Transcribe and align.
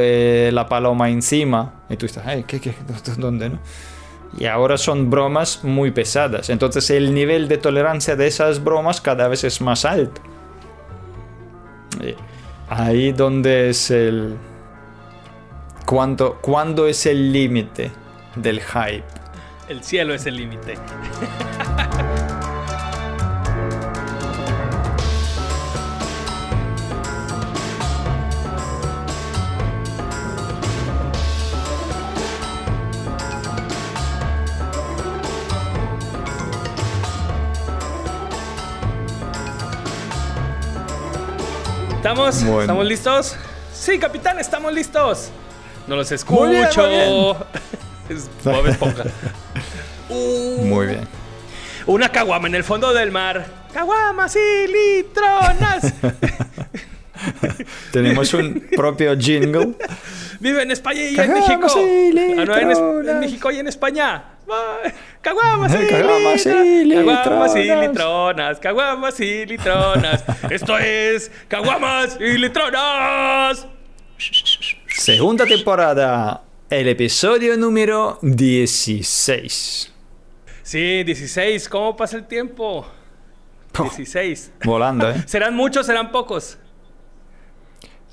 eh, 0.00 0.50
la 0.52 0.68
paloma 0.68 1.10
encima. 1.10 1.74
Y 1.88 1.96
tú 1.96 2.06
estás, 2.06 2.26
ay, 2.26 2.44
¿qué, 2.46 2.60
qué, 2.60 2.74
dónde, 3.18 3.50
no? 3.50 3.58
Y 4.38 4.46
ahora 4.46 4.78
son 4.78 5.10
bromas 5.10 5.62
muy 5.62 5.90
pesadas. 5.90 6.48
Entonces 6.48 6.88
el 6.90 7.14
nivel 7.14 7.48
de 7.48 7.58
tolerancia 7.58 8.16
de 8.16 8.26
esas 8.26 8.64
bromas 8.64 9.00
cada 9.00 9.28
vez 9.28 9.44
es 9.44 9.60
más 9.60 9.84
alto. 9.84 10.20
Ahí 12.68 13.12
donde 13.12 13.70
es 13.70 13.90
el... 13.90 14.36
¿Cuándo, 15.84 16.38
¿Cuándo 16.40 16.86
es 16.86 17.04
el 17.04 17.32
límite 17.32 17.90
del 18.36 18.60
hype? 18.60 19.04
El 19.68 19.82
cielo 19.82 20.14
es 20.14 20.24
el 20.26 20.36
límite. 20.36 20.74
¿Estamos? 42.02 42.42
¿Estamos 42.42 42.84
listos? 42.84 43.36
Sí, 43.72 43.96
capitán, 43.96 44.36
estamos 44.40 44.72
listos. 44.72 45.30
No 45.86 45.94
los 45.94 46.10
escucho. 46.10 46.42
Muy 46.42 46.50
bien, 46.50 46.68
es 48.08 48.28
Bob 48.42 48.66
Esponja. 48.66 49.04
muy 50.10 50.86
bien. 50.86 51.06
Una 51.86 52.08
caguama 52.08 52.48
en 52.48 52.56
el 52.56 52.64
fondo 52.64 52.92
del 52.92 53.12
mar. 53.12 53.46
Caguamas 53.72 54.34
y 54.34 54.66
litronas. 54.66 55.94
Tenemos 57.92 58.34
un 58.34 58.66
propio 58.74 59.16
jingle. 59.16 59.76
Vive 60.40 60.60
en 60.60 60.72
España 60.72 61.02
y 61.02 61.16
en 61.16 61.32
México. 61.32 61.68
Ah, 61.70 62.44
no, 62.44 62.56
en, 62.56 63.08
en 63.10 63.20
México 63.20 63.48
y 63.52 63.60
en 63.60 63.68
España. 63.68 64.24
Caguamas 65.20 65.72
y, 65.74 65.86
caguamas 65.90 66.46
y 66.46 66.84
litronas. 66.84 67.24
Caguamas 67.24 67.56
y 67.56 67.64
litronas. 67.64 68.58
Caguamas 68.58 69.20
y 69.20 69.46
litronas. 69.46 70.24
Esto 70.50 70.78
es 70.78 71.30
Caguamas 71.48 72.18
y 72.20 72.38
litronas. 72.38 73.66
Segunda 74.88 75.46
temporada. 75.46 76.42
El 76.68 76.88
episodio 76.88 77.56
número 77.56 78.18
16. 78.22 79.92
Sí, 80.62 81.04
16. 81.04 81.68
¿Cómo 81.68 81.96
pasa 81.96 82.16
el 82.16 82.26
tiempo? 82.26 82.86
16. 83.78 84.52
Volando, 84.64 85.10
¿eh? 85.10 85.22
¿Serán 85.26 85.54
muchos, 85.54 85.86
serán 85.86 86.10
pocos? 86.10 86.58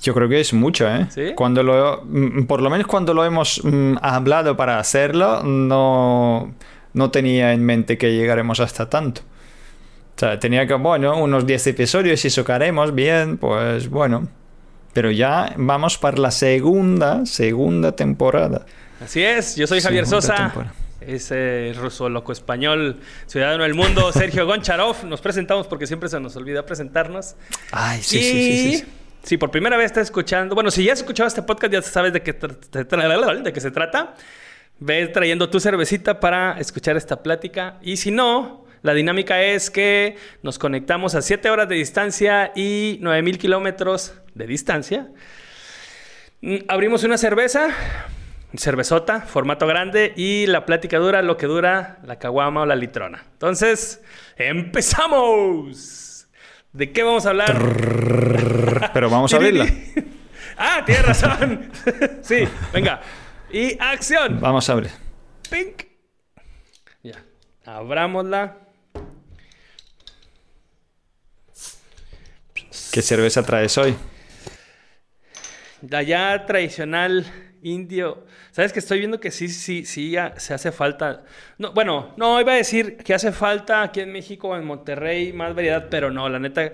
Yo 0.00 0.14
creo 0.14 0.28
que 0.28 0.40
es 0.40 0.54
mucho, 0.54 0.88
¿eh? 0.88 1.06
¿Sí? 1.10 1.32
Cuando 1.34 1.62
lo, 1.62 2.02
mm, 2.04 2.44
por 2.44 2.62
lo 2.62 2.70
menos 2.70 2.86
cuando 2.86 3.12
lo 3.12 3.24
hemos 3.24 3.62
mm, 3.62 3.96
hablado 4.00 4.56
para 4.56 4.78
hacerlo, 4.78 5.42
no, 5.42 6.54
no 6.94 7.10
tenía 7.10 7.52
en 7.52 7.64
mente 7.64 7.98
que 7.98 8.12
llegaremos 8.12 8.60
hasta 8.60 8.88
tanto. 8.88 9.20
O 10.16 10.20
sea, 10.20 10.38
tenía 10.38 10.66
que, 10.66 10.74
bueno, 10.74 11.18
unos 11.22 11.46
10 11.46 11.68
episodios 11.68 12.24
y 12.24 12.30
socaremos 12.30 12.94
bien, 12.94 13.36
pues 13.36 13.88
bueno. 13.88 14.28
Pero 14.92 15.10
ya 15.10 15.54
vamos 15.56 15.98
para 15.98 16.16
la 16.18 16.30
segunda, 16.30 17.24
segunda 17.26 17.92
temporada. 17.92 18.66
Así 19.02 19.22
es, 19.22 19.56
yo 19.56 19.66
soy 19.66 19.80
Javier 19.80 20.06
Sosa. 20.06 20.52
Ese 21.00 21.72
ruso 21.76 22.10
loco 22.10 22.32
español, 22.32 23.00
ciudadano 23.26 23.62
del 23.62 23.74
mundo, 23.74 24.12
Sergio 24.12 24.44
Goncharov. 24.46 25.06
Nos 25.06 25.20
presentamos 25.20 25.66
porque 25.66 25.86
siempre 25.86 26.08
se 26.08 26.20
nos 26.20 26.36
olvida 26.36 26.66
presentarnos. 26.66 27.36
Ay, 27.72 28.02
sí, 28.02 28.22
sí, 28.22 28.76
sí. 28.78 28.84
Si 29.22 29.36
por 29.36 29.50
primera 29.50 29.76
vez 29.76 29.86
estás 29.86 30.04
escuchando, 30.04 30.54
bueno, 30.54 30.70
si 30.70 30.84
ya 30.84 30.92
has 30.92 31.00
escuchado 31.00 31.26
este 31.28 31.42
podcast, 31.42 31.72
ya 31.72 31.82
sabes 31.82 32.12
de 32.12 32.22
qué, 32.22 32.32
de 32.32 33.52
qué 33.52 33.60
se 33.60 33.70
trata. 33.70 34.14
Ve 34.78 35.08
trayendo 35.08 35.50
tu 35.50 35.60
cervecita 35.60 36.20
para 36.20 36.58
escuchar 36.58 36.96
esta 36.96 37.22
plática. 37.22 37.78
Y 37.82 37.98
si 37.98 38.10
no, 38.10 38.64
la 38.82 38.94
dinámica 38.94 39.42
es 39.42 39.70
que 39.70 40.16
nos 40.42 40.58
conectamos 40.58 41.14
a 41.14 41.22
7 41.22 41.50
horas 41.50 41.68
de 41.68 41.74
distancia 41.74 42.52
y 42.56 42.98
9000 43.02 43.38
kilómetros 43.38 44.14
de 44.34 44.46
distancia. 44.46 45.08
Mm, 46.40 46.56
abrimos 46.68 47.04
una 47.04 47.18
cerveza, 47.18 47.68
cervezota, 48.56 49.20
formato 49.20 49.66
grande, 49.66 50.14
y 50.16 50.46
la 50.46 50.64
plática 50.64 50.98
dura 50.98 51.20
lo 51.20 51.36
que 51.36 51.46
dura 51.46 51.98
la 52.04 52.18
caguama 52.18 52.62
o 52.62 52.66
la 52.66 52.74
litrona. 52.74 53.22
Entonces, 53.34 54.02
¡empezamos! 54.36 56.09
¿De 56.72 56.92
qué 56.92 57.02
vamos 57.02 57.26
a 57.26 57.30
hablar? 57.30 58.90
Pero 58.94 59.10
vamos 59.10 59.32
a 59.32 59.36
abrirla. 59.36 59.66
ah, 60.56 60.82
tienes 60.86 61.04
razón. 61.04 61.70
sí, 62.22 62.46
venga. 62.72 63.00
Y 63.52 63.76
acción. 63.80 64.40
Vamos 64.40 64.68
a 64.68 64.72
abrir. 64.74 64.90
Pink. 65.50 65.82
Ya. 67.02 67.24
Abrámosla. 67.64 68.56
¿Qué 72.92 73.02
cerveza 73.02 73.42
traes 73.42 73.76
hoy? 73.78 73.96
La 75.88 76.02
ya 76.02 76.44
tradicional 76.46 77.49
indio. 77.62 78.24
¿Sabes 78.50 78.72
que 78.72 78.78
estoy 78.78 78.98
viendo 78.98 79.20
que 79.20 79.30
sí, 79.30 79.48
sí, 79.48 79.84
sí, 79.84 80.10
ya 80.10 80.34
se 80.38 80.54
hace 80.54 80.72
falta? 80.72 81.22
No, 81.58 81.72
bueno, 81.72 82.12
no, 82.16 82.40
iba 82.40 82.52
a 82.52 82.56
decir 82.56 82.96
que 82.98 83.14
hace 83.14 83.32
falta 83.32 83.82
aquí 83.82 84.00
en 84.00 84.12
México, 84.12 84.56
en 84.56 84.64
Monterrey, 84.64 85.32
más 85.32 85.54
variedad, 85.54 85.88
pero 85.90 86.10
no, 86.10 86.28
la 86.28 86.38
neta, 86.38 86.72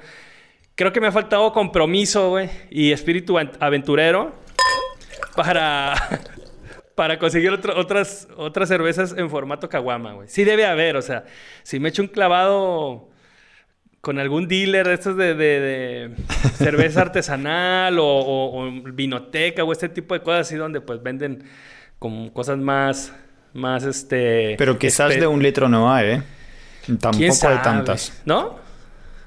creo 0.75 0.93
que 0.93 1.01
me 1.01 1.09
ha 1.09 1.13
faltado 1.13 1.53
compromiso, 1.53 2.31
güey, 2.31 2.49
y 2.71 2.93
espíritu 2.93 3.39
aventurero 3.39 4.35
para, 5.35 5.95
para 6.95 7.19
conseguir 7.19 7.51
otras, 7.51 8.29
otras 8.37 8.69
cervezas 8.69 9.15
en 9.17 9.31
formato 9.31 9.69
caguama, 9.69 10.13
güey. 10.13 10.29
Sí 10.29 10.45
debe 10.45 10.67
haber, 10.67 10.97
o 10.97 11.03
sea, 11.03 11.25
si 11.63 11.81
me 11.81 11.89
echo 11.89 12.03
un 12.03 12.09
clavado 12.09 13.09
con 14.01 14.19
algún 14.19 14.47
dealer 14.47 14.87
de 14.87 14.95
estos 14.95 15.17
de, 15.17 16.11
cerveza 16.55 17.03
artesanal 17.03 17.97
o, 18.01 18.71
vinoteca 18.93 19.65
o 19.65 19.73
este 19.73 19.89
tipo 19.89 20.15
de 20.15 20.21
cosas 20.21 20.47
así 20.47 20.57
donde 20.57 20.81
pues 20.81 21.03
venden 21.03 21.45
como 21.99 22.33
cosas 22.33 22.59
más, 22.59 23.13
más 23.53 23.85
este... 23.85 24.55
Pero 24.59 24.79
quizás 24.79 25.19
de 25.19 25.27
un 25.27 25.43
litro 25.43 25.69
no 25.69 25.93
hay, 25.93 26.07
¿eh? 26.07 26.23
Tampoco 27.01 27.49
hay 27.49 27.59
tantas. 27.63 28.23
¿No? 28.25 28.59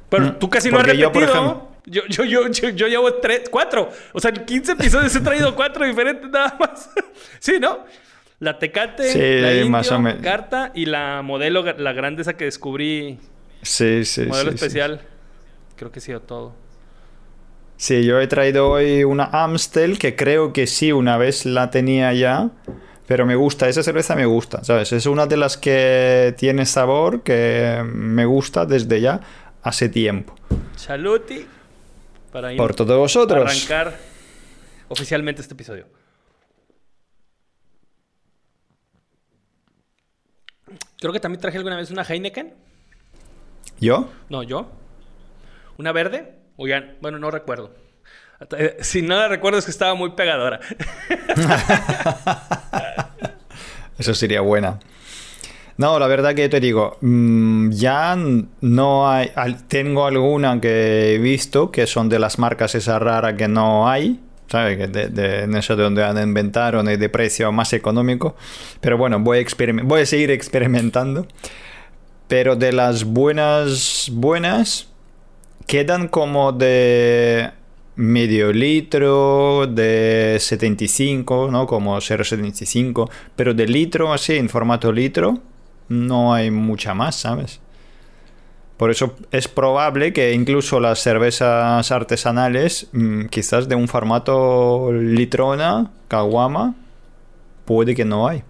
Pero 0.09 0.25
mm, 0.25 0.39
tú 0.39 0.49
casi 0.49 0.69
no 0.69 0.77
has 0.77 0.83
repetido. 0.83 1.09
Yo, 1.09 1.11
por 1.11 1.23
ejemplo... 1.23 1.71
yo, 1.85 2.03
yo, 2.07 2.23
yo, 2.23 2.69
yo, 2.69 2.87
llevo 2.87 3.13
tres, 3.15 3.49
cuatro. 3.49 3.89
O 4.13 4.19
sea, 4.19 4.31
en 4.31 4.45
15 4.45 4.73
episodios 4.73 5.15
he 5.15 5.21
traído 5.21 5.55
cuatro 5.55 5.85
diferentes 5.85 6.29
nada 6.29 6.55
más. 6.59 6.89
sí, 7.39 7.59
¿no? 7.59 7.85
La 8.39 8.57
Tecate, 8.57 9.41
la 9.41 9.53
Indio, 9.53 9.69
más 9.69 9.91
o 9.91 9.99
menos. 9.99 10.21
Carta 10.23 10.71
y 10.73 10.85
la 10.85 11.21
modelo, 11.21 11.63
la 11.77 11.91
grande 11.91 12.21
esa 12.21 12.37
que 12.37 12.45
descubrí 12.45 13.19
Sí, 13.61 14.05
sí, 14.05 14.25
Modelo 14.25 14.51
especial. 14.51 15.01
Creo 15.75 15.91
que 15.91 15.99
ha 15.99 16.01
sido 16.01 16.21
todo. 16.21 16.53
Sí, 17.77 18.03
yo 18.03 18.19
he 18.19 18.27
traído 18.27 18.69
hoy 18.69 19.03
una 19.03 19.25
Amstel 19.25 19.97
que 19.99 20.15
creo 20.15 20.51
que 20.51 20.67
sí, 20.67 20.91
una 20.91 21.17
vez 21.17 21.45
la 21.45 21.69
tenía 21.69 22.13
ya. 22.13 22.49
Pero 23.07 23.25
me 23.25 23.35
gusta, 23.35 23.67
esa 23.67 23.81
cerveza 23.81 24.15
me 24.15 24.25
gusta, 24.25 24.63
¿sabes? 24.63 24.91
Es 24.91 25.07
una 25.07 25.25
de 25.25 25.35
las 25.37 25.57
que 25.57 26.35
tiene 26.37 26.65
sabor 26.67 27.23
que 27.23 27.81
me 27.85 28.25
gusta 28.25 28.65
desde 28.65 29.01
ya 29.01 29.21
hace 29.63 29.89
tiempo. 29.89 30.35
Saluti. 30.75 31.47
Para 32.31 32.55
Por 32.55 32.75
todos 32.75 32.95
vosotros. 32.97 33.43
arrancar 33.49 33.97
oficialmente 34.89 35.41
este 35.41 35.55
episodio. 35.55 35.87
Creo 40.99 41.13
que 41.13 41.19
también 41.19 41.41
traje 41.41 41.57
alguna 41.57 41.77
vez 41.77 41.89
una 41.89 42.03
Heineken. 42.03 42.53
¿Yo? 43.79 44.09
No, 44.29 44.43
yo. 44.43 44.69
¿Una 45.77 45.91
verde? 45.91 46.35
O 46.57 46.65
bueno, 47.01 47.19
no 47.19 47.31
recuerdo. 47.31 47.73
Eh, 48.57 48.77
si 48.81 49.01
nada 49.01 49.27
recuerdo 49.27 49.59
es 49.59 49.65
que 49.65 49.71
estaba 49.71 49.95
muy 49.95 50.11
pegadora. 50.11 50.59
Eso 53.97 54.13
sería 54.13 54.41
buena. 54.41 54.79
No, 55.77 55.97
la 55.99 56.07
verdad 56.07 56.35
que 56.35 56.49
te 56.49 56.59
digo, 56.59 56.97
mm, 56.99 57.69
ya 57.71 58.17
no 58.61 59.09
hay, 59.09 59.31
tengo 59.69 60.05
alguna 60.05 60.59
que 60.59 61.15
he 61.15 61.17
visto 61.17 61.71
que 61.71 61.87
son 61.87 62.09
de 62.09 62.19
las 62.19 62.39
marcas 62.39 62.75
esa 62.75 62.99
rara 62.99 63.37
que 63.37 63.47
no 63.47 63.87
hay, 63.87 64.19
¿sabes? 64.47 64.91
De, 64.91 65.07
de, 65.07 65.47
de 65.47 65.59
eso 65.59 65.77
de 65.77 65.83
donde 65.83 66.03
han 66.03 66.21
inventaron 66.21 66.89
y 66.89 66.97
de 66.97 67.07
precio 67.07 67.53
más 67.53 67.71
económico. 67.71 68.35
Pero 68.81 68.97
bueno, 68.97 69.19
voy 69.19 69.39
a, 69.39 69.83
voy 69.83 70.01
a 70.01 70.05
seguir 70.05 70.31
experimentando. 70.31 71.25
Pero 72.29 72.55
de 72.55 72.71
las 72.71 73.03
buenas, 73.03 74.09
buenas, 74.13 74.87
quedan 75.65 76.07
como 76.07 76.51
de 76.51 77.49
medio 77.95 78.53
litro, 78.53 79.65
de 79.67 80.37
75, 80.39 81.49
¿no? 81.51 81.65
Como 81.65 81.97
0,75. 81.97 83.09
Pero 83.35 83.53
de 83.53 83.67
litro, 83.67 84.13
así, 84.13 84.35
en 84.37 84.47
formato 84.47 84.91
litro, 84.91 85.39
no 85.89 86.31
hay 86.31 86.51
mucha 86.51 86.93
más, 86.93 87.15
¿sabes? 87.15 87.59
Por 88.77 88.91
eso 88.91 89.15
es 89.31 89.47
probable 89.47 90.13
que 90.13 90.31
incluso 90.31 90.79
las 90.79 90.99
cervezas 90.99 91.91
artesanales, 91.91 92.89
mm, 92.93 93.25
quizás 93.25 93.67
de 93.67 93.73
un 93.73 93.87
formato 93.87 94.91
litrona, 94.93 95.91
caguama, 96.07 96.75
puede 97.65 97.95
que 97.95 98.05
no 98.05 98.27
hay. 98.27 98.43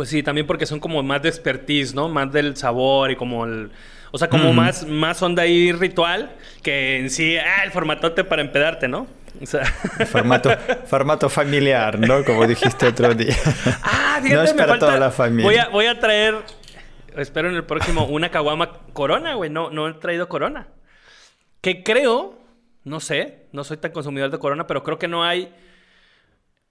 Pues 0.00 0.08
sí, 0.08 0.22
también 0.22 0.46
porque 0.46 0.64
son 0.64 0.80
como 0.80 1.02
más 1.02 1.20
de 1.20 1.28
expertise, 1.28 1.92
¿no? 1.94 2.08
Más 2.08 2.32
del 2.32 2.56
sabor 2.56 3.10
y 3.10 3.16
como 3.16 3.44
el... 3.44 3.70
O 4.12 4.16
sea, 4.16 4.30
como 4.30 4.50
más, 4.54 4.86
más 4.86 5.20
onda 5.20 5.42
ahí 5.42 5.72
ritual 5.72 6.34
que 6.62 7.00
en 7.00 7.10
sí, 7.10 7.36
ah, 7.36 7.64
el 7.64 7.70
formatote 7.70 8.24
para 8.24 8.40
empedarte, 8.40 8.88
¿no? 8.88 9.06
O 9.42 9.44
sea... 9.44 9.62
Formato, 10.06 10.48
formato 10.86 11.28
familiar, 11.28 11.98
¿no? 11.98 12.24
Como 12.24 12.46
dijiste 12.46 12.86
otro 12.86 13.12
día. 13.14 13.36
Ah, 13.82 14.20
fíjate, 14.22 14.36
no 14.36 14.42
es 14.42 14.54
me 14.54 14.60
para 14.60 14.68
falta... 14.70 14.86
toda 14.86 14.98
la 14.98 15.10
familia. 15.10 15.44
Voy 15.44 15.56
a, 15.58 15.68
voy 15.68 15.84
a 15.84 16.00
traer, 16.00 16.36
espero 17.18 17.50
en 17.50 17.56
el 17.56 17.64
próximo, 17.64 18.06
una 18.06 18.30
caguama 18.30 18.78
corona, 18.94 19.34
güey. 19.34 19.50
No, 19.50 19.68
no 19.68 19.86
he 19.86 19.92
traído 19.92 20.30
corona. 20.30 20.68
Que 21.60 21.82
creo, 21.82 22.38
no 22.84 23.00
sé, 23.00 23.48
no 23.52 23.64
soy 23.64 23.76
tan 23.76 23.92
consumidor 23.92 24.30
de 24.30 24.38
corona, 24.38 24.66
pero 24.66 24.82
creo 24.82 24.98
que 24.98 25.08
no 25.08 25.24
hay... 25.24 25.54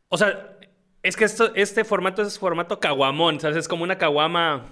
O 0.08 0.18
sea, 0.18 0.58
es 1.04 1.16
que 1.16 1.26
esto, 1.26 1.52
este 1.56 1.84
formato 1.84 2.22
es 2.22 2.38
formato 2.38 2.80
caguamón, 2.80 3.40
¿sabes? 3.40 3.58
Es 3.58 3.68
como 3.68 3.84
una 3.84 3.98
caguama 3.98 4.66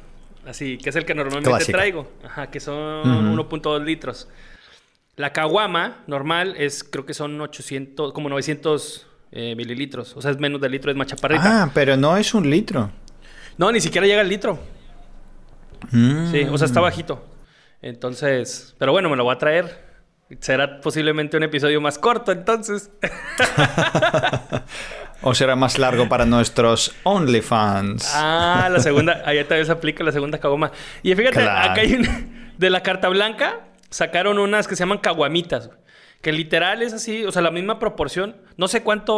así, 0.45 0.77
que 0.77 0.89
es 0.89 0.95
el 0.95 1.05
que 1.05 1.15
normalmente 1.15 1.49
Clásica. 1.49 1.77
traigo. 1.77 2.11
Ajá, 2.23 2.49
que 2.49 2.59
son 2.59 3.37
1.2 3.37 3.83
litros. 3.83 4.27
La 5.15 5.33
caguama 5.33 6.03
normal 6.07 6.55
es, 6.57 6.83
creo 6.83 7.05
que 7.05 7.13
son 7.13 7.39
800, 7.39 8.13
como 8.13 8.29
900 8.29 9.07
eh, 9.31 9.55
mililitros. 9.55 10.15
O 10.15 10.21
sea, 10.21 10.31
es 10.31 10.39
menos 10.39 10.61
del 10.61 10.71
litro, 10.71 10.91
es 10.91 10.97
más 10.97 11.07
chaparrita. 11.07 11.63
Ah, 11.63 11.71
pero 11.73 11.97
no 11.97 12.17
es 12.17 12.33
un 12.33 12.49
litro. 12.49 12.91
No, 13.57 13.71
ni 13.71 13.81
siquiera 13.81 14.05
llega 14.05 14.21
al 14.21 14.29
litro. 14.29 14.59
Mm. 15.91 16.31
Sí, 16.31 16.43
o 16.43 16.57
sea, 16.57 16.65
está 16.65 16.81
bajito. 16.81 17.25
Entonces, 17.81 18.75
pero 18.77 18.91
bueno, 18.91 19.09
me 19.09 19.15
lo 19.15 19.23
voy 19.23 19.33
a 19.33 19.37
traer. 19.37 19.87
Será 20.39 20.81
posiblemente 20.81 21.37
un 21.37 21.43
episodio 21.43 21.79
más 21.79 21.97
corto, 21.97 22.31
entonces. 22.31 22.91
O 25.21 25.33
será 25.33 25.55
más 25.55 25.79
largo 25.79 26.07
para 26.07 26.25
nuestros 26.25 26.93
OnlyFans. 27.03 28.11
Ah, 28.15 28.69
la 28.71 28.79
segunda, 28.79 29.23
ahí 29.25 29.43
tal 29.45 29.59
vez 29.59 29.69
aplica 29.69 30.03
la 30.03 30.11
segunda 30.11 30.37
caguama. 30.39 30.71
Y 31.03 31.13
fíjate, 31.15 31.41
Claro. 31.41 31.71
acá 31.71 31.81
hay 31.81 31.93
un, 31.95 32.51
de 32.57 32.69
la 32.69 32.81
carta 32.83 33.09
blanca, 33.09 33.61
sacaron 33.89 34.37
unas 34.37 34.67
que 34.67 34.75
se 34.75 34.81
llaman 34.83 34.99
caguamitas, 34.99 35.71
que 36.21 36.31
literal 36.31 36.81
es 36.83 36.93
así, 36.93 37.23
o 37.25 37.31
sea, 37.31 37.41
la 37.41 37.51
misma 37.51 37.79
proporción. 37.79 38.35
No 38.57 38.67
sé 38.67 38.83
cuánto, 38.83 39.15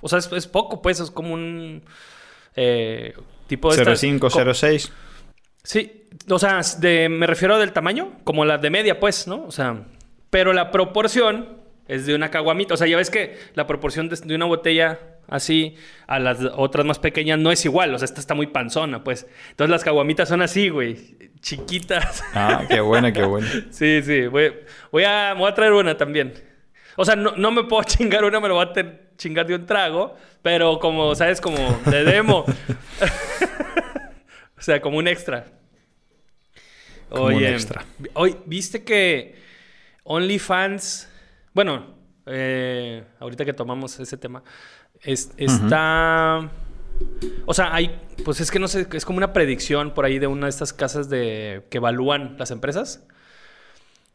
o 0.00 0.08
sea, 0.08 0.18
es, 0.18 0.30
es 0.32 0.46
poco, 0.48 0.82
pues, 0.82 0.98
es 1.00 1.10
como 1.12 1.32
un 1.34 1.84
eh, 2.56 3.14
tipo 3.46 3.72
de... 3.74 3.80
estas- 3.82 4.00
05, 4.00 4.30
co- 4.30 4.54
06. 4.54 4.92
Sí, 5.62 6.08
o 6.28 6.38
sea, 6.38 6.60
de, 6.78 7.08
me 7.08 7.26
refiero 7.26 7.58
del 7.58 7.72
tamaño, 7.72 8.12
como 8.24 8.44
las 8.44 8.60
de 8.60 8.70
media, 8.70 9.00
pues, 9.00 9.26
¿no? 9.26 9.44
O 9.46 9.50
sea, 9.52 9.84
pero 10.30 10.52
la 10.52 10.70
proporción 10.70 11.62
es 11.88 12.06
de 12.06 12.14
una 12.14 12.30
caguamita. 12.30 12.74
O 12.74 12.76
sea, 12.76 12.86
ya 12.86 12.96
ves 12.96 13.10
que 13.10 13.38
la 13.54 13.66
proporción 13.66 14.08
de, 14.08 14.16
de 14.16 14.34
una 14.34 14.46
botella 14.46 14.98
así 15.28 15.76
a 16.06 16.18
las 16.18 16.38
otras 16.56 16.86
más 16.86 16.98
pequeñas 16.98 17.38
no 17.38 17.50
es 17.50 17.64
igual. 17.64 17.94
O 17.94 17.98
sea, 17.98 18.06
esta 18.06 18.20
está 18.20 18.34
muy 18.34 18.46
panzona, 18.46 19.04
pues. 19.04 19.26
Entonces 19.50 19.70
las 19.70 19.84
caguamitas 19.84 20.28
son 20.28 20.42
así, 20.42 20.68
güey, 20.68 21.16
chiquitas. 21.40 22.24
Ah, 22.34 22.64
qué 22.68 22.80
buena, 22.80 23.12
qué 23.12 23.24
buena. 23.24 23.48
sí, 23.70 24.02
sí, 24.02 24.26
voy, 24.26 24.52
voy, 24.90 25.04
a, 25.04 25.32
me 25.34 25.40
voy 25.40 25.50
a 25.50 25.54
traer 25.54 25.72
una 25.72 25.96
también. 25.96 26.34
O 26.96 27.04
sea, 27.04 27.16
no, 27.16 27.32
no 27.36 27.50
me 27.50 27.64
puedo 27.64 27.82
chingar 27.84 28.24
una, 28.24 28.40
me 28.40 28.48
lo 28.48 28.54
voy 28.54 28.66
a 28.66 29.16
chingar 29.16 29.46
de 29.46 29.54
un 29.54 29.66
trago, 29.66 30.16
pero 30.42 30.78
como, 30.78 31.14
¿sabes? 31.14 31.40
Como 31.40 31.80
de 31.86 32.04
demo. 32.04 32.44
o 34.58 34.60
sea, 34.60 34.80
como 34.80 34.98
un 34.98 35.08
extra. 35.08 35.46
Como 37.08 37.26
un 37.26 37.44
extra. 37.44 37.84
Hoy, 38.14 38.36
¿viste 38.46 38.82
que 38.82 39.36
OnlyFans, 40.02 41.08
bueno, 41.54 41.94
eh, 42.26 43.04
ahorita 43.20 43.44
que 43.44 43.52
tomamos 43.54 43.98
ese 44.00 44.16
tema, 44.18 44.42
es- 45.02 45.32
está... 45.38 46.50
O 47.46 47.54
sea, 47.54 47.74
hay, 47.74 47.98
pues 48.24 48.40
es 48.40 48.50
que 48.52 48.58
no 48.60 48.68
sé, 48.68 48.86
es 48.92 49.04
como 49.04 49.18
una 49.18 49.32
predicción 49.32 49.94
por 49.94 50.04
ahí 50.04 50.18
de 50.20 50.26
una 50.28 50.46
de 50.46 50.50
estas 50.50 50.72
casas 50.72 51.08
de 51.08 51.64
que 51.70 51.78
evalúan 51.78 52.36
las 52.38 52.50
empresas. 52.52 53.04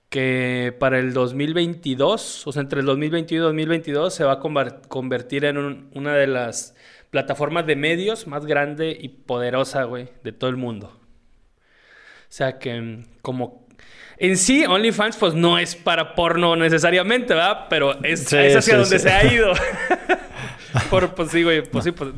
Que 0.09 0.75
para 0.79 0.97
el 0.97 1.13
2022, 1.13 2.47
o 2.47 2.51
sea, 2.51 2.61
entre 2.63 2.79
el 2.79 2.85
2021 2.87 3.43
y 3.43 3.47
2022, 3.47 4.13
se 4.13 4.23
va 4.23 4.33
a 4.33 4.39
convertir 4.39 5.45
en 5.45 5.57
un- 5.57 5.89
una 5.93 6.13
de 6.15 6.25
las 6.25 6.73
plataformas 7.11 7.67
de 7.67 7.75
medios 7.75 8.25
más 8.25 8.45
grande 8.47 8.97
y 8.99 9.09
poderosa, 9.09 9.83
güey, 9.83 10.09
de 10.23 10.31
todo 10.31 10.49
el 10.49 10.57
mundo. 10.57 10.87
O 10.87 12.31
sea, 12.31 12.57
que 12.59 12.79
mm, 12.81 13.05
como... 13.21 13.58
En 14.19 14.35
sí, 14.37 14.65
OnlyFans, 14.65 15.15
pues 15.17 15.33
no 15.33 15.57
es 15.57 15.75
para 15.75 16.13
porno 16.13 16.55
necesariamente, 16.55 17.33
¿verdad? 17.33 17.67
Pero 17.69 18.03
es, 18.03 18.25
Sí, 18.25 18.35
es 18.35 18.55
hacia 18.57 18.73
sí, 18.73 18.79
donde 18.81 18.99
sí. 18.99 19.03
se 19.07 19.11
ha 19.11 19.23
ido. 19.33 19.53
Por, 20.89 21.15
pues 21.15 21.31
güey, 21.31 21.63
pues 21.63 21.85
sí, 21.85 21.91
pues... 21.91 22.11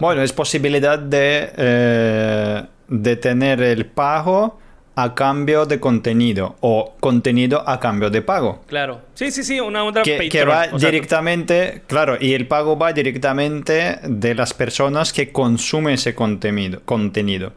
Bueno, 0.00 0.22
es 0.22 0.32
posibilidad 0.32 0.98
de, 0.98 1.50
eh, 1.56 2.62
de 2.86 3.16
tener 3.16 3.60
el 3.60 3.86
pago 3.86 4.58
a 4.94 5.14
cambio 5.14 5.66
de 5.66 5.78
contenido 5.78 6.56
o 6.60 6.96
contenido 7.00 7.62
a 7.68 7.78
cambio 7.78 8.08
de 8.10 8.22
pago. 8.22 8.62
Claro. 8.66 9.02
Sí, 9.14 9.30
sí, 9.30 9.44
sí, 9.44 9.60
una 9.60 9.84
onda 9.84 10.02
Que, 10.02 10.28
que 10.28 10.44
va 10.44 10.66
o 10.72 10.78
sea, 10.78 10.90
directamente, 10.90 11.82
claro, 11.86 12.16
y 12.20 12.32
el 12.34 12.48
pago 12.48 12.76
va 12.78 12.92
directamente 12.92 13.98
de 14.02 14.34
las 14.34 14.54
personas 14.54 15.12
que 15.12 15.30
consumen 15.30 15.94
ese 15.94 16.14
contenido. 16.14 16.80
contenido. 16.84 17.52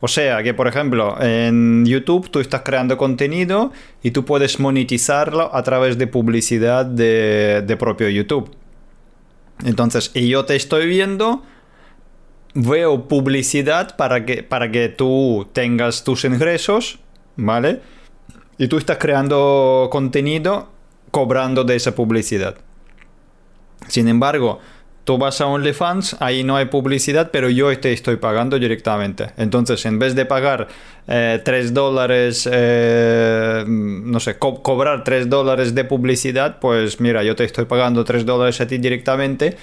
O 0.00 0.08
sea, 0.08 0.42
que 0.42 0.54
por 0.54 0.68
ejemplo, 0.68 1.20
en 1.20 1.84
YouTube 1.84 2.30
tú 2.30 2.38
estás 2.38 2.62
creando 2.62 2.96
contenido 2.96 3.72
y 4.02 4.12
tú 4.12 4.24
puedes 4.24 4.60
monetizarlo 4.60 5.54
a 5.54 5.62
través 5.62 5.98
de 5.98 6.06
publicidad 6.06 6.86
de, 6.86 7.76
propio 7.78 8.08
YouTube. 8.08 8.50
Entonces, 9.64 10.12
y 10.14 10.28
yo 10.28 10.44
te 10.44 10.54
estoy 10.54 10.86
viendo, 10.86 11.42
veo 12.54 13.08
publicidad 13.08 13.96
para 13.96 14.24
que, 14.24 14.44
para 14.44 14.70
que 14.70 14.88
tú 14.88 15.48
tengas 15.52 16.04
tus 16.04 16.24
ingresos, 16.24 17.00
¿vale? 17.34 17.80
Y 18.56 18.68
tú 18.68 18.78
estás 18.78 18.98
creando 18.98 19.88
contenido 19.90 20.70
cobrando 21.10 21.64
de 21.64 21.74
esa 21.74 21.94
publicidad. 21.96 22.56
Sin 23.88 24.06
embargo, 24.06 24.60
tú 25.08 25.16
vas 25.16 25.40
a 25.40 25.46
OnlyFans, 25.46 26.16
ahí 26.20 26.44
no 26.44 26.58
hay 26.58 26.66
publicidad, 26.66 27.30
pero 27.32 27.48
yo 27.48 27.66
te 27.80 27.94
estoy 27.94 28.16
pagando 28.16 28.58
directamente. 28.58 29.30
Entonces, 29.38 29.86
en 29.86 29.98
vez 29.98 30.14
de 30.14 30.26
pagar 30.26 30.68
eh, 31.06 31.40
3 31.42 31.72
dólares, 31.72 32.46
eh, 32.52 33.64
no 33.66 34.20
sé, 34.20 34.36
co- 34.38 34.62
cobrar 34.62 35.04
3 35.04 35.30
dólares 35.30 35.74
de 35.74 35.84
publicidad, 35.84 36.58
pues 36.60 37.00
mira, 37.00 37.22
yo 37.24 37.34
te 37.34 37.44
estoy 37.44 37.64
pagando 37.64 38.04
3 38.04 38.26
dólares 38.26 38.60
a 38.60 38.66
ti 38.66 38.76
directamente, 38.76 39.56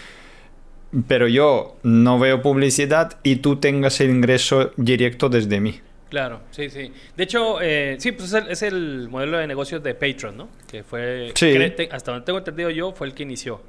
pero 1.08 1.28
yo 1.28 1.76
no 1.84 2.18
veo 2.18 2.42
publicidad 2.42 3.18
y 3.22 3.36
tú 3.36 3.58
tengas 3.58 4.00
el 4.02 4.10
ingreso 4.10 4.72
directo 4.78 5.30
desde 5.30 5.60
mí. 5.60 5.80
Claro, 6.10 6.40
sí, 6.50 6.72
sí. 6.72 6.92
De 7.16 7.24
hecho, 7.24 7.62
eh, 7.62 7.98
sí, 8.00 8.14
pues 8.14 8.30
es 8.30 8.34
el, 8.34 8.50
es 8.52 8.62
el 8.64 9.10
modelo 9.10 9.38
de 9.38 9.46
negocios 9.46 9.84
de 9.84 9.94
Patreon, 9.94 10.38
¿no? 10.38 10.48
Que 10.68 10.82
fue, 10.84 11.32
Sí. 11.36 11.48
cre- 11.48 11.76
te- 11.76 11.90
hasta 11.92 12.12
donde 12.14 12.26
tengo 12.26 12.40
entendido 12.40 12.72
yo, 12.72 12.94
fue 12.94 13.06
el 13.06 13.14
que 13.14 13.22
inició 13.22 13.62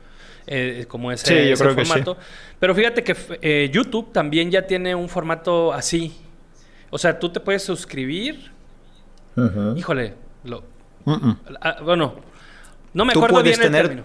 eh, 0.47 0.85
como 0.89 1.11
ese, 1.13 1.27
Sí, 1.27 1.35
yo 1.49 1.55
ese 1.55 1.65
creo 1.65 1.77
que 1.77 1.85
sí. 1.85 1.91
formato. 1.91 2.17
Pero 2.59 2.75
fíjate 2.75 3.03
que 3.05 3.17
eh, 3.43 3.71
YouTube 3.73 4.13
también 4.13 4.51
ya 4.51 4.67
tiene 4.67 4.95
un 4.95 5.09
formato 5.09 5.73
así. 5.73 6.17
O 6.91 6.99
sea, 6.99 7.19
tú 7.19 7.29
te 7.31 7.41
puedes 7.41 7.63
suscribir. 7.63 8.53
Híjole, 9.77 10.15
lo, 10.45 10.65
ah, 11.61 11.77
bueno, 11.85 12.15
no 12.95 13.05
me 13.05 13.13
Tú 13.13 13.19
acuerdo 13.19 13.43
bien 13.43 13.55
el 13.55 13.61
tener- 13.61 13.83
término. 13.87 14.05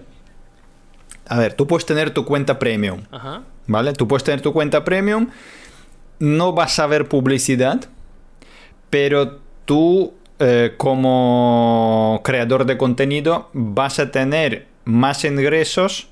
A 1.27 1.37
ver, 1.39 1.53
tú 1.53 1.65
puedes 1.67 1.85
tener 1.85 2.11
tu 2.13 2.25
cuenta 2.25 2.59
premium. 2.59 3.03
Ajá. 3.11 3.43
¿Vale? 3.67 3.93
Tú 3.93 4.07
puedes 4.07 4.23
tener 4.25 4.41
tu 4.41 4.51
cuenta 4.51 4.83
premium, 4.83 5.29
no 6.19 6.51
vas 6.51 6.77
a 6.79 6.87
ver 6.87 7.07
publicidad, 7.07 7.79
pero 8.89 9.39
tú 9.63 10.13
eh, 10.39 10.73
como 10.77 12.19
creador 12.25 12.65
de 12.65 12.77
contenido 12.77 13.49
vas 13.53 13.99
a 13.99 14.11
tener 14.11 14.67
más 14.83 15.23
ingresos 15.23 16.09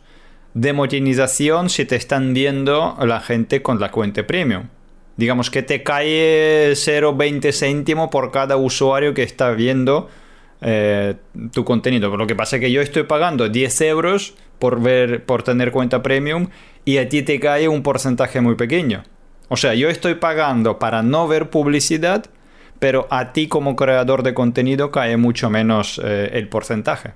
de 0.59 0.73
monetización 0.73 1.69
si 1.69 1.85
te 1.85 1.95
están 1.95 2.33
viendo 2.33 2.97
la 2.99 3.21
gente 3.21 3.61
con 3.61 3.79
la 3.79 3.91
cuenta 3.91 4.27
premium. 4.27 4.63
Digamos 5.15 5.49
que 5.49 5.63
te 5.63 5.83
cae 5.83 6.71
0,20 6.73 7.53
céntimo 7.53 8.09
por 8.09 8.31
cada 8.31 8.57
usuario 8.57 9.13
que 9.13 9.23
está 9.23 9.51
viendo 9.51 10.09
eh, 10.61 11.15
tu 11.53 11.63
contenido. 11.63 12.15
Lo 12.15 12.27
que 12.27 12.35
pasa 12.35 12.57
es 12.57 12.61
que 12.61 12.71
yo 12.71 12.81
estoy 12.81 13.03
pagando 13.03 13.47
10 13.47 13.81
euros 13.81 14.35
por 14.59 14.81
ver, 14.81 15.25
por 15.25 15.43
tener 15.43 15.71
cuenta 15.71 16.03
premium 16.03 16.47
y 16.83 16.97
a 16.97 17.07
ti 17.07 17.21
te 17.21 17.39
cae 17.39 17.69
un 17.69 17.81
porcentaje 17.81 18.41
muy 18.41 18.55
pequeño. 18.55 19.03
O 19.47 19.55
sea, 19.55 19.73
yo 19.75 19.89
estoy 19.89 20.15
pagando 20.15 20.77
para 20.77 21.03
no 21.03 21.27
ver 21.29 21.49
publicidad, 21.49 22.25
pero 22.79 23.07
a 23.11 23.31
ti 23.31 23.47
como 23.47 23.77
creador 23.77 24.23
de 24.23 24.33
contenido 24.33 24.91
cae 24.91 25.15
mucho 25.15 25.49
menos 25.49 26.01
eh, 26.03 26.31
el 26.33 26.49
porcentaje. 26.49 27.13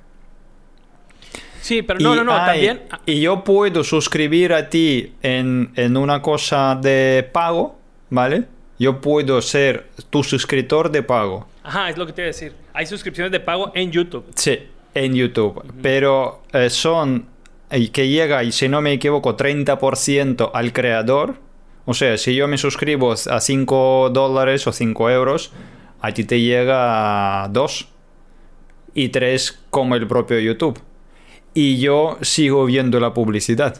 Sí, 1.63 1.82
pero 1.82 1.98
no, 2.00 2.13
Y 2.13 2.17
no, 2.17 2.24
no, 2.25 2.34
hay- 2.34 2.46
también. 2.67 2.82
ah, 2.91 3.00
Y 3.05 3.22
yo 3.22 3.41
puedo 3.46 3.86
suscribir 3.86 4.51
a 4.51 4.70
ti 4.70 5.13
en, 5.22 5.72
en 5.75 5.96
una 5.96 6.22
cosa 6.22 6.75
de 6.75 7.27
pago, 7.32 7.79
¿vale? 8.10 8.43
Yo 8.79 9.00
puedo 9.00 9.41
ser 9.41 9.88
tu 10.10 10.24
suscriptor 10.24 10.91
de 10.91 11.03
pago. 11.03 11.48
Ajá, 11.63 11.89
es 11.89 11.98
lo 11.98 12.05
que 12.05 12.12
te 12.12 12.22
iba 12.22 12.25
a 12.25 12.34
decir. 12.34 12.53
Hay 12.74 12.86
suscripciones 12.86 13.32
de 13.32 13.39
pago 13.39 13.72
en 13.75 13.91
YouTube. 13.91 14.25
Sí, 14.36 14.60
en 14.93 15.13
YouTube. 15.15 15.63
Pero 15.82 16.41
eh, 16.51 16.70
son 16.70 17.27
eh, 17.70 17.89
que 17.91 18.10
llega, 18.10 18.43
y 18.43 18.51
si 18.51 18.67
no 18.67 18.82
me 18.82 18.91
equivoco, 18.91 19.38
30% 19.38 20.51
al 20.53 20.74
creador. 20.74 21.36
O 21.86 21.93
sea, 21.93 22.17
si 22.17 22.36
yo 22.36 22.48
me 22.50 22.58
suscribo 22.58 23.13
a 23.13 23.39
5 23.39 24.10
dólares 24.12 24.67
o 24.67 24.74
5 24.74 25.10
euros, 25.12 25.53
a 26.01 26.12
ti 26.12 26.25
te 26.25 26.41
llega 26.41 27.43
a 27.43 27.48
2 27.48 27.88
y 28.96 29.10
3 29.10 29.60
como 29.70 29.96
el 29.96 30.08
propio 30.08 30.39
YouTube. 30.39 30.77
Y 31.53 31.79
yo 31.79 32.17
sigo 32.22 32.65
viendo 32.65 33.00
la 33.00 33.13
publicidad. 33.13 33.77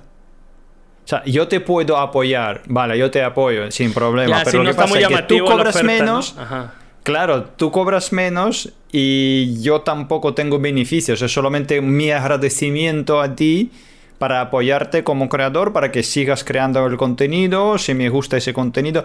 O 1.06 1.08
sea, 1.08 1.24
yo 1.25 1.48
te 1.48 1.60
puedo 1.60 1.98
apoyar, 1.98 2.62
vale, 2.68 2.98
yo 2.98 3.12
te 3.12 3.24
apoyo 3.24 3.70
sin 3.72 3.94
problema, 3.94 4.38
Ya, 4.38 4.44
pero 4.46 4.51
si 4.51 4.58
lo 4.58 4.63
no 4.63 4.70
que 4.70 4.75
pasa 4.75 5.00
es 5.00 5.08
que 5.08 5.22
tú 5.24 5.39
cobras 5.46 5.75
oferta, 5.75 5.82
¿no? 5.82 6.06
menos, 6.06 6.36
Ajá. 6.38 6.74
Claro, 7.03 7.44
tú 7.58 7.70
cobras 7.72 8.13
menos 8.13 8.72
y 8.94 9.62
yo 9.62 9.82
tampoco 9.82 10.34
tengo 10.34 10.58
beneficios. 10.60 11.22
Es 11.22 11.34
solamente 11.34 11.82
mi 11.82 12.12
agradecimiento 12.12 13.20
a 13.20 13.36
ti 13.36 13.72
para 14.18 14.39
apoyarte 14.39 15.03
como 15.03 15.27
creador, 15.27 15.74
para 15.74 15.92
que 15.92 16.01
sigas 16.01 16.46
creando 16.46 16.86
el 16.86 16.96
contenido, 16.96 17.77
si 17.77 17.94
me 17.94 18.08
gusta 18.08 18.38
ese 18.38 18.53
contenido. 18.53 19.03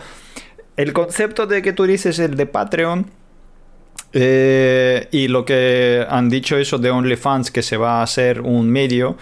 El 0.76 0.92
concepto 0.92 1.48
de 1.48 1.60
que 1.60 1.72
tú 1.72 1.86
dices, 1.86 2.20
el 2.20 2.36
de 2.36 2.46
Patreon, 2.46 3.10
eh, 4.12 5.08
y 5.10 5.28
lo 5.28 5.44
que 5.44 6.04
han 6.08 6.28
dicho 6.28 6.56
eso 6.56 6.78
de 6.78 6.90
OnlyFans, 6.90 7.50
que 7.50 7.62
se 7.62 7.76
va 7.76 8.00
a 8.00 8.02
hacer 8.02 8.40
un 8.40 8.70
medio, 8.70 9.16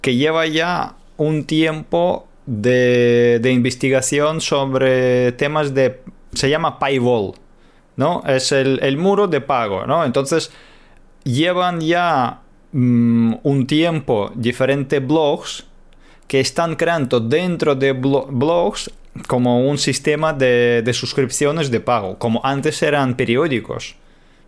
que 0.00 0.16
lleva 0.16 0.46
ya 0.46 0.94
un 1.16 1.44
tiempo 1.44 2.26
de, 2.46 3.38
de 3.42 3.52
investigación 3.52 4.40
sobre 4.40 5.32
temas 5.32 5.74
de... 5.74 6.00
Se 6.32 6.48
llama 6.48 6.78
paywall, 6.78 7.34
¿no? 7.96 8.22
Es 8.26 8.52
el, 8.52 8.78
el 8.82 8.96
muro 8.96 9.26
de 9.26 9.40
pago, 9.40 9.86
¿no? 9.86 10.04
Entonces, 10.04 10.50
llevan 11.24 11.80
ya 11.80 12.40
mm, 12.72 13.34
un 13.42 13.66
tiempo 13.66 14.32
diferentes 14.34 15.06
blogs 15.06 15.66
que 16.28 16.40
están 16.40 16.76
creando 16.76 17.20
dentro 17.20 17.74
de 17.74 17.94
blo- 17.94 18.26
blogs 18.30 18.90
como 19.26 19.68
un 19.68 19.76
sistema 19.76 20.32
de, 20.32 20.82
de 20.82 20.92
suscripciones 20.94 21.70
de 21.70 21.80
pago, 21.80 22.16
como 22.18 22.40
antes 22.44 22.80
eran 22.82 23.16
periódicos. 23.16 23.96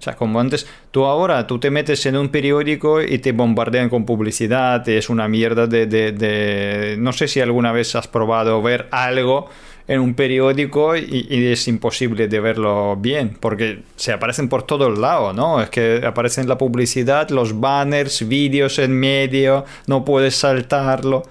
O 0.02 0.04
sea, 0.04 0.16
como 0.16 0.40
antes, 0.40 0.66
tú 0.90 1.04
ahora, 1.04 1.46
tú 1.46 1.60
te 1.60 1.70
metes 1.70 2.04
en 2.06 2.16
un 2.16 2.28
periódico 2.28 3.00
y 3.00 3.18
te 3.20 3.30
bombardean 3.30 3.88
con 3.88 4.04
publicidad, 4.04 4.88
es 4.88 5.08
una 5.08 5.28
mierda 5.28 5.68
de, 5.68 5.86
de- 5.86 6.96
No 6.98 7.12
sé 7.12 7.28
si 7.28 7.38
alguna 7.40 7.70
vez 7.70 7.94
has 7.94 8.08
probado 8.08 8.60
ver 8.60 8.88
algo 8.90 9.48
en 9.86 10.00
un 10.00 10.14
periódico 10.14 10.96
y, 10.96 11.28
y 11.30 11.46
es 11.46 11.68
imposible 11.68 12.26
de 12.26 12.40
verlo 12.40 12.96
bien, 12.96 13.36
porque 13.38 13.84
se 13.94 14.10
aparecen 14.12 14.48
por 14.48 14.64
todos 14.64 14.98
lados, 14.98 15.36
¿no? 15.36 15.62
Es 15.62 15.70
que 15.70 16.02
aparecen 16.04 16.48
la 16.48 16.58
publicidad, 16.58 17.30
los 17.30 17.60
banners, 17.60 18.26
vídeos 18.26 18.80
en 18.80 18.98
medio, 18.98 19.64
no 19.86 20.04
puedes 20.04 20.34
saltarlo, 20.34 21.22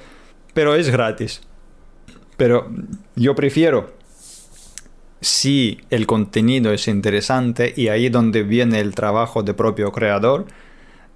pero 0.54 0.76
es 0.76 0.90
gratis. 0.90 1.42
Pero 2.38 2.70
yo 3.18 3.36
prefiero 3.36 4.00
si 5.22 5.80
el 5.90 6.08
contenido 6.08 6.74
es 6.74 6.88
interesante 6.88 7.74
y 7.76 7.90
ahí 7.90 8.10
donde 8.10 8.44
viene 8.44 8.80
el 8.80 8.96
trabajo 8.96 9.44
de 9.44 9.54
propio 9.54 9.92
creador 9.92 10.48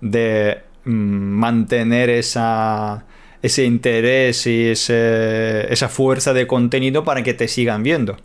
de 0.01 0.59
mm, 0.85 0.91
mantener 0.91 2.09
esa, 2.09 3.05
ese 3.41 3.65
interés 3.65 4.45
y 4.47 4.67
ese- 4.69 5.71
esa 5.73 5.89
fuerza 5.89 6.33
de 6.33 6.47
contenido 6.47 7.03
para 7.03 7.23
que 7.23 7.33
te 7.33 7.47
sigan 7.47 7.83
viendo. 7.83 8.17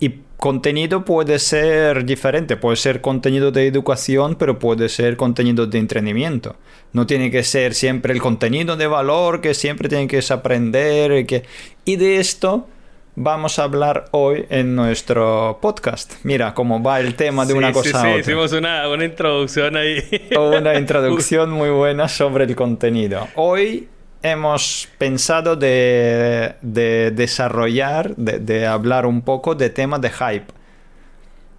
Y 0.00 0.16
contenido 0.36 1.04
puede 1.04 1.38
ser 1.38 2.04
diferente, 2.04 2.56
puede 2.56 2.76
ser 2.76 3.00
contenido 3.00 3.52
de 3.52 3.66
educación, 3.68 4.34
pero 4.36 4.58
puede 4.58 4.88
ser 4.88 5.16
contenido 5.16 5.66
de 5.66 5.78
entrenamiento. 5.78 6.56
No 6.92 7.06
tiene 7.06 7.30
que 7.30 7.42
ser 7.44 7.74
siempre 7.74 8.12
el 8.12 8.20
contenido 8.20 8.76
de 8.76 8.86
valor 8.88 9.40
que 9.40 9.54
siempre 9.54 9.88
tiene 9.88 10.08
que 10.08 10.20
aprender. 10.30 11.12
Y, 11.12 11.24
que... 11.26 11.44
y 11.84 11.96
de 11.96 12.18
esto 12.18 12.68
vamos 13.16 13.58
a 13.58 13.64
hablar 13.64 14.06
hoy 14.12 14.46
en 14.48 14.74
nuestro 14.74 15.58
podcast. 15.60 16.14
Mira 16.24 16.54
cómo 16.54 16.82
va 16.82 17.00
el 17.00 17.14
tema 17.14 17.44
de 17.46 17.52
Sí, 17.52 17.58
una 17.58 17.68
sí, 17.68 17.72
cosa 17.74 17.90
sí, 17.90 17.96
a 17.96 18.00
otra. 18.10 18.20
hicimos 18.20 18.52
una, 18.52 18.88
una 18.88 19.04
introducción 19.04 19.76
ahí. 19.76 20.02
Una 20.36 20.74
introducción 20.78 21.50
muy 21.50 21.70
buena 21.70 22.08
sobre 22.08 22.44
el 22.44 22.56
contenido. 22.56 23.28
Hoy 23.36 23.88
hemos 24.22 24.88
pensado 24.98 25.54
de, 25.56 26.54
de 26.62 27.10
desarrollar, 27.12 28.14
de, 28.16 28.38
de 28.38 28.66
hablar 28.66 29.06
un 29.06 29.22
poco 29.22 29.54
de 29.54 29.70
tema 29.70 29.98
de 29.98 30.10
hype. 30.10 30.46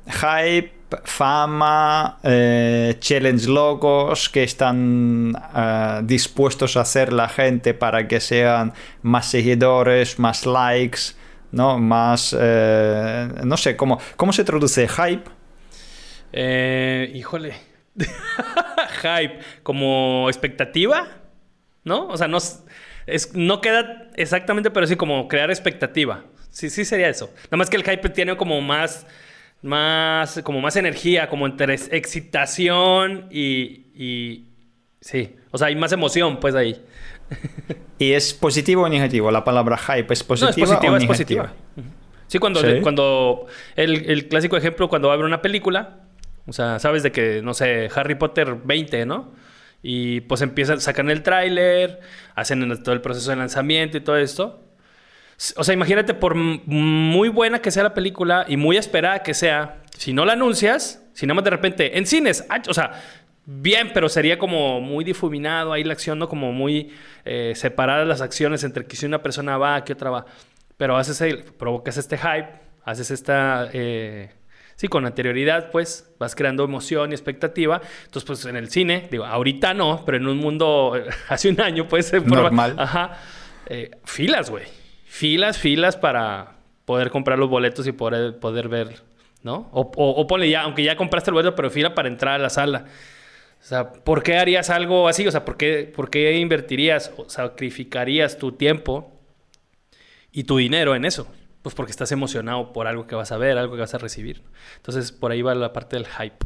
Hype, 0.08 0.72
fama, 1.04 2.20
eh, 2.24 2.96
challenge 3.00 3.48
locos 3.48 4.30
que 4.30 4.44
están 4.44 5.34
eh, 5.56 6.00
dispuestos 6.04 6.78
a 6.78 6.82
hacer 6.82 7.12
la 7.14 7.28
gente 7.28 7.74
para 7.74 8.08
que 8.08 8.20
sean 8.20 8.74
más 9.02 9.26
seguidores, 9.30 10.20
más 10.20 10.46
likes, 10.46 11.00
¿no? 11.56 11.80
Más... 11.80 12.36
eh, 12.38 13.30
no 13.46 13.56
sé, 13.56 13.78
¿cómo, 13.78 13.98
¿cómo 14.18 14.34
se 14.34 14.44
traduce 14.44 14.88
hype? 14.90 15.24
Eh, 16.34 17.10
híjole. 17.16 17.56
Hype, 19.02 19.40
como 19.64 20.28
expectativa, 20.28 21.08
¿no? 21.86 22.08
O 22.10 22.18
sea, 22.18 22.28
no, 22.28 22.40
es, 23.08 23.34
no 23.34 23.62
queda 23.62 24.10
exactamente, 24.16 24.70
pero 24.70 24.86
sí 24.86 24.98
como 24.98 25.30
crear 25.30 25.50
expectativa. 25.50 26.26
Sí, 26.50 26.70
sí 26.70 26.84
sería 26.84 27.08
eso. 27.08 27.34
Nada 27.46 27.58
más 27.58 27.70
que 27.70 27.78
el 27.78 27.84
hype 27.84 28.10
tiene 28.10 28.36
como 28.36 28.60
más, 28.60 29.08
más, 29.62 30.42
como 30.44 30.60
más 30.60 30.76
energía, 30.76 31.30
como 31.30 31.46
entre 31.46 31.74
excitación 31.74 33.30
y, 33.32 33.86
y 33.96 34.46
sí. 35.00 35.38
O 35.52 35.58
sea, 35.58 35.68
hay 35.68 35.76
más 35.78 35.94
emoción, 35.94 36.42
pues 36.42 36.54
ahí. 36.54 36.84
¿Y 38.00 38.12
es 38.14 38.34
positivo 38.34 38.84
o 38.84 38.90
negativo? 38.90 39.32
La 39.32 39.44
palabra 39.44 39.78
hype 39.78 40.14
es 40.14 40.22
No, 40.22 40.28
positiva 40.28 40.50
es 40.50 40.56
positiva, 40.56 40.94
o 40.94 40.98
es 40.98 41.04
negativa? 41.04 41.08
positiva. 41.08 41.54
Sí, 42.28 42.40
cuando, 42.40 42.60
¿Sí? 42.62 42.82
cuando 42.82 43.46
el, 43.76 44.10
el 44.10 44.28
clásico 44.28 44.58
ejemplo, 44.58 44.90
cuando 44.90 45.08
va 45.10 45.14
a 45.14 45.16
haber 45.16 45.26
una 45.26 45.42
película, 45.42 46.00
o 46.48 46.54
sea, 46.54 46.80
sabes 46.80 47.04
de 47.04 47.12
que, 47.12 47.42
no 47.44 47.54
sé, 47.54 47.90
Harry 47.96 48.16
Potter 48.16 48.56
20, 48.64 49.06
¿no? 49.06 49.32
Y 49.82 50.22
pues 50.22 50.42
empiezan, 50.42 50.82
sacan 50.82 51.10
el 51.10 51.22
tráiler, 51.22 52.00
hacen 52.34 52.82
todo 52.84 52.94
el 52.94 53.02
proceso 53.02 53.30
de 53.30 53.36
lanzamiento 53.38 53.98
y 53.98 54.02
todo 54.02 54.18
esto. 54.18 54.64
O 55.58 55.64
sea, 55.64 55.74
imagínate, 55.74 56.14
por 56.14 56.34
muy 56.36 57.30
buena 57.30 57.60
que 57.60 57.70
sea 57.70 57.84
la 57.84 57.94
película 57.94 58.46
y 58.48 58.58
muy 58.58 58.78
esperada 58.78 59.20
que 59.20 59.34
sea, 59.34 59.82
si 59.98 60.14
no 60.14 60.26
la 60.26 60.34
anuncias, 60.34 61.04
si 61.14 61.26
nada 61.28 61.36
más 61.36 61.44
de 61.44 61.50
repente, 61.52 61.98
en 61.98 62.06
cines, 62.06 62.46
ah, 62.50 62.62
o 62.68 62.74
sea, 62.74 63.04
bien, 63.46 63.92
pero 63.94 64.10
sería 64.10 64.38
como 64.38 64.82
muy 64.82 65.04
difuminado 65.04 65.74
ahí 65.74 65.84
la 65.84 65.94
acción, 65.94 66.20
¿no? 66.20 66.28
Como 66.28 66.52
muy 66.52 66.92
eh, 67.24 67.54
separadas 67.56 68.08
las 68.08 68.22
acciones 68.22 68.64
entre 68.64 68.86
que 68.86 68.96
si 68.96 69.06
una 69.06 69.22
persona 69.22 69.58
va, 69.58 69.84
que 69.84 69.94
otra 69.94 70.10
va. 70.10 70.26
Pero 70.78 70.98
haces 70.98 71.22
el, 71.22 71.44
provocas 71.44 71.98
este 71.98 72.18
hype, 72.18 72.50
haces 72.84 73.12
esta... 73.12 73.70
eh, 73.72 74.32
sí, 74.76 74.88
con 74.88 75.06
anterioridad, 75.06 75.72
pues, 75.72 76.14
vas 76.20 76.36
creando 76.36 76.64
emoción 76.64 77.12
y 77.12 77.14
expectativa. 77.14 77.82
Entonces, 78.06 78.26
pues, 78.26 78.46
en 78.46 78.56
el 78.56 78.70
cine, 78.70 79.08
digo, 79.10 79.26
ahorita 79.26 79.74
no, 79.74 80.04
pero 80.06 80.18
en 80.18 80.28
un 80.28 80.38
mundo, 80.38 80.94
hace 81.30 81.50
un 81.50 81.62
año, 81.62 81.88
pues, 81.88 82.12
Normal. 82.26 82.76
Ajá. 82.78 83.18
Eh, 83.68 83.92
filas, 84.04 84.50
güey. 84.50 84.66
Filas, 85.06 85.58
filas 85.58 85.96
para 85.96 86.56
poder 86.84 87.10
comprar 87.10 87.40
los 87.40 87.50
boletos 87.50 87.88
y 87.88 87.94
poder, 87.94 88.38
poder 88.38 88.68
ver, 88.68 89.02
¿no? 89.44 89.70
O, 89.72 89.92
o, 89.96 90.10
o 90.10 90.28
ponle 90.28 90.50
ya, 90.50 90.64
aunque 90.64 90.84
ya 90.84 90.96
compraste 90.98 91.32
el 91.32 91.36
boleto, 91.36 91.56
pero 91.56 91.72
fila 91.72 91.96
para 91.96 92.10
entrar 92.10 92.36
a 92.36 92.38
la 92.38 92.50
sala. 92.50 92.86
O 93.62 93.68
sea, 93.68 93.92
¿por 93.94 94.22
qué 94.24 94.38
harías 94.38 94.70
algo 94.70 95.08
así? 95.08 95.28
O 95.28 95.32
sea, 95.32 95.44
¿por 95.44 95.58
qué, 95.58 95.92
por 95.96 96.10
qué 96.10 96.38
invertirías 96.38 97.12
o 97.18 97.28
sacrificarías 97.30 98.38
tu 98.38 98.52
tiempo 98.52 99.12
y 100.32 100.44
tu 100.44 100.58
dinero 100.58 100.96
en 100.96 101.06
eso? 101.06 101.28
Pues 101.62 101.74
porque 101.76 101.92
estás 101.92 102.12
emocionado 102.12 102.74
por 102.74 102.88
algo 102.88 103.08
que 103.08 103.16
vas 103.16 103.32
a 103.32 103.38
ver, 103.38 103.58
algo 103.58 103.74
que 103.76 103.82
vas 103.82 103.94
a 103.94 103.98
recibir. 103.98 104.44
Entonces, 104.78 105.12
por 105.12 105.32
ahí 105.32 105.42
va 105.42 105.56
la 105.56 105.74
parte 105.74 105.96
del 105.96 106.06
hype. 106.06 106.46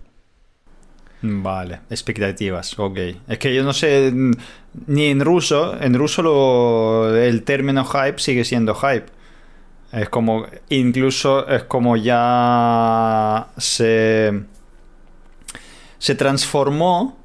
Vale, 1.22 1.82
expectativas, 1.90 2.80
ok. 2.80 2.98
Es 3.28 3.38
que 3.40 3.54
yo 3.54 3.64
no 3.64 3.74
sé, 3.74 4.10
mm, 4.14 4.32
ni 4.88 5.08
en 5.08 5.20
ruso, 5.20 5.76
en 5.82 5.94
ruso 5.96 6.22
lo- 6.22 7.14
el 7.18 7.44
término 7.44 7.84
hype 7.84 8.20
sigue 8.20 8.46
siendo 8.46 8.74
hype. 8.74 9.08
Es 9.92 10.10
como, 10.10 10.46
incluso 10.70 11.48
es 11.50 11.64
como 11.66 11.98
ya 11.98 13.50
se, 13.58 14.44
se 16.00 16.16
transformó 16.16 17.18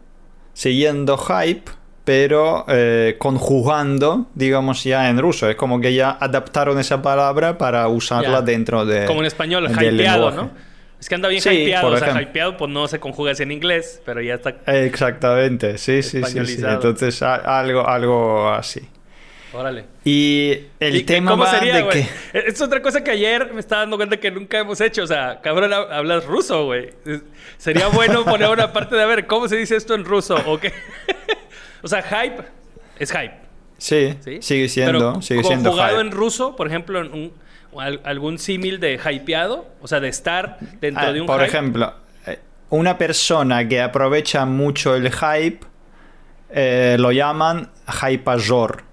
siguiendo 0.52 1.16
hype, 1.16 1.70
pero 2.04 2.66
eh, 2.68 3.16
conjugando, 3.18 4.26
digamos, 4.34 4.84
ya 4.84 5.08
en 5.08 5.18
ruso. 5.18 5.48
Es 5.48 5.56
como 5.56 5.80
que 5.80 5.94
ya 5.94 6.10
adaptaron 6.20 6.78
esa 6.78 7.00
palabra 7.00 7.56
para 7.56 7.88
usarla 7.88 8.40
Ya. 8.40 8.42
dentro 8.42 8.84
de... 8.84 9.06
Como 9.06 9.20
en 9.20 9.26
español, 9.26 9.66
hypeado. 9.70 10.30
¿no? 10.30 10.50
Es 11.00 11.08
que 11.08 11.14
anda 11.14 11.28
bien 11.28 11.40
Sí, 11.40 11.48
hypeado. 11.50 11.88
O 11.88 11.96
sea, 11.96 12.20
hypeado, 12.20 12.56
pues 12.56 12.70
no 12.70 12.86
se 12.88 13.00
conjuga 13.00 13.32
así 13.32 13.42
en 13.42 13.52
inglés, 13.52 14.02
pero 14.04 14.20
ya 14.20 14.34
está. 14.34 14.54
Exactamente, 14.66 15.78
sí, 15.78 16.02
sí, 16.02 16.22
sí, 16.24 16.46
sí. 16.46 16.62
Entonces, 16.66 17.22
algo, 17.22 17.86
algo 17.88 18.48
así. 18.50 18.80
Órale. 19.54 19.84
Y 20.04 20.58
el 20.80 21.04
tema 21.06 21.30
cómo 21.30 21.44
va 21.44 21.50
sería, 21.50 21.76
de 21.76 21.82
güey? 21.82 22.02
que... 22.32 22.38
Es 22.48 22.60
otra 22.60 22.82
cosa 22.82 23.04
que 23.04 23.12
ayer 23.12 23.52
me 23.54 23.60
estaba 23.60 23.82
dando 23.82 23.96
cuenta 23.96 24.16
que 24.18 24.30
nunca 24.30 24.58
hemos 24.58 24.80
hecho. 24.80 25.04
O 25.04 25.06
sea, 25.06 25.40
cabrón, 25.42 25.70
hab- 25.70 25.92
hablas 25.92 26.24
ruso, 26.26 26.64
güey. 26.64 26.90
Sería 27.56 27.86
bueno 27.88 28.24
poner 28.26 28.48
una 28.50 28.72
parte 28.72 28.96
de 28.96 29.02
a 29.02 29.06
ver 29.06 29.26
cómo 29.26 29.48
se 29.48 29.56
dice 29.56 29.76
esto 29.76 29.94
en 29.94 30.04
ruso 30.04 30.36
o 30.46 30.58
qué. 30.58 30.72
o 31.82 31.88
sea, 31.88 32.02
hype 32.02 32.42
es 32.98 33.12
hype. 33.12 33.34
Sí, 33.78 34.14
¿sí? 34.20 34.38
sigue 34.40 34.68
siendo, 34.68 34.92
Pero 35.12 35.22
sigue 35.22 35.44
siendo 35.44 35.72
hype. 35.72 36.00
en 36.00 36.10
ruso, 36.10 36.56
por 36.56 36.66
ejemplo, 36.66 37.00
en 37.00 37.12
un- 37.12 37.32
al- 37.78 38.00
algún 38.04 38.38
símil 38.38 38.80
de 38.80 38.94
hypeado, 39.04 39.66
o 39.80 39.88
sea, 39.88 40.00
de 40.00 40.08
estar 40.08 40.58
dentro 40.80 41.04
Ah, 41.06 41.12
de 41.12 41.20
un 41.20 41.26
por 41.26 41.36
hype. 41.40 41.48
ejemplo, 41.48 41.92
eh, 42.26 42.38
una 42.70 42.96
persona 42.98 43.66
que 43.68 43.80
aprovecha 43.82 44.44
mucho 44.46 44.94
el 44.94 45.10
hype 45.12 45.60
eh, 46.50 46.96
lo 47.00 47.10
llaman 47.10 47.70
hypajor. 48.08 48.83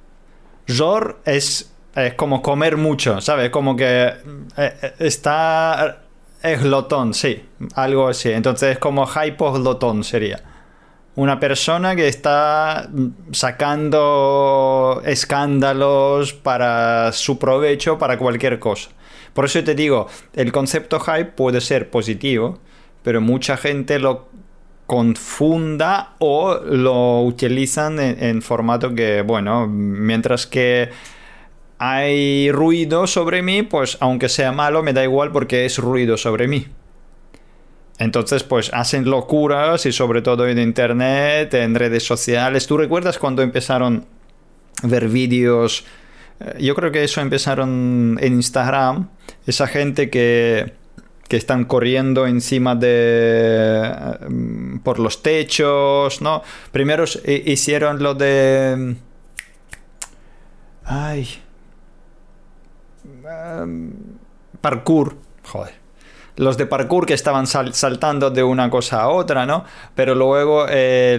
Jor 0.78 1.22
es, 1.26 1.72
es 1.96 2.14
como 2.16 2.42
comer 2.42 2.78
mucho, 2.78 3.22
¿sabes? 3.22 3.50
Como 3.50 3.76
que 3.76 4.08
eh, 4.08 4.14
eh, 4.58 4.94
está 5.00 6.02
es 6.44 6.64
glotón, 6.64 7.14
sí, 7.14 7.44
algo 7.76 8.08
así. 8.08 8.32
Entonces 8.32 8.74
es 8.74 8.78
como 8.80 9.06
hypoglotón 9.06 10.04
sería. 10.04 10.42
Una 11.16 11.40
persona 11.40 11.96
que 11.96 12.08
está 12.08 12.90
sacando 13.32 15.02
escándalos 15.06 16.34
para 16.34 17.12
su 17.12 17.38
provecho, 17.38 17.98
para 17.98 18.18
cualquier 18.18 18.60
cosa. 18.60 18.90
Por 19.34 19.46
eso 19.46 19.64
te 19.64 19.76
digo, 19.76 20.08
el 20.34 20.52
concepto 20.52 21.00
hype 21.00 21.26
puede 21.26 21.62
ser 21.62 21.90
positivo, 21.90 22.60
pero 23.04 23.22
mucha 23.22 23.58
gente 23.58 24.00
lo 24.00 24.30
confunda 24.86 26.16
o 26.20 26.56
lo 26.56 27.22
utilizan 27.22 28.00
en, 28.00 28.42
formato 28.42 28.94
que, 28.94 29.22
bueno, 29.22 29.68
mientras 29.68 30.46
que 30.46 30.90
hay 31.78 32.52
ruido 32.52 33.08
sobre 33.08 33.42
mí, 33.42 33.64
pues 33.64 33.98
aunque 34.02 34.30
sea 34.30 34.52
malo, 34.52 34.84
me 34.84 34.94
da 34.94 35.04
igual 35.04 35.32
porque 35.32 35.66
es 35.66 35.78
ruido 35.78 36.18
sobre 36.18 36.48
mí. 36.48 36.68
Entonces, 37.98 38.44
pues 38.44 38.72
hacen 38.74 39.10
locuras 39.10 39.86
y 39.86 39.92
sobre 39.92 40.22
todo 40.22 40.48
en 40.48 40.60
internet, 40.60 41.54
en 41.54 41.76
redes 41.76 42.04
sociales. 42.04 42.66
¿Tú 42.68 42.78
recuerdas 42.78 43.18
cuando 43.18 43.44
empezaron 43.44 44.06
a 44.84 44.88
ver 44.88 45.08
vídeos? 45.08 45.86
Eh, 46.40 46.64
Yo 46.64 46.76
creo 46.76 46.92
que 46.92 47.04
eso 47.04 47.22
empezaron 47.22 48.18
en 48.20 48.34
Instagram. 48.34 49.10
Esa 49.46 49.68
gente 49.68 50.10
que, 50.10 50.74
que 51.32 51.38
están 51.38 51.64
corriendo 51.64 52.28
encima 52.28 52.76
de... 52.76 52.90
eh, 53.86 54.80
por 54.84 55.00
los 55.00 55.24
techos, 55.24 56.22
¿no? 56.22 56.44
Primero 56.74 57.06
hicieron 57.26 58.04
lo 58.04 58.16
de... 58.16 58.98
Ay. 60.84 61.30
Em, 63.06 63.94
parkour. 64.60 65.16
Joder 65.44 65.80
los 66.38 66.58
de 66.58 66.66
parkour 66.66 67.06
que 67.06 67.14
estaban 67.14 67.46
sal 67.46 67.74
saltando 67.74 68.32
de 68.32 68.42
una 68.42 68.70
cosa 68.70 69.02
a 69.02 69.10
otra, 69.10 69.46
¿no? 69.46 69.64
Pero 69.96 70.16
luego 70.16 70.66
eh, 70.70 71.18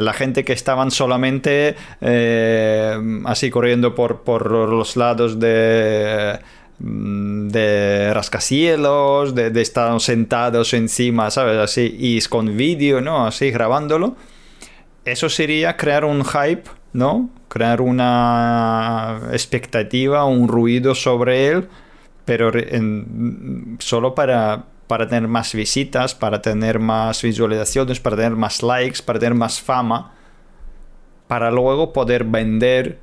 la 0.00 0.12
gente 0.14 0.44
que 0.44 0.52
estaban 0.52 0.90
solamente 0.90 1.76
eh, 2.00 3.20
así 3.26 3.50
corriendo 3.50 3.94
por 3.94 4.50
los 4.50 4.96
lados 4.96 5.38
de 5.38 6.38
de 6.82 8.12
rascacielos, 8.12 9.34
de, 9.34 9.50
de 9.50 9.62
estar 9.62 10.00
sentados 10.00 10.74
encima, 10.74 11.30
¿sabes? 11.30 11.58
Así, 11.58 11.94
y 11.98 12.20
con 12.22 12.56
vídeo, 12.56 13.00
¿no? 13.00 13.26
Así 13.26 13.50
grabándolo. 13.50 14.16
Eso 15.04 15.28
sería 15.28 15.76
crear 15.76 16.04
un 16.04 16.24
hype, 16.24 16.64
¿no? 16.92 17.30
Crear 17.48 17.80
una 17.80 19.20
expectativa, 19.32 20.24
un 20.24 20.48
ruido 20.48 20.94
sobre 20.94 21.48
él 21.48 21.68
pero 22.24 22.50
en, 22.54 23.76
solo 23.80 24.14
para, 24.14 24.64
para 24.86 25.08
tener 25.08 25.28
más 25.28 25.54
visitas, 25.54 26.14
para 26.14 26.40
tener 26.40 26.78
más 26.78 27.22
visualizaciones, 27.22 28.00
para 28.00 28.16
tener 28.16 28.32
más 28.32 28.62
likes, 28.62 29.02
para 29.04 29.18
tener 29.18 29.34
más 29.34 29.60
fama, 29.60 30.12
para 31.26 31.50
luego 31.50 31.92
poder 31.92 32.24
vender 32.24 32.98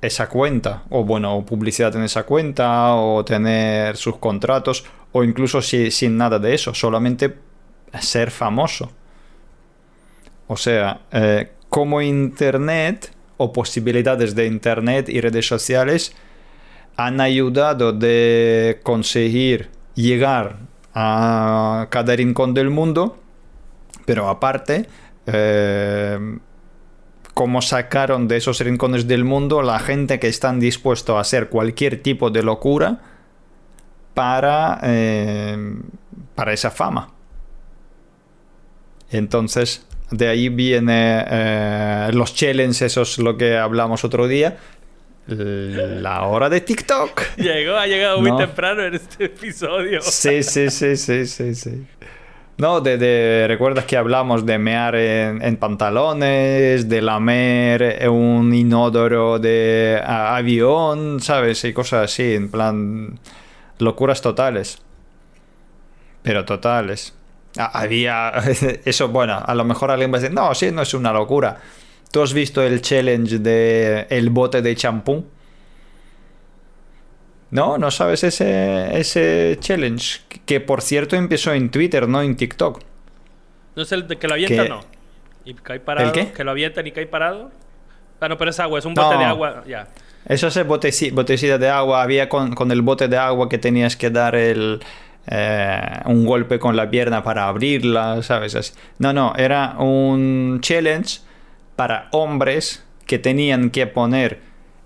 esa 0.00 0.28
cuenta, 0.28 0.84
o 0.90 1.04
bueno, 1.04 1.44
publicidad 1.44 1.94
en 1.96 2.04
esa 2.04 2.24
cuenta, 2.24 2.94
o 2.94 3.24
tener 3.24 3.96
sus 3.96 4.16
contratos, 4.16 4.84
o 5.12 5.24
incluso 5.24 5.60
si, 5.60 5.90
sin 5.90 6.16
nada 6.16 6.38
de 6.38 6.54
eso, 6.54 6.74
solamente 6.74 7.34
ser 8.00 8.30
famoso. 8.30 8.92
O 10.46 10.56
sea, 10.56 11.00
eh, 11.12 11.52
como 11.68 12.00
Internet 12.00 13.12
o 13.36 13.52
posibilidades 13.52 14.34
de 14.34 14.46
Internet 14.46 15.08
y 15.08 15.20
redes 15.20 15.46
sociales, 15.46 16.14
han 16.96 17.20
ayudado 17.20 17.92
de 17.92 18.80
conseguir 18.82 19.70
llegar 19.94 20.56
a 20.94 21.86
cada 21.90 22.16
rincón 22.16 22.54
del 22.54 22.70
mundo, 22.70 23.18
pero 24.04 24.28
aparte, 24.28 24.88
eh, 25.26 26.38
como 27.38 27.62
sacaron 27.62 28.26
de 28.26 28.36
esos 28.38 28.58
rincones 28.58 29.06
del 29.06 29.22
mundo 29.24 29.62
la 29.62 29.78
gente 29.78 30.18
que 30.18 30.26
están 30.26 30.58
dispuestos 30.58 31.14
a 31.16 31.20
hacer 31.20 31.48
cualquier 31.48 32.02
tipo 32.02 32.30
de 32.30 32.42
locura 32.42 32.98
para, 34.12 34.80
eh, 34.82 35.56
para 36.34 36.52
esa 36.52 36.72
fama. 36.72 37.12
Entonces, 39.12 39.86
de 40.10 40.26
ahí 40.26 40.48
viene 40.48 41.24
eh, 41.30 42.10
los 42.12 42.34
challenges, 42.34 42.82
eso 42.82 43.02
es 43.02 43.18
lo 43.18 43.36
que 43.36 43.56
hablamos 43.56 44.02
otro 44.04 44.26
día, 44.26 44.56
la 45.28 46.24
hora 46.24 46.48
de 46.48 46.60
TikTok. 46.60 47.22
Llegó, 47.36 47.76
ha 47.76 47.86
llegado 47.86 48.20
muy 48.20 48.32
No. 48.32 48.36
temprano 48.38 48.82
en 48.82 48.94
este 48.96 49.26
episodio. 49.26 50.00
Sí, 50.02 50.42
sí, 50.42 50.70
sí, 50.70 50.96
sí, 50.96 51.24
sí, 51.24 51.54
sí. 51.54 51.86
No, 52.58 52.80
de, 52.80 53.44
recuerdas 53.46 53.84
que 53.84 53.96
hablamos 53.96 54.44
de 54.44 54.58
mear 54.58 54.96
en, 54.96 55.56
pantalones, 55.58 56.88
de 56.88 57.00
lamer 57.00 58.08
un 58.10 58.52
inodoro 58.52 59.38
de 59.38 60.02
avión, 60.04 61.20
¿sabes? 61.20 61.62
Y 61.64 61.72
cosas 61.72 62.10
así, 62.10 62.34
en 62.34 62.50
plan 62.50 63.20
locuras 63.78 64.20
totales. 64.20 64.82
Pero 66.22 66.44
totales. 66.44 67.14
Había 67.56 68.30
eso, 68.84 69.08
bueno, 69.08 69.40
a 69.44 69.54
lo 69.54 69.64
mejor 69.64 69.92
alguien 69.92 70.12
va 70.12 70.18
a 70.18 70.20
decir, 70.20 70.34
no, 70.34 70.52
sí, 70.52 70.72
no 70.72 70.82
es 70.82 70.92
una 70.94 71.12
locura. 71.12 71.58
¿Tú 72.10 72.22
has 72.22 72.32
visto 72.32 72.60
el 72.60 72.82
challenge 72.82 73.38
de 73.38 74.08
el 74.10 74.30
bote 74.30 74.62
de 74.62 74.74
champú? 74.74 75.24
No, 77.50 77.78
no 77.78 77.90
sabes 77.90 78.24
ese, 78.24 78.98
ese 78.98 79.56
challenge. 79.60 80.20
Que 80.44 80.60
por 80.60 80.82
cierto 80.82 81.16
empezó 81.16 81.52
en 81.52 81.70
Twitter, 81.70 82.08
no 82.08 82.22
en 82.22 82.36
TikTok. 82.36 82.80
No 83.76 83.82
es 83.82 83.92
el 83.92 84.06
de 84.08 84.16
que 84.16 84.28
lo 84.28 84.34
avientan, 84.34 84.68
no. 84.68 84.80
Y 85.44 85.54
cae 85.54 85.80
parado. 85.80 86.06
¿El 86.08 86.12
qué? 86.12 86.32
Que 86.32 86.44
lo 86.44 86.50
avientan 86.50 86.86
y 86.86 86.92
cae 86.92 87.06
parado. 87.06 87.50
Ah, 88.20 88.28
no, 88.28 88.36
pero 88.36 88.50
es 88.50 88.58
agua, 88.60 88.78
es 88.78 88.84
un 88.84 88.94
bote 88.94 89.14
No. 89.14 89.18
de 89.20 89.24
agua. 89.24 89.64
Ya. 89.66 89.88
Eso 90.26 90.48
es 90.48 90.56
el 90.56 90.66
boteci- 90.66 91.12
botecita 91.12 91.56
de 91.56 91.68
agua. 91.70 92.02
Había 92.02 92.28
con, 92.28 92.54
con 92.54 92.70
el 92.70 92.82
bote 92.82 93.08
de 93.08 93.16
agua 93.16 93.48
que 93.48 93.56
tenías 93.58 93.96
que 93.96 94.10
dar 94.10 94.34
el, 94.34 94.80
eh, 95.30 95.80
un 96.06 96.26
golpe 96.26 96.58
con 96.58 96.76
la 96.76 96.90
pierna 96.90 97.22
para 97.22 97.46
abrirla, 97.48 98.22
¿sabes? 98.22 98.54
Así. 98.56 98.72
No, 98.98 99.12
no, 99.12 99.32
era 99.36 99.76
un 99.78 100.58
challenge 100.60 101.20
para 101.76 102.08
hombres 102.10 102.84
que 103.06 103.18
tenían 103.18 103.70
que 103.70 103.86
poner 103.86 104.40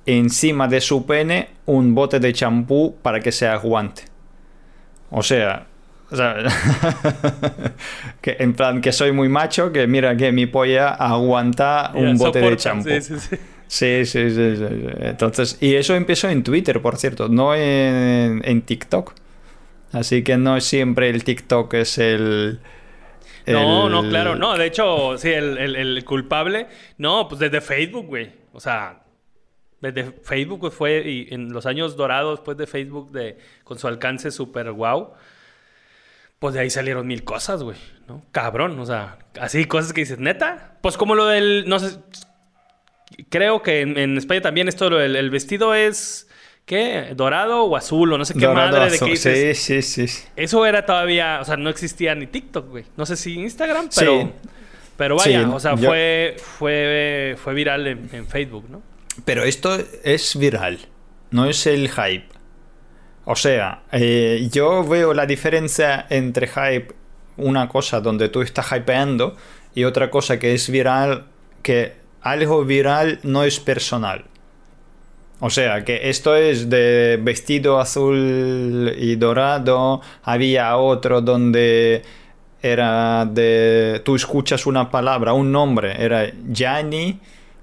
encima 0.06 0.68
de 0.68 0.80
su 0.80 1.06
pene 1.06 1.48
un 1.66 1.94
bote 1.94 2.18
de 2.20 2.32
champú 2.32 2.96
para 3.02 3.20
que 3.20 3.32
se 3.32 3.46
aguante. 3.46 4.02
O 5.10 5.22
sea, 5.22 5.66
que 8.20 8.36
en 8.38 8.54
plan 8.54 8.80
que 8.80 8.92
soy 8.92 9.12
muy 9.12 9.28
macho, 9.28 9.72
que 9.72 9.86
mira 9.86 10.16
que 10.16 10.32
mi 10.32 10.46
polla 10.46 10.90
aguanta 10.90 11.92
un 11.94 12.16
bote 12.18 12.40
de 12.40 12.56
champú. 12.56 12.88
Sí, 12.88 13.00
sí, 13.00 13.14
sí. 13.18 13.36
Sí, 13.66 14.04
sí, 14.04 14.30
sí. 14.30 14.64
Entonces, 15.00 15.56
y 15.60 15.74
eso 15.76 15.94
empezó 15.94 16.28
en 16.28 16.42
Twitter, 16.42 16.82
por 16.82 16.96
cierto, 16.98 17.28
no 17.28 17.54
en, 17.54 18.42
en 18.44 18.62
TikTok. 18.62 19.14
Así 19.92 20.22
que 20.22 20.36
no 20.36 20.60
siempre 20.60 21.08
el 21.08 21.24
TikTok 21.24 21.72
es 21.74 21.96
el... 21.98 22.60
No, 23.46 23.88
no, 23.88 24.08
claro, 24.08 24.36
no. 24.36 24.56
De 24.56 24.66
hecho, 24.66 25.16
sí, 25.18 25.30
el, 25.30 25.58
el- 25.58 25.76
el 25.76 26.04
culpable. 26.04 26.66
No, 26.98 27.26
pues 27.28 27.40
desde 27.40 27.60
Facebook, 27.60 28.06
güey. 28.06 28.30
O 28.52 28.60
sea, 28.60 29.01
desde 29.82 30.12
Facebook 30.22 30.60
pues, 30.60 30.72
fue 30.74 31.02
y 31.06 31.34
en 31.34 31.52
los 31.52 31.66
años 31.66 31.96
dorados, 31.96 32.40
pues 32.40 32.56
de 32.56 32.66
Facebook, 32.66 33.10
de, 33.12 33.36
con 33.64 33.78
su 33.78 33.86
alcance 33.88 34.30
súper 34.30 34.72
guau. 34.72 35.12
Pues 36.38 36.54
de 36.54 36.60
ahí 36.60 36.70
salieron 36.70 37.06
mil 37.06 37.22
cosas, 37.24 37.62
güey. 37.62 37.76
¿no? 38.08 38.24
Cabrón, 38.32 38.78
o 38.80 38.86
sea, 38.86 39.18
así 39.40 39.64
cosas 39.66 39.92
que 39.92 40.00
dices, 40.00 40.18
neta. 40.18 40.78
Pues 40.80 40.96
como 40.96 41.14
lo 41.14 41.26
del. 41.26 41.64
No 41.68 41.78
sé. 41.78 41.98
Creo 43.28 43.62
que 43.62 43.82
en, 43.82 43.98
en 43.98 44.16
España 44.16 44.40
también 44.40 44.68
esto, 44.68 44.88
lo 44.90 44.98
del 44.98 45.16
el 45.16 45.30
vestido 45.30 45.74
es. 45.74 46.28
¿Qué? 46.64 47.12
¿Dorado 47.16 47.64
o 47.64 47.76
azul? 47.76 48.12
O 48.12 48.18
no 48.18 48.24
sé 48.24 48.34
qué 48.34 48.46
Dorado 48.46 48.68
madre 48.76 48.90
de 48.90 48.96
azul. 48.96 49.06
qué 49.08 49.12
dices. 49.12 49.58
Sí, 49.58 49.82
sí, 49.82 50.06
sí. 50.08 50.24
Eso 50.36 50.64
era 50.64 50.86
todavía, 50.86 51.38
o 51.40 51.44
sea, 51.44 51.56
no 51.56 51.68
existía 51.70 52.14
ni 52.14 52.26
TikTok, 52.28 52.68
güey. 52.70 52.84
No 52.96 53.04
sé 53.04 53.16
si 53.16 53.34
Instagram, 53.34 53.86
Sí. 53.90 54.00
pero, 54.00 54.32
pero 54.96 55.16
vaya, 55.16 55.42
Sí, 55.44 55.50
o 55.52 55.58
sea, 55.60 55.74
yo- 55.74 55.88
fue, 55.88 56.36
fue, 56.38 57.34
fue 57.36 57.54
viral 57.54 57.86
en, 57.88 58.08
en 58.12 58.26
Facebook, 58.28 58.66
¿no? 58.70 58.80
Pero 59.24 59.44
esto 59.44 59.78
es 60.04 60.36
viral, 60.36 60.78
no 61.30 61.46
es 61.46 61.66
el 61.66 61.88
hype. 61.90 62.28
O 63.24 63.36
sea, 63.36 63.82
eh, 63.92 64.48
yo 64.50 64.84
veo 64.84 65.14
la 65.14 65.26
diferencia 65.26 66.06
entre 66.10 66.48
hype, 66.48 66.94
una 67.36 67.68
cosa 67.68 68.00
donde 68.00 68.28
tú 68.28 68.42
estás 68.42 68.72
hypeando, 68.72 69.36
y 69.74 69.84
otra 69.84 70.10
cosa 70.10 70.38
que 70.38 70.54
es 70.54 70.68
viral, 70.70 71.26
que 71.62 71.94
algo 72.20 72.64
viral 72.64 73.20
no 73.22 73.44
es 73.44 73.60
personal. 73.60 74.24
O 75.40 75.50
sea, 75.50 75.84
que 75.84 76.08
esto 76.08 76.36
es 76.36 76.70
de 76.70 77.18
vestido 77.20 77.80
azul 77.80 78.94
y 78.96 79.16
dorado, 79.16 80.00
había 80.22 80.76
otro 80.76 81.20
donde 81.20 82.02
era 82.62 83.26
de... 83.26 84.00
Tú 84.04 84.14
escuchas 84.14 84.66
una 84.66 84.88
palabra, 84.88 85.32
un 85.32 85.50
nombre, 85.50 85.96
era 86.02 86.30
Gianni, 86.52 87.18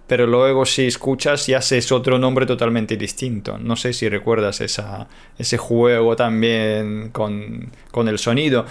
pero 0.10 0.26
luego 0.26 0.65
si 0.65 0.88
escuchas 0.88 1.45
ya 1.45 1.60
es 1.60 1.91
otro 1.91 2.17
nombre 2.17 2.48
totalmente 2.48 2.98
distinto. 2.98 3.60
No 3.60 3.76
sé 3.76 3.93
si 3.93 4.10
recuerdas 4.10 4.60
esa, 4.60 5.08
ese 5.38 5.60
juego 5.60 6.15
también 6.15 7.10
con, 7.12 7.69
con 7.91 8.08
el 8.08 8.17
sonido, 8.17 8.65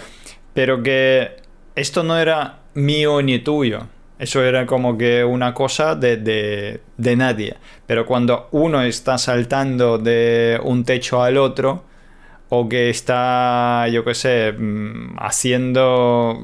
pero 0.53 0.83
que 0.83 1.37
esto 1.75 2.03
no 2.03 2.19
era 2.19 2.59
mío 2.73 3.21
ni 3.21 3.39
tuyo. 3.39 3.87
Eso 4.19 4.43
era 4.43 4.65
como 4.65 4.97
que 4.97 5.23
una 5.23 5.53
cosa 5.53 5.95
de, 5.95 6.17
de, 6.17 7.15
nadie. 7.15 7.55
Pero 7.87 8.05
cuando 8.05 8.49
uno 8.51 8.81
está 8.81 9.17
saltando 9.17 9.97
de 9.97 10.59
un 10.61 10.83
techo 10.83 11.23
al 11.23 11.37
otro, 11.37 11.85
o 12.49 12.67
que 12.67 12.89
está, 12.89 13.87
yo 13.87 14.03
qué 14.03 14.13
sé, 14.13 14.51
mm, 14.51 15.15
haciendo 15.19 16.37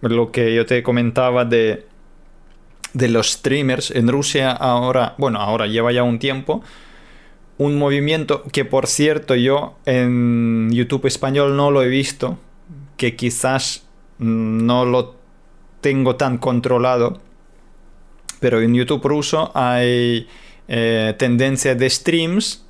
lo 0.00 0.32
que 0.32 0.52
yo 0.52 0.66
te 0.66 0.82
comentaba 0.82 1.44
de, 1.44 1.86
de 2.92 3.08
los 3.08 3.32
streamers 3.32 3.90
en 3.90 4.08
Rusia 4.08 4.52
ahora, 4.52 5.14
bueno, 5.18 5.40
ahora 5.40 5.66
lleva 5.66 5.92
ya 5.92 6.02
un 6.02 6.18
tiempo, 6.18 6.62
un 7.58 7.78
movimiento 7.78 8.42
que 8.52 8.64
por 8.64 8.86
cierto 8.86 9.34
yo 9.34 9.76
en 9.86 10.70
YouTube 10.72 11.06
español 11.06 11.56
no 11.56 11.70
lo 11.70 11.82
he 11.82 11.88
visto, 11.88 12.38
que 12.96 13.16
quizás 13.16 13.86
no 14.18 14.84
lo 14.84 15.16
tengo 15.80 16.16
tan 16.16 16.38
controlado, 16.38 17.20
pero 18.40 18.60
en 18.60 18.74
YouTube 18.74 19.04
ruso 19.04 19.50
hay 19.54 20.28
eh, 20.68 21.14
tendencia 21.18 21.74
de 21.74 21.88
streams 21.88 22.64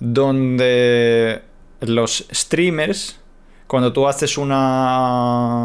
donde 0.00 1.42
los 1.80 2.26
streamers, 2.32 3.20
cuando 3.66 3.92
tú 3.92 4.06
haces 4.06 4.38
una... 4.38 5.63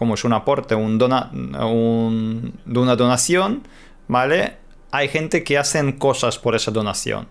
como 0.00 0.14
es 0.14 0.24
un 0.24 0.32
aporte, 0.32 0.74
un 0.74 0.96
dona, 0.96 1.30
una 1.30 2.96
donación, 2.96 3.68
¿vale? 4.08 4.54
Hay 4.92 5.08
gente 5.08 5.44
que 5.44 5.58
hacen 5.58 5.92
cosas 5.92 6.38
por 6.38 6.54
esa 6.54 6.70
donación. 6.70 7.28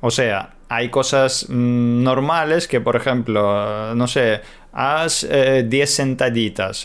O 0.00 0.12
sea, 0.12 0.54
hay 0.68 0.88
cosas 0.90 1.46
mm, 1.48 2.04
normales 2.04 2.68
que, 2.68 2.80
por 2.80 2.94
ejemplo, 2.94 3.92
no 3.96 4.06
sé, 4.06 4.40
haz 4.72 5.26
10 5.28 5.98
eh. 5.98 6.16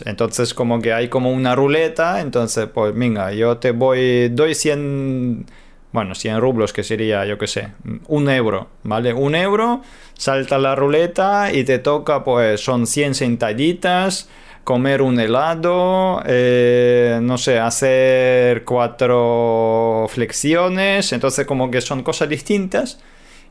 Entonces 0.06 0.54
como 0.54 0.82
que 0.82 0.92
hay 0.92 1.06
como 1.06 1.30
una 1.30 1.54
ruleta, 1.54 2.20
entonces 2.20 2.66
pues 2.66 2.92
venga, 2.92 3.32
yo 3.32 3.58
te 3.58 3.70
voy, 3.70 4.28
doy 4.30 4.56
100, 4.56 5.46
bueno, 5.92 6.16
100 6.16 6.40
rublos 6.40 6.72
que 6.72 6.82
sería, 6.82 7.24
yo 7.26 7.38
qué 7.38 7.46
sé, 7.46 7.68
un 8.08 8.28
euro, 8.28 8.66
¿vale? 8.82 9.12
Un 9.12 9.36
euro, 9.36 9.82
salta 10.14 10.58
la 10.58 10.74
ruleta 10.74 11.52
y 11.52 11.62
te 11.62 11.78
toca 11.78 12.24
pues 12.24 12.60
son 12.60 12.88
100 12.88 13.14
sentaditas. 13.14 14.28
Comer 14.70 15.02
un 15.02 15.18
helado, 15.18 16.22
eh, 16.24 17.18
no 17.20 17.38
sé, 17.38 17.58
hacer 17.58 18.64
cuatro 18.64 20.06
flexiones, 20.08 21.12
entonces 21.12 21.44
como 21.44 21.72
que 21.72 21.80
son 21.80 22.04
cosas 22.04 22.28
distintas 22.28 23.00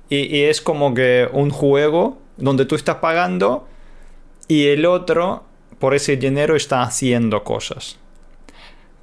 y 0.08 0.44
es 0.44 0.62
como 0.62 0.94
que 0.94 1.28
un 1.34 1.50
juego 1.50 2.20
donde 2.38 2.64
tú 2.64 2.76
estás 2.76 2.96
pagando 2.96 3.68
y 4.48 4.68
el 4.68 4.86
otro, 4.86 5.44
por 5.78 5.94
ese 5.94 6.16
dinero, 6.16 6.56
está 6.56 6.84
haciendo 6.84 7.44
cosas. 7.44 7.98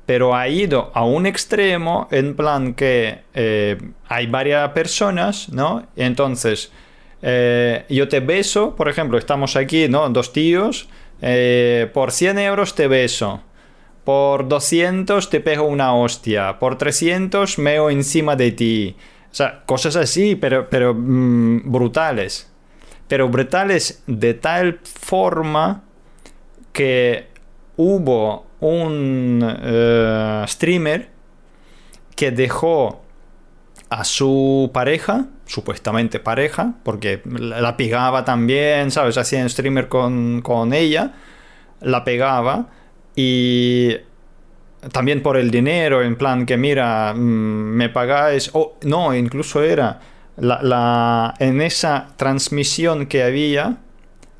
Pero 0.07 0.35
ha 0.35 0.49
ido 0.49 0.91
a 0.95 1.05
un 1.05 1.27
extremo 1.27 2.09
en 2.11 2.35
plan 2.35 2.73
que 2.73 3.25
eh, 3.35 3.77
hay 4.09 4.27
varias 4.27 4.71
personas, 4.71 5.51
¿no? 5.51 5.87
Entonces, 5.97 6.73
eh, 7.21 7.85
yo 7.91 8.09
te 8.09 8.21
beso, 8.21 8.75
por 8.75 8.89
ejemplo, 8.89 9.19
estamos 9.19 9.55
aquí, 9.55 9.87
¿no? 9.89 10.09
Dos 10.09 10.33
tíos, 10.33 10.89
eh, 11.23 11.91
por 11.93 12.13
100 12.13 12.39
euros 12.39 12.75
te 12.75 12.89
beso. 12.89 13.43
Por 14.05 14.49
200 14.49 15.31
te 15.31 15.41
pego 15.41 15.65
una 15.65 15.95
hostia. 15.95 16.59
Por 16.59 16.79
300 16.79 17.59
meo 17.59 17.91
encima 17.91 18.37
de 18.37 18.53
ti. 18.53 18.97
O 19.31 19.35
sea, 19.35 19.65
cosas 19.67 19.97
así, 19.97 20.37
pero, 20.37 20.71
pero 20.71 20.95
mm, 20.95 21.71
brutales 21.71 22.51
pero 23.09 23.29
brutales 23.29 24.03
de 24.07 24.35
tal 24.35 24.81
forma 24.83 25.85
que 26.73 27.29
hubo 27.77 28.47
un 28.61 29.41
eh, 29.63 30.45
streamer 30.47 31.11
que 32.15 32.31
dejó 32.31 33.03
a 33.89 34.05
su 34.05 34.71
pareja, 34.73 35.27
supuestamente 35.47 36.19
pareja, 36.19 36.75
porque 36.83 37.23
la 37.25 37.77
pegaba 37.77 38.25
también, 38.25 38.91
¿sabes? 38.91 39.17
Hacía 39.17 39.43
un 39.43 39.51
streamer 39.51 39.89
con, 39.89 40.43
con 40.43 40.73
ella, 40.73 41.13
la 41.81 42.05
pegaba 42.05 42.69
y 43.15 43.97
también 44.93 45.23
por 45.23 45.37
el 45.37 45.51
dinero, 45.51 46.03
en 46.03 46.17
plan 46.17 46.47
que 46.47 46.57
mira, 46.57 47.15
mm, 47.15 47.19
me 47.19 47.89
pagáis, 47.89 48.51
o 48.53 48.77
no, 48.83 49.15
incluso 49.15 49.63
era 49.63 50.01
la, 50.37 51.35
en 51.39 51.61
esa 51.61 52.09
transmisión 52.17 53.07
que 53.07 53.23
había, 53.23 53.79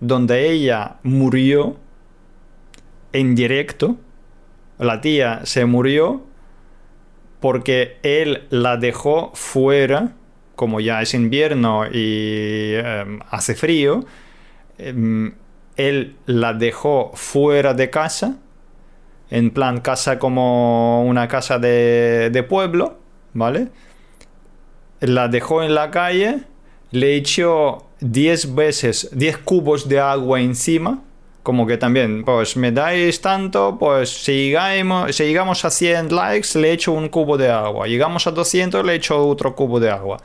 donde 0.01 0.51
ella 0.51 0.97
murió 1.03 1.77
en 3.13 3.35
directo, 3.35 3.97
la 4.79 5.01
tía 5.01 5.41
se 5.45 5.65
murió 5.65 6.26
porque 7.41 7.99
él 8.03 8.47
la 8.51 8.77
dejó 8.77 9.31
fuera, 9.35 10.13
como 10.55 10.81
ya 10.81 11.03
es 11.03 11.15
invierno 11.15 11.85
y 11.87 12.75
em, 12.75 13.21
hace 13.31 13.55
frío, 13.55 14.05
em, 14.79 15.35
él 15.77 16.17
la 16.27 16.55
dejó 16.55 17.13
fuera 17.15 17.75
de 17.75 17.91
casa, 17.91 18.37
en 19.31 19.51
plan 19.51 19.81
casa 19.81 20.19
como 20.19 21.05
una 21.05 21.29
casa 21.29 21.59
de, 21.59 22.31
de 22.33 22.43
pueblo, 22.43 22.99
¿vale? 23.35 23.69
la 25.01 25.29
dejó 25.29 25.63
en 25.63 25.75
la 25.75 25.91
calle, 25.91 26.43
le 26.91 27.17
echó 27.17 27.87
10 28.01 28.55
veces, 28.55 29.11
10 29.13 29.39
cubos 29.39 29.89
de 29.89 30.01
agua 30.01 30.41
encima, 30.41 31.03
como 31.47 31.65
que 31.65 31.77
también, 31.77 32.25
pues 32.25 32.57
me 32.57 32.73
dais 32.73 33.21
tanto, 33.21 33.77
pues 33.79 34.11
si 34.11 34.49
llegamos, 34.51 35.15
si 35.15 35.23
llegamos 35.23 35.65
a 35.65 35.71
100 35.71 36.13
likes, 36.13 36.59
le 36.59 36.73
echo 36.73 36.91
un 36.91 37.09
cubo 37.09 37.39
de 37.39 37.49
agua, 37.49 37.87
llegamos 37.87 38.27
a 38.27 38.33
200, 38.33 38.85
le 38.85 38.97
echo 38.97 39.25
otro 39.25 39.55
cubo 39.55 39.79
de 39.79 39.89
agua. 39.89 40.19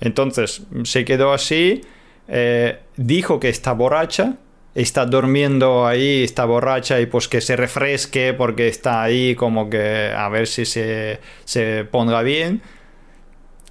Entonces 0.00 0.62
se 0.84 1.04
quedó 1.04 1.34
así, 1.34 1.82
eh, 2.26 2.78
dijo 2.96 3.38
que 3.38 3.50
está 3.50 3.74
borracha, 3.74 4.36
está 4.74 5.04
durmiendo 5.04 5.86
ahí, 5.86 6.24
está 6.24 6.46
borracha 6.46 6.98
y 7.00 7.04
pues 7.04 7.28
que 7.28 7.42
se 7.42 7.54
refresque 7.54 8.32
porque 8.32 8.68
está 8.68 9.02
ahí 9.02 9.34
como 9.34 9.68
que 9.68 10.10
a 10.16 10.30
ver 10.30 10.46
si 10.46 10.64
se, 10.64 11.20
se 11.44 11.84
ponga 11.84 12.22
bien. 12.22 12.62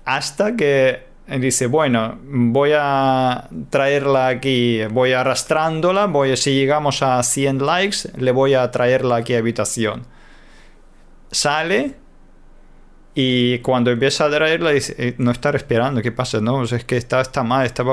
Hasta 0.05 0.55
que 0.55 1.10
dice, 1.39 1.67
bueno, 1.67 2.17
voy 2.23 2.71
a 2.75 3.47
traerla 3.69 4.27
aquí, 4.27 4.83
voy 4.85 5.13
arrastrándola, 5.13 6.07
voy, 6.07 6.35
si 6.35 6.53
llegamos 6.53 7.01
a 7.01 7.21
100 7.23 7.65
likes, 7.65 7.97
le 8.17 8.31
voy 8.31 8.53
a 8.53 8.69
traerla 8.71 9.17
aquí 9.17 9.33
a 9.35 9.39
habitación. 9.39 10.05
Sale 11.31 11.95
y 13.13 13.59
cuando 13.59 13.91
empieza 13.91 14.25
a 14.25 14.29
traerla, 14.29 14.71
dice, 14.71 14.95
eh, 14.97 15.15
no 15.17 15.31
está 15.31 15.51
respirando, 15.51 16.01
¿qué 16.01 16.11
pasa? 16.11 16.41
No, 16.41 16.63
es 16.63 16.83
que 16.85 16.97
está, 16.97 17.21
está 17.21 17.43
mal, 17.43 17.65
está 17.65 17.83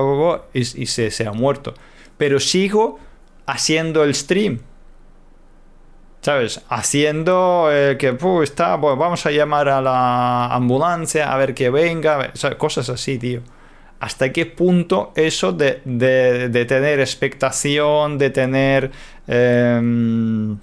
y, 0.53 0.61
y 0.61 0.87
se, 0.87 1.11
se 1.11 1.27
ha 1.27 1.33
muerto. 1.33 1.75
Pero 2.17 2.41
sigo 2.41 2.99
haciendo 3.47 4.05
el 4.05 4.15
stream. 4.15 4.61
¿Sabes? 6.21 6.63
Haciendo 6.69 7.69
eh, 7.71 7.97
que 7.99 8.17
está, 8.43 8.77
vamos 8.77 9.25
a 9.27 9.31
llamar 9.31 9.69
a 9.69 9.81
la 9.81 10.47
ambulancia 10.55 11.33
a 11.33 11.37
ver 11.37 11.55
que 11.55 11.71
venga, 11.71 12.33
cosas 12.57 12.89
así, 12.89 13.19
tío. 13.19 13.41
¿Hasta 14.01 14.33
qué 14.33 14.47
punto 14.47 15.13
eso 15.17 15.53
de, 15.53 15.81
tener 16.69 17.01
expectación, 17.01 18.17
de 18.17 18.31
tener 18.31 18.93
em, 19.27 20.57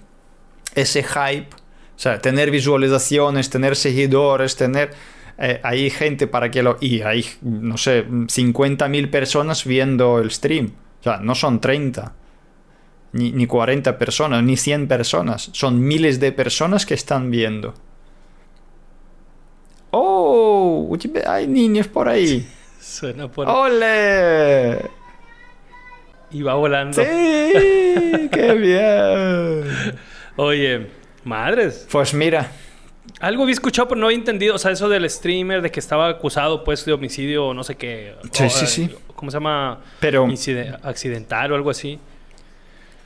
ese 0.74 1.04
hype, 1.04 1.50
o 1.54 2.00
sea, 2.00 2.20
tener 2.22 2.50
visualizaciones, 2.52 3.50
tener 3.50 3.76
seguidores, 3.76 4.56
tener... 4.56 4.91
Eh, 5.38 5.60
hay 5.63 5.89
gente 5.89 6.28
para 6.28 6.50
que 6.50 6.63
lo... 6.63 6.78
Y 6.80 7.02
hay, 7.02 7.26
no 7.41 7.78
sé, 7.78 8.08
50.000 8.08 9.10
personas 9.10 9.65
viendo 9.65 10.20
el 10.20 10.32
stream. 10.32 10.72
O 11.02 11.04
sea, 11.04 11.18
no 11.18 11.36
son 11.36 11.60
30 11.60 12.13
ni, 13.15 13.47
40 13.47 13.97
personas, 13.97 14.43
ni 14.43 14.58
100 14.58 14.88
personas. 14.88 15.49
Son 15.54 15.80
miles 15.82 16.19
de 16.19 16.32
personas 16.34 16.86
que 16.86 16.93
están 16.93 17.32
viendo. 17.32 17.73
¡Oh! 19.91 20.95
¡Hay 21.28 21.47
niños 21.47 21.88
por 21.88 22.10
ahí! 22.10 22.47
Suena 22.80 23.30
por... 23.30 23.47
¡Ole! 23.49 24.80
Y 26.32 26.41
va 26.41 26.56
volando. 26.56 27.01
¡Sí! 27.01 27.08
¡Qué 28.32 28.54
bien! 28.60 29.97
Oye, 30.36 30.88
madres. 31.23 31.88
Pues 31.89 32.13
mira. 32.13 32.51
Algo 33.21 33.43
había 33.43 33.54
escuchado, 33.54 33.88
pero 33.88 34.01
no 34.01 34.08
había 34.08 34.17
entendido. 34.17 34.56
O 34.56 34.58
sea, 34.58 34.71
eso 34.71 34.89
del 34.89 35.10
streamer, 35.10 35.62
de 35.62 35.71
que 35.71 35.80
estaba 35.80 36.10
acusado, 36.10 36.65
pues, 36.65 36.84
de 36.84 36.91
homicidio 36.91 37.45
o 37.47 37.54
no 37.54 37.63
sé 37.63 37.75
qué. 37.75 38.15
Sí, 38.32 38.43
o, 38.43 38.49
sí, 38.49 38.65
eh, 38.65 38.67
sí. 38.67 38.95
¿Cómo 39.15 39.32
se 39.32 39.38
llama? 39.38 39.80
Pero... 40.01 40.25
Incide- 40.28 40.78
accidental 40.84 41.54
o 41.54 41.56
algo 41.56 41.69
así. 41.69 41.97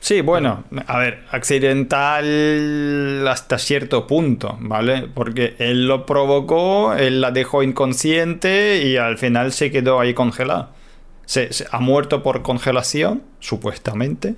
Sí, 0.00 0.22
bueno, 0.22 0.64
a 0.86 0.98
ver, 0.98 1.24
accidental 1.30 3.28
hasta 3.28 3.58
cierto 3.58 4.06
punto, 4.06 4.56
¿vale? 4.58 5.06
Porque 5.12 5.56
él 5.58 5.86
lo 5.86 6.06
provocó, 6.06 6.94
él 6.94 7.20
la 7.20 7.30
dejó 7.32 7.62
inconsciente 7.62 8.82
y 8.82 8.96
al 8.96 9.18
final 9.18 9.52
se 9.52 9.70
quedó 9.70 10.00
ahí 10.00 10.14
congelada. 10.14 10.70
Se, 11.26 11.50
ha 11.70 11.80
muerto 11.80 12.22
por 12.22 12.40
congelación, 12.40 13.22
supuestamente. 13.40 14.36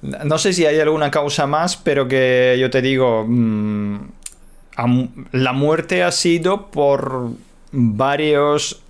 No 0.00 0.38
sé 0.38 0.52
si 0.52 0.64
hay 0.64 0.78
alguna 0.78 1.10
causa 1.10 1.48
más, 1.48 1.76
pero 1.76 2.06
que 2.06 2.56
yo 2.60 2.70
te 2.70 2.80
digo, 2.80 3.24
mm, 3.26 3.98
la 5.32 5.52
muerte 5.52 6.04
ha 6.04 6.12
sido 6.12 6.70
por 6.70 7.30
varios 7.72 8.80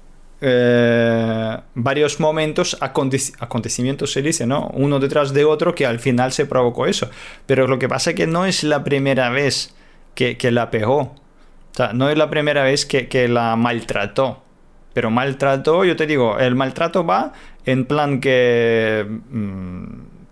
eh, 0.40 1.56
varios 1.74 2.20
momentos, 2.20 2.76
aconte- 2.80 3.32
acontecimientos 3.40 4.12
se 4.12 4.22
dice, 4.22 4.46
¿no? 4.46 4.70
Uno 4.74 5.00
detrás 5.00 5.32
de 5.32 5.44
otro 5.44 5.74
que 5.74 5.86
al 5.86 5.98
final 5.98 6.32
se 6.32 6.46
provocó 6.46 6.86
eso. 6.86 7.10
Pero 7.46 7.66
lo 7.66 7.78
que 7.78 7.88
pasa 7.88 8.10
es 8.10 8.16
que 8.16 8.26
no 8.26 8.46
es 8.46 8.62
la 8.64 8.84
primera 8.84 9.30
vez 9.30 9.74
que, 10.14 10.36
la 10.50 10.70
pegó. 10.70 11.00
O 11.00 11.74
sea, 11.74 11.92
no 11.92 12.10
es 12.10 12.18
la 12.18 12.30
primera 12.30 12.62
vez 12.62 12.86
que, 12.86 13.08
que 13.08 13.28
la 13.28 13.56
maltrató. 13.56 14.42
Pero 14.94 15.10
maltrató, 15.10 15.84
yo 15.84 15.94
te 15.96 16.06
digo, 16.06 16.38
el 16.38 16.54
maltrato 16.54 17.04
va 17.06 17.32
en 17.66 17.84
plan 17.84 18.20
que 18.20 19.06
mm, 19.30 19.84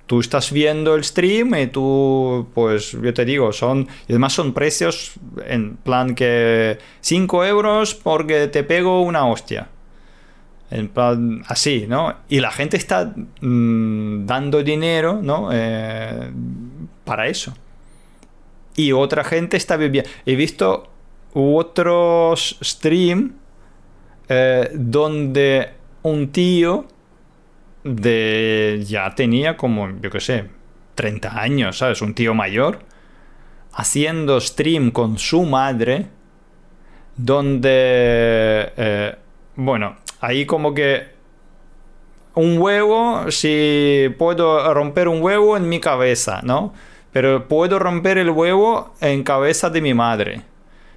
tú 0.07 0.21
estás 0.21 0.51
viendo 0.53 0.95
el 0.95 1.05
stream 1.05 1.55
y 1.55 1.67
tú, 1.69 2.49
pues 2.55 2.93
yo 2.93 3.13
te 3.15 3.25
digo, 3.25 3.53
son, 3.53 3.87
y 4.09 4.13
además 4.13 4.33
son 4.33 4.55
precios 4.55 5.13
en 5.47 5.77
plan 5.77 6.15
que 6.15 6.79
5 7.01 7.45
euros 7.45 7.95
porque 7.95 8.49
te 8.49 8.65
pego 8.65 9.03
una 9.03 9.27
hostia. 9.27 9.69
En 10.71 10.89
plan, 10.89 11.43
así, 11.47 11.87
¿no? 11.89 12.15
Y 12.29 12.41
la 12.41 12.51
gente 12.51 12.77
está 12.77 13.15
mm, 13.41 14.27
dando 14.27 14.63
dinero, 14.63 15.21
¿no? 15.23 15.51
Eh, 15.53 16.31
para 17.05 17.29
eso. 17.29 17.55
Y 18.75 18.93
otra 18.93 19.25
gente 19.25 19.57
está 19.57 19.77
viviendo. 19.77 20.11
He 20.27 20.35
visto 20.35 20.91
otros 21.35 22.59
stream 22.63 23.35
eh, 24.29 24.71
donde 24.75 25.71
un 26.03 26.33
tío 26.33 26.87
de 27.85 28.83
ya 28.85 29.15
tenía 29.15 29.57
como, 29.57 30.01
yo 30.01 30.11
qué 30.11 30.21
sé, 30.21 30.47
30 30.97 31.41
años, 31.41 31.79
¿sabes? 31.79 32.03
Un 32.03 32.15
tío 32.15 32.35
mayor, 32.35 32.81
haciendo 33.73 34.41
stream 34.41 34.91
con 34.91 35.19
su 35.19 35.45
madre, 35.45 36.07
donde, 37.17 38.73
eh, 38.77 39.15
bueno, 39.55 39.97
ahí 40.21 40.47
como 40.47 40.75
que 40.75 41.15
un 42.35 42.59
huevo, 42.59 43.31
si 43.31 44.09
puedo 44.19 44.73
romper 44.75 45.09
un 45.09 45.23
huevo 45.23 45.57
en 45.57 45.69
mi 45.69 45.81
cabeza, 45.81 46.41
¿no? 46.43 46.75
Pero 47.13 47.49
puedo 47.49 47.79
romper 47.79 48.19
el 48.19 48.29
huevo 48.31 48.95
en 49.01 49.23
cabeza 49.23 49.71
de 49.71 49.81
mi 49.81 49.95
madre. 49.95 50.43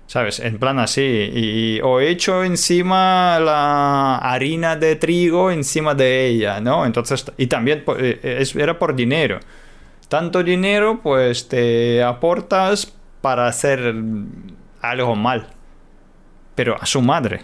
¿Sabes? 0.05 0.39
En 0.39 0.58
plan 0.58 0.79
así. 0.79 1.01
Y, 1.01 1.82
o 1.82 1.99
echo 2.01 2.43
encima 2.43 3.39
la 3.39 4.17
harina 4.17 4.75
de 4.75 4.95
trigo 4.95 5.51
encima 5.51 5.93
de 5.93 6.25
ella, 6.25 6.60
¿no? 6.60 6.86
Entonces, 6.86 7.23
y 7.38 7.45
también 7.47 7.84
pues, 7.86 7.99
eh, 8.01 8.38
es- 8.39 8.55
era 8.55 8.77
por 8.79 8.95
dinero. 8.95 9.39
Tanto 10.10 10.41
dinero, 10.43 10.99
pues 11.03 11.47
te 11.47 12.03
aportas 12.03 12.91
para 13.21 13.47
hacer 13.47 13.93
algo 14.82 15.15
mal. 15.15 15.47
Pero 16.55 16.75
a 16.82 16.86
su 16.88 17.01
madre. 17.01 17.41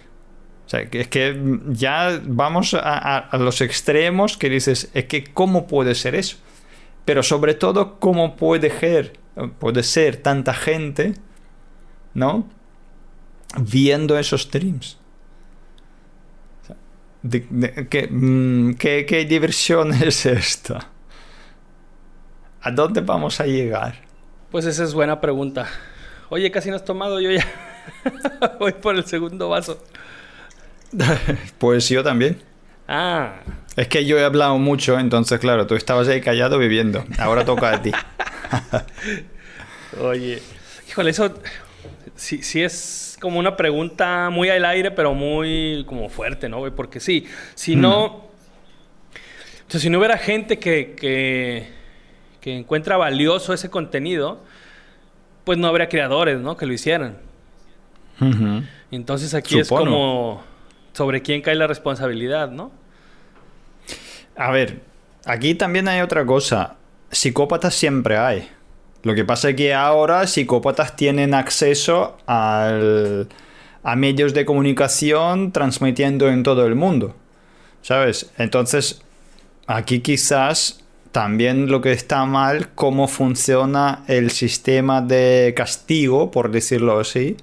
O 0.65 0.69
sea, 0.69 0.81
es 0.81 1.07
que 1.09 1.59
ya 1.69 2.19
vamos 2.25 2.73
a, 2.73 3.29
los 3.37 3.61
extremos 3.61 4.35
que 4.37 4.49
dices, 4.49 4.89
es 4.93 5.05
que 5.05 5.23
¿cómo 5.25 5.67
puede 5.67 5.93
ser 5.95 6.15
eso? 6.15 6.37
Pero 7.05 7.21
sobre 7.21 7.53
todo, 7.53 7.99
¿cómo 7.99 8.35
puede 8.35 8.71
ser, 8.71 9.13
puede 9.59 9.83
ser 9.83 10.17
tanta 10.17 10.53
gente, 10.55 11.13
¿no? 12.15 12.47
Viendo 13.59 14.17
esos 14.17 14.41
streams. 14.41 14.97
O 16.63 16.65
sea, 16.65 16.75
de- 17.21 17.45
de- 17.49 17.87
¿qué, 17.87 18.07
mm, 18.09 18.73
qué- 18.73 19.05
qué 19.07 19.25
diversión 19.25 19.93
es 20.03 20.25
esta? 20.25 20.89
¿A 22.61 22.71
dónde 22.71 23.01
vamos 23.01 23.39
a 23.39 23.45
llegar? 23.45 24.01
Pues 24.49 24.65
esa 24.65 24.83
es 24.83 24.95
buena 24.95 25.21
pregunta. 25.21 25.67
Oye, 26.29 26.49
casi 26.49 26.71
no 26.71 26.75
has 26.75 26.85
tomado, 26.85 27.19
yo 27.21 27.29
ya 27.29 27.45
voy 28.59 28.71
por 28.73 28.95
el 28.95 29.05
segundo 29.05 29.49
vaso. 29.49 29.77
Pues 31.57 31.89
yo 31.89 32.03
también. 32.03 32.41
Ah, 32.87 33.35
Es 33.75 33.87
que 33.87 34.05
yo 34.05 34.17
he 34.17 34.23
hablado 34.23 34.57
mucho, 34.57 34.99
entonces 34.99 35.39
claro, 35.39 35.67
tú 35.67 35.75
estabas 35.75 36.07
ahí 36.07 36.21
callado 36.21 36.57
viviendo. 36.57 37.03
Ahora 37.17 37.43
toca 37.45 37.71
a 37.71 37.81
ti. 37.81 37.91
oye. 39.99 40.41
Híjole, 40.87 41.11
eso 41.11 41.33
sí, 42.15 42.41
sí 42.43 42.63
es 42.63 43.17
como 43.19 43.39
una 43.39 43.57
pregunta 43.57 44.29
muy 44.29 44.49
al 44.49 44.63
aire, 44.65 44.91
pero 44.91 45.13
muy 45.13 45.83
como 45.87 46.09
fuerte, 46.09 46.47
¿no? 46.47 46.63
Porque 46.75 46.99
sí, 46.99 47.25
si 47.55 47.75
no... 47.75 48.05
O 49.67 49.71
sea, 49.71 49.79
si 49.79 49.89
no 49.89 49.97
hubiera 49.97 50.17
gente 50.17 50.59
que, 50.59 50.95
que, 50.95 51.67
que 52.39 52.55
encuentra 52.55 52.97
valioso 52.97 53.51
ese 53.51 53.69
contenido, 53.71 54.43
pues 55.43 55.57
no 55.57 55.67
habría 55.67 55.89
creadores, 55.89 56.39
¿no? 56.39 56.55
Que 56.55 56.67
lo 56.67 56.73
hicieran. 56.73 57.17
Entonces 58.91 59.33
aquí 59.33 59.59
es 59.59 59.67
como 59.67 60.43
sobre 60.95 61.21
quién 61.21 61.41
cae 61.41 61.55
la 61.55 61.67
responsabilidad, 61.67 62.49
¿no? 62.51 62.71
A 64.37 64.49
ver, 64.51 64.81
aquí 65.25 65.53
también 65.55 65.89
hay 65.89 65.99
otra 65.99 66.25
cosa. 66.25 66.75
Psicópatas 67.11 67.75
siempre 67.75 68.17
hay. 68.17 68.49
Lo 69.03 69.13
que 69.13 69.25
pasa 69.25 69.49
es 69.49 69.55
que 69.55 69.73
ahora 69.73 70.25
psicópatas 70.25 70.95
tienen 70.95 71.33
acceso 71.33 72.17
al- 72.27 73.27
a 73.83 73.95
medios 73.95 74.33
de 74.33 74.45
comunicación 74.45 75.51
transmitiendo 75.51 76.29
en 76.29 76.43
todo 76.43 76.65
el 76.65 76.75
mundo. 76.75 77.13
¿Sabes? 77.81 78.31
Entonces, 78.37 79.01
aquí 79.67 79.99
quizás 79.99 80.79
también 81.11 81.69
lo 81.69 81.81
que 81.81 81.91
está 81.91 82.25
mal, 82.25 82.69
cómo 82.73 83.07
funciona 83.07 84.03
el 84.07 84.31
sistema 84.31 85.01
de 85.01 85.53
castigo, 85.55 86.31
por 86.31 86.51
decirlo 86.51 86.99
así, 86.99 87.37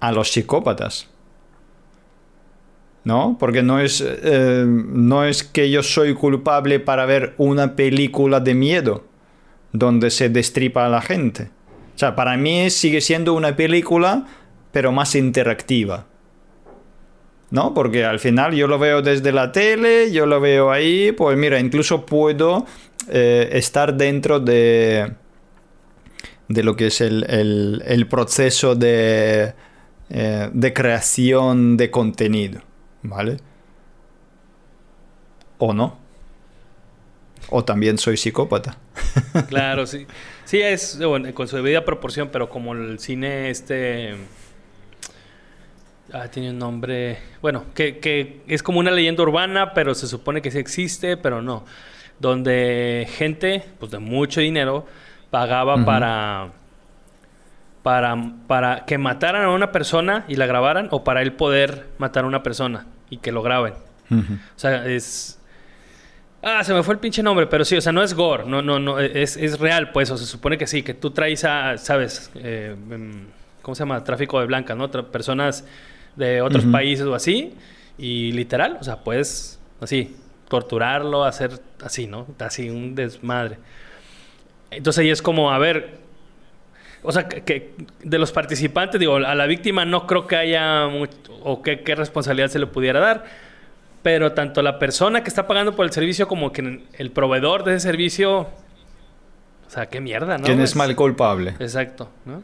a 0.00 0.12
los 0.12 0.30
psicópatas. 0.30 1.08
¿No? 3.06 3.36
Porque 3.38 3.62
no 3.62 3.78
es, 3.78 4.02
eh, 4.04 4.64
no 4.66 5.24
es 5.24 5.44
que 5.44 5.70
yo 5.70 5.82
soy 5.84 6.12
culpable 6.12 6.80
para 6.80 7.06
ver 7.06 7.34
una 7.38 7.76
película 7.76 8.40
de 8.40 8.54
miedo 8.54 9.04
donde 9.72 10.10
se 10.10 10.28
destripa 10.28 10.84
a 10.84 10.88
la 10.88 11.00
gente. 11.00 11.50
O 11.94 11.98
sea, 11.98 12.16
para 12.16 12.36
mí 12.36 12.68
sigue 12.68 13.00
siendo 13.00 13.32
una 13.34 13.54
película, 13.54 14.26
pero 14.72 14.90
más 14.90 15.14
interactiva. 15.14 16.06
¿No? 17.50 17.74
Porque 17.74 18.04
al 18.04 18.18
final 18.18 18.54
yo 18.56 18.66
lo 18.66 18.76
veo 18.76 19.02
desde 19.02 19.30
la 19.30 19.52
tele, 19.52 20.10
yo 20.10 20.26
lo 20.26 20.40
veo 20.40 20.72
ahí, 20.72 21.12
pues 21.12 21.38
mira, 21.38 21.60
incluso 21.60 22.04
puedo 22.04 22.66
eh, 23.08 23.50
estar 23.52 23.94
dentro 23.96 24.40
de, 24.40 25.12
de 26.48 26.62
lo 26.64 26.74
que 26.74 26.88
es 26.88 27.00
el, 27.00 27.24
el- 27.86 28.06
proceso 28.08 28.74
de, 28.74 29.54
eh, 30.10 30.50
de 30.52 30.72
creación 30.72 31.76
de 31.76 31.88
contenido, 31.92 32.62
¿vale? 33.08 33.38
O 35.58 35.72
no. 35.72 36.06
O 37.50 37.64
también 37.64 37.98
soy 37.98 38.16
psicópata. 38.16 38.78
Claro, 39.48 39.86
sí. 39.86 40.06
Sí, 40.44 40.60
es 40.60 40.98
bueno, 40.98 41.32
con 41.34 41.48
su 41.48 41.56
debida 41.56 41.84
proporción, 41.84 42.28
pero 42.32 42.48
como 42.48 42.74
el 42.74 42.98
cine 42.98 43.50
este... 43.50 44.14
Ah, 46.12 46.28
tiene 46.28 46.50
un 46.50 46.58
nombre... 46.58 47.18
Bueno, 47.42 47.64
que, 47.74 47.98
que 47.98 48.42
es 48.46 48.62
como 48.62 48.78
una 48.78 48.90
leyenda 48.90 49.22
urbana, 49.22 49.74
pero 49.74 49.94
se 49.94 50.06
supone 50.06 50.42
que 50.42 50.50
sí 50.50 50.58
existe, 50.58 51.16
pero 51.16 51.42
no. 51.42 51.64
Donde 52.18 53.08
gente, 53.10 53.64
pues 53.78 53.90
de 53.90 53.98
mucho 53.98 54.40
dinero, 54.40 54.86
pagaba 55.30 55.84
para... 55.84 56.52
Para, 57.82 58.16
para 58.48 58.84
que 58.84 58.98
mataran 58.98 59.44
a 59.44 59.50
una 59.50 59.70
persona 59.70 60.24
y 60.26 60.36
la 60.36 60.46
grabaran, 60.46 60.88
o 60.90 61.04
para 61.04 61.22
él 61.22 61.32
poder 61.34 61.86
matar 61.98 62.24
a 62.24 62.26
una 62.26 62.42
persona 62.42 62.86
y 63.10 63.18
que 63.18 63.32
lo 63.32 63.42
graben. 63.42 63.74
Ujú. 64.10 64.34
O 64.34 64.58
sea, 64.58 64.86
es. 64.86 65.38
Ah, 66.42 66.62
se 66.62 66.72
me 66.72 66.82
fue 66.82 66.94
el 66.94 67.00
pinche 67.00 67.22
nombre, 67.22 67.46
pero 67.46 67.64
sí, 67.64 67.76
o 67.76 67.80
sea, 67.80 67.92
no 67.92 68.02
es 68.02 68.14
gore, 68.14 68.44
no, 68.46 68.62
no, 68.62 68.78
no, 68.78 69.00
es, 69.00 69.36
es 69.36 69.58
real, 69.58 69.90
pues, 69.90 70.10
o 70.10 70.16
se 70.16 70.26
supone 70.26 70.56
que 70.56 70.66
sí, 70.66 70.82
que 70.82 70.94
tú 70.94 71.10
traes 71.10 71.44
a, 71.44 71.76
¿sabes? 71.76 72.30
Eh, 72.36 72.76
em, 72.90 73.26
¿cómo 73.62 73.74
se 73.74 73.80
llama? 73.80 74.04
Tráfico 74.04 74.38
de 74.38 74.46
blancas, 74.46 74.76
¿no? 74.76 74.88
personas 75.10 75.64
de 76.14 76.40
otros 76.42 76.64
países 76.66 77.04
o 77.06 77.14
así. 77.14 77.54
Y 77.98 78.32
literal, 78.32 78.78
o 78.80 78.84
sea, 78.84 78.98
puedes 79.02 79.58
así, 79.80 80.14
torturarlo, 80.48 81.24
hacer 81.24 81.60
así, 81.82 82.06
¿no? 82.06 82.26
Así, 82.38 82.70
un 82.70 82.94
desmadre. 82.94 83.58
Entonces 84.70 85.02
ahí 85.02 85.10
es 85.10 85.22
como, 85.22 85.50
a 85.50 85.58
ver, 85.58 85.98
o 87.02 87.12
sea, 87.12 87.28
que, 87.28 87.74
de 88.02 88.18
los 88.18 88.32
participantes, 88.32 88.98
digo, 88.98 89.16
a 89.16 89.34
la 89.34 89.46
víctima 89.46 89.84
no 89.84 90.06
creo 90.06 90.26
que 90.26 90.36
haya 90.36 90.86
mucho, 90.88 91.16
o 91.42 91.62
qué, 91.62 91.80
qué 91.80 91.94
responsabilidad 91.94 92.48
se 92.48 92.58
le 92.58 92.66
pudiera 92.66 93.00
dar, 93.00 93.24
pero 94.02 94.32
tanto 94.32 94.62
la 94.62 94.78
persona 94.78 95.22
que 95.22 95.28
está 95.28 95.46
pagando 95.46 95.74
por 95.74 95.84
el 95.84 95.92
servicio 95.92 96.28
como 96.28 96.52
que 96.52 96.82
el 96.92 97.10
proveedor 97.10 97.64
de 97.64 97.74
ese 97.74 97.88
servicio, 97.88 98.40
o 98.40 98.48
sea, 99.68 99.86
qué 99.86 100.00
mierda, 100.00 100.38
¿no? 100.38 100.44
¿Quién 100.44 100.60
es 100.60 100.76
mal 100.76 100.94
culpable? 100.94 101.54
Exacto, 101.58 102.10
¿no? 102.24 102.42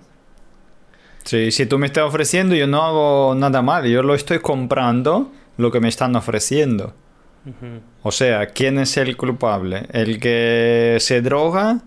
Sí, 1.25 1.53
si 1.53 1.67
tú 1.67 1.79
me 1.79 1.87
estás 1.87 2.05
ofreciendo, 2.05 2.55
yo 2.55 2.67
no 2.67 2.83
hago 2.83 3.35
nada 3.37 3.63
mal, 3.63 3.87
yo 3.87 4.03
lo 4.03 4.15
estoy 4.15 4.41
comprando 4.41 5.31
lo 5.57 5.71
que 5.71 5.81
me 5.81 5.89
están 5.89 6.17
ofreciendo. 6.17 6.95
O 8.03 8.13
sea, 8.13 8.47
¿quién 8.47 8.79
es 8.79 8.97
el 8.97 9.17
culpable? 9.17 9.87
¿El 9.93 10.21
que 10.21 10.97
se 11.01 11.23
droga 11.23 11.81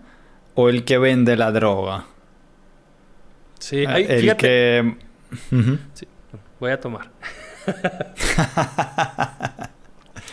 o 0.54 0.68
el 0.68 0.84
que 0.84 0.98
vende 0.98 1.36
la 1.36 1.50
droga? 1.50 2.04
Sí, 3.66 3.84
ah, 3.84 3.98
el 3.98 4.36
que... 4.36 4.94
sí, 5.92 6.06
voy 6.60 6.70
a 6.70 6.78
tomar. 6.78 7.10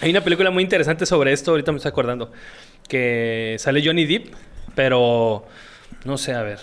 Hay 0.02 0.12
una 0.12 0.22
película 0.22 0.52
muy 0.52 0.62
interesante 0.62 1.08
sobre 1.08 1.34
esto, 1.34 1.50
ahorita 1.50 1.72
me 1.72 1.78
estoy 1.78 1.90
acordando, 1.90 2.32
que 2.88 3.56
sale 3.58 3.84
Johnny 3.84 4.06
Depp, 4.06 4.36
pero 4.76 5.48
no 6.06 6.20
sé, 6.20 6.34
a 6.34 6.44
ver. 6.44 6.60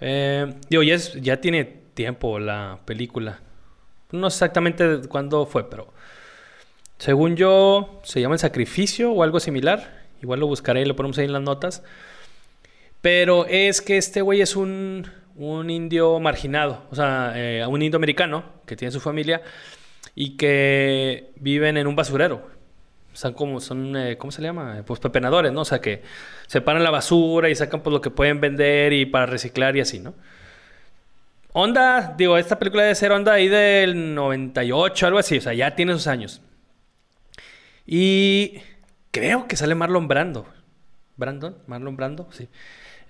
Eh, 0.00 0.54
digo, 0.70 0.82
ya, 0.82 0.96
ya 0.96 1.42
tiene 1.42 1.64
tiempo 1.92 2.38
la 2.38 2.78
película. 2.86 3.40
No 4.12 4.30
sé 4.30 4.36
exactamente 4.36 5.02
cuándo 5.10 5.44
fue, 5.44 5.68
pero 5.68 5.92
según 6.96 7.36
yo 7.36 8.00
se 8.02 8.22
llama 8.22 8.36
El 8.36 8.38
Sacrificio 8.38 9.12
o 9.12 9.22
algo 9.22 9.40
similar. 9.40 10.04
Igual 10.22 10.40
lo 10.40 10.46
buscaré 10.46 10.80
y 10.80 10.84
lo 10.86 10.96
ponemos 10.96 11.18
ahí 11.18 11.26
en 11.26 11.34
las 11.34 11.42
notas. 11.42 11.82
Pero 13.02 13.46
es 13.46 13.82
que 13.82 13.98
este 13.98 14.22
güey 14.22 14.40
es 14.40 14.56
un, 14.56 15.10
un 15.36 15.70
indio 15.70 16.20
marginado, 16.20 16.84
o 16.90 16.94
sea, 16.94 17.32
eh, 17.34 17.66
un 17.66 17.82
indio 17.82 17.96
americano 17.96 18.44
que 18.64 18.76
tiene 18.76 18.92
su 18.92 19.00
familia 19.00 19.42
y 20.14 20.36
que 20.36 21.32
viven 21.36 21.76
en 21.76 21.86
un 21.88 21.96
basurero. 21.96 22.48
Son 23.12 23.34
como, 23.34 23.60
son, 23.60 23.96
eh, 23.96 24.16
¿cómo 24.16 24.30
se 24.30 24.40
le 24.40 24.48
llama? 24.48 24.82
Pues 24.86 25.00
pepenadores, 25.00 25.52
¿no? 25.52 25.62
O 25.62 25.64
sea, 25.64 25.80
que 25.80 26.02
separan 26.46 26.84
la 26.84 26.90
basura 26.90 27.50
y 27.50 27.54
sacan 27.54 27.82
pues 27.82 27.92
lo 27.92 28.00
que 28.00 28.10
pueden 28.10 28.40
vender 28.40 28.92
y 28.92 29.04
para 29.04 29.26
reciclar 29.26 29.76
y 29.76 29.80
así, 29.80 29.98
¿no? 29.98 30.14
Onda, 31.52 32.14
digo, 32.16 32.38
esta 32.38 32.58
película 32.58 32.84
debe 32.84 32.94
ser 32.94 33.12
onda 33.12 33.32
ahí 33.34 33.48
del 33.48 34.14
98, 34.14 35.06
algo 35.06 35.18
así, 35.18 35.38
o 35.38 35.40
sea, 35.40 35.52
ya 35.52 35.74
tiene 35.74 35.92
sus 35.92 36.06
años. 36.06 36.40
Y 37.86 38.60
creo 39.10 39.48
que 39.48 39.56
sale 39.56 39.74
Marlon 39.74 40.08
Brando. 40.08 40.46
¿Brandon? 41.16 41.58
¿Marlon 41.66 41.96
Brando? 41.96 42.28
Sí. 42.30 42.48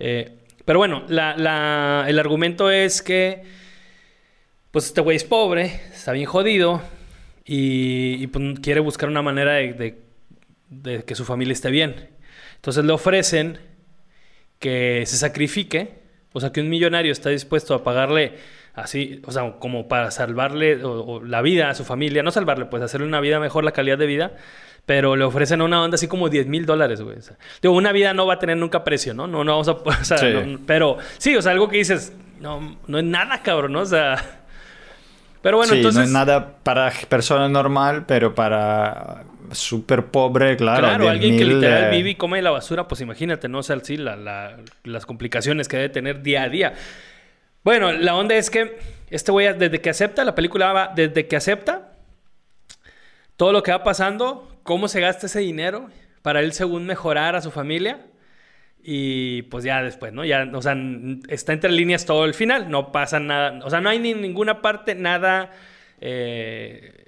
Eh, 0.04 0.32
pero 0.64 0.80
bueno, 0.80 1.04
el 1.08 2.18
argumento 2.18 2.72
es 2.72 3.02
que, 3.02 3.44
pues 4.72 4.86
este 4.86 5.00
güey 5.00 5.16
es 5.16 5.22
pobre, 5.22 5.80
está 5.92 6.10
bien 6.10 6.26
jodido 6.26 6.82
y, 7.44 8.26
pues, 8.26 8.58
quiere 8.60 8.80
buscar 8.80 9.08
una 9.08 9.22
manera 9.22 9.52
de, 9.52 10.02
de 10.70 11.04
que 11.04 11.14
su 11.14 11.24
familia 11.24 11.52
esté 11.52 11.70
bien. 11.70 12.10
Entonces 12.56 12.84
le 12.84 12.92
ofrecen 12.92 13.58
que 14.58 15.04
se 15.06 15.16
sacrifique 15.16 16.02
o 16.32 16.40
sea, 16.40 16.50
que 16.50 16.60
un 16.60 16.68
millonario 16.68 17.12
está 17.12 17.30
dispuesto 17.30 17.74
a 17.74 17.84
pagarle 17.84 18.34
así, 18.74 19.20
o 19.26 19.32
sea, 19.32 19.52
como 19.58 19.88
para 19.88 20.10
salvarle 20.10 20.80
la 21.24 21.42
vida 21.42 21.68
a 21.68 21.74
su 21.74 21.84
familia, 21.84 22.22
no 22.22 22.30
salvarle, 22.30 22.66
pues 22.66 22.82
hacerle 22.82 23.06
una 23.06 23.20
vida 23.20 23.38
mejor, 23.38 23.64
la 23.64 23.72
calidad 23.72 23.98
de 23.98 24.06
vida, 24.06 24.32
pero 24.86 25.16
le 25.16 25.24
ofrecen 25.24 25.62
una 25.62 25.82
onda 25.82 25.94
así 25.94 26.08
como 26.08 26.28
10 26.28 26.46
mil 26.46 26.66
dólares, 26.66 27.00
güey. 27.00 27.16
digo, 27.60 27.74
una 27.74 27.92
vida 27.92 28.14
no 28.14 28.26
va 28.26 28.34
a 28.34 28.38
tener 28.38 28.56
nunca 28.56 28.84
precio, 28.84 29.14
¿no? 29.14 29.26
No, 29.26 29.44
no 29.44 29.52
vamos 29.52 29.68
a, 29.68 29.72
o 30.00 30.04
sea, 30.04 30.18
pero 30.66 30.98
sí, 31.18 31.36
o 31.36 31.42
sea, 31.42 31.52
algo 31.52 31.68
que 31.68 31.78
dices, 31.78 32.12
no, 32.40 32.76
no 32.86 32.98
es 32.98 33.04
nada, 33.04 33.42
cabrón, 33.42 33.72
¿no? 33.72 33.80
O 33.80 33.86
sea... 33.86 34.38
Pero 35.40 35.56
bueno, 35.56 35.74
entonces... 35.74 35.98
no 35.98 36.04
es 36.04 36.10
nada 36.10 36.56
para 36.62 36.92
persona 37.08 37.48
normal, 37.48 38.04
pero 38.06 38.32
para 38.32 39.24
súper 39.50 40.06
pobre, 40.06 40.56
claro. 40.56 40.86
Claro, 40.86 41.08
alguien 41.08 41.36
que 41.36 41.44
literal 41.44 41.90
vive 41.90 42.10
y 42.10 42.14
come 42.14 42.40
la 42.42 42.50
basura, 42.50 42.88
pues 42.88 43.00
imagínate, 43.00 43.48
¿no? 43.48 43.58
O 43.58 43.62
sea, 43.62 43.78
sí, 43.80 43.96
las 43.96 45.06
complicaciones 45.06 45.68
que 45.68 45.76
debe 45.76 45.88
tener 45.88 46.22
día 46.22 46.44
a 46.44 46.48
día. 46.48 46.74
Bueno, 47.64 47.92
la 47.92 48.14
onda 48.14 48.34
es 48.34 48.50
que 48.50 48.78
este 49.10 49.30
güey, 49.30 49.52
desde 49.56 49.80
que 49.80 49.90
acepta, 49.90 50.24
la 50.24 50.34
película 50.34 50.72
va, 50.72 50.92
desde 50.94 51.26
que 51.26 51.36
acepta, 51.36 51.92
todo 53.36 53.52
lo 53.52 53.62
que 53.62 53.72
va 53.72 53.84
pasando, 53.84 54.48
cómo 54.62 54.88
se 54.88 55.00
gasta 55.00 55.26
ese 55.26 55.40
dinero 55.40 55.90
para 56.22 56.40
él 56.40 56.52
según 56.52 56.86
mejorar 56.86 57.36
a 57.36 57.42
su 57.42 57.50
familia. 57.50 58.06
Y 58.82 59.42
pues 59.42 59.62
ya 59.62 59.82
después, 59.82 60.12
¿no? 60.12 60.24
Ya, 60.24 60.48
o 60.52 60.60
sea, 60.60 60.76
está 61.28 61.52
entre 61.52 61.70
líneas 61.70 62.04
todo 62.04 62.24
el 62.24 62.34
final, 62.34 62.68
no 62.68 62.90
pasa 62.90 63.20
nada, 63.20 63.64
o 63.64 63.70
sea, 63.70 63.80
no 63.80 63.88
hay 63.88 63.98
ni 63.98 64.14
ninguna 64.14 64.60
parte, 64.60 64.94
nada... 64.94 65.50
Eh, 66.00 67.02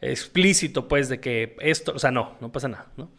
explícito, 0.00 0.88
pues, 0.88 1.08
de 1.08 1.20
que 1.20 1.56
esto, 1.60 1.92
o 1.94 1.98
sea, 1.98 2.10
no, 2.10 2.36
no 2.40 2.52
pasa 2.52 2.68
nada, 2.68 2.86
¿no? 2.96 3.10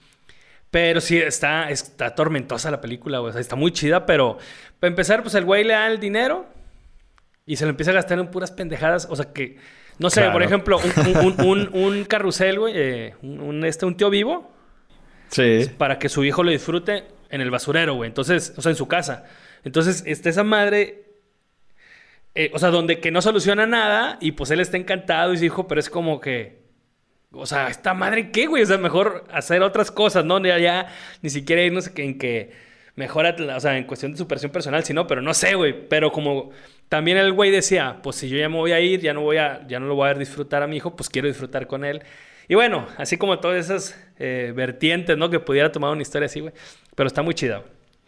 Pero 0.71 1.01
sí, 1.01 1.17
está, 1.17 1.69
está 1.71 2.13
tormentosa 2.15 2.69
la 2.71 2.81
película, 2.81 3.21
o 3.21 3.31
sea, 3.31 3.41
está 3.41 3.55
muy 3.55 3.71
chida, 3.71 4.05
pero 4.05 4.37
para 4.79 4.89
empezar, 4.89 5.23
pues 5.23 5.33
el 5.35 5.45
güey 5.45 5.63
le 5.63 5.73
da 5.73 5.87
el 5.87 5.99
dinero 5.99 6.47
y 7.45 7.55
se 7.55 7.65
lo 7.65 7.71
empieza 7.71 7.91
a 7.91 7.95
gastar 7.95 8.19
en 8.19 8.29
puras 8.29 8.51
pendejadas, 8.51 9.07
o 9.09 9.15
sea, 9.15 9.33
que, 9.33 9.57
no 9.99 10.09
sé, 10.09 10.29
por 10.31 10.41
ejemplo, 10.41 10.79
un, 11.43 12.05
carrusel, 12.05 12.59
güey, 12.59 12.73
eh, 12.75 13.15
un, 13.21 13.63
este, 13.65 13.85
un 13.85 13.95
tío 13.95 14.09
vivo, 14.09 14.51
sí. 15.29 15.69
para 15.77 15.99
que 15.99 16.09
su 16.09 16.23
hijo 16.23 16.43
lo 16.43 16.51
disfrute 16.51 17.05
en 17.29 17.41
el 17.41 17.51
basurero, 17.51 17.93
güey, 17.93 18.07
entonces, 18.07 18.53
o 18.57 18.61
sea, 18.61 18.71
en 18.71 18.75
su 18.75 18.87
casa. 18.87 19.25
Entonces, 19.63 20.03
está 20.05 20.29
esa 20.29 20.43
madre 20.43 21.09
eh, 22.35 22.51
o 22.53 22.59
sea, 22.59 22.69
donde 22.69 22.99
que 22.99 23.11
no 23.11 23.21
soluciona 23.21 23.65
nada 23.65 24.17
y 24.21 24.33
pues 24.33 24.51
él 24.51 24.59
está 24.59 24.77
encantado 24.77 25.33
y 25.33 25.37
su 25.37 25.45
hijo, 25.45 25.67
pero 25.67 25.79
es 25.79 25.89
como 25.89 26.21
que, 26.21 26.61
o 27.31 27.45
sea, 27.45 27.67
esta 27.67 27.93
madre 27.93 28.31
qué, 28.31 28.47
güey. 28.47 28.63
O 28.63 28.65
sea, 28.65 28.77
mejor 28.77 29.25
hacer 29.31 29.61
otras 29.61 29.91
cosas, 29.91 30.25
¿no? 30.25 30.39
Ya, 30.43 30.57
ya 30.57 30.87
ni 31.21 31.29
siquiera 31.29 31.63
irnos 31.63 31.91
en 31.95 32.17
que 32.17 32.51
mejora, 32.99 33.35
o 33.55 33.59
sea, 33.59 33.77
en 33.77 33.85
cuestión 33.85 34.11
de 34.11 34.17
superación 34.17 34.51
personal, 34.51 34.83
sino, 34.83 35.07
pero 35.07 35.21
no 35.21 35.33
sé, 35.33 35.55
güey. 35.55 35.87
Pero 35.87 36.11
como 36.11 36.51
también 36.89 37.17
el 37.17 37.33
güey 37.33 37.49
decía, 37.49 37.99
pues 38.03 38.17
si 38.17 38.29
yo 38.29 38.37
ya 38.37 38.49
me 38.49 38.57
voy 38.57 38.73
a 38.73 38.79
ir, 38.79 38.99
ya 38.99 39.13
no 39.13 39.21
voy 39.21 39.37
a, 39.37 39.65
ya 39.67 39.79
no 39.79 39.87
lo 39.87 39.95
voy 39.95 40.09
a 40.09 40.13
disfrutar 40.13 40.61
a 40.61 40.67
mi 40.67 40.77
hijo, 40.77 40.95
pues 40.95 41.09
quiero 41.09 41.27
disfrutar 41.27 41.65
con 41.65 41.85
él. 41.85 42.03
Y 42.47 42.55
bueno, 42.55 42.87
así 42.97 43.17
como 43.17 43.39
todas 43.39 43.65
esas 43.65 43.99
eh, 44.17 44.51
vertientes, 44.55 45.17
¿no? 45.17 45.29
Que 45.29 45.39
pudiera 45.39 45.71
tomar 45.71 45.91
una 45.91 46.01
historia 46.01 46.25
así, 46.25 46.41
güey. 46.41 46.53
Pero 46.95 47.07
está 47.07 47.21
muy 47.21 47.33
chida, 47.33 47.63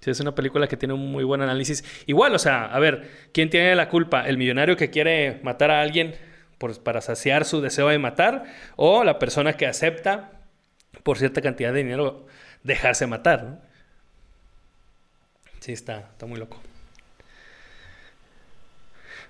es 0.06 0.20
una 0.20 0.36
película 0.36 0.68
que 0.68 0.78
tiene 0.78 0.94
un 0.94 1.12
muy 1.12 1.24
buen 1.24 1.42
análisis. 1.42 1.84
Igual, 2.06 2.36
o 2.36 2.40
sea, 2.40 2.66
a 2.66 2.80
ver, 2.80 3.08
¿quién 3.34 3.50
tiene 3.50 3.76
la 3.76 3.88
culpa? 3.88 4.28
¿El 4.28 4.38
millonario 4.38 4.76
que 4.76 4.90
quiere 4.90 5.40
matar 5.44 5.72
a 5.72 5.82
alguien 5.82 6.16
para 6.84 7.02
saciar 7.02 7.46
su 7.46 7.62
deseo 7.62 7.88
de 7.88 7.98
matar 7.98 8.44
o 8.76 9.04
la 9.04 9.18
persona 9.20 9.54
que 9.54 9.66
acepta 9.66 10.32
por 11.04 11.18
cierta 11.18 11.42
cantidad 11.42 11.74
de 11.74 11.84
dinero 11.84 12.28
dejarse 12.64 13.08
matar. 13.08 13.71
Sí, 15.62 15.72
está, 15.72 16.10
está 16.12 16.26
muy 16.26 16.38
loco. 16.38 16.60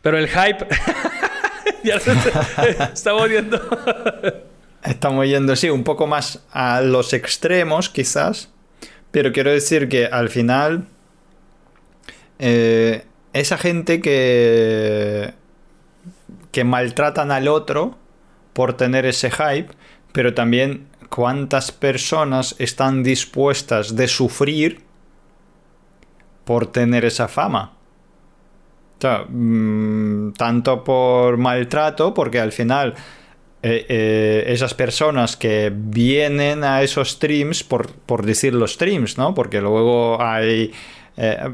Pero 0.02 0.18
el 0.18 0.28
hype 0.28 0.66
ya 1.84 2.00
se 2.00 2.14
está 2.94 3.14
volviendo. 3.14 3.62
Estamos 4.84 5.28
yendo, 5.28 5.56
sí, 5.56 5.70
un 5.70 5.84
poco 5.84 6.08
más 6.08 6.44
a 6.52 6.82
los 6.82 7.14
extremos, 7.14 7.90
quizás. 7.90 8.50
Pero 9.12 9.32
quiero 9.32 9.52
decir 9.52 9.88
que 9.90 10.08
al 10.08 10.30
final, 10.30 10.88
eh, 12.40 13.06
esa 13.34 13.60
gente 13.60 14.02
que 14.02 15.36
que 16.52 16.64
maltratan 16.64 17.32
al 17.32 17.48
otro 17.48 17.98
por 18.54 18.76
tener 18.76 19.06
ese 19.06 19.32
hype, 19.32 19.70
pero 20.12 20.34
también 20.34 20.88
cuántas 21.10 21.72
personas 21.72 22.56
están 22.60 23.04
dispuestas 23.04 23.96
de 23.96 24.08
sufrir 24.08 24.82
por 26.46 26.68
tener 26.68 27.06
esa 27.06 27.28
fama. 27.28 27.74
Mm, 29.30 30.34
tanto 30.34 30.84
por 30.84 31.38
maltrato, 31.38 32.14
porque 32.14 32.40
al 32.40 32.52
final 32.52 32.94
eh, 33.64 33.86
eh, 33.90 34.44
esas 34.48 34.74
personas 34.74 35.36
que 35.38 35.72
vienen 35.74 36.64
a 36.64 36.84
esos 36.84 37.12
streams, 37.12 37.64
por, 37.64 37.92
por, 37.92 38.26
decir 38.26 38.54
los 38.54 38.74
streams, 38.74 39.18
¿no? 39.18 39.34
Porque 39.34 39.62
luego 39.62 40.22
hay... 40.22 40.72
Eh, 41.18 41.54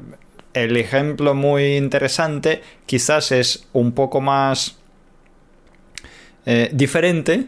el 0.54 0.76
ejemplo 0.76 1.36
muy 1.36 1.78
interesante 1.78 2.64
quizás 2.88 3.32
es 3.32 3.68
un 3.74 3.92
poco 3.92 4.22
más 4.22 4.80
diferente. 6.72 7.48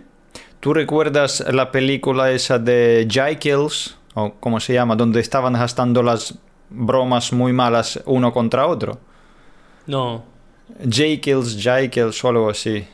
¿Tú 0.59 0.75
recuerdas 0.75 1.43
la 1.51 1.71
película 1.71 2.31
esa 2.31 2.59
de 2.59 3.07
Kills 3.39 3.97
o 4.13 4.33
cómo 4.39 4.59
se 4.59 4.73
llama, 4.73 4.95
donde 4.95 5.21
estaban 5.21 5.53
gastando 5.53 6.03
las 6.03 6.37
bromas 6.69 7.31
muy 7.33 7.53
malas 7.53 7.99
uno 8.05 8.31
contra 8.33 8.67
otro? 8.67 8.99
No. 9.85 10.23
Jekyll's, 10.87 11.57
Jekyll's 11.61 12.23
o 12.23 12.29
algo 12.29 12.49
así. 12.49 12.85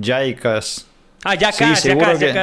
Jaikas. 0.00 0.86
Ah, 1.24 1.34
ya 1.34 1.50
Sí, 1.52 1.64
acá, 1.90 2.18
que- 2.18 2.34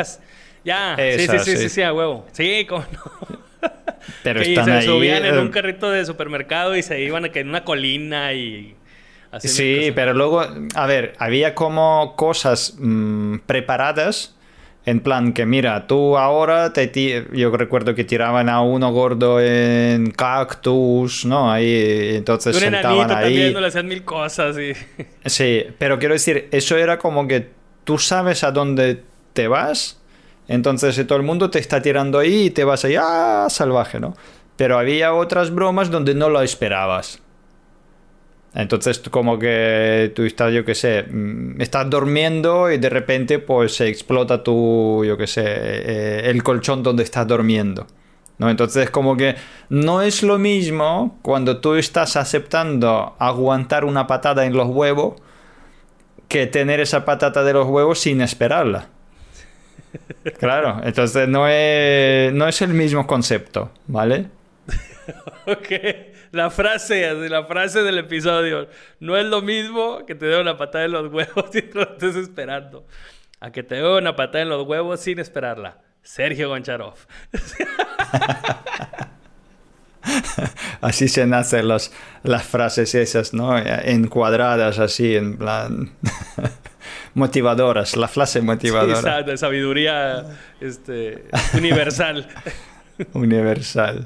ya 0.65 0.95
sí, 0.97 1.27
sí, 1.27 1.39
sí, 1.39 1.57
sí, 1.57 1.69
sí. 1.69 1.81
a 1.81 1.93
huevo. 1.93 2.25
Sí, 2.33 2.65
cómo 2.67 2.83
no. 2.91 3.37
Pero 4.23 4.41
que 4.41 4.49
están 4.49 4.65
se 4.65 4.71
ahí. 4.73 4.85
subían 4.85 5.23
en 5.25 5.35
eh, 5.35 5.39
un 5.39 5.49
carrito 5.49 5.89
de 5.89 6.05
supermercado 6.05 6.75
y 6.75 6.83
se 6.83 7.01
iban 7.01 7.25
a 7.25 7.29
que 7.29 7.39
en 7.39 7.49
una 7.49 7.63
colina 7.63 8.33
y... 8.33 8.75
Sí, 9.39 9.91
pero 9.93 10.13
luego, 10.13 10.45
a 10.75 10.85
ver, 10.87 11.13
había 11.19 11.55
como 11.55 12.15
cosas 12.15 12.75
mm, 12.79 13.39
preparadas. 13.45 14.34
En 14.85 14.99
plan 14.99 15.33
que, 15.33 15.47
mira, 15.47 15.87
tú 15.87 16.15
ahora 16.15 16.71
te 16.71 17.25
yo 17.33 17.49
recuerdo 17.57 17.95
que 17.95 18.03
tiraban 18.03 18.49
a 18.49 18.61
uno 18.61 18.91
gordo 18.91 19.41
en 19.41 20.11
cactus, 20.11 21.25
¿no? 21.25 21.51
Ahí, 21.51 22.15
entonces 22.15 22.55
Un 22.55 22.61
sentaban 22.61 23.09
ahí. 23.09 23.23
también, 23.23 23.53
no 23.53 23.61
le 23.61 23.67
hacían 23.67 23.87
mil 23.87 24.03
cosas 24.03 24.55
y... 24.57 24.73
Sí, 25.25 25.63
pero 25.79 25.97
quiero 25.97 26.13
decir, 26.13 26.49
eso 26.51 26.77
era 26.77 26.99
como 26.99 27.27
que 27.27 27.49
tú 27.83 27.97
sabes 27.97 28.43
a 28.43 28.51
dónde 28.51 29.01
te 29.33 29.47
vas, 29.47 29.99
entonces 30.47 30.95
eh, 30.99 31.05
todo 31.05 31.17
el 31.17 31.23
mundo 31.23 31.49
te 31.49 31.57
está 31.57 31.81
tirando 31.81 32.19
ahí 32.19 32.45
y 32.45 32.49
te 32.51 32.63
vas 32.63 32.85
ahí, 32.85 32.95
ah, 32.95 33.47
salvaje, 33.49 33.99
¿no? 33.99 34.15
Pero 34.55 34.77
había 34.77 35.15
otras 35.15 35.49
bromas 35.49 35.89
donde 35.89 36.13
no 36.13 36.29
lo 36.29 36.41
esperabas. 36.43 37.19
Entonces, 38.55 38.99
como 39.11 39.37
que 39.37 40.13
tú 40.15 40.23
estás, 40.23 40.53
yo 40.53 40.63
qué 40.63 40.75
sé, 40.75 41.03
mm, 41.03 41.61
estás 41.61 41.89
durmiendo 41.89 42.71
y 42.71 42.77
de 42.77 42.89
repente 42.89 43.39
pues 43.39 43.75
se 43.75 43.89
explota 43.89 44.41
tu, 44.43 45.03
yo 45.05 45.17
qué 45.17 45.27
sé, 45.27 45.43
eh, 45.45 46.21
el 46.29 46.41
colchón 46.41 46.81
donde 46.81 47.03
estás 47.03 47.27
durmiendo. 47.27 47.85
¿no? 48.37 48.49
Entonces, 48.49 48.89
como 48.89 49.17
que 49.17 49.35
no 49.69 50.01
es 50.01 50.23
lo 50.23 50.37
mismo 50.37 51.19
cuando 51.21 51.59
tú 51.59 51.75
estás 51.75 52.15
aceptando 52.15 53.15
aguantar 53.19 53.83
una 53.83 54.07
patada 54.07 54.45
en 54.45 54.53
los 54.53 54.69
huevos 54.69 55.15
que 56.29 56.47
tener 56.47 56.79
esa 56.79 57.03
patata 57.03 57.43
de 57.43 57.53
los 57.53 57.67
huevos 57.67 57.99
sin 57.99 58.21
esperarla. 58.21 58.87
Claro, 60.39 60.81
entonces 60.83 61.27
no 61.29 61.47
es, 61.47 62.33
no 62.33 62.47
es 62.47 62.61
el 62.61 62.73
mismo 62.73 63.07
concepto, 63.07 63.71
¿vale? 63.87 64.27
Ok, 65.47 66.14
la 66.35 66.49
frase, 66.49 67.07
así, 67.07 67.29
la 67.29 67.45
frase 67.45 67.81
del 67.81 67.97
episodio. 67.97 68.67
No 68.99 69.17
es 69.17 69.25
lo 69.25 69.41
mismo 69.41 70.05
que 70.05 70.15
te 70.15 70.25
dé 70.25 70.39
una 70.39 70.57
patada 70.57 70.85
en 70.85 70.91
los 70.91 71.07
huevos 71.13 71.45
y 71.53 71.61
te 71.61 71.73
lo 71.73 71.83
estés 71.83 72.15
esperando. 72.15 72.85
A 73.39 73.51
que 73.51 73.63
te 73.63 73.75
dé 73.75 73.97
una 73.97 74.15
patada 74.15 74.41
en 74.41 74.49
los 74.49 74.65
huevos 74.67 74.99
sin 74.99 75.19
esperarla. 75.19 75.79
Sergio 76.03 76.49
Goncharov. 76.49 76.95
Así 80.81 81.07
se 81.07 81.25
nacen 81.25 81.67
los, 81.67 81.91
las 82.21 82.43
frases 82.43 82.93
esas, 82.93 83.33
¿no? 83.33 83.57
Encuadradas 83.57 84.77
así, 84.77 85.15
en 85.15 85.37
plan... 85.37 85.93
motivadoras, 87.15 87.95
la 87.95 88.07
frase 88.07 88.41
Sí, 88.41 88.45
motivadora. 88.45 89.23
de 89.23 89.37
sabiduría 89.37 90.37
este, 90.59 91.25
universal. 91.55 92.27
Universal. 93.13 94.05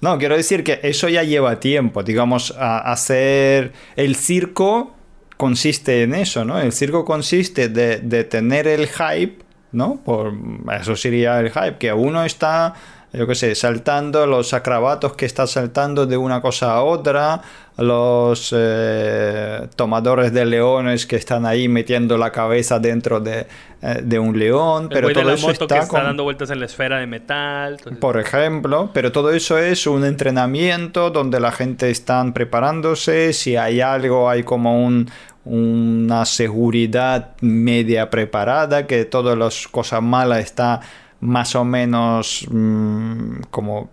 No, 0.00 0.18
quiero 0.18 0.36
decir 0.36 0.62
que 0.62 0.80
eso 0.82 1.08
ya 1.08 1.22
lleva 1.22 1.60
tiempo. 1.60 2.02
Digamos, 2.02 2.54
a- 2.56 2.78
hacer 2.92 3.72
el 3.96 4.16
circo 4.16 4.94
consiste 5.36 6.02
en 6.02 6.14
eso, 6.14 6.44
¿no? 6.44 6.58
El 6.60 6.72
circo 6.72 7.04
consiste 7.04 7.68
de, 7.68 8.24
tener 8.24 8.66
el 8.66 8.88
hype, 8.88 9.42
¿no? 9.72 10.00
Por, 10.04 10.34
eso 10.78 10.96
sería 10.96 11.38
el 11.40 11.50
hype, 11.50 11.78
que 11.78 11.92
uno 11.92 12.24
está, 12.24 12.74
yo 13.12 13.26
qué 13.26 13.34
sé, 13.34 13.54
saltando, 13.54 14.26
los 14.26 14.52
acrobatos 14.52 15.14
que 15.14 15.24
está 15.26 15.46
saltando 15.46 16.06
de 16.06 16.16
una 16.16 16.40
cosa 16.42 16.72
a 16.74 16.82
otra, 16.82 17.40
los 17.78 18.52
eh, 18.56 19.66
tomadores 19.76 20.32
de 20.32 20.44
leones 20.44 21.06
que 21.06 21.16
están 21.16 21.46
ahí 21.46 21.68
metiendo 21.68 22.18
la 22.18 22.30
cabeza 22.32 22.78
dentro 22.78 23.20
de, 23.20 23.46
eh, 23.82 24.00
de 24.02 24.18
un 24.18 24.38
león, 24.38 24.84
El 24.84 24.88
pero 24.90 25.08
de 25.08 25.14
todo 25.14 25.24
la 25.24 25.34
eso 25.34 25.46
moto 25.46 25.64
está 25.64 25.74
que 25.76 25.80
está 25.82 25.88
con- 25.96 26.04
dando 26.04 26.24
vueltas 26.24 26.50
en 26.50 26.60
la 26.60 26.66
esfera 26.66 26.98
de 26.98 27.06
metal. 27.06 27.74
entonces- 27.78 27.98
por 28.00 28.18
ejemplo, 28.18 28.90
pero 28.92 29.10
todo 29.12 29.30
eso 29.30 29.56
es 29.58 29.86
un 29.86 30.04
entrenamiento 30.04 31.10
donde 31.10 31.40
la 31.40 31.52
gente 31.52 31.90
está 31.90 32.24
preparándose, 32.34 33.32
si 33.32 33.56
hay 33.56 33.80
algo, 33.80 34.28
hay 34.28 34.42
como 34.42 34.84
un, 34.84 35.08
una 35.44 36.24
seguridad 36.26 37.30
media 37.40 38.10
preparada, 38.10 38.86
que 38.86 39.04
todas 39.06 39.38
las 39.38 39.66
cosas 39.68 40.02
malas 40.02 40.40
están 40.40 40.80
más 41.20 41.54
o 41.56 41.64
menos 41.64 42.46
mm, 42.50 43.40
como 43.50 43.90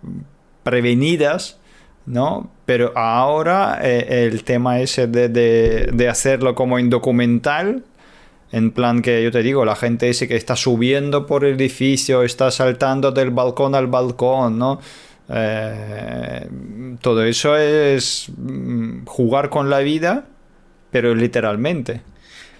prevenidas, 0.62 1.58
¿no? 2.06 2.50
Pero 2.66 2.92
ahora 2.96 3.80
eh, 3.82 4.26
el 4.30 4.44
tema 4.44 4.80
ese 4.80 5.06
de, 5.06 5.28
de- 5.28 5.90
de 5.92 6.08
hacerlo 6.08 6.54
como 6.54 6.78
en 6.78 6.90
documental, 6.90 7.84
en 8.52 8.70
plan 8.70 9.02
que 9.02 9.22
yo 9.22 9.30
te 9.32 9.42
digo, 9.42 9.64
la 9.64 9.74
gente 9.76 10.08
ese 10.08 10.28
que 10.28 10.36
está 10.36 10.54
subiendo 10.56 11.26
por 11.26 11.44
el 11.44 11.54
edificio, 11.54 12.22
está 12.22 12.50
saltando 12.50 13.10
del 13.12 13.30
balcón 13.30 13.74
al 13.74 13.86
balcón, 13.88 14.58
¿no? 14.58 14.80
Eh, 15.28 16.48
todo 17.00 17.24
eso 17.24 17.56
es 17.56 18.30
mm, 18.36 19.04
jugar 19.06 19.50
con 19.50 19.70
la 19.70 19.80
vida, 19.80 20.26
pero 20.90 21.14
literalmente. 21.14 22.02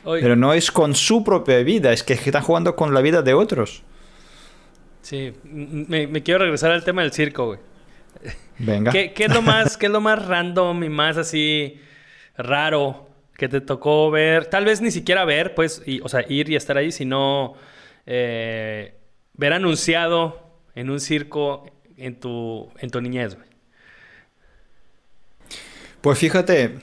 Oye, 0.05 0.23
Pero 0.23 0.37
no 0.37 0.53
es 0.53 0.71
con 0.71 0.95
su 0.95 1.25
propia 1.25 1.59
vida, 1.59 1.93
es 1.93 2.03
que 2.03 2.15
están 2.15 2.43
jugando 2.43 2.77
con 2.77 2.95
la 2.95 3.01
vida 3.01 3.23
de 3.23 3.35
otros. 3.35 3.83
Sí, 5.07 5.33
me, 5.45 6.09
me 6.09 6.25
quiero 6.25 6.41
regresar 6.41 6.73
al 6.73 6.83
tema 6.83 7.03
del 7.03 7.13
circo, 7.13 7.47
güey. 7.47 7.61
Venga. 8.59 8.91
¿Qué, 8.91 9.13
qué 9.13 9.27
es 9.27 9.33
lo 9.33 9.41
más, 9.41 9.77
¿Qué 9.77 9.87
es 9.87 9.93
lo 9.93 10.01
más 10.01 10.27
random 10.27 10.83
y 10.83 10.89
más 10.89 11.17
así 11.17 11.81
raro 12.37 13.09
que 13.37 13.49
te 13.49 13.61
tocó 13.61 14.11
ver? 14.11 14.47
Tal 14.47 14.65
vez 14.65 14.81
ni 14.81 14.91
siquiera 14.91 15.25
ver, 15.25 15.55
pues, 15.55 15.81
y, 15.87 16.01
o 16.01 16.09
sea, 16.09 16.25
ir 16.29 16.51
y 16.51 16.57
estar 16.57 16.77
ahí, 16.77 16.91
sino 16.91 17.55
eh, 18.05 18.97
ver 19.35 19.53
anunciado 19.53 20.59
en 20.75 20.91
un 20.91 20.99
circo 20.99 21.71
en 21.97 22.19
tu, 22.19 22.69
en 22.79 22.91
tu 22.91 23.01
niñez, 23.01 23.37
güey. 23.37 23.47
Pues 26.01 26.19
fíjate, 26.19 26.81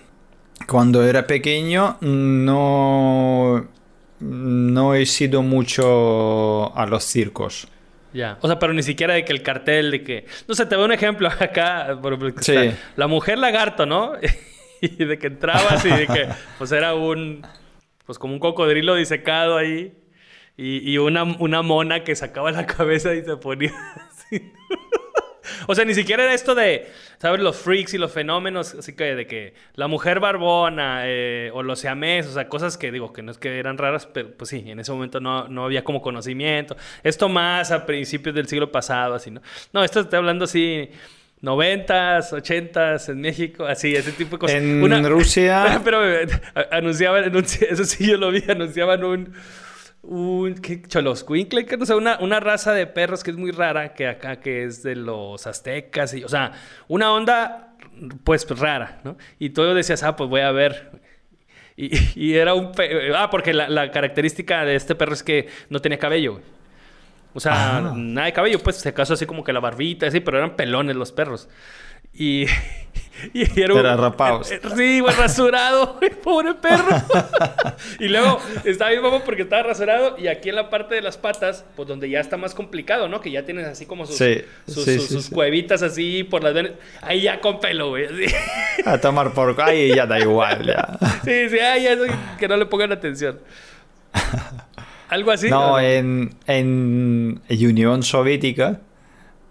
cuando 0.66 1.04
era 1.04 1.28
pequeño 1.28 1.98
no, 2.00 3.68
no 4.22 4.96
he 4.96 5.06
sido 5.06 5.42
mucho 5.42 6.74
a 6.74 6.86
los 6.86 7.04
circos. 7.04 7.68
Ya. 8.14 8.38
O 8.42 8.48
sea, 8.48 8.60
pero 8.60 8.74
ni 8.74 8.84
siquiera 8.84 9.14
de 9.16 9.26
que 9.26 9.34
el 9.34 9.42
cartel 9.44 9.92
de 9.92 10.04
que... 10.04 10.26
No 10.48 10.54
sé, 10.56 10.66
te 10.66 10.76
doy 10.76 10.86
un 10.86 10.92
ejemplo 10.92 11.28
acá. 11.40 11.98
por 12.02 12.14
ejemplo, 12.14 12.34
que 12.36 12.44
Sí. 12.44 12.56
está 12.56 12.78
la 12.96 13.08
mujer 13.08 13.38
lagarto, 13.40 13.86
¿no? 13.86 14.14
y 14.82 14.88
de 15.04 15.18
que 15.18 15.28
entrabas 15.28 15.84
y 15.86 15.90
de 15.90 16.08
que 16.08 16.28
pues 16.58 16.72
era 16.72 16.94
un... 16.94 17.46
Pues 18.06 18.20
como 18.20 18.34
un 18.34 18.40
cocodrilo 18.40 18.96
disecado 18.96 19.58
ahí. 19.58 19.94
Y, 20.58 20.92
y 20.92 20.98
una, 21.00 21.24
una 21.24 21.62
mona 21.64 22.04
que 22.04 22.16
sacaba 22.16 22.52
la 22.52 22.66
cabeza 22.68 23.14
y 23.16 23.24
se 23.24 23.38
ponía 23.38 23.74
así. 24.12 24.52
O 25.68 25.76
sea, 25.76 25.86
ni 25.86 25.94
siquiera 25.94 26.24
era 26.24 26.34
esto 26.34 26.56
de, 26.56 26.88
¿sabes? 27.20 27.40
Los 27.42 27.58
freaks 27.58 27.94
y 27.94 27.98
los 27.98 28.12
fenómenos, 28.12 28.74
así 28.76 28.94
que 28.96 29.16
de 29.16 29.28
que 29.28 29.54
la 29.76 29.88
mujer 29.88 30.20
barbona 30.20 31.02
eh, 31.06 31.50
o 31.54 31.64
los 31.64 31.80
siamés, 31.80 32.28
o 32.28 32.34
sea, 32.34 32.48
cosas 32.48 32.78
que 32.78 32.92
digo 32.92 33.14
que 33.14 33.22
no 33.22 33.32
es 33.32 33.38
que 33.38 33.58
eran 33.60 33.78
raras, 33.78 34.08
pero 34.08 34.32
pues 34.38 34.50
sí, 34.50 34.64
en 34.66 34.80
ese 34.80 34.92
momento 34.92 35.20
no, 35.20 35.48
no 35.48 35.66
había 35.66 35.84
como 35.84 36.02
conocimiento. 36.02 36.76
Esto 37.04 37.30
más 37.30 37.72
a 37.72 37.86
principios 37.86 38.36
del 38.36 38.48
siglo 38.48 38.72
pasado, 38.72 39.16
así, 39.16 39.32
¿no? 39.32 39.42
No, 39.72 39.84
esto 39.84 40.00
estoy 40.02 40.18
hablando 40.18 40.46
así, 40.46 40.90
noventas, 41.42 42.32
ochentas, 42.34 43.10
en 43.10 43.20
México, 43.22 43.66
así, 43.66 43.96
ese 43.96 44.12
tipo 44.14 44.38
de 44.38 44.40
cosas. 44.40 44.56
En 44.58 44.80
Rusia- 45.10 45.82
Pero 45.84 46.00
anunciaban, 46.72 47.26
anunci- 47.26 47.68
eso 47.70 47.84
sí 47.84 48.08
yo 48.08 48.18
lo 48.18 48.32
vi, 48.32 48.44
anunciaban 48.48 49.04
un 49.04 49.34
un. 50.04 50.56
Choloscuincle, 50.88 51.66
que 51.66 51.78
no 51.78 51.86
sé, 51.86 51.96
una, 51.96 52.20
una 52.20 52.40
raza 52.40 52.74
de 52.74 52.86
perros 52.88 53.24
que 53.24 53.32
es 53.32 53.38
muy 53.38 53.52
rara, 53.52 53.94
que 53.94 54.08
acá 54.08 54.38
que 54.40 54.64
es 54.64 54.84
de 54.84 54.96
los 54.96 55.48
aztecas, 55.48 56.14
y, 56.14 56.24
o 56.24 56.30
sea, 56.30 56.52
una 56.88 57.12
onda 57.12 57.76
pues 58.24 58.48
rara, 58.50 59.00
¿no? 59.04 59.18
Y 59.40 59.50
tú 59.52 59.64
decías, 59.74 60.04
ah, 60.04 60.16
pues 60.16 60.30
voy 60.30 60.42
a 60.42 60.52
ver. 60.52 60.92
Y, 61.76 61.90
y 62.16 62.36
era 62.36 62.54
un... 62.54 62.72
pe- 62.72 63.16
Ah, 63.16 63.30
porque 63.32 63.54
la, 63.54 63.68
la 63.68 63.90
característica 63.92 64.64
de 64.64 64.76
este 64.76 64.94
perro 64.96 65.14
es 65.14 65.24
que 65.24 65.48
no 65.70 65.80
tenía 65.80 65.98
cabello, 66.00 66.34
güey. 66.34 66.44
O 67.34 67.40
sea, 67.40 67.78
Ah. 67.78 67.94
nada 67.96 68.26
de 68.28 68.34
cabello, 68.34 68.60
pues 68.60 68.76
se 68.76 68.90
acaso 68.90 69.14
así 69.16 69.26
como 69.26 69.44
que 69.44 69.54
la 69.54 69.60
barbita, 69.60 70.06
así, 70.08 70.20
pero 70.20 70.38
eran 70.38 70.56
pelones 70.56 70.96
los 70.96 71.12
perros. 71.12 71.50
Y, 72.14 72.46
y 73.34 73.60
era 73.62 73.74
un... 73.74 73.80
Era 73.80 73.96
rapados. 73.96 74.52
eh, 74.52 74.60
Sí, 74.76 75.00
güey, 75.00 75.16
rasurado, 75.16 76.00
pobre 76.24 76.54
perro. 76.56 76.86
y 78.00 78.08
luego 78.08 78.40
estaba 78.64 78.92
bien 78.92 79.02
mamón 79.02 79.22
porque 79.26 79.44
estaba 79.44 79.64
rasurado 79.64 80.16
y 80.18 80.28
aquí 80.28 80.50
en 80.50 80.56
la 80.56 80.70
parte 80.70 80.96
de 80.96 81.02
las 81.02 81.18
patas, 81.18 81.66
pues 81.76 81.88
donde 81.88 82.10
ya 82.10 82.20
está 82.20 82.38
más 82.38 82.54
complicado, 82.54 83.08
¿no? 83.08 83.20
Que 83.22 83.32
ya 83.32 83.44
tienes 83.46 83.66
así 83.66 83.86
como 83.86 84.06
sus, 84.06 84.18
Sí, 84.18 84.42
sus, 84.68 84.84
sí, 84.86 84.96
sus- 84.96 85.08
sí, 85.08 85.14
sus 85.16 85.26
sí. 85.26 85.34
cuevitas 85.34 85.82
así 85.82 86.24
por 86.24 86.44
las 86.44 86.54
venas. 86.54 86.74
Ahí 87.02 87.22
ya 87.22 87.40
con 87.40 87.60
pelo, 87.60 87.90
güey. 87.90 88.08
A 88.86 89.00
tomar 89.00 89.34
por... 89.34 89.60
Ahí 89.62 89.94
ya 89.96 90.06
da 90.06 90.20
igual, 90.20 90.66
ya. 90.66 90.98
Sí, 91.24 91.50
sí, 91.50 91.60
ay, 91.60 91.84
ya, 91.84 92.38
que 92.38 92.48
no 92.48 92.58
le 92.58 92.66
pongan 92.66 92.92
atención. 92.92 93.40
Algo 95.10 95.32
así. 95.32 95.50
No, 95.50 95.74
¿o 95.74 95.80
en, 95.80 96.34
en 96.48 97.42
Unión 97.50 98.02
Soviética 98.04 98.80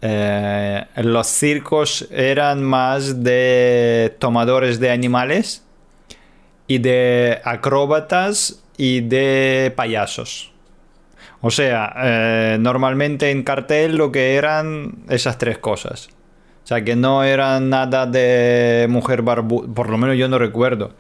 eh, 0.03 0.85
los 0.97 1.29
circos 1.29 2.09
eran 2.11 2.63
más 2.65 3.23
de 3.23 4.17
tomadores 4.19 4.81
de 4.81 4.91
animales 4.91 5.65
y 6.67 6.79
de 6.79 7.41
acróbatas 7.45 8.65
y 8.77 9.01
de 9.01 9.73
payasos. 9.77 10.53
O 11.41 11.51
sea, 11.51 11.95
eh, 11.97 12.57
normalmente 12.61 13.31
en 13.31 13.45
cartel 13.45 13.97
lo 13.97 14.11
que 14.11 14.35
eran 14.35 15.05
esas 15.09 15.39
tres 15.39 15.59
cosas. 15.59 16.09
O 16.65 16.67
sea, 16.67 16.83
que 16.83 16.97
no 16.97 17.23
eran 17.23 17.71
nada 17.71 18.07
de 18.07 18.87
mujer 18.89 19.23
barbuda, 19.23 19.73
por 19.73 19.89
lo 19.89 19.99
menos 19.99 20.17
yo 20.17 20.29
no 20.29 20.39
recuerdo. 20.39 20.95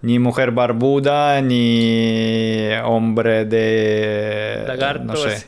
Ni 0.00 0.18
mujer 0.20 0.52
barbuda, 0.52 1.40
ni 1.40 2.68
hombre 2.84 3.44
de... 3.46 4.64
Lagarto. 4.66 5.04
No 5.04 5.16
sé. 5.16 5.46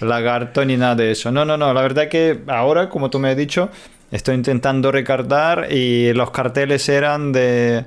Lagarto, 0.00 0.64
ni 0.64 0.76
nada 0.78 0.94
de 0.94 1.10
eso. 1.10 1.30
No, 1.30 1.44
no, 1.44 1.56
no. 1.58 1.74
La 1.74 1.82
verdad 1.82 2.08
que 2.08 2.38
ahora, 2.46 2.88
como 2.88 3.10
tú 3.10 3.18
me 3.18 3.28
has 3.30 3.36
dicho, 3.36 3.68
estoy 4.10 4.34
intentando 4.36 4.90
recartar 4.90 5.68
y 5.70 6.12
los 6.14 6.30
carteles 6.30 6.88
eran 6.88 7.32
de... 7.32 7.84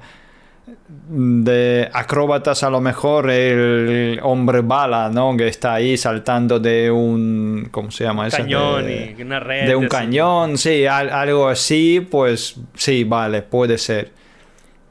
De 1.08 1.90
acróbatas 1.94 2.64
a 2.64 2.70
lo 2.70 2.82
mejor 2.82 3.30
el 3.30 4.20
hombre 4.24 4.62
bala, 4.62 5.10
¿no? 5.10 5.36
Que 5.38 5.48
está 5.48 5.74
ahí 5.76 5.98
saltando 5.98 6.60
de 6.60 6.90
un... 6.92 7.68
¿Cómo 7.72 7.90
se 7.92 8.04
llama 8.04 8.28
eso? 8.28 8.38
Cañón 8.38 8.86
De- 8.86 9.16
y 9.18 9.22
una 9.22 9.40
red. 9.40 9.68
de 9.68 9.76
un 9.76 9.86
así. 9.86 9.90
cañón, 9.92 10.58
sí, 10.58 10.86
al- 10.86 11.10
algo 11.12 11.48
así, 11.50 12.06
pues 12.10 12.56
sí, 12.76 13.04
vale, 13.04 13.42
puede 13.42 13.78
ser. 13.78 14.12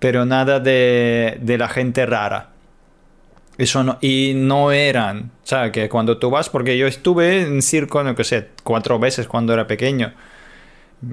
Pero 0.04 0.26
nada 0.26 0.60
de, 0.60 1.38
de 1.40 1.56
la 1.56 1.66
gente 1.66 2.04
rara. 2.04 2.50
Eso 3.56 3.82
no, 3.82 3.96
y 4.02 4.34
no 4.36 4.70
eran. 4.70 5.30
O 5.42 5.46
sea, 5.46 5.72
que 5.72 5.88
cuando 5.88 6.18
tú 6.18 6.28
vas, 6.28 6.50
porque 6.50 6.76
yo 6.76 6.86
estuve 6.86 7.40
en 7.40 7.62
circo, 7.62 8.04
no 8.04 8.14
sé, 8.22 8.48
cuatro 8.64 8.98
veces 8.98 9.26
cuando 9.26 9.54
era 9.54 9.66
pequeño. 9.66 10.12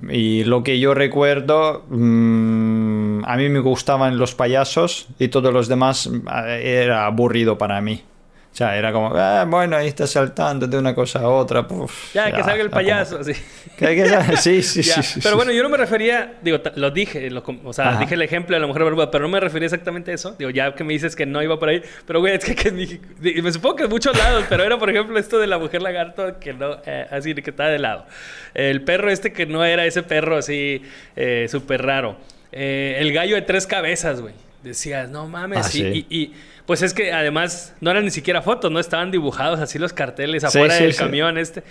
Y 0.10 0.44
lo 0.44 0.62
que 0.62 0.78
yo 0.82 0.94
recuerdo, 0.94 1.86
mm, 1.88 3.24
a 3.24 3.38
mí 3.38 3.48
me 3.48 3.60
gustaban 3.60 4.18
los 4.18 4.36
payasos 4.36 5.08
y 5.20 5.30
todos 5.30 5.54
los 5.54 5.70
demás 5.70 6.10
eh, 6.48 6.82
era 6.84 7.06
aburrido 7.06 7.58
para 7.58 7.80
mí. 7.80 8.04
O 8.52 8.56
sea, 8.56 8.76
era 8.78 8.92
como, 8.92 9.14
"Ah, 9.16 9.46
bueno, 9.48 9.78
ahí 9.78 9.88
está 9.88 10.06
saltando 10.06 10.68
de 10.68 10.78
una 10.78 10.94
cosa 10.94 11.20
a 11.20 11.30
otra. 11.30 11.66
puf, 11.66 12.14
Ya, 12.14 12.26
que 12.34 12.44
salga 12.44 12.56
el 12.64 12.70
como- 12.70 12.82
payaso, 12.82 13.20
así. 13.20 13.34
sí, 14.38 14.62
sí, 14.62 14.82
Ya, 14.84 14.96
sí, 14.96 15.04
sí, 15.04 15.20
Pero 15.24 15.38
bueno, 15.38 15.52
yo 15.54 15.64
no 15.64 15.70
me 15.70 15.78
refería, 15.78 16.34
digo, 16.42 16.60
lo 16.76 16.92
dije, 16.92 17.30
lo 17.30 17.44
o 17.64 17.72
sea, 17.74 17.90
Ajá. 17.92 18.00
dije 18.02 18.16
el 18.16 18.22
ejemplo 18.22 18.56
de 18.56 18.60
la 18.60 18.68
mujer 18.68 18.84
barbuda, 18.84 19.10
pero 19.10 19.24
no 19.24 19.30
me 19.30 19.40
refería 19.40 19.68
exactamente 19.68 20.12
a 20.12 20.16
eso. 20.16 20.36
Digo, 20.38 20.52
ya 20.52 20.76
que 20.76 20.84
me 20.84 20.92
dices 20.94 21.16
que 21.16 21.26
no 21.26 21.42
iba 21.42 21.58
por 21.58 21.70
ahí, 21.70 21.82
pero 22.06 22.20
güey, 22.20 22.36
es 22.36 22.44
que, 22.44 22.72
me 23.42 23.52
supongo 23.54 23.78
que 23.78 23.84
en 23.84 23.90
muchos 23.90 24.18
lados, 24.18 24.44
pero 24.50 24.64
era 24.66 24.78
por 24.78 24.90
ejemplo 24.90 25.18
esto 25.18 25.40
de 25.40 25.48
la 25.48 25.58
mujer 25.58 25.82
lagarto 25.82 26.38
que 26.40 26.54
no, 26.54 26.78
eh, 26.86 27.08
así 27.10 27.34
que 27.34 27.50
estaba 27.52 27.70
de 27.70 27.80
lado. 27.80 28.06
El 28.54 28.82
perro 28.84 29.10
este 29.10 29.32
que 29.32 29.46
no 29.46 29.64
era 29.64 29.86
ese 29.86 30.04
perro 30.04 30.36
así 30.38 30.82
eh, 31.16 31.48
súper 31.50 31.84
raro. 31.86 32.18
Eh, 32.52 32.98
el 33.00 33.14
gallo 33.14 33.36
de 33.36 33.44
tres 33.44 33.66
cabezas, 33.66 34.20
güey. 34.20 34.34
Decías, 34.62 35.10
no 35.10 35.28
mames, 35.28 35.66
Ah, 35.74 35.78
y, 35.78 36.34
pues 36.72 36.84
es 36.84 36.94
que 36.94 37.12
además 37.12 37.76
no 37.82 37.92
eran 37.92 38.06
ni 38.06 38.12
siquiera 38.12 38.42
fotos, 38.42 38.72
no 38.72 38.80
estaban 38.80 39.12
dibujados 39.12 39.60
así 39.60 39.78
los 39.78 39.92
carteles 39.92 40.42
Sí, 40.42 40.48
afuera 40.48 40.74
sí, 40.78 40.84
del 40.84 40.94
sí. 40.94 41.00
camión 41.00 41.38
este. 41.38 41.64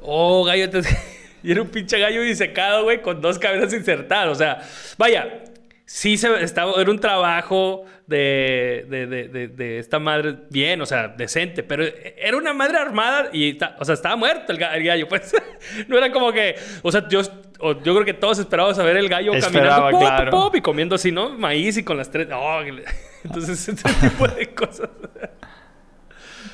Oh, 0.00 0.42
gallo, 0.42 0.68
te- 0.68 0.80
y 1.44 1.52
era 1.52 1.62
un 1.62 1.68
pinche 1.68 1.96
gallo 2.00 2.22
disecado, 2.22 2.82
güey, 2.82 3.00
con 3.00 3.20
dos 3.20 3.38
cabezas 3.38 3.72
insertadas. 3.72 4.30
O 4.30 4.34
sea, 4.34 4.60
vaya, 4.96 5.44
sí 5.84 6.16
se 6.18 6.42
estaba, 6.42 6.72
era 6.82 6.90
un 6.90 6.98
trabajo 6.98 7.84
de, 8.08 8.86
de, 8.88 9.06
de, 9.06 9.48
de- 9.48 9.78
esta 9.78 9.98
madre 9.98 10.34
bien, 10.50 10.80
o 10.80 10.86
sea, 10.86 11.08
decente, 11.08 11.62
pero 11.62 11.84
era 12.16 12.36
una 12.36 12.52
madre 12.54 12.78
armada 12.78 13.28
y, 13.32 13.56
o 13.78 13.84
sea, 13.84 13.94
estaba 13.94 14.16
muerto 14.16 14.50
el, 14.52 14.58
ga- 14.58 14.74
el 14.74 14.82
gallo, 14.82 15.06
pues. 15.08 15.32
no 15.88 15.96
era 15.98 16.10
como 16.10 16.32
que, 16.32 16.56
o 16.82 16.90
sea, 16.90 17.06
yo, 17.08 17.20
yo 17.22 17.94
creo 17.94 18.04
que 18.04 18.14
todos 18.14 18.38
esperábamos 18.38 18.78
a 18.78 18.82
ver 18.82 18.96
el 18.96 19.08
gallo 19.10 19.34
Esperaba, 19.34 19.68
caminando 19.76 19.90
pop, 19.98 20.00
claro. 20.00 20.30
pop, 20.30 20.56
y 20.56 20.60
comiendo 20.62 20.94
así, 20.94 21.12
¿no? 21.12 21.28
Maíz 21.30 21.76
y 21.76 21.84
con 21.84 21.96
las 21.98 22.10
tres. 22.10 22.28
oh, 22.34 22.60
entonces, 23.24 23.68
ese 23.68 23.74
tipo 24.08 24.26
de 24.26 24.54
cosas. 24.54 24.88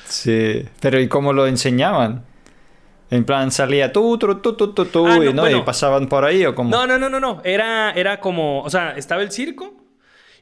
Sí, 0.05 0.65
pero 0.81 0.99
¿y 0.99 1.07
cómo 1.07 1.33
lo 1.33 1.47
enseñaban? 1.47 2.23
En 3.11 3.23
plan, 3.23 3.51
salía 3.51 3.93
tú, 3.93 4.17
tú, 4.17 4.35
tú, 4.41 4.53
tú, 4.57 4.73
tú, 4.73 4.85
tú, 4.85 5.07
Ah, 5.07 5.17
no, 5.17 5.23
y, 5.23 5.33
¿no? 5.33 5.41
bueno. 5.43 5.57
y 5.59 5.61
pasaban 5.61 6.07
por 6.09 6.25
ahí 6.25 6.45
o 6.45 6.53
como... 6.55 6.69
No, 6.69 6.85
no, 6.87 6.97
no, 6.97 7.07
no, 7.09 7.19
no. 7.19 7.41
Era, 7.43 7.91
era 7.91 8.19
como, 8.19 8.61
o 8.61 8.69
sea, 8.69 8.91
estaba 8.97 9.21
el 9.21 9.31
circo 9.31 9.73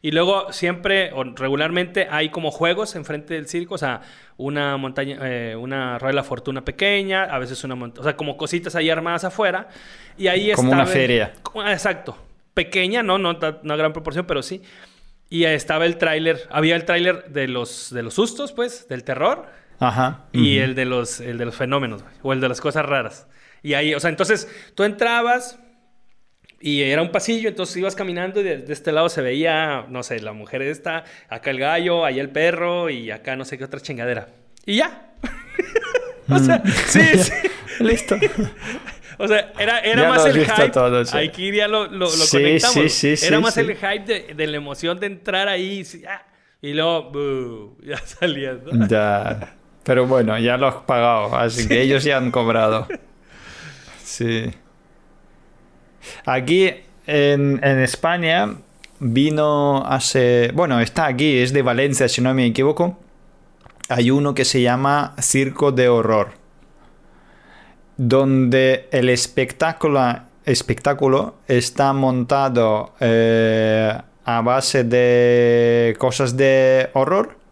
y 0.04 0.12
luego 0.12 0.51
siempre 0.51 1.12
o 1.14 1.24
regularmente 1.24 2.08
hay 2.12 2.30
como 2.30 2.51
juegos 2.51 2.95
enfrente 2.95 3.34
del 3.36 3.47
circo, 3.47 3.76
o 3.76 3.78
sea, 3.78 4.01
una 4.38 4.76
montaña, 4.78 5.18
eh, 5.22 5.56
una 5.56 5.97
rueda 5.97 6.10
de 6.12 6.16
la 6.18 6.24
fortuna 6.24 6.66
pequeña, 6.66 7.24
a 7.24 7.39
veces 7.39 7.64
una 7.64 7.74
montaña, 7.76 8.01
o 8.01 8.04
sea, 8.04 8.18
como 8.18 8.36
cositas 8.36 8.76
ahí 8.76 8.89
armadas 8.89 9.24
afuera 9.24 9.70
y 10.18 10.28
ahí 10.28 10.51
Como 10.54 10.68
estaba 10.68 10.84
una 10.84 10.91
feria. 10.91 11.34
como- 11.41 11.62
ah, 11.66 11.72
exacto. 11.72 12.18
Pequeña, 12.54 13.01
no, 13.01 13.18
no 13.18 13.39
una 13.64 13.76
gran 13.78 13.93
proporción, 13.93 14.26
pero 14.28 14.43
sí. 14.43 14.62
Y 15.30 15.45
estaba 15.45 15.86
el 15.86 15.97
tráiler, 15.97 16.47
había 16.51 16.76
el 16.76 16.84
tráiler 16.86 17.30
de 17.30 17.47
los, 17.47 17.91
de 17.91 18.04
los 18.04 18.14
sustos, 18.14 18.51
pues, 18.51 18.88
del 18.89 19.04
terror. 19.06 19.47
Ajá. 19.80 20.26
Y 20.34 20.58
el 20.60 20.76
de 20.76 20.86
los, 20.86 21.22
el 21.22 21.38
de 21.38 21.45
los 21.45 21.56
fenómenos, 21.56 22.04
güey, 22.04 22.14
o 22.22 22.34
el 22.34 22.41
de 22.41 22.49
las 22.49 22.62
cosas 22.62 22.86
raras. 22.86 23.28
Y 23.64 23.74
ahí, 23.74 23.95
o 23.95 23.99
sea, 24.01 24.10
entonces 24.10 24.47
tú 24.76 24.84
entrabas 24.84 25.60
y 26.64 26.82
era 26.84 27.01
un 27.01 27.11
pasillo, 27.11 27.49
entonces 27.49 27.76
ibas 27.78 27.93
caminando 27.95 28.39
y 28.39 28.43
de, 28.43 28.57
de 28.57 28.74
este 28.74 28.91
lado 28.91 29.09
se 29.09 29.22
veía, 29.22 29.86
no 29.89 30.01
sé, 30.01 30.20
la 30.22 30.32
mujer 30.34 30.61
esta, 30.61 31.03
acá 31.30 31.51
el 31.51 31.59
gallo, 31.59 32.05
allá 32.05 32.22
el 32.22 32.30
perro 32.30 32.89
y 32.89 33.11
acá 33.11 33.36
no 33.36 33.43
sé 33.45 33.57
qué 33.57 33.66
otra 33.66 33.80
chingadera. 33.82 34.30
Y 34.66 34.78
ya. 34.78 35.11
o 36.30 36.39
sea, 36.39 36.64
sí, 36.88 37.01
sí. 37.18 37.32
Listo. 37.80 38.16
O 39.20 39.28
sea, 39.28 39.53
era, 39.59 39.80
era 39.82 40.09
más 40.09 40.26
el 40.26 40.43
hype. 40.43 40.70
todo, 40.70 41.05
sí. 41.05 41.16
Aquí 41.16 41.51
ya 41.55 41.68
lo, 41.68 41.86
lo, 41.86 41.99
lo 41.99 42.07
Sí, 42.09 42.38
conectamos. 42.38 42.91
sí, 42.91 43.16
sí, 43.16 43.26
era 43.28 43.39
más 43.39 43.55
el 43.57 43.68
hype 43.76 43.99
de, 44.05 44.34
de 44.34 44.47
la 44.47 44.57
emoción 44.57 44.99
de 44.99 45.05
entrar 45.05 45.47
ahí. 45.47 45.86
sí, 45.86 46.03
ah, 46.09 46.26
y 46.59 46.74
luego, 46.74 47.11
"Boo", 47.11 47.78
ya 47.86 47.97
salías, 47.99 48.57
¿no? 48.64 48.88
Ya. 48.88 49.53
Pero 49.84 50.07
bueno, 50.07 50.38
ya 50.39 50.57
lo 50.57 50.68
has 50.68 50.76
pagado, 50.88 51.36
así 51.38 51.68
que 51.68 51.80
ellos 51.82 52.03
ya 52.03 52.18
han 52.18 52.32
cobrado. 52.32 52.88
Sí. 54.03 54.51
Aquí 56.26 56.72
en, 57.08 57.60
en 57.64 57.80
España 57.80 58.56
vino 58.99 59.86
hace... 59.86 60.51
Bueno, 60.54 60.80
está 60.80 61.08
aquí, 61.08 61.39
es 61.39 61.54
de 61.54 61.62
Valencia, 61.62 62.08
si 62.08 62.22
no 62.22 62.34
me 62.34 62.45
equivoco. 62.45 62.97
Hay 63.89 64.12
uno 64.12 64.34
que 64.34 64.45
se 64.45 64.62
llama 64.62 65.14
Circo 65.22 65.72
de 65.72 65.89
Horror, 65.89 66.32
donde 67.97 68.88
el 68.91 69.10
espectáculo, 69.10 70.20
espectáculo 70.45 71.36
está 71.47 71.91
montado 71.91 72.93
eh, 72.99 73.93
a 74.24 74.41
base 74.41 74.84
de 74.86 75.95
cosas 75.99 76.38
de 76.38 76.89
horror 76.93 77.43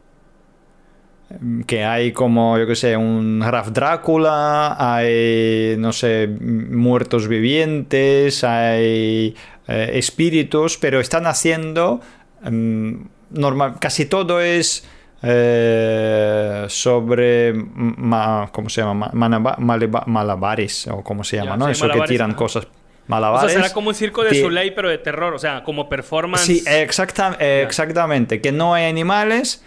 que 1.65 1.83
hay 1.83 2.11
como, 2.11 2.57
yo 2.57 2.67
que 2.67 2.75
sé, 2.75 2.95
un 2.97 3.39
Graf 3.39 3.69
Drácula, 3.69 4.75
hay, 4.79 5.75
no 5.77 5.91
sé, 5.93 6.27
muertos 6.27 7.27
vivientes, 7.27 8.43
hay 8.43 9.35
eh, 9.67 9.91
espíritus, 9.93 10.77
pero 10.77 10.99
están 10.99 11.25
haciendo, 11.27 12.01
mm, 12.43 12.93
normal, 13.31 13.75
casi 13.79 14.05
todo 14.05 14.41
es 14.41 14.85
eh, 15.23 16.65
sobre, 16.69 17.53
ma- 17.53 18.49
¿cómo 18.51 18.69
se 18.69 18.81
llama? 18.81 19.11
Ma- 19.13 19.27
manaba- 19.29 20.03
malabares, 20.07 20.87
o 20.87 21.03
como 21.03 21.23
se 21.23 21.37
llama, 21.37 21.51
Ya, 21.51 21.57
¿no? 21.57 21.65
sí, 21.67 21.71
Eso 21.71 21.89
que 21.89 22.01
tiran 22.07 22.33
cosas. 22.33 22.65
O 22.65 22.69
Malabares. 23.07 23.51
sea, 23.51 23.61
será 23.63 23.73
como 23.73 23.89
un 23.89 23.95
circo 23.95 24.23
de 24.23 24.29
Ti- 24.29 24.41
Soleil, 24.41 24.73
pero 24.73 24.89
de 24.89 24.97
terror. 24.97 25.33
O 25.33 25.39
sea, 25.39 25.63
como 25.63 25.89
performance. 25.89 26.45
Sí, 26.45 26.63
exacta- 26.65 27.35
eh, 27.39 27.63
exactamente. 27.65 28.39
Que 28.41 28.51
no 28.51 28.73
hay 28.73 28.85
animales, 28.85 29.63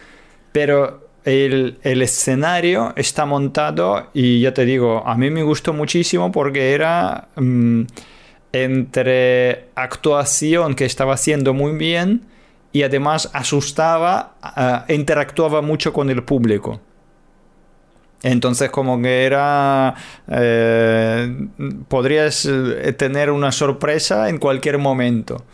pero 0.53 1.04
el, 1.25 1.79
el 1.83 2.03
escenario 2.03 2.93
está 2.97 3.25
montado 3.25 4.11
y 4.13 4.41
ya 4.41 4.53
te 4.55 4.65
digo, 4.65 5.03
a 5.07 5.17
mí 5.17 5.31
me 5.31 5.43
gustó 5.43 5.73
muchísimo 5.73 6.31
porque 6.31 6.73
era 6.73 7.29
mm, 7.37 7.83
entre 8.53 9.69
actuación 9.75 10.75
que 10.75 10.85
estaba 10.85 11.15
haciendo 11.15 11.55
muy 11.55 11.73
bien 11.73 12.23
y 12.73 12.83
además 12.83 13.31
asustaba, 13.33 14.35
ah, 14.43 14.85
interactuaba 14.89 15.63
mucho 15.63 15.93
con 15.93 16.11
el 16.11 16.23
público. 16.25 16.81
Entonces 18.23 18.71
como 18.71 19.01
que 19.01 19.25
era... 19.25 19.95
eh, 20.29 21.49
podrías 21.89 22.47
eh, 22.47 22.93
tener 22.97 23.31
una 23.31 23.53
sorpresa 23.53 24.29
en 24.29 24.39
cualquier 24.39 24.79
momento. 24.79 25.45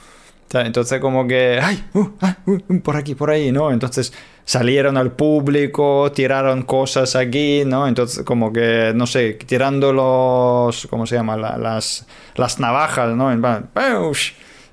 Entonces 0.52 1.00
como 1.00 1.26
que... 1.26 1.58
¡Ay! 1.62 1.84
uh, 1.94 2.08
ah, 2.20 2.36
uh, 2.46 2.58
uh, 2.68 2.80
por 2.80 2.96
aquí, 2.96 3.14
por 3.14 3.30
ahí, 3.30 3.52
¿no? 3.52 3.70
Entonces 3.70 4.12
salieron 4.44 4.96
al 4.96 5.12
público, 5.12 6.10
tiraron 6.12 6.62
cosas 6.62 7.14
aquí, 7.16 7.62
¿no? 7.66 7.86
Entonces 7.86 8.24
como 8.24 8.52
que, 8.52 8.92
no 8.94 9.06
sé, 9.06 9.34
tirando 9.34 9.92
los... 9.92 10.86
¿Cómo 10.88 11.06
se 11.06 11.14
llama? 11.16 11.36
La- 11.36 11.56
las, 11.56 12.06
las 12.34 12.58
navajas, 12.58 13.14
¿no? 13.14 13.30
En 13.32 13.40
plan, 13.40 13.68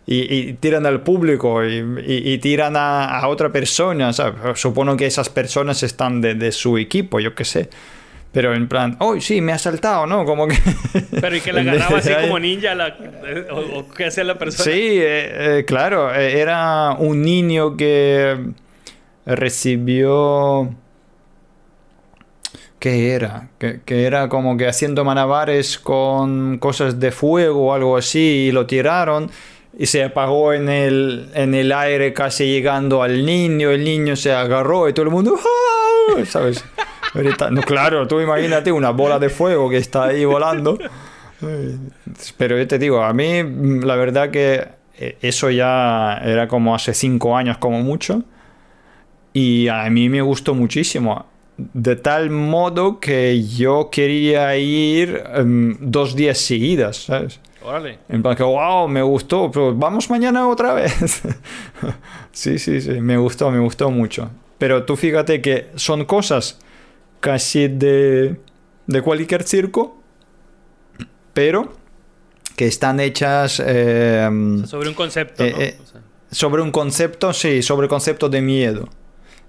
y, 0.09 0.34
y 0.34 0.53
tiran 0.53 0.86
al 0.86 1.01
público 1.01 1.63
y, 1.65 1.76
y- 2.05 2.32
y 2.34 2.38
tiran 2.38 2.76
a, 2.78 3.20
a 3.20 3.28
otra 3.28 3.49
persona. 3.51 4.13
¿sabes? 4.13 4.59
Supongo 4.59 4.95
que 4.97 5.05
esas 5.05 5.30
personas 5.30 5.84
están 5.84 6.22
de, 6.22 6.34
de 6.36 6.51
su 6.51 6.78
equipo, 6.78 7.20
yo 7.20 7.36
qué 7.36 7.43
sé. 7.45 7.70
Pero 8.32 8.53
en 8.53 8.68
plan, 8.68 8.95
¡oh, 8.99 9.20
sí, 9.20 9.41
me 9.41 9.51
ha 9.51 9.57
saltado, 9.57 10.05
¿no? 10.05 10.24
Como 10.26 10.47
que... 10.47 10.57
Pero 11.22 11.36
y 11.36 11.41
que 11.41 11.51
la 11.53 11.61
agarraba 11.72 11.97
así 11.99 12.11
como 12.22 12.39
ninja, 12.39 12.74
la... 12.76 12.95
o, 13.51 13.80
o, 13.80 13.89
qué 13.89 14.05
hacía 14.05 14.24
la 14.24 14.38
persona. 14.38 14.63
Sí, 14.63 14.72
eh, 14.80 15.59
eh, 15.59 15.65
claro, 15.65 16.13
eh, 16.13 16.39
era 16.39 16.91
un 16.97 17.22
niño 17.22 17.76
que 17.76 18.38
recibió... 19.36 20.74
¿Qué 22.80 23.12
era? 23.14 23.50
Que, 23.58 23.82
que, 23.84 24.06
era 24.06 24.30
como 24.30 24.56
que 24.56 24.68
haciendo 24.68 25.04
malabares 25.04 25.80
con 25.80 26.60
cosas 26.60 27.00
de 27.00 27.12
fuego 27.12 27.68
o 27.68 27.74
algo 27.74 27.98
así 27.98 28.48
y 28.48 28.52
lo 28.52 28.68
tiraron 28.68 29.32
y 29.78 29.88
se 29.88 30.04
apagó 30.04 30.54
en 30.54 30.70
el, 30.70 31.30
en 31.34 31.54
el 31.54 31.72
aire 31.72 32.14
casi 32.14 32.46
llegando 32.46 33.04
al 33.04 33.26
niño, 33.26 33.72
el 33.72 33.84
niño 33.84 34.16
se 34.16 34.32
agarró 34.32 34.90
y 34.90 34.94
todo 34.94 35.06
el 35.06 35.12
mundo... 35.12 35.36
¡Ah! 35.38 36.24
¿Sabes? 36.26 36.64
No, 37.52 37.62
claro, 37.62 38.08
tú 38.08 38.20
imagínate 38.20 38.72
una 38.72 38.92
bola 38.92 39.18
de 39.20 39.30
fuego 39.30 39.70
que 39.70 39.78
está 39.78 40.06
ahí 40.06 40.26
volando. 40.26 40.78
Pero 42.38 42.58
yo 42.58 42.68
te 42.68 42.78
digo, 42.80 43.04
a 43.04 43.14
mí 43.14 43.44
la 43.82 43.96
verdad 43.96 44.30
que 44.30 44.68
eh, 44.98 45.18
eso 45.22 45.50
ya 45.50 46.20
era 46.24 46.48
como 46.48 46.76
hace 46.76 46.94
cinco 46.94 47.36
años 47.36 47.58
como 47.58 47.82
mucho. 47.82 48.24
Y 49.38 49.68
a 49.68 49.88
mí 49.92 50.10
me 50.10 50.20
gustó 50.20 50.56
muchísimo. 50.56 51.28
De 51.58 51.96
tal 51.96 52.32
modo 52.32 53.00
que 53.00 53.44
yo 53.44 53.90
quería 53.92 54.58
ir 54.58 55.24
um, 55.40 55.76
dos 55.80 56.16
días 56.16 56.40
seguidas, 56.40 57.04
¿sabes? 57.04 57.40
Órale. 57.62 58.00
En 58.10 58.24
plan 58.24 58.36
que, 58.36 58.42
wow, 58.42 58.88
me 58.88 59.04
gustó, 59.04 59.52
pero 59.52 59.76
vamos 59.76 60.10
mañana 60.10 60.48
otra 60.48 60.74
vez. 60.74 61.22
sí, 62.32 62.58
sí, 62.58 62.82
sí, 62.82 63.00
me 63.00 63.16
gustó, 63.18 63.52
me 63.52 63.60
gustó 63.60 63.92
mucho. 63.92 64.32
Pero 64.58 64.86
tú 64.86 64.96
fíjate 64.96 65.40
que 65.40 65.68
son 65.76 66.06
cosas 66.06 66.58
casi 67.20 67.68
de, 67.68 68.38
de 68.88 69.02
cualquier 69.04 69.44
circo, 69.44 70.02
pero 71.36 71.74
que 72.56 72.66
están 72.66 73.00
hechas... 73.00 73.62
Eh, 73.64 74.28
sobre 74.66 74.90
un 74.90 74.96
concepto, 74.96 75.44
¿no? 75.44 75.50
eh, 75.50 75.78
sobre 76.32 76.64
un 76.64 76.72
concepto, 76.72 77.34
sí, 77.34 77.62
sobre 77.62 77.88
concepto 77.88 78.30
de 78.30 78.42
miedo. 78.42 78.90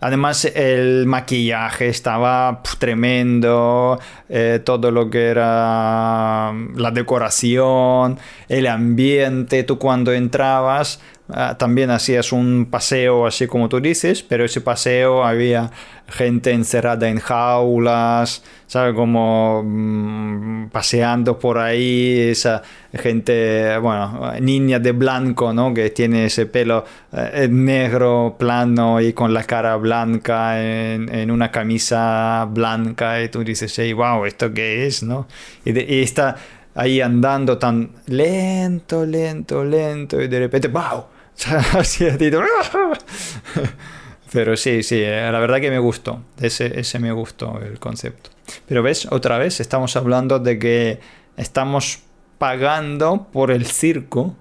Además, 0.00 0.44
el 0.44 1.06
maquillaje 1.06 1.88
estaba 1.88 2.62
tremendo, 2.78 3.98
eh, 4.28 4.60
todo 4.64 4.90
lo 4.90 5.10
que 5.10 5.26
era 5.26 6.52
la 6.76 6.90
decoración, 6.92 8.18
el 8.48 8.66
ambiente, 8.68 9.64
tú 9.64 9.78
cuando 9.78 10.12
entrabas 10.12 11.00
uh, 11.28 11.54
también 11.56 11.90
hacías 11.90 12.32
un 12.32 12.66
paseo 12.70 13.26
así 13.26 13.46
como 13.46 13.68
tú 13.68 13.80
dices, 13.80 14.22
pero 14.22 14.44
ese 14.44 14.60
paseo 14.60 15.24
había 15.24 15.70
gente 16.08 16.52
encerrada 16.52 17.08
en 17.08 17.20
jaulas, 17.20 18.42
¿sabes? 18.66 18.94
Como 18.94 19.62
mmm, 19.62 20.68
paseando 20.70 21.38
por 21.38 21.58
ahí, 21.58 22.18
esa 22.30 22.62
gente, 22.94 23.76
bueno, 23.78 24.32
niña 24.40 24.78
de 24.78 24.92
blanco, 24.92 25.52
¿no? 25.52 25.74
Que 25.74 25.90
tiene 25.90 26.26
ese 26.26 26.46
pelo 26.46 26.84
eh, 27.12 27.48
negro, 27.50 28.36
plano 28.38 29.00
y 29.00 29.12
con 29.12 29.34
la 29.34 29.44
cara 29.44 29.76
blanca, 29.76 30.62
en, 30.62 31.14
en, 31.14 31.30
una 31.30 31.50
camisa 31.50 32.46
blanca, 32.50 33.22
y 33.22 33.28
tú 33.28 33.44
dices, 33.44 33.78
hey, 33.78 33.92
wow, 33.92 34.24
¿esto 34.24 34.52
qué 34.52 34.86
es, 34.86 35.02
no? 35.02 35.26
Y, 35.64 35.72
de, 35.72 35.86
y 35.88 36.02
está 36.02 36.36
ahí 36.74 37.00
andando 37.00 37.58
tan 37.58 37.90
lento, 38.06 39.04
lento, 39.04 39.64
lento, 39.64 40.22
y 40.22 40.28
de 40.28 40.38
repente, 40.38 40.68
wow, 40.68 41.04
así 41.78 42.06
a 42.06 42.18
ti, 42.18 42.30
pero 44.32 44.56
sí, 44.56 44.82
sí, 44.82 45.02
la 45.02 45.38
verdad 45.38 45.60
que 45.60 45.70
me 45.70 45.78
gustó. 45.78 46.22
Ese, 46.40 46.78
ese 46.78 46.98
me 46.98 47.12
gustó 47.12 47.60
el 47.60 47.78
concepto. 47.78 48.30
Pero 48.66 48.82
ves, 48.82 49.06
otra 49.10 49.38
vez 49.38 49.60
estamos 49.60 49.96
hablando 49.96 50.38
de 50.38 50.58
que 50.58 51.00
estamos 51.36 52.00
pagando 52.38 53.28
por 53.32 53.50
el 53.50 53.66
circo. 53.66 54.34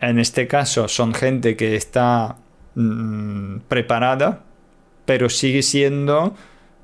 En 0.00 0.18
este 0.18 0.48
caso 0.48 0.88
son 0.88 1.14
gente 1.14 1.56
que 1.56 1.76
está 1.76 2.36
mmm, 2.74 3.58
preparada, 3.68 4.42
pero 5.04 5.28
sigue 5.28 5.62
siendo, 5.62 6.34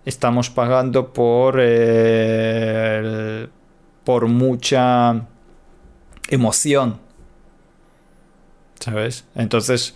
estamos 0.05 0.51
pagando 0.51 1.13
por, 1.13 1.59
eh, 1.61 3.49
por 4.05 4.29
mucha 4.29 5.27
emoción. 6.29 7.08
¿Sabes? 8.81 9.25
Entonces, 9.35 9.95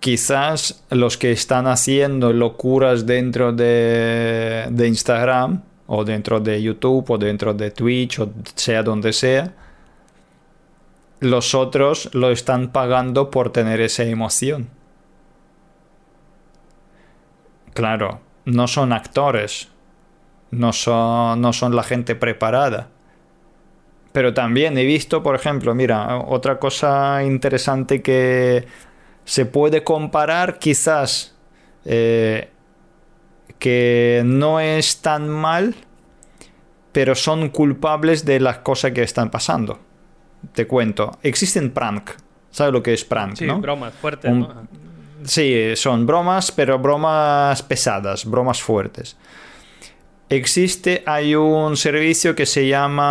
quizás 0.00 0.84
los 0.90 1.16
que 1.16 1.32
están 1.32 1.66
haciendo 1.66 2.32
locuras 2.32 3.06
dentro 3.06 3.52
de, 3.52 4.70
Instagram 4.78 5.62
o 5.86 6.04
dentro 6.04 6.40
de 6.40 6.62
YouTube 6.62 7.10
o 7.10 7.18
dentro 7.18 7.54
de 7.54 7.70
Twitch 7.70 8.20
o 8.20 8.32
sea 8.54 8.82
donde 8.82 9.12
sea, 9.12 9.54
los 11.20 11.54
otros 11.54 12.10
lo 12.14 12.30
están 12.30 12.72
pagando 12.72 13.30
por 13.30 13.52
tener 13.52 13.80
esa 13.80 14.02
emoción. 14.04 14.68
Claro, 17.74 18.20
no 18.44 18.66
son 18.66 18.92
actores, 18.92 19.68
no 20.50 20.72
son, 20.72 21.40
no 21.40 21.52
son 21.52 21.74
la 21.76 21.82
gente 21.82 22.14
preparada. 22.14 22.88
Pero 24.12 24.34
también 24.34 24.76
he 24.76 24.84
visto, 24.84 25.22
por 25.22 25.34
ejemplo, 25.34 25.74
mira, 25.74 26.18
otra 26.18 26.58
cosa 26.58 27.22
interesante 27.24 28.02
que 28.02 28.66
se 29.24 29.46
puede 29.46 29.82
comparar 29.82 30.58
quizás 30.58 31.34
eh, 31.84 32.50
que 33.58 34.22
no 34.24 34.60
es 34.60 35.00
tan 35.00 35.28
mal, 35.28 35.74
pero 36.92 37.14
son 37.14 37.48
culpables 37.48 38.24
de 38.24 38.40
las 38.40 38.58
cosas 38.58 38.92
que 38.92 39.02
están 39.02 39.30
pasando. 39.30 39.78
Te 40.52 40.66
cuento, 40.66 41.18
existen 41.22 41.70
prank. 41.70 42.10
¿Sabes 42.50 42.72
lo 42.72 42.82
que 42.82 42.92
es 42.92 43.04
prank? 43.04 43.36
Sí, 43.36 43.46
¿no? 43.46 43.60
bromas 43.60 43.94
fuertes. 43.94 44.30
Un, 44.30 44.40
¿no? 44.40 44.68
Sí, 45.24 45.74
son 45.76 46.04
bromas, 46.04 46.50
pero 46.52 46.78
bromas 46.78 47.62
pesadas, 47.62 48.24
bromas 48.26 48.60
fuertes. 48.60 49.16
Existe, 50.32 51.02
hay 51.04 51.34
un 51.34 51.76
servicio 51.76 52.34
que 52.34 52.46
se 52.46 52.66
llama 52.66 53.10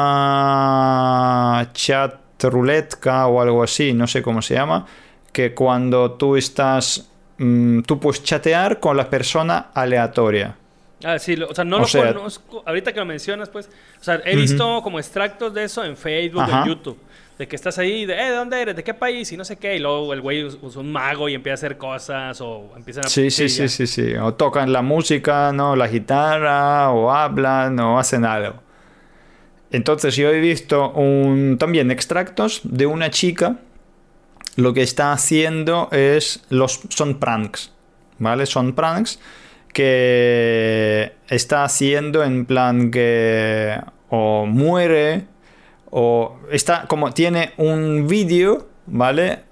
Chat 1.72 2.15
Ruletka 2.41 3.28
o 3.28 3.39
algo 3.39 3.61
así, 3.61 3.93
no 3.93 4.07
sé 4.07 4.24
cómo 4.24 4.41
se 4.41 4.55
llama, 4.55 4.88
que 5.32 5.53
cuando 5.53 6.13
tú 6.13 6.36
estás, 6.36 7.11
mmm, 7.38 7.82
tú 7.82 7.99
puedes 7.99 8.24
chatear 8.24 8.80
con 8.80 8.97
la 8.97 9.07
persona 9.07 9.67
aleatoria. 9.76 10.55
Ah, 11.03 11.19
sí, 11.19 11.36
lo, 11.36 11.49
o 11.49 11.53
sea, 11.53 11.63
no 11.63 11.78
o 11.78 11.82
lo 11.82 11.86
sea, 11.86 12.11
conozco. 12.11 12.63
Ahorita 12.65 12.91
que 12.91 12.99
lo 12.99 13.05
mencionas, 13.05 13.49
pues, 13.49 13.69
o 13.99 14.03
sea, 14.03 14.19
he 14.26 14.36
visto 14.36 14.67
uh 14.67 14.80
-huh. 14.80 14.84
como 14.84 14.97
extractos 14.97 15.53
de 15.53 15.65
eso 15.65 15.84
en 15.84 15.95
Facebook, 15.95 16.41
Ajá. 16.41 16.63
en 16.63 16.69
YouTube. 16.69 16.97
De 17.41 17.47
que 17.47 17.55
estás 17.55 17.79
ahí, 17.79 18.05
de, 18.05 18.13
eh, 18.13 18.29
¿de 18.29 18.35
dónde 18.35 18.61
eres? 18.61 18.75
¿De 18.75 18.83
qué 18.83 18.93
país? 18.93 19.31
Y 19.31 19.35
no 19.35 19.43
sé 19.43 19.55
qué. 19.55 19.75
Y 19.75 19.79
luego 19.79 20.13
el 20.13 20.21
güey 20.21 20.45
es 20.45 20.75
un 20.75 20.91
mago 20.91 21.27
y 21.27 21.33
empieza 21.33 21.53
a 21.53 21.55
hacer 21.55 21.75
cosas 21.75 22.39
o 22.39 22.69
empiezan 22.77 23.03
a... 23.03 23.09
Sí, 23.09 23.31
sí, 23.31 23.49
sí, 23.49 23.67
sí, 23.67 23.87
sí. 23.87 24.13
O 24.13 24.35
tocan 24.35 24.71
la 24.71 24.83
música, 24.83 25.51
¿no? 25.51 25.75
La 25.75 25.87
guitarra, 25.87 26.91
o 26.91 27.11
hablan, 27.11 27.79
o 27.79 27.97
hacen 27.97 28.25
algo. 28.25 28.61
Entonces 29.71 30.15
yo 30.15 30.29
he 30.29 30.39
visto 30.39 30.91
un, 30.91 31.57
también 31.57 31.89
extractos 31.89 32.61
de 32.63 32.85
una 32.85 33.09
chica. 33.09 33.57
Lo 34.55 34.75
que 34.75 34.83
está 34.83 35.11
haciendo 35.11 35.89
es... 35.91 36.43
Los, 36.49 36.81
son 36.89 37.19
pranks, 37.19 37.73
¿vale? 38.19 38.45
Son 38.45 38.75
pranks 38.75 39.19
que 39.73 41.13
está 41.27 41.63
haciendo 41.63 42.23
en 42.23 42.45
plan 42.45 42.91
que 42.91 43.79
o 44.09 44.45
muere 44.45 45.30
o 45.91 46.39
está 46.49 46.85
como 46.87 47.13
tiene 47.13 47.53
un 47.57 48.07
vídeo, 48.07 48.67
¿vale? 48.87 49.43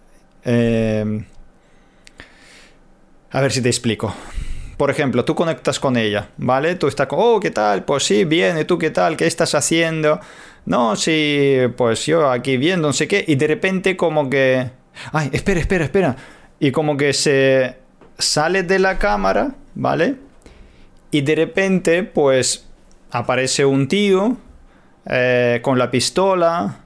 Eh, 0.44 1.24
a 3.32 3.42
ver 3.42 3.52
si 3.52 3.62
te 3.62 3.70
explico. 3.70 4.14
Por 4.78 4.90
ejemplo, 4.90 5.26
tú 5.26 5.36
conectas 5.36 5.80
con 5.80 5.98
ella, 5.98 6.30
¿vale? 6.38 6.76
Tú 6.76 6.88
estás 6.88 7.08
con, 7.08 7.20
oh, 7.22 7.40
¿qué 7.40 7.52
tal? 7.52 7.84
Pues 7.84 8.04
sí, 8.06 8.24
bien, 8.24 8.58
¿y 8.58 8.64
tú 8.64 8.78
qué 8.78 8.90
tal? 8.90 9.18
¿Qué 9.18 9.28
estás 9.28 9.54
haciendo? 9.54 10.20
No, 10.66 10.96
sí, 10.96 11.58
pues 11.76 12.06
yo 12.06 12.32
aquí 12.32 12.56
viendo, 12.56 12.88
no 12.88 12.94
sé 12.94 13.08
qué, 13.08 13.24
y 13.28 13.36
de 13.36 13.48
repente 13.48 13.98
como 13.98 14.30
que... 14.30 14.72
Ay, 15.12 15.30
espera, 15.34 15.60
espera, 15.60 15.84
espera. 15.84 16.16
Y 16.60 16.72
como 16.72 16.96
que 16.96 17.12
se 17.14 17.76
sale 18.18 18.64
de 18.64 18.80
la 18.80 18.98
cámara, 18.98 19.56
¿vale? 19.76 20.16
Y 21.12 21.22
de 21.22 21.36
repente, 21.36 22.04
pues, 22.04 22.66
aparece 23.12 23.66
un 23.66 23.88
tío 23.90 24.38
eh, 25.10 25.60
con 25.64 25.80
la 25.80 25.90
pistola 25.90 26.80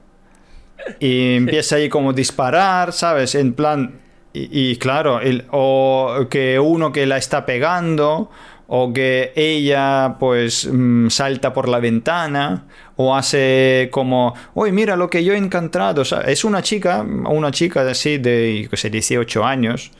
y 0.98 1.36
empieza 1.36 1.76
ahí 1.76 1.88
como 1.88 2.10
a 2.10 2.12
disparar, 2.12 2.92
¿sabes? 2.92 3.34
En 3.34 3.52
plan... 3.52 4.00
Y, 4.32 4.70
y 4.72 4.76
claro, 4.78 5.20
el, 5.20 5.44
o 5.52 6.26
que 6.28 6.58
uno 6.58 6.90
que 6.90 7.06
la 7.06 7.18
está 7.18 7.46
pegando, 7.46 8.32
o 8.66 8.92
que 8.92 9.32
ella 9.36 10.16
pues 10.18 10.66
mmm, 10.66 11.08
salta 11.08 11.52
por 11.52 11.68
la 11.68 11.78
ventana, 11.78 12.64
o 12.96 13.14
hace 13.14 13.90
como, 13.92 14.34
uy, 14.54 14.72
mira 14.72 14.96
lo 14.96 15.08
que 15.08 15.22
yo 15.22 15.34
he 15.34 15.36
encontrado. 15.36 16.02
O 16.02 16.04
sea, 16.04 16.22
es 16.22 16.44
una 16.44 16.62
chica, 16.62 17.02
una 17.02 17.52
chica 17.52 17.88
así 17.88 18.18
de, 18.18 18.66
que 18.68 18.76
sé, 18.76 18.90
18 18.90 19.44
años, 19.44 19.92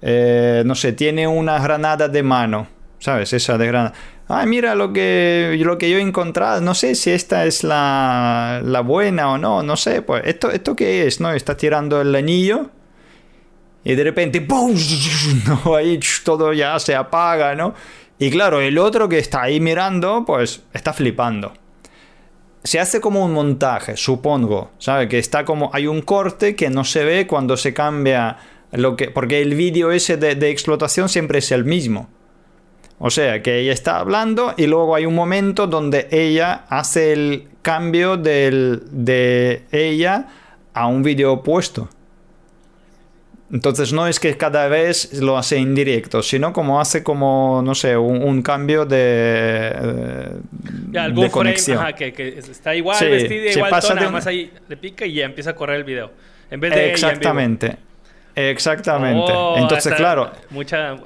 eh, 0.00 0.62
no 0.64 0.74
sé, 0.74 0.94
tiene 0.94 1.28
una 1.28 1.58
granada 1.58 2.08
de 2.08 2.22
mano 2.22 2.68
¿sabes? 3.04 3.34
Esa 3.34 3.58
de 3.58 3.66
gran... 3.66 3.92
Ay, 4.26 4.46
mira 4.46 4.74
lo 4.74 4.92
que, 4.92 5.56
lo 5.60 5.76
que 5.76 5.90
yo 5.90 5.98
he 5.98 6.00
encontrado, 6.00 6.60
no 6.62 6.74
sé 6.74 6.94
si 6.94 7.10
esta 7.10 7.44
es 7.44 7.62
la, 7.62 8.62
la 8.64 8.80
buena 8.80 9.30
o 9.30 9.38
no, 9.38 9.62
no 9.62 9.76
sé, 9.76 10.00
pues, 10.00 10.22
¿esto, 10.24 10.50
¿esto 10.50 10.74
qué 10.74 11.06
es? 11.06 11.20
¿No? 11.20 11.30
Está 11.32 11.56
tirando 11.56 12.00
el 12.00 12.14
anillo 12.14 12.70
y 13.84 13.94
de 13.94 14.04
repente. 14.04 14.40
¿no? 15.46 15.76
Ahí 15.76 16.00
todo 16.24 16.52
ya 16.52 16.78
se 16.78 16.94
apaga, 16.94 17.54
¿no? 17.54 17.74
Y 18.18 18.30
claro, 18.30 18.60
el 18.60 18.78
otro 18.78 19.08
que 19.08 19.18
está 19.18 19.42
ahí 19.42 19.60
mirando, 19.60 20.24
pues 20.26 20.62
está 20.72 20.92
flipando. 20.92 21.52
Se 22.62 22.80
hace 22.80 23.00
como 23.00 23.22
un 23.22 23.32
montaje, 23.32 23.96
supongo, 23.96 24.70
¿sabe? 24.78 25.08
Que 25.08 25.18
está 25.18 25.44
como, 25.44 25.70
hay 25.74 25.86
un 25.86 26.00
corte 26.00 26.56
que 26.56 26.70
no 26.70 26.84
se 26.84 27.04
ve 27.04 27.26
cuando 27.26 27.58
se 27.58 27.74
cambia 27.74 28.38
lo 28.72 28.96
que, 28.96 29.10
porque 29.10 29.42
el 29.42 29.54
vídeo 29.54 29.92
ese 29.92 30.16
de 30.16 30.48
explotación 30.48 31.10
siempre 31.10 31.40
es 31.40 31.52
el 31.52 31.66
mismo. 31.66 32.08
O 33.06 33.10
sea, 33.10 33.42
que 33.42 33.58
ella 33.58 33.74
está 33.74 33.98
hablando 33.98 34.54
y 34.56 34.66
luego 34.66 34.94
hay 34.94 35.04
un 35.04 35.14
momento 35.14 35.66
donde 35.66 36.08
ella 36.10 36.64
hace 36.70 37.12
el 37.12 37.48
cambio 37.60 38.16
del, 38.16 38.80
de 38.90 39.64
ella 39.72 40.28
a 40.72 40.86
un 40.86 41.02
vídeo 41.02 41.34
opuesto. 41.34 41.90
Entonces 43.52 43.92
no 43.92 44.06
es 44.06 44.18
que 44.18 44.34
cada 44.38 44.68
vez 44.68 45.20
lo 45.20 45.36
hace 45.36 45.58
en 45.58 45.74
directo, 45.74 46.22
sino 46.22 46.54
como 46.54 46.80
hace 46.80 47.02
como, 47.02 47.60
no 47.62 47.74
sé, 47.74 47.94
un, 47.94 48.40
cambio 48.40 48.86
de, 48.86 48.96
eh, 48.98 50.28
ya, 50.90 51.04
algún 51.04 51.28
conexión. 51.28 51.76
Frame, 51.76 51.94
que, 51.96 52.12
que, 52.14 52.38
está 52.38 52.74
igual 52.74 52.96
sí, 52.96 53.04
vestida, 53.04 53.50
igual 53.50 53.70
pasa 53.70 53.94
nada 53.94 54.10
más 54.10 54.26
ahí 54.26 54.50
le 54.66 54.78
pica 54.78 55.04
y 55.04 55.12
ya 55.12 55.26
empieza 55.26 55.50
a 55.50 55.54
correr 55.54 55.76
el 55.76 55.84
video. 55.84 56.10
En 56.50 56.58
vez 56.58 56.74
de 56.74 56.90
Exactamente. 56.90 57.76
Exactamente. 58.34 59.32
Oh, 59.32 59.56
Entonces, 59.58 59.94
claro. 59.94 60.30
Mucha, 60.50 60.96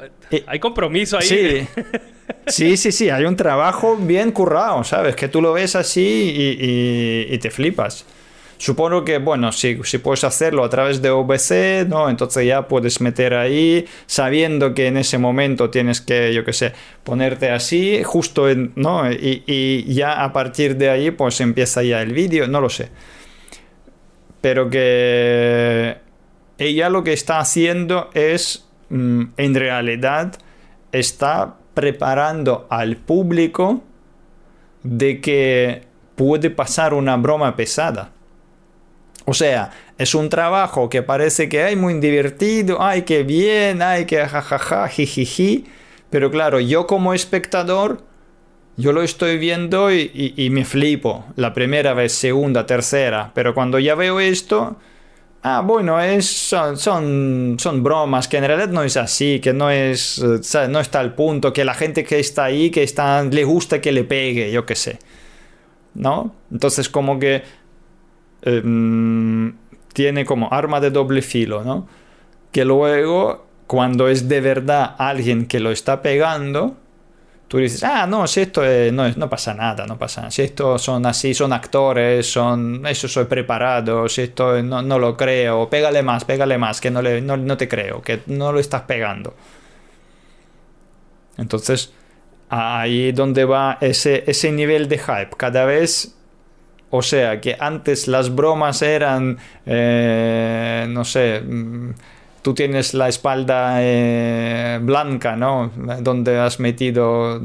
hay 0.46 0.58
compromiso 0.58 1.18
ahí. 1.18 1.26
Sí. 1.26 1.68
Sí, 2.46 2.76
sí, 2.76 2.92
sí, 2.92 3.08
hay 3.08 3.24
un 3.24 3.36
trabajo 3.36 3.96
bien 3.96 4.32
currado, 4.32 4.84
¿sabes? 4.84 5.16
Que 5.16 5.28
tú 5.28 5.40
lo 5.40 5.54
ves 5.54 5.76
así 5.76 6.34
y, 6.58 7.34
y 7.34 7.38
te 7.38 7.50
flipas. 7.50 8.04
Supongo 8.58 9.04
que, 9.04 9.18
bueno, 9.18 9.52
si, 9.52 9.78
si 9.84 9.98
puedes 9.98 10.24
hacerlo 10.24 10.64
a 10.64 10.68
través 10.68 11.00
de 11.00 11.10
OBC, 11.10 11.86
¿no? 11.88 12.10
Entonces 12.10 12.44
ya 12.44 12.66
puedes 12.66 13.00
meter 13.00 13.34
ahí, 13.34 13.86
sabiendo 14.06 14.74
que 14.74 14.88
en 14.88 14.96
ese 14.96 15.16
momento 15.16 15.70
tienes 15.70 16.00
que, 16.00 16.34
yo 16.34 16.44
qué 16.44 16.52
sé, 16.52 16.72
ponerte 17.04 17.50
así, 17.50 18.02
justo 18.02 18.48
en, 18.48 18.72
¿no? 18.74 19.10
Y, 19.10 19.44
y 19.46 19.94
ya 19.94 20.24
a 20.24 20.32
partir 20.32 20.76
de 20.76 20.90
ahí, 20.90 21.12
pues 21.12 21.40
empieza 21.40 21.84
ya 21.84 22.02
el 22.02 22.12
vídeo, 22.12 22.48
no 22.48 22.60
lo 22.60 22.68
sé. 22.68 22.90
Pero 24.40 24.68
que 24.68 25.96
ella 26.58 26.90
lo 26.90 27.04
que 27.04 27.12
está 27.12 27.38
haciendo 27.38 28.10
es, 28.14 28.66
mm, 28.90 29.24
en 29.36 29.54
realidad, 29.54 30.34
está 30.92 31.56
preparando 31.74 32.66
al 32.70 32.96
público 32.96 33.82
de 34.82 35.20
que 35.20 35.82
puede 36.16 36.50
pasar 36.50 36.94
una 36.94 37.16
broma 37.16 37.54
pesada. 37.56 38.10
O 39.24 39.34
sea, 39.34 39.70
es 39.98 40.14
un 40.14 40.28
trabajo 40.30 40.88
que 40.88 41.02
parece 41.02 41.48
que 41.48 41.62
hay 41.62 41.76
muy 41.76 41.94
divertido, 41.94 42.78
ay, 42.80 43.02
qué 43.02 43.24
bien, 43.24 43.82
ay, 43.82 44.06
que 44.06 44.26
jajaja, 44.26 44.88
jijiji. 44.88 45.66
Pero 46.08 46.30
claro, 46.30 46.60
yo 46.60 46.86
como 46.86 47.12
espectador, 47.12 48.02
yo 48.76 48.92
lo 48.92 49.02
estoy 49.02 49.38
viendo 49.38 49.92
y, 49.92 50.48
me 50.50 50.64
flipo. 50.64 51.26
La 51.36 51.52
primera 51.52 51.94
vez, 51.94 52.12
segunda, 52.12 52.64
tercera. 52.64 53.32
Pero 53.34 53.54
cuando 53.54 53.78
ya 53.78 53.94
veo 53.94 54.18
esto, 54.18 54.76
ah, 55.42 55.62
bueno, 55.64 56.00
es, 56.00 56.26
son, 56.26 56.76
son, 57.58 57.82
bromas, 57.82 58.28
que 58.28 58.38
en 58.38 58.44
realidad 58.44 58.68
no 58.68 58.82
es 58.82 58.96
así, 58.96 59.40
que 59.40 59.52
no 59.52 59.70
es, 59.70 60.22
no 60.68 60.80
está 60.80 61.00
al 61.00 61.14
punto, 61.14 61.52
que 61.52 61.64
la 61.64 61.74
gente 61.74 62.04
que 62.04 62.18
está 62.18 62.44
ahí, 62.44 62.70
que 62.70 62.82
está, 62.82 63.22
le 63.24 63.44
gusta 63.44 63.80
que 63.80 63.92
le 63.92 64.04
pegue, 64.04 64.50
yo 64.50 64.66
qué 64.66 64.74
sé. 64.74 64.98
¿No? 65.94 66.34
Entonces 66.50 66.88
como 66.88 67.18
que 67.18 67.42
Em, 68.42 69.56
tiene 69.92 70.24
como 70.24 70.52
arma 70.52 70.80
de 70.80 70.90
doble 70.90 71.22
filo, 71.22 71.64
¿no? 71.64 71.88
Que 72.52 72.64
luego, 72.64 73.46
cuando 73.66 74.08
es 74.08 74.28
de 74.28 74.40
verdad 74.40 74.94
alguien 74.98 75.46
que 75.46 75.60
lo 75.60 75.70
está 75.70 76.02
pegando, 76.02 76.76
tú 77.48 77.58
dices, 77.58 77.82
ah, 77.82 78.06
no, 78.06 78.26
si 78.26 78.42
esto 78.42 78.62
no, 78.92 79.08
no, 79.10 79.30
pasa 79.30 79.54
nada, 79.54 79.86
no 79.86 79.98
pasa 79.98 80.22
nada. 80.22 80.30
Si 80.30 80.42
esto 80.42 80.78
son 80.78 81.06
así, 81.06 81.34
son 81.34 81.52
actores, 81.52 82.30
son, 82.30 82.86
eso 82.86 83.08
soy 83.08 83.24
preparado, 83.24 84.08
si 84.08 84.22
esto 84.22 84.62
no, 84.62 84.82
no 84.82 84.98
lo 84.98 85.16
creo, 85.16 85.68
pégale 85.68 86.02
más, 86.02 86.24
pégale 86.24 86.58
más, 86.58 86.80
que 86.80 86.90
no, 86.90 87.02
le, 87.02 87.20
no, 87.20 87.36
no 87.36 87.56
te 87.56 87.68
creo, 87.68 88.02
que 88.02 88.20
no 88.26 88.52
lo 88.52 88.60
estás 88.60 88.82
pegando. 88.82 89.34
Entonces, 91.38 91.92
ahí 92.48 93.12
donde 93.12 93.44
va 93.44 93.78
ese, 93.80 94.24
ese 94.26 94.52
nivel 94.52 94.88
de 94.88 94.98
hype. 94.98 95.30
Cada 95.36 95.64
vez 95.64 96.14
o 96.90 97.02
sea, 97.02 97.40
que 97.40 97.56
antes 97.58 98.08
las 98.08 98.34
bromas 98.34 98.80
eran, 98.82 99.38
eh, 99.66 100.86
no 100.88 101.04
sé, 101.04 101.40
mm, 101.40 101.90
tú 102.42 102.54
tienes 102.54 102.94
la 102.94 103.08
espalda 103.08 103.76
eh, 103.80 104.78
blanca, 104.82 105.36
¿no? 105.36 105.70
Donde 106.00 106.38
has 106.38 106.60
metido 106.60 107.40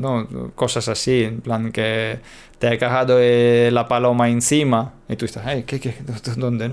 cosas 0.55 0.87
así, 0.87 1.23
en 1.23 1.41
plan 1.41 1.71
que 1.71 2.19
te 2.59 2.67
ha 2.67 2.77
cagado 2.77 3.17
eh, 3.19 3.69
la 3.71 3.87
paloma 3.87 4.29
encima 4.29 4.93
y 5.09 5.15
tú 5.15 5.25
estás, 5.25 5.63
¿qué, 5.65 5.95
dónde? 6.37 6.71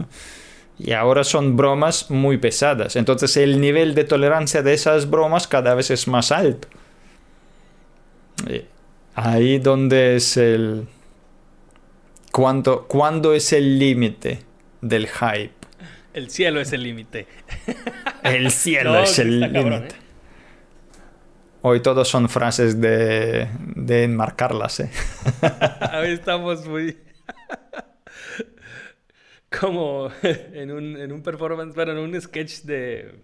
Y 0.78 0.92
ahora 0.92 1.24
son 1.24 1.56
bromas 1.56 2.10
muy 2.10 2.38
pesadas. 2.38 2.96
Entonces 2.96 3.36
el 3.36 3.60
nivel 3.60 3.94
de 3.94 4.04
tolerancia 4.04 4.62
de 4.62 4.72
esas 4.72 5.10
bromas 5.10 5.46
cada 5.46 5.74
vez 5.74 5.90
es 5.90 6.08
más 6.08 6.32
alto. 6.32 6.68
Ahí 9.14 9.58
donde 9.58 10.16
es 10.16 10.36
el 10.38 10.86
¿Cuándo, 12.30 13.34
es 13.34 13.52
el 13.52 13.78
límite 13.78 14.40
del 14.80 15.08
hype? 15.08 15.59
El 16.20 16.28
cielo 16.28 16.60
es 16.60 16.70
el 16.74 16.82
límite. 16.82 17.26
El 18.22 18.50
cielo 18.50 18.98
es 18.98 19.18
el 19.18 19.40
límite. 19.40 19.86
¿eh? 19.86 19.88
Hoy 21.62 21.80
todos 21.80 22.08
son 22.08 22.28
frases 22.28 22.78
de, 22.78 23.48
de 23.74 24.04
enmarcarlas, 24.04 24.80
¿eh? 24.80 24.90
Hoy 25.98 26.10
estamos 26.10 26.66
muy... 26.66 26.98
Como 29.60 30.10
en 30.22 30.70
un, 30.70 30.98
en 30.98 31.10
un 31.10 31.22
performance, 31.22 31.74
bueno, 31.74 31.92
en 31.92 31.98
un 31.98 32.20
sketch 32.20 32.64
de 32.64 33.14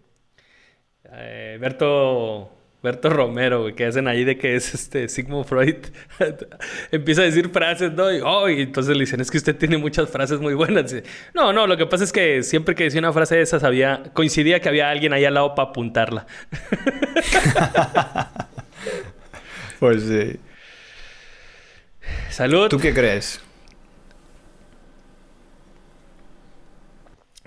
eh, 1.04 1.58
Berto 1.60 2.50
Berto 2.86 3.10
Romero, 3.10 3.74
que 3.74 3.84
hacen 3.84 4.06
ahí 4.06 4.22
de 4.22 4.38
que 4.38 4.54
es 4.54 4.72
este 4.72 5.08
Sigmund 5.08 5.44
Freud. 5.44 5.86
Empieza 6.92 7.22
a 7.22 7.24
decir 7.24 7.48
frases, 7.50 7.90
¿no? 7.94 8.12
Y, 8.12 8.20
oh, 8.22 8.48
y 8.48 8.62
entonces 8.62 8.96
le 8.96 9.00
dicen, 9.00 9.20
es 9.20 9.28
que 9.28 9.38
usted 9.38 9.56
tiene 9.56 9.76
muchas 9.76 10.08
frases 10.08 10.38
muy 10.38 10.54
buenas. 10.54 10.94
no, 11.34 11.52
no, 11.52 11.66
lo 11.66 11.76
que 11.76 11.86
pasa 11.86 12.04
es 12.04 12.12
que 12.12 12.44
siempre 12.44 12.76
que 12.76 12.84
decía 12.84 13.00
una 13.00 13.12
frase 13.12 13.34
de 13.34 13.42
esas 13.42 13.64
había, 13.64 14.04
coincidía 14.12 14.60
que 14.60 14.68
había 14.68 14.88
alguien 14.88 15.12
ahí 15.12 15.24
al 15.24 15.34
lado 15.34 15.56
para 15.56 15.70
apuntarla. 15.70 16.28
pues 19.80 20.04
sí. 20.04 20.38
Salud. 22.30 22.68
¿Tú 22.68 22.78
qué 22.78 22.94
crees? 22.94 23.40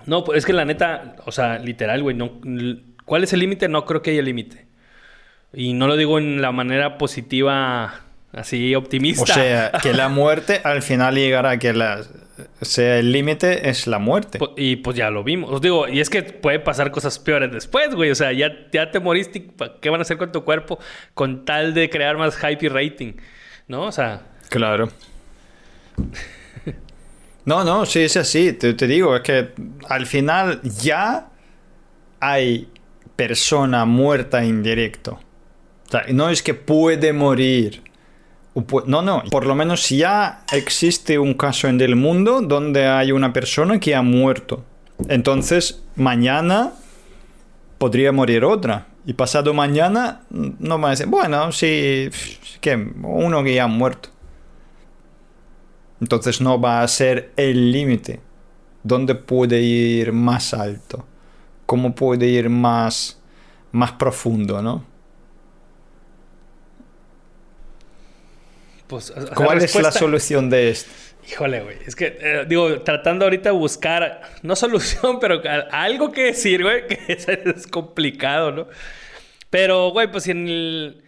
No, 0.04 0.22
pues 0.22 0.36
es 0.40 0.44
que 0.44 0.52
la 0.52 0.66
neta, 0.66 1.16
o 1.24 1.32
sea, 1.32 1.58
literal, 1.58 2.02
güey, 2.02 2.14
no, 2.14 2.42
¿cuál 3.06 3.24
es 3.24 3.32
el 3.32 3.40
límite? 3.40 3.68
No 3.68 3.86
creo 3.86 4.02
que 4.02 4.10
haya 4.10 4.20
límite. 4.20 4.69
Y 5.52 5.72
no 5.72 5.88
lo 5.88 5.96
digo 5.96 6.18
en 6.18 6.40
la 6.40 6.52
manera 6.52 6.96
positiva, 6.96 8.02
así 8.32 8.74
optimista. 8.74 9.22
O 9.22 9.26
sea, 9.26 9.72
que 9.82 9.92
la 9.92 10.08
muerte 10.08 10.60
al 10.62 10.82
final 10.82 11.16
llegará 11.16 11.50
a 11.50 11.58
que 11.58 11.72
la, 11.72 12.02
sea 12.62 12.98
el 12.98 13.10
límite 13.10 13.68
es 13.68 13.86
la 13.86 13.98
muerte. 13.98 14.38
Y 14.56 14.76
pues 14.76 14.96
ya 14.96 15.10
lo 15.10 15.24
vimos. 15.24 15.50
Os 15.50 15.60
digo, 15.60 15.88
y 15.88 16.00
es 16.00 16.08
que 16.08 16.22
puede 16.22 16.60
pasar 16.60 16.92
cosas 16.92 17.18
peores 17.18 17.50
después, 17.50 17.94
güey. 17.94 18.10
O 18.10 18.14
sea, 18.14 18.32
ya, 18.32 18.52
ya 18.72 18.90
te 18.92 19.00
moriste. 19.00 19.50
¿Qué 19.80 19.90
van 19.90 20.00
a 20.00 20.02
hacer 20.02 20.18
con 20.18 20.30
tu 20.30 20.44
cuerpo 20.44 20.78
con 21.14 21.44
tal 21.44 21.74
de 21.74 21.90
crear 21.90 22.16
más 22.16 22.36
hype 22.36 22.66
y 22.66 22.68
rating? 22.68 23.12
¿No? 23.66 23.86
O 23.86 23.92
sea. 23.92 24.22
Claro. 24.48 24.88
No, 27.44 27.64
no, 27.64 27.86
sí, 27.86 28.00
es 28.00 28.16
así. 28.16 28.52
Te, 28.52 28.74
te 28.74 28.86
digo, 28.86 29.16
es 29.16 29.22
que 29.22 29.48
al 29.88 30.06
final 30.06 30.60
ya 30.62 31.28
hay 32.20 32.68
persona 33.16 33.84
muerta 33.84 34.44
en 34.44 34.62
directo 34.62 35.18
no 36.12 36.30
es 36.30 36.42
que 36.42 36.54
puede 36.54 37.12
morir. 37.12 37.82
No, 38.86 39.02
no, 39.02 39.22
por 39.30 39.46
lo 39.46 39.54
menos 39.54 39.88
ya 39.88 40.44
existe 40.52 41.18
un 41.18 41.34
caso 41.34 41.68
en 41.68 41.80
el 41.80 41.96
mundo 41.96 42.40
donde 42.40 42.86
hay 42.86 43.12
una 43.12 43.32
persona 43.32 43.78
que 43.78 43.94
ha 43.94 44.02
muerto. 44.02 44.64
Entonces, 45.08 45.82
mañana 45.96 46.72
podría 47.78 48.12
morir 48.12 48.44
otra. 48.44 48.86
Y 49.06 49.14
pasado 49.14 49.54
mañana 49.54 50.22
no 50.30 50.78
va 50.78 50.88
a 50.88 50.90
decir, 50.90 51.06
bueno, 51.06 51.52
sí, 51.52 52.10
que 52.60 52.92
uno 53.02 53.42
que 53.42 53.54
ya 53.54 53.64
ha 53.64 53.68
muerto. 53.68 54.10
Entonces 56.00 56.40
no 56.40 56.60
va 56.60 56.82
a 56.82 56.88
ser 56.88 57.32
el 57.36 57.72
límite. 57.72 58.20
¿Dónde 58.82 59.14
puede 59.14 59.60
ir 59.60 60.12
más 60.12 60.54
alto? 60.54 61.06
¿Cómo 61.66 61.94
puede 61.94 62.26
ir 62.26 62.48
más, 62.48 63.20
más 63.72 63.92
profundo, 63.92 64.62
no? 64.62 64.89
Pues, 68.90 69.12
¿Cuál 69.36 69.62
es 69.62 69.72
la 69.76 69.92
solución 69.92 70.50
de 70.50 70.70
esto? 70.70 70.90
Híjole, 71.30 71.60
güey. 71.60 71.76
Es 71.86 71.94
que, 71.94 72.18
eh, 72.20 72.44
digo, 72.48 72.82
tratando 72.82 73.24
ahorita 73.24 73.50
de 73.50 73.56
buscar, 73.56 74.22
no 74.42 74.56
solución, 74.56 75.20
pero 75.20 75.40
algo 75.70 76.10
que 76.10 76.24
decir, 76.24 76.64
güey, 76.64 76.88
que 76.88 76.98
es, 77.12 77.28
es 77.28 77.68
complicado, 77.68 78.50
¿no? 78.50 78.68
Pero, 79.48 79.90
güey, 79.90 80.10
pues 80.10 80.26
en 80.26 80.48
el, 80.48 81.04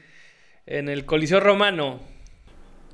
en 0.64 0.88
el 0.88 1.04
Coliseo 1.06 1.40
Romano, 1.40 2.00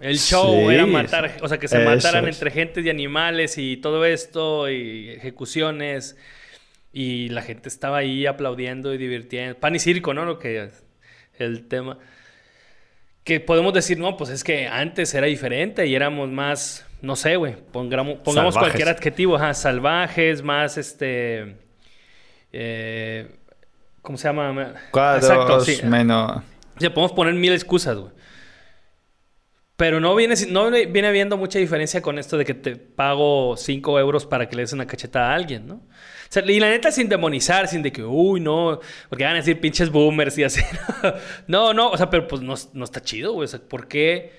el 0.01 0.19
show 0.19 0.55
Sí, 0.55 0.75
era 0.75 0.87
matar, 0.87 1.37
o 1.43 1.49
sea, 1.49 1.59
que 1.59 1.69
se 1.69 1.81
mataran 1.81 2.27
es. 2.27 2.37
entre 2.37 2.51
gentes 2.51 2.83
y 2.87 2.89
animales 2.89 3.59
y 3.59 3.77
todo 3.77 4.07
esto, 4.07 4.71
y 4.71 5.11
ejecuciones, 5.11 6.17
y 6.95 7.29
la 7.29 7.43
gente 7.43 7.69
estaba 7.69 7.99
ahí 7.99 8.25
aplaudiendo 8.25 8.95
y 8.95 8.97
divirtiendo. 8.97 9.59
Pan 9.61 9.75
y 9.77 9.81
circo, 9.81 10.15
¿no? 10.15 10.25
Lo 10.25 10.39
que 10.39 10.71
el 11.39 11.69
tema 11.69 11.99
que 13.29 13.41
podemos 13.41 13.75
decir, 13.75 13.99
no, 13.99 14.17
pues 14.17 14.31
es 14.31 14.43
que 14.43 14.67
antes 14.67 15.13
era 15.13 15.27
diferente 15.27 15.87
y 15.87 15.95
éramos 15.95 16.31
más, 16.31 16.87
no 17.03 17.15
sé, 17.15 17.37
güey, 17.37 17.57
pongamos, 17.57 18.21
pongamos 18.25 18.57
cualquier 18.57 18.89
adjetivo, 18.89 19.37
ajá, 19.37 19.53
salvajes, 19.53 20.43
más 20.43 20.79
este, 20.79 21.59
eh, 22.55 23.31
¿cómo 24.01 24.17
se 24.17 24.29
llama? 24.29 24.73
Cuadros, 24.91 25.67
sí. 25.67 25.81
menos... 25.85 26.39
O 26.39 26.81
sea, 26.81 26.95
podemos 26.95 27.13
poner 27.13 27.35
mil 27.35 27.53
excusas, 27.53 27.99
güey. 27.99 28.13
Pero 29.77 30.01
no 30.01 30.17
viene, 30.17 30.35
no 30.49 30.71
viene 30.71 31.09
habiendo 31.09 31.37
mucha 31.37 31.59
diferencia 31.59 32.01
con 32.01 32.19
esto 32.19 32.39
de 32.39 32.47
que 32.47 32.55
te 32.55 32.77
pago 32.77 33.59
5 33.59 34.01
euros 34.01 34.25
para 34.25 34.49
que 34.49 34.57
le 34.57 34.63
des 34.63 34.73
una 34.73 34.87
cachetada 34.87 35.33
a 35.33 35.35
alguien, 35.35 35.67
¿no? 35.67 35.83
Sea, 36.29 36.45
y 36.47 36.61
la 36.61 36.69
neta 36.69 36.93
sin 36.93 37.09
demonizar, 37.09 37.69
sin 37.69 37.83
de 37.83 37.91
que, 37.91 38.05
uy, 38.05 38.41
no, 38.41 38.81
porque 39.09 39.25
van 39.25 39.35
a 39.35 39.37
decir 39.37 39.61
pinches 39.61 39.91
boomers 39.91 40.37
y 40.39 40.45
así. 40.45 40.63
no, 41.47 41.73
no, 41.73 41.91
o 41.91 41.97
sea, 41.97 42.11
pero 42.11 42.29
pues 42.29 42.43
no, 42.43 42.55
no 42.75 42.85
está 42.85 43.01
chido, 43.01 43.33
güey. 43.33 43.47
O 43.47 43.49
sea, 43.49 43.61
¿por 43.61 43.89
qué? 43.89 44.33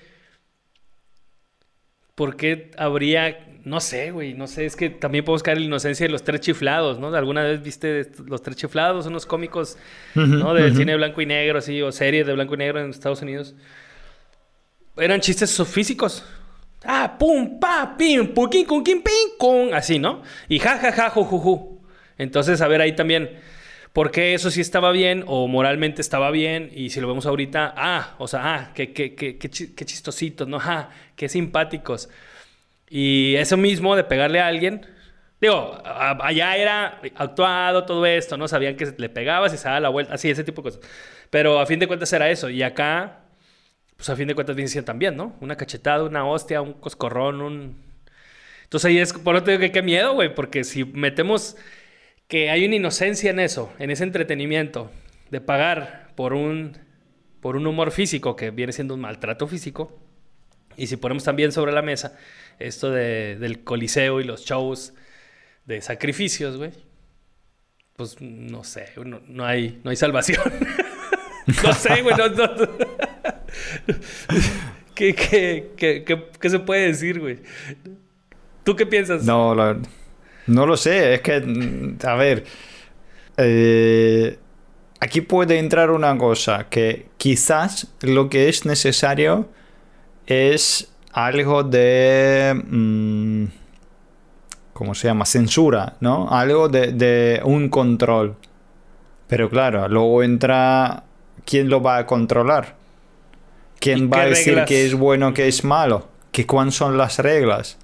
¿Por 2.14 2.36
qué 2.36 2.70
habría, 2.76 3.46
no 3.64 3.80
sé, 3.80 4.10
güey, 4.10 4.34
no 4.34 4.46
sé, 4.46 4.66
es 4.66 4.76
que 4.76 4.90
también 4.90 5.24
podemos 5.24 5.42
caer 5.42 5.56
en 5.56 5.62
la 5.64 5.66
inocencia 5.68 6.06
de 6.06 6.12
los 6.12 6.22
tres 6.22 6.40
chiflados, 6.40 6.98
¿no? 6.98 7.14
¿Alguna 7.14 7.42
vez 7.42 7.62
viste 7.62 8.10
los 8.26 8.42
tres 8.42 8.56
chiflados, 8.56 9.06
unos 9.06 9.24
cómicos, 9.24 9.78
¿no? 10.14 10.52
Del 10.54 10.76
cine 10.76 10.92
de 10.92 10.98
blanco 10.98 11.22
y 11.22 11.26
negro, 11.26 11.58
así, 11.58 11.80
o 11.80 11.90
series 11.90 12.26
de 12.26 12.34
blanco 12.34 12.54
y 12.54 12.58
negro 12.58 12.80
en 12.80 12.90
Estados 12.90 13.22
Unidos. 13.22 13.54
Eran 14.96 15.20
chistes 15.20 15.60
físicos. 15.66 16.24
Ah, 16.84 17.16
pum, 17.18 17.58
pa, 17.58 17.94
pim, 17.96 18.28
puquín, 18.34 18.64
con 18.64 18.82
pin, 18.82 19.02
con. 19.38 19.74
Así, 19.74 19.98
¿no? 19.98 20.22
Y 20.48 20.58
ja, 20.58 20.78
ja, 20.78 20.92
ja, 20.92 21.10
ju, 21.10 21.24
ju, 21.24 21.38
ju. 21.38 21.69
Entonces, 22.22 22.60
a 22.60 22.68
ver 22.68 22.80
ahí 22.80 22.94
también. 22.94 23.30
¿Por 23.92 24.12
qué 24.12 24.34
eso 24.34 24.50
sí 24.52 24.60
estaba 24.60 24.92
bien 24.92 25.24
o 25.26 25.48
moralmente 25.48 26.00
estaba 26.00 26.30
bien? 26.30 26.70
Y 26.74 26.90
si 26.90 27.00
lo 27.00 27.08
vemos 27.08 27.26
ahorita, 27.26 27.74
ah, 27.76 28.14
o 28.18 28.28
sea, 28.28 28.40
ah, 28.54 28.72
qué, 28.74 28.92
qué, 28.92 29.14
qué, 29.16 29.36
qué, 29.38 29.50
chi- 29.50 29.74
qué 29.74 29.84
chistositos, 29.84 30.46
¿no? 30.48 30.58
Ah, 30.64 30.90
qué 31.16 31.28
simpáticos. 31.28 32.08
Y 32.88 33.36
eso 33.36 33.56
mismo 33.56 33.96
de 33.96 34.04
pegarle 34.04 34.40
a 34.40 34.46
alguien, 34.48 34.86
digo, 35.40 35.80
allá 35.84 36.56
era 36.56 37.00
actuado 37.16 37.84
todo 37.86 38.04
esto, 38.06 38.36
¿no? 38.36 38.48
Sabían 38.48 38.76
que 38.76 38.92
le 38.96 39.08
pegabas 39.08 39.54
y 39.54 39.58
se 39.58 39.64
daba 39.64 39.80
la 39.80 39.88
vuelta, 39.90 40.14
así, 40.14 40.30
ese 40.30 40.44
tipo 40.44 40.62
de 40.62 40.70
cosas. 40.72 40.90
Pero 41.30 41.60
a 41.60 41.66
fin 41.66 41.78
de 41.78 41.86
cuentas 41.86 42.12
era 42.12 42.30
eso. 42.30 42.50
Y 42.50 42.62
acá, 42.62 43.20
pues 43.96 44.08
a 44.10 44.16
fin 44.16 44.28
de 44.28 44.34
cuentas 44.34 44.56
siendo 44.70 44.86
también, 44.86 45.16
¿no? 45.16 45.36
Una 45.40 45.56
cachetada, 45.56 46.04
una 46.04 46.26
hostia, 46.26 46.62
un 46.62 46.74
coscorrón, 46.74 47.42
un... 47.42 47.76
Entonces 48.64 48.88
ahí 48.88 48.98
es, 48.98 49.12
por 49.12 49.36
eso 49.36 49.44
te 49.44 49.52
digo 49.52 49.60
que 49.62 49.72
qué 49.72 49.82
miedo, 49.82 50.14
güey, 50.14 50.34
porque 50.34 50.64
si 50.64 50.84
metemos 50.84 51.56
que 52.30 52.48
hay 52.48 52.64
una 52.64 52.76
inocencia 52.76 53.30
en 53.30 53.40
eso, 53.40 53.70
en 53.78 53.90
ese 53.90 54.04
entretenimiento, 54.04 54.90
de 55.30 55.42
pagar 55.42 56.08
por 56.14 56.32
un, 56.32 56.78
por 57.40 57.56
un 57.56 57.66
humor 57.66 57.90
físico 57.90 58.36
que 58.36 58.50
viene 58.50 58.72
siendo 58.72 58.94
un 58.94 59.00
maltrato 59.00 59.46
físico, 59.46 59.98
y 60.76 60.86
si 60.86 60.96
ponemos 60.96 61.24
también 61.24 61.52
sobre 61.52 61.72
la 61.72 61.82
mesa 61.82 62.16
esto 62.58 62.90
de- 62.90 63.36
del 63.36 63.64
coliseo 63.64 64.20
y 64.20 64.24
los 64.24 64.44
shows 64.46 64.94
de 65.66 65.82
sacrificios, 65.82 66.56
güey, 66.56 66.70
pues 67.96 68.16
no 68.20 68.64
sé, 68.64 68.86
no, 69.28 69.44
hay, 69.44 69.80
no 69.84 69.90
hay 69.90 69.96
salvación. 69.96 70.40
no 71.64 71.72
sé, 71.74 72.00
güey. 72.02 72.14
¿Qué, 74.94 75.14
qué, 75.14 75.70
qué, 75.76 76.04
qué- 76.40 76.50
se 76.50 76.58
puede 76.60 76.86
decir, 76.86 77.18
güey? 77.20 77.38
¿Tú 78.64 78.76
qué 78.76 78.86
piensas? 78.86 79.24
No, 79.24 79.54
la- 79.54 79.78
no 80.50 80.66
lo 80.66 80.76
sé, 80.76 81.14
es 81.14 81.20
que, 81.22 81.40
mm, 81.40 81.98
a 82.06 82.14
ver, 82.14 82.44
eh, 83.36 84.38
aquí 85.00 85.20
puede 85.22 85.58
entrar 85.58 85.90
una 85.90 86.16
cosa, 86.18 86.68
que 86.68 87.06
quizás 87.16 87.88
lo 88.02 88.28
que 88.28 88.48
es 88.48 88.66
necesario 88.66 89.48
es 90.26 90.92
algo 91.12 91.62
de, 91.62 92.60
mm, 92.66 93.44
¿cómo 94.72 94.94
se 94.94 95.08
llama? 95.08 95.24
Censura, 95.26 95.96
¿no? 96.00 96.28
Algo 96.30 96.68
de, 96.68 96.92
de 96.92 97.40
un 97.44 97.68
control. 97.68 98.36
Pero 99.28 99.48
claro, 99.48 99.88
luego 99.88 100.22
entra, 100.22 101.04
¿quién 101.44 101.68
lo 101.68 101.82
va 101.82 101.98
a 101.98 102.06
controlar? 102.06 102.76
¿Y 103.92 103.94
¿Quién 103.94 104.10
va 104.10 104.16
qué 104.16 104.20
a 104.20 104.26
decir 104.26 104.54
reglas? 104.54 104.68
que 104.68 104.86
es 104.86 104.94
bueno, 104.94 105.32
que 105.34 105.48
es 105.48 105.64
malo? 105.64 106.08
¿Que 106.32 106.46
¿Cuáles 106.46 106.74
son 106.74 106.96
las 106.98 107.18
reglas? 107.18 107.78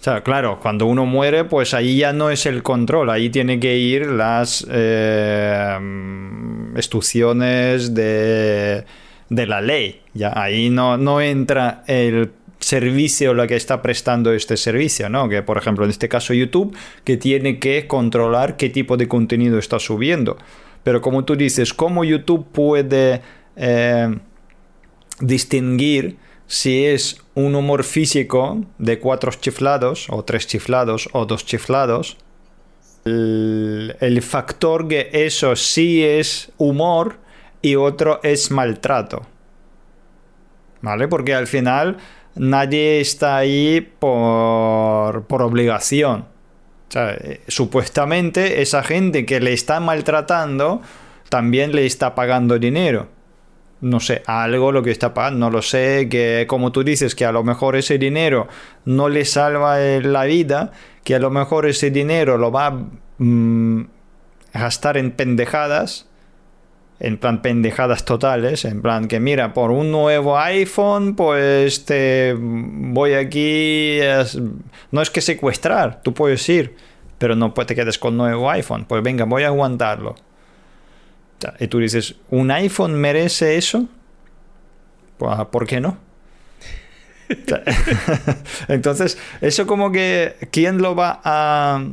O 0.00 0.02
sea, 0.02 0.22
claro, 0.22 0.60
cuando 0.60 0.86
uno 0.86 1.06
muere, 1.06 1.44
pues 1.44 1.74
ahí 1.74 1.98
ya 1.98 2.12
no 2.12 2.30
es 2.30 2.46
el 2.46 2.62
control, 2.62 3.10
ahí 3.10 3.30
tiene 3.30 3.58
que 3.58 3.78
ir 3.78 4.06
las 4.06 4.64
eh, 4.70 5.76
de, 7.90 8.84
de 9.28 9.46
la 9.46 9.60
ley. 9.60 10.02
Ya 10.14 10.32
ahí 10.40 10.70
no, 10.70 10.96
no 10.96 11.20
entra 11.20 11.82
el 11.88 12.30
servicio 12.60 13.34
la 13.34 13.46
que 13.46 13.56
está 13.56 13.82
prestando 13.82 14.32
este 14.32 14.56
servicio, 14.56 15.08
¿no? 15.08 15.28
Que 15.28 15.42
por 15.42 15.58
ejemplo 15.58 15.84
en 15.84 15.90
este 15.90 16.08
caso 16.08 16.32
YouTube, 16.32 16.76
que 17.04 17.16
tiene 17.16 17.58
que 17.58 17.86
controlar 17.86 18.56
qué 18.56 18.68
tipo 18.68 18.96
de 18.96 19.08
contenido 19.08 19.58
está 19.58 19.78
subiendo. 19.78 20.38
Pero 20.84 21.00
como 21.00 21.24
tú 21.24 21.36
dices, 21.36 21.74
¿cómo 21.74 22.04
YouTube 22.04 22.46
puede 22.52 23.20
eh, 23.56 24.16
distinguir 25.20 26.16
si 26.48 26.86
es 26.86 27.20
un 27.34 27.54
humor 27.54 27.84
físico 27.84 28.64
de 28.78 28.98
cuatro 28.98 29.30
chiflados, 29.30 30.06
o 30.08 30.24
tres 30.24 30.46
chiflados, 30.46 31.08
o 31.12 31.26
dos 31.26 31.44
chiflados. 31.44 32.16
El, 33.04 34.20
factor 34.22 34.88
que 34.88 35.10
eso 35.12 35.54
sí 35.56 36.02
es 36.02 36.50
humor 36.56 37.18
y 37.62 37.76
otro 37.76 38.20
es 38.22 38.50
maltrato. 38.50 39.26
¿Vale? 40.80 41.06
Porque 41.06 41.34
al 41.34 41.46
final 41.46 41.98
nadie 42.34 43.00
está 43.00 43.36
ahí 43.36 43.80
por, 43.98 45.24
por 45.24 45.42
obligación. 45.42 46.20
O 46.20 46.92
sea, 46.92 47.12
eh, 47.12 47.42
supuestamente 47.46 48.62
esa 48.62 48.82
gente 48.82 49.26
que 49.26 49.40
le 49.40 49.52
está 49.52 49.80
maltratando 49.80 50.80
también 51.28 51.72
le 51.72 51.84
está 51.84 52.14
pagando 52.14 52.58
dinero 52.58 53.17
no 53.80 54.00
sé, 54.00 54.22
algo 54.26 54.72
lo 54.72 54.82
que 54.82 54.90
está 54.90 55.14
pagando, 55.14 55.46
no 55.46 55.50
lo 55.50 55.62
sé, 55.62 56.08
que 56.10 56.46
como 56.48 56.72
tú 56.72 56.82
dices, 56.82 57.14
que 57.14 57.24
a 57.24 57.32
lo 57.32 57.44
mejor 57.44 57.76
ese 57.76 57.98
dinero 57.98 58.48
no 58.84 59.08
le 59.08 59.24
salva 59.24 59.80
eh, 59.80 60.02
la 60.02 60.24
vida, 60.24 60.72
que 61.04 61.14
a 61.14 61.18
lo 61.18 61.30
mejor 61.30 61.66
ese 61.66 61.90
dinero 61.90 62.38
lo 62.38 62.50
va 62.50 62.66
a 62.66 62.78
mm, 63.18 63.86
gastar 64.52 64.96
en 64.96 65.12
pendejadas, 65.12 66.06
en 67.00 67.16
plan 67.18 67.42
pendejadas 67.42 68.04
totales, 68.04 68.64
en 68.64 68.82
plan 68.82 69.06
que 69.06 69.20
mira, 69.20 69.54
por 69.54 69.70
un 69.70 69.92
nuevo 69.92 70.38
iPhone, 70.38 71.14
pues 71.14 71.84
te 71.84 72.34
voy 72.36 73.14
aquí, 73.14 74.00
no 74.90 75.02
es 75.02 75.10
que 75.10 75.20
secuestrar, 75.20 76.02
tú 76.02 76.12
puedes 76.14 76.48
ir, 76.48 76.74
pero 77.18 77.36
no 77.36 77.52
te 77.52 77.76
quedes 77.76 77.98
con 77.98 78.16
nuevo 78.16 78.50
iPhone, 78.50 78.84
pues 78.86 79.02
venga, 79.02 79.24
voy 79.24 79.44
a 79.44 79.48
aguantarlo. 79.48 80.16
Y 81.60 81.68
tú 81.68 81.78
dices, 81.78 82.16
¿un 82.30 82.50
iPhone 82.50 82.94
merece 82.94 83.56
eso? 83.56 83.86
Pues, 85.18 85.36
¿por 85.50 85.66
qué 85.66 85.80
no? 85.80 85.98
Entonces, 88.68 89.18
eso 89.40 89.66
como 89.66 89.92
que, 89.92 90.36
¿quién 90.50 90.78
lo 90.78 90.94
va 90.94 91.20
a...? 91.24 91.84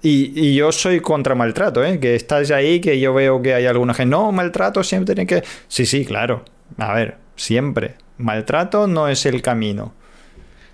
Y, 0.00 0.32
y 0.34 0.54
yo 0.54 0.70
soy 0.70 1.00
contra 1.00 1.34
maltrato, 1.34 1.84
¿eh? 1.84 1.98
Que 1.98 2.14
estás 2.14 2.50
ahí, 2.52 2.80
que 2.80 3.00
yo 3.00 3.12
veo 3.14 3.42
que 3.42 3.54
hay 3.54 3.66
alguna 3.66 3.94
gente, 3.94 4.10
no, 4.10 4.30
maltrato 4.30 4.84
siempre 4.84 5.14
tiene 5.14 5.26
que... 5.26 5.42
Sí, 5.66 5.86
sí, 5.86 6.04
claro. 6.04 6.44
A 6.76 6.94
ver, 6.94 7.16
siempre. 7.34 7.96
Maltrato 8.16 8.86
no 8.86 9.08
es 9.08 9.26
el 9.26 9.42
camino. 9.42 9.94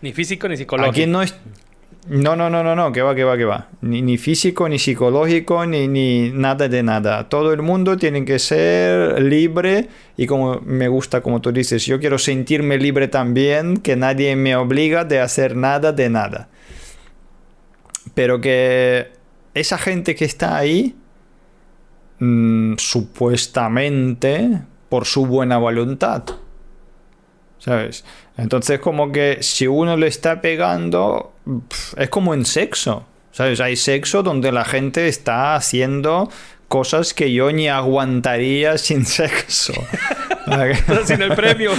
Ni 0.02 0.12
físico 0.12 0.48
ni 0.48 0.56
psicológico. 0.56 0.90
Aquí 0.90 1.06
no 1.06 1.22
es... 1.22 1.34
No, 2.06 2.36
no, 2.36 2.50
no, 2.50 2.62
no, 2.62 2.76
no, 2.76 2.92
que 2.92 3.00
va, 3.00 3.14
que 3.14 3.24
va, 3.24 3.36
que 3.36 3.46
va. 3.46 3.68
Ni, 3.80 4.02
ni 4.02 4.18
físico, 4.18 4.68
ni 4.68 4.78
psicológico, 4.78 5.64
ni, 5.64 5.88
ni 5.88 6.30
nada 6.30 6.68
de 6.68 6.82
nada. 6.82 7.30
Todo 7.30 7.54
el 7.54 7.62
mundo 7.62 7.96
tiene 7.96 8.26
que 8.26 8.38
ser 8.38 9.22
libre 9.22 9.88
y 10.16 10.26
como 10.26 10.60
me 10.60 10.88
gusta, 10.88 11.22
como 11.22 11.40
tú 11.40 11.50
dices, 11.50 11.86
yo 11.86 11.98
quiero 11.98 12.18
sentirme 12.18 12.76
libre 12.76 13.08
también, 13.08 13.78
que 13.78 13.96
nadie 13.96 14.36
me 14.36 14.54
obliga 14.54 15.04
de 15.04 15.20
hacer 15.20 15.56
nada 15.56 15.92
de 15.92 16.10
nada. 16.10 16.48
Pero 18.12 18.38
que 18.38 19.12
esa 19.54 19.78
gente 19.78 20.14
que 20.14 20.26
está 20.26 20.58
ahí, 20.58 20.94
mm, 22.18 22.74
supuestamente 22.76 24.60
por 24.90 25.06
su 25.06 25.24
buena 25.24 25.56
voluntad. 25.56 26.24
¿Sabes? 27.58 28.04
Entonces 28.36 28.78
como 28.78 29.10
que 29.10 29.38
si 29.40 29.66
uno 29.66 29.96
le 29.96 30.06
está 30.06 30.42
pegando, 30.42 31.33
es 31.96 32.08
como 32.08 32.34
en 32.34 32.44
sexo. 32.44 33.06
¿Sabes? 33.32 33.60
Hay 33.60 33.74
sexo 33.74 34.22
donde 34.22 34.52
la 34.52 34.64
gente 34.64 35.08
está 35.08 35.56
haciendo 35.56 36.30
cosas 36.68 37.14
que 37.14 37.32
yo 37.32 37.50
ni 37.50 37.68
aguantaría 37.68 38.78
sin 38.78 39.04
sexo. 39.04 39.72
sin 41.04 41.22
el 41.22 41.34
premio. 41.34 41.72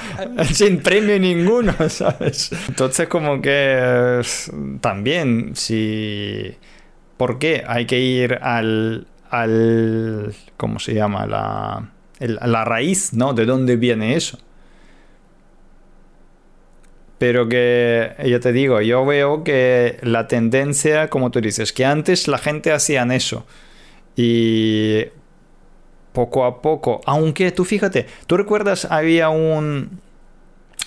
sin 0.52 0.80
premio 0.80 1.18
ninguno, 1.18 1.74
¿sabes? 1.88 2.50
Entonces 2.68 3.08
como 3.08 3.42
que 3.42 4.22
también, 4.80 5.52
si... 5.54 6.56
¿Por 7.16 7.38
qué 7.38 7.62
hay 7.66 7.86
que 7.86 8.00
ir 8.00 8.38
al... 8.40 9.06
al 9.30 10.34
¿Cómo 10.56 10.78
se 10.78 10.94
llama? 10.94 11.26
La, 11.26 11.90
la 12.18 12.64
raíz, 12.64 13.12
¿no? 13.12 13.34
¿De 13.34 13.44
dónde 13.44 13.76
viene 13.76 14.16
eso? 14.16 14.38
Pero 17.22 17.48
que, 17.48 18.16
ya 18.26 18.40
te 18.40 18.52
digo, 18.52 18.80
yo 18.80 19.06
veo 19.06 19.44
que 19.44 19.96
la 20.02 20.26
tendencia, 20.26 21.08
como 21.08 21.30
tú 21.30 21.40
dices, 21.40 21.72
que 21.72 21.84
antes 21.84 22.26
la 22.26 22.36
gente 22.36 22.72
hacían 22.72 23.12
eso. 23.12 23.46
Y 24.16 25.04
poco 26.12 26.44
a 26.44 26.60
poco, 26.60 27.00
aunque 27.06 27.52
tú 27.52 27.64
fíjate, 27.64 28.08
tú 28.26 28.36
recuerdas, 28.36 28.88
había 28.90 29.28
un, 29.28 30.00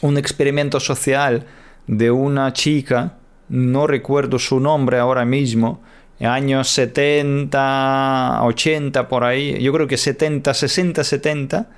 un 0.02 0.18
experimento 0.18 0.82
social 0.82 1.46
de 1.88 2.12
una 2.12 2.52
chica, 2.52 3.14
no 3.48 3.88
recuerdo 3.88 4.38
su 4.38 4.60
nombre 4.60 5.00
ahora 5.00 5.24
mismo, 5.24 5.82
años 6.20 6.68
70, 6.68 8.42
80 8.44 9.08
por 9.08 9.24
ahí, 9.24 9.64
yo 9.64 9.72
creo 9.72 9.88
que 9.88 9.96
70, 9.96 10.54
60, 10.54 11.02
70, 11.02 11.70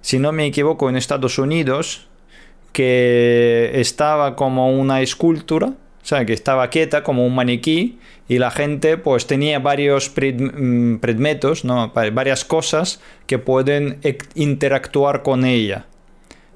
si 0.00 0.18
no 0.18 0.32
me 0.32 0.44
equivoco, 0.46 0.90
en 0.90 0.96
Estados 0.96 1.38
Unidos, 1.38 2.09
que 2.72 3.70
estaba 3.74 4.36
como 4.36 4.70
una 4.72 5.00
escultura, 5.02 5.68
o 5.68 6.04
sea, 6.04 6.24
que 6.24 6.32
estaba 6.32 6.68
quieta 6.70 7.02
como 7.02 7.26
un 7.26 7.34
maniquí 7.34 7.98
y 8.28 8.38
la 8.38 8.50
gente 8.50 8.96
pues 8.96 9.26
tenía 9.26 9.58
varios 9.58 10.10
mm, 10.10 10.96
predmetos, 10.96 11.64
¿no? 11.64 11.92
varias 11.92 12.44
cosas 12.44 13.00
que 13.26 13.38
pueden 13.38 13.98
interactuar 14.34 15.22
con 15.22 15.44
ella. 15.44 15.86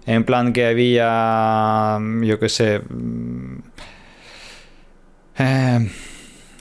En 0.06 0.24
plan 0.24 0.52
que 0.52 0.66
había, 0.66 1.98
yo 2.22 2.38
qué 2.38 2.48
sé, 2.48 2.80
mm, 2.80 3.58
eh, 5.38 5.90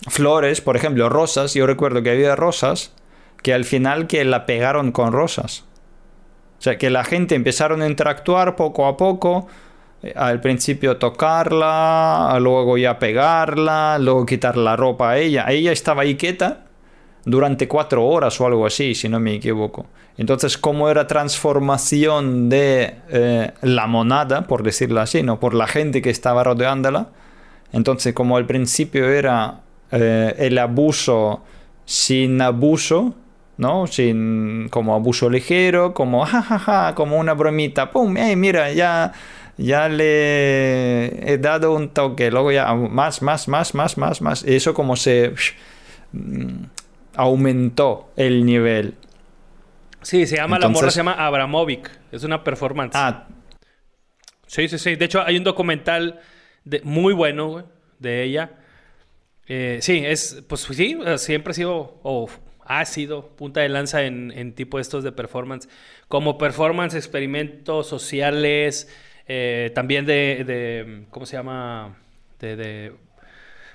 flores, 0.07 0.61
por 0.61 0.75
ejemplo, 0.75 1.09
rosas. 1.09 1.53
Yo 1.53 1.67
recuerdo 1.67 2.01
que 2.03 2.11
había 2.11 2.35
rosas 2.35 2.93
que 3.41 3.53
al 3.53 3.65
final 3.65 4.07
que 4.07 4.23
la 4.25 4.45
pegaron 4.45 4.91
con 4.91 5.11
rosas. 5.11 5.65
O 6.63 6.69
sea, 6.71 6.77
que 6.77 6.89
la 6.89 7.03
gente 7.03 7.35
empezaron 7.35 7.81
a 7.81 7.87
interactuar 7.87 8.55
poco 8.55 8.85
a 8.85 8.95
poco. 8.95 9.47
Eh, 10.01 10.13
al 10.15 10.39
principio 10.39 10.95
tocarla, 10.95 12.37
luego 12.39 12.77
ya 12.77 12.97
pegarla, 12.97 13.97
luego 13.99 14.25
quitar 14.25 14.55
la 14.55 14.77
ropa 14.77 15.09
a 15.11 15.17
ella. 15.17 15.45
Ella 15.49 15.73
estaba 15.73 16.03
ahí 16.03 16.15
quieta 16.15 16.63
durante 17.25 17.67
cuatro 17.67 18.05
horas 18.05 18.39
o 18.39 18.45
algo 18.45 18.65
así, 18.65 18.95
si 18.95 19.09
no 19.09 19.19
me 19.19 19.33
equivoco. 19.33 19.87
Entonces, 20.17 20.57
como 20.57 20.87
era 20.87 21.05
transformación 21.05 22.47
de 22.47 22.95
eh, 23.09 23.51
la 23.61 23.85
monada, 23.87 24.47
por 24.47 24.63
decirlo 24.63 25.01
así, 25.01 25.21
¿no? 25.21 25.41
por 25.41 25.53
la 25.53 25.67
gente 25.67 26.01
que 26.01 26.11
estaba 26.11 26.45
rodeándola, 26.45 27.09
entonces 27.73 28.13
como 28.13 28.37
al 28.37 28.45
principio 28.45 29.09
era 29.09 29.59
eh, 29.91 30.33
el 30.37 30.57
abuso 30.57 31.41
sin 31.83 32.41
abuso, 32.41 33.15
¿no? 33.57 33.87
Sin 33.87 34.69
como 34.69 34.95
abuso 34.95 35.29
ligero, 35.29 35.93
como 35.93 36.25
jajaja, 36.25 36.95
como 36.95 37.17
una 37.17 37.33
bromita, 37.33 37.91
pum, 37.91 38.15
mira, 38.35 38.71
ya 38.71 39.13
ya 39.57 39.87
le 39.87 41.31
he 41.31 41.37
dado 41.37 41.73
un 41.73 41.89
toque, 41.89 42.31
luego 42.31 42.51
ya 42.51 42.73
más, 42.73 43.21
más, 43.21 43.47
más, 43.47 43.75
más, 43.75 43.97
más, 43.97 44.21
más. 44.21 44.43
Eso 44.43 44.73
como 44.73 44.95
se 44.95 45.33
mm, 46.11 46.63
aumentó 47.15 48.11
el 48.15 48.45
nivel. 48.45 48.95
Sí, 50.01 50.25
se 50.25 50.37
llama, 50.37 50.59
la 50.59 50.67
morra 50.69 50.91
se 50.91 50.97
llama 50.97 51.13
Abramovic, 51.13 51.89
es 52.11 52.23
una 52.23 52.43
performance. 52.43 52.95
Ah. 52.95 53.27
Sí, 54.47 54.67
sí, 54.67 54.77
sí. 54.77 54.95
De 54.95 55.05
hecho, 55.05 55.21
hay 55.21 55.37
un 55.37 55.43
documental 55.43 56.19
de, 56.65 56.81
muy 56.83 57.13
bueno, 57.13 57.63
de 57.99 58.23
ella. 58.23 58.51
Eh, 59.47 59.79
sí, 59.81 60.03
es, 60.05 60.43
pues 60.47 60.61
sí, 60.61 60.97
siempre 61.17 61.51
ha 61.51 61.53
sido, 61.53 61.99
ha 62.65 62.85
sido 62.85 63.27
punta 63.35 63.61
de 63.61 63.69
lanza 63.69 64.03
en, 64.03 64.31
en 64.35 64.53
tipo 64.53 64.79
estos 64.79 65.03
de 65.03 65.11
performance, 65.11 65.67
como 66.07 66.37
performance, 66.37 66.95
experimentos 66.95 67.87
sociales, 67.87 68.89
eh, 69.27 69.71
también 69.73 70.05
de, 70.05 71.05
¿cómo 71.09 71.25
se 71.25 71.37
llama? 71.37 71.97
De, 72.39 72.93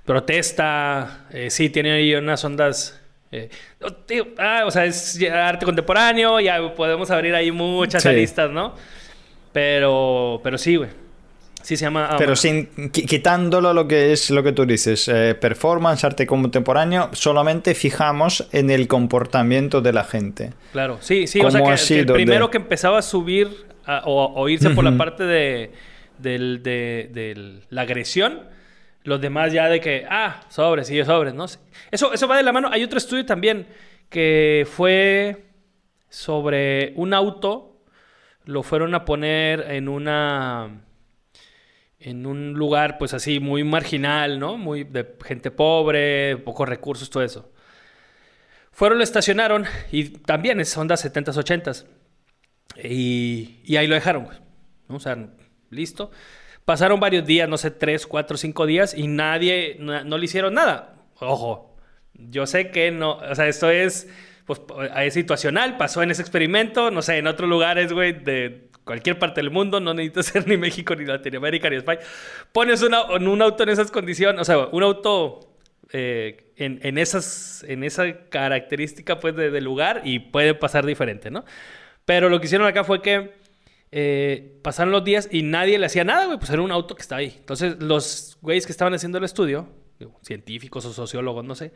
protesta, 0.04 1.26
eh, 1.30 1.50
sí, 1.50 1.70
tiene 1.70 1.92
ahí 1.92 2.14
unas 2.14 2.44
ondas... 2.44 3.00
Eh, 3.30 3.50
ah, 4.38 4.62
o 4.66 4.70
sea, 4.70 4.86
es 4.86 5.22
arte 5.22 5.66
contemporáneo, 5.66 6.40
ya 6.40 6.74
podemos 6.74 7.10
abrir 7.10 7.34
ahí 7.34 7.50
muchas 7.50 8.04
listas, 8.06 8.50
¿no? 8.50 8.74
Pero, 9.52 10.40
pero 10.42 10.56
sí, 10.56 10.76
güey. 10.76 11.07
Sí 11.62 11.76
se 11.76 11.84
llama... 11.84 12.14
Pero 12.18 12.36
sin 12.36 12.90
quitándolo 12.90 13.72
lo 13.74 13.86
que 13.88 14.12
es 14.12 14.30
lo 14.30 14.42
que 14.42 14.52
tú 14.52 14.64
dices, 14.64 15.08
eh, 15.08 15.34
performance, 15.34 16.04
arte 16.04 16.26
contemporáneo, 16.26 17.10
solamente 17.12 17.74
fijamos 17.74 18.48
en 18.52 18.70
el 18.70 18.88
comportamiento 18.88 19.80
de 19.80 19.92
la 19.92 20.04
gente. 20.04 20.52
Claro, 20.72 20.98
sí, 21.00 21.26
sí, 21.26 21.40
o 21.40 21.50
sea 21.50 21.62
que, 21.62 21.98
el 21.98 22.06
primero 22.06 22.50
que 22.50 22.58
empezaba 22.58 22.98
a 22.98 23.02
subir 23.02 23.66
o, 24.04 24.48
irse 24.48 24.70
por 24.70 24.84
la 24.84 24.96
parte 24.96 25.24
de, 25.24 25.72
de, 26.18 27.60
la 27.70 27.82
agresión, 27.82 28.42
los 29.04 29.20
demás 29.20 29.52
ya 29.52 29.68
de 29.68 29.80
que, 29.80 30.06
ah, 30.08 30.40
sobres, 30.48 30.86
sí, 30.86 31.02
sobres, 31.04 31.34
¿no? 31.34 31.46
Eso, 31.90 32.12
eso 32.12 32.28
va 32.28 32.36
de 32.36 32.42
la 32.42 32.52
mano. 32.52 32.68
Hay 32.70 32.84
otro 32.84 32.98
estudio 32.98 33.24
también 33.24 33.66
que 34.10 34.66
fue 34.70 35.44
sobre 36.08 36.92
un 36.96 37.14
auto, 37.14 37.82
lo 38.44 38.62
fueron 38.62 38.94
a 38.94 39.04
poner 39.04 39.66
en 39.70 39.88
una 39.88 40.87
en 42.00 42.26
un 42.26 42.52
lugar 42.54 42.98
pues 42.98 43.14
así 43.14 43.40
muy 43.40 43.64
marginal, 43.64 44.38
¿no? 44.38 44.56
Muy 44.56 44.84
de 44.84 45.16
gente 45.24 45.50
pobre, 45.50 46.36
pocos 46.38 46.68
recursos, 46.68 47.10
todo 47.10 47.22
eso. 47.22 47.52
Fueron, 48.70 48.98
lo 48.98 49.04
estacionaron 49.04 49.64
y 49.90 50.10
también 50.10 50.60
es 50.60 50.76
Honda 50.76 50.94
70s, 50.94 51.34
80s. 51.34 51.86
Y, 52.82 53.60
y 53.64 53.76
ahí 53.76 53.88
lo 53.88 53.94
dejaron, 53.94 54.28
¿no? 54.88 54.96
O 54.96 55.00
sea, 55.00 55.16
listo. 55.70 56.10
Pasaron 56.64 57.00
varios 57.00 57.26
días, 57.26 57.48
no 57.48 57.56
sé, 57.56 57.70
tres, 57.70 58.06
cuatro, 58.06 58.36
cinco 58.36 58.66
días 58.66 58.94
y 58.94 59.08
nadie, 59.08 59.76
no, 59.80 60.18
le 60.18 60.24
hicieron 60.24 60.54
nada. 60.54 61.06
Ojo, 61.18 61.76
yo 62.12 62.46
sé 62.46 62.70
que 62.70 62.90
no, 62.90 63.16
o 63.16 63.34
sea, 63.34 63.48
esto 63.48 63.70
es, 63.70 64.06
pues, 64.44 64.60
es 64.96 65.14
situacional, 65.14 65.78
pasó 65.78 66.02
en 66.02 66.10
ese 66.10 66.22
experimento, 66.22 66.90
no 66.90 67.00
sé, 67.02 67.16
en 67.16 67.26
otros 67.26 67.48
lugares, 67.48 67.92
güey, 67.92 68.12
de 68.12 68.67
cualquier 68.88 69.18
parte 69.18 69.42
del 69.42 69.50
mundo, 69.50 69.80
no 69.80 69.92
necesita 69.92 70.22
ser 70.22 70.48
ni 70.48 70.56
México, 70.56 70.96
ni 70.96 71.04
Latinoamérica, 71.04 71.68
ni 71.68 71.76
España. 71.76 72.00
Pones 72.52 72.80
un 72.82 72.94
auto 73.42 73.62
en 73.62 73.68
esas 73.68 73.90
condiciones, 73.90 74.40
o 74.40 74.44
sea, 74.46 74.58
un 74.58 74.82
auto 74.82 75.40
eh, 75.92 76.52
en, 76.56 76.96
esas, 76.96 77.66
en 77.68 77.84
esa 77.84 78.28
característica 78.30 79.20
pues, 79.20 79.36
de, 79.36 79.60
lugar 79.60 80.00
y 80.04 80.20
puede 80.20 80.54
pasar 80.54 80.86
diferente, 80.86 81.30
¿no? 81.30 81.44
Pero 82.06 82.30
lo 82.30 82.40
que 82.40 82.46
hicieron 82.46 82.66
acá 82.66 82.82
fue 82.82 83.02
que 83.02 83.34
eh, 83.92 84.58
pasaron 84.62 84.90
los 84.90 85.04
días 85.04 85.28
y 85.30 85.42
nadie 85.42 85.78
le 85.78 85.84
hacía 85.84 86.04
nada, 86.04 86.24
güey, 86.24 86.38
pues 86.38 86.48
era 86.48 86.62
un 86.62 86.72
auto 86.72 86.94
que 86.94 87.02
estaba 87.02 87.18
ahí. 87.18 87.34
Entonces, 87.36 87.76
los 87.80 88.38
güeyes 88.40 88.64
que 88.64 88.72
estaban 88.72 88.94
haciendo 88.94 89.18
el 89.18 89.24
estudio, 89.24 89.68
científicos 90.22 90.86
o 90.86 90.94
sociólogos, 90.94 91.44
no 91.44 91.54
sé, 91.54 91.72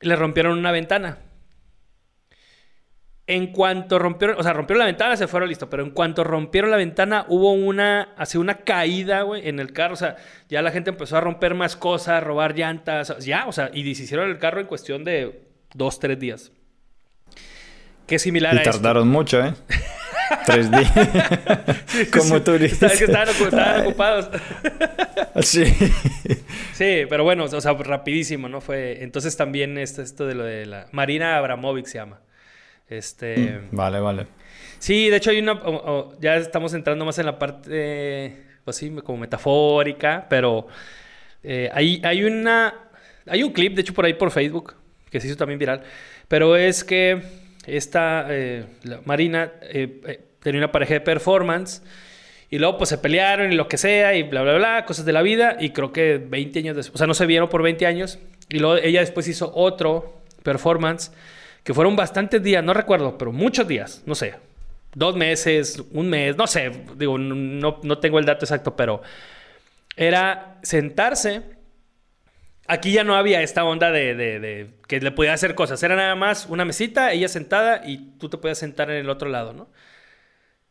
le 0.00 0.14
rompieron 0.14 0.58
una 0.58 0.72
ventana. 0.72 1.20
En 3.30 3.52
cuanto 3.52 3.98
rompieron, 3.98 4.40
o 4.40 4.42
sea, 4.42 4.54
rompieron 4.54 4.80
la 4.80 4.86
ventana, 4.86 5.14
se 5.14 5.28
fueron 5.28 5.50
listo, 5.50 5.68
pero 5.68 5.82
en 5.82 5.90
cuanto 5.90 6.24
rompieron 6.24 6.70
la 6.70 6.78
ventana, 6.78 7.26
hubo 7.28 7.52
una, 7.52 8.14
así 8.16 8.38
una 8.38 8.54
caída, 8.54 9.20
güey, 9.20 9.46
en 9.46 9.60
el 9.60 9.74
carro, 9.74 9.92
o 9.92 9.96
sea, 9.96 10.16
ya 10.48 10.62
la 10.62 10.70
gente 10.70 10.88
empezó 10.88 11.18
a 11.18 11.20
romper 11.20 11.54
más 11.54 11.76
cosas, 11.76 12.22
robar 12.22 12.56
llantas, 12.56 13.18
ya, 13.24 13.46
o 13.46 13.52
sea, 13.52 13.70
y 13.72 13.82
deshicieron 13.82 14.30
el 14.30 14.38
carro 14.38 14.60
en 14.60 14.66
cuestión 14.66 15.04
de 15.04 15.42
dos, 15.74 16.00
tres 16.00 16.18
días. 16.18 16.52
Qué 18.06 18.18
similar 18.18 18.54
y 18.54 18.62
tardaron 18.62 19.06
mucho, 19.06 19.44
¿eh? 19.44 19.52
Tres 20.46 20.70
días. 20.70 20.92
Como 22.10 22.42
tú 22.42 22.52
dices. 22.58 22.98
que 22.98 23.04
estaban, 23.04 23.28
estaban 23.28 23.80
ocupados. 23.82 24.30
sí. 25.42 25.64
Sí, 26.72 27.06
pero 27.10 27.24
bueno, 27.24 27.44
o 27.44 27.60
sea, 27.60 27.72
rapidísimo, 27.72 28.48
¿no? 28.48 28.60
Fue... 28.60 29.02
Entonces 29.02 29.36
también 29.36 29.78
esto, 29.78 30.00
esto 30.00 30.28
de 30.28 30.36
lo 30.36 30.44
de 30.44 30.64
la... 30.64 30.86
Marina 30.92 31.36
Abramovic 31.36 31.86
se 31.86 31.98
llama. 31.98 32.20
Este. 32.88 33.60
Mm, 33.70 33.76
vale, 33.76 34.00
vale. 34.00 34.26
Sí, 34.78 35.10
de 35.10 35.16
hecho 35.16 35.30
hay 35.30 35.38
una. 35.38 35.60
ya 36.20 36.36
estamos 36.36 36.72
entrando 36.74 37.04
más 37.04 37.18
en 37.18 37.26
la 37.26 37.38
parte. 37.38 38.36
pues 38.64 38.76
sí, 38.76 38.90
como 39.04 39.18
metafórica, 39.18 40.26
pero. 40.28 40.66
Eh, 41.42 41.70
hay, 41.72 42.00
hay 42.04 42.24
una. 42.24 42.74
Hay 43.26 43.42
un 43.42 43.52
clip, 43.52 43.74
de 43.74 43.82
hecho, 43.82 43.94
por 43.94 44.06
ahí 44.06 44.14
por 44.14 44.30
Facebook, 44.30 44.74
que 45.10 45.20
se 45.20 45.26
hizo 45.26 45.36
también 45.36 45.58
viral. 45.58 45.82
Pero 46.28 46.56
es 46.56 46.84
que 46.84 47.22
esta. 47.66 48.26
Eh, 48.30 48.64
Marina 49.04 49.52
eh, 49.62 50.20
tenía 50.40 50.60
una 50.60 50.72
pareja 50.72 50.94
de 50.94 51.00
performance. 51.00 51.82
Y 52.50 52.58
luego 52.58 52.78
pues 52.78 52.88
se 52.88 52.96
pelearon 52.96 53.52
y 53.52 53.56
lo 53.56 53.68
que 53.68 53.76
sea 53.76 54.14
y 54.14 54.22
bla, 54.22 54.40
bla, 54.40 54.54
bla, 54.54 54.84
cosas 54.86 55.04
de 55.04 55.12
la 55.12 55.20
vida. 55.20 55.58
Y 55.60 55.70
creo 55.70 55.92
que 55.92 56.16
20 56.16 56.60
años 56.60 56.76
después, 56.76 56.94
o 56.94 56.98
sea, 56.98 57.06
no 57.06 57.12
se 57.12 57.26
vieron 57.26 57.50
por 57.50 57.62
20 57.62 57.84
años. 57.84 58.18
Y 58.48 58.58
luego 58.58 58.76
ella 58.76 59.00
después 59.00 59.28
hizo 59.28 59.52
otro 59.54 60.22
performance 60.42 61.12
fueron 61.74 61.96
bastantes 61.96 62.42
días, 62.42 62.64
no 62.64 62.74
recuerdo, 62.74 63.18
pero 63.18 63.32
muchos 63.32 63.66
días, 63.68 64.02
no 64.06 64.14
sé, 64.14 64.34
dos 64.94 65.16
meses, 65.16 65.82
un 65.92 66.08
mes, 66.08 66.36
no 66.36 66.46
sé, 66.46 66.70
digo, 66.96 67.18
no, 67.18 67.80
no 67.82 67.98
tengo 67.98 68.18
el 68.18 68.24
dato 68.24 68.44
exacto, 68.44 68.74
pero 68.76 69.02
era 69.98 70.58
sentarse. 70.62 71.42
Aquí 72.68 72.92
ya 72.92 73.02
no 73.02 73.16
había 73.16 73.42
esta 73.42 73.64
onda 73.64 73.90
de, 73.90 74.70
que 74.86 75.00
le 75.00 75.10
podía 75.10 75.32
hacer 75.32 75.54
cosas. 75.54 75.82
Era 75.82 75.96
nada 75.96 76.14
más 76.14 76.46
una 76.46 76.64
mesita, 76.64 77.12
ella 77.12 77.28
sentada 77.28 77.82
y 77.84 78.12
tú 78.18 78.28
te 78.28 78.38
podías 78.38 78.58
sentar 78.58 78.90
en 78.90 78.98
el 78.98 79.10
otro 79.10 79.28
lado, 79.28 79.52
¿no? 79.52 79.68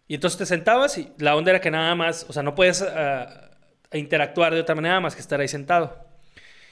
Y 0.07 0.15
entonces 0.15 0.37
te 0.37 0.45
sentabas 0.45 0.97
y 0.97 1.11
la 1.17 1.35
onda 1.35 1.51
era 1.51 1.59
que 1.59 1.71
nada 1.71 1.93
más, 1.95 2.25
o 2.29 2.33
sea, 2.33 2.43
no 2.43 2.55
puedes 2.55 2.81
uh, 2.81 3.97
interactuar 3.97 4.53
de 4.53 4.61
otra 4.61 4.75
manera 4.75 5.01
más 5.01 5.15
que 5.15 5.21
estar 5.21 5.41
ahí 5.41 5.49
sentado. 5.49 6.07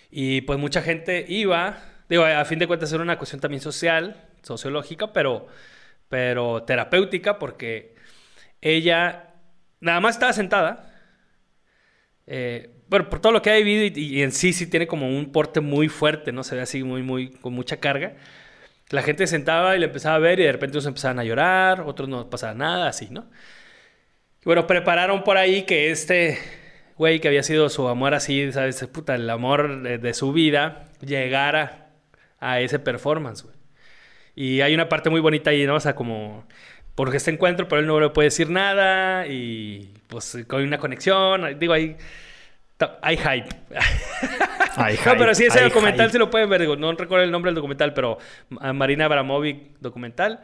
Y 0.09 0.41
pues 0.41 0.57
mucha 0.57 0.81
gente 0.81 1.25
iba, 1.27 1.79
digo, 2.09 2.23
a 2.23 2.45
fin 2.45 2.59
de 2.59 2.67
cuentas 2.67 2.91
era 2.91 3.03
una 3.03 3.17
cuestión 3.17 3.41
también 3.41 3.61
social, 3.61 4.15
sociológica, 4.43 5.13
pero, 5.13 5.47
pero 6.09 6.63
terapéutica, 6.63 7.39
porque 7.39 7.95
ella 8.61 9.33
nada 9.79 9.99
más 9.99 10.15
estaba 10.15 10.33
sentada. 10.33 10.91
Eh, 12.27 12.71
bueno, 12.87 13.09
por 13.09 13.19
todo 13.19 13.31
lo 13.31 13.41
que 13.41 13.51
ha 13.51 13.55
vivido 13.55 13.99
y, 13.99 14.21
en 14.21 14.31
sí 14.31 14.53
sí 14.53 14.67
tiene 14.67 14.87
como 14.87 15.07
un 15.07 15.31
porte 15.31 15.61
muy 15.61 15.89
fuerte, 15.89 16.31
¿no? 16.31 16.43
Se 16.43 16.55
ve 16.55 16.61
así 16.61 16.83
muy, 16.83 17.03
muy, 17.03 17.31
con 17.31 17.53
mucha 17.53 17.77
carga. 17.77 18.15
La 18.89 19.01
gente 19.01 19.25
se 19.27 19.31
sentaba 19.31 19.75
y 19.75 19.79
le 19.79 19.87
empezaba 19.87 20.15
a 20.15 20.19
ver 20.19 20.39
y 20.39 20.43
de 20.43 20.51
repente 20.51 20.77
unos 20.77 20.85
empezaban 20.85 21.19
a 21.19 21.23
llorar, 21.23 21.81
otros 21.81 22.07
no 22.07 22.29
pasaba 22.29 22.53
nada, 22.53 22.87
así, 22.87 23.07
¿no? 23.09 23.29
Bueno, 24.43 24.67
prepararon 24.67 25.23
por 25.23 25.37
ahí 25.37 25.63
que 25.63 25.89
este 25.91 26.37
güey 26.97 27.19
que 27.19 27.27
había 27.27 27.43
sido 27.43 27.69
su 27.69 27.87
amor 27.87 28.13
así, 28.13 28.51
¿sabes? 28.51 28.85
Puta, 28.87 29.15
el 29.15 29.29
amor 29.29 29.81
de 29.81 30.13
su 30.13 30.33
vida, 30.33 30.85
llegara 31.01 31.84
a 32.39 32.59
ese 32.59 32.79
performance, 32.79 33.43
güey. 33.43 33.55
Y 34.35 34.61
hay 34.61 34.73
una 34.73 34.89
parte 34.89 35.09
muy 35.09 35.21
bonita 35.21 35.51
ahí, 35.51 35.65
¿no? 35.65 35.75
O 35.75 35.79
sea, 35.79 35.95
como 35.95 36.45
porque 36.95 37.17
este 37.17 37.31
encuentro, 37.31 37.67
pero 37.67 37.81
él 37.81 37.87
no 37.87 37.99
le 37.99 38.09
puede 38.09 38.27
decir 38.27 38.49
nada 38.49 39.27
y 39.27 39.93
pues 40.07 40.37
con 40.47 40.61
una 40.63 40.77
conexión, 40.77 41.59
digo, 41.59 41.73
hay, 41.73 41.97
hay 43.01 43.17
hype. 43.17 43.49
Hay 44.77 44.97
no, 45.05 45.13
pero 45.17 45.33
sí, 45.33 45.45
ese 45.45 45.59
hay 45.59 45.69
documental 45.69 46.07
hype. 46.07 46.11
se 46.11 46.19
lo 46.19 46.29
pueden 46.29 46.49
ver, 46.49 46.59
digo, 46.59 46.75
no 46.75 46.91
recuerdo 46.91 47.23
el 47.23 47.31
nombre 47.31 47.47
del 47.49 47.55
documental, 47.55 47.93
pero 47.93 48.17
a 48.59 48.73
Marina 48.73 49.05
Abramovic 49.05 49.79
documental 49.79 50.41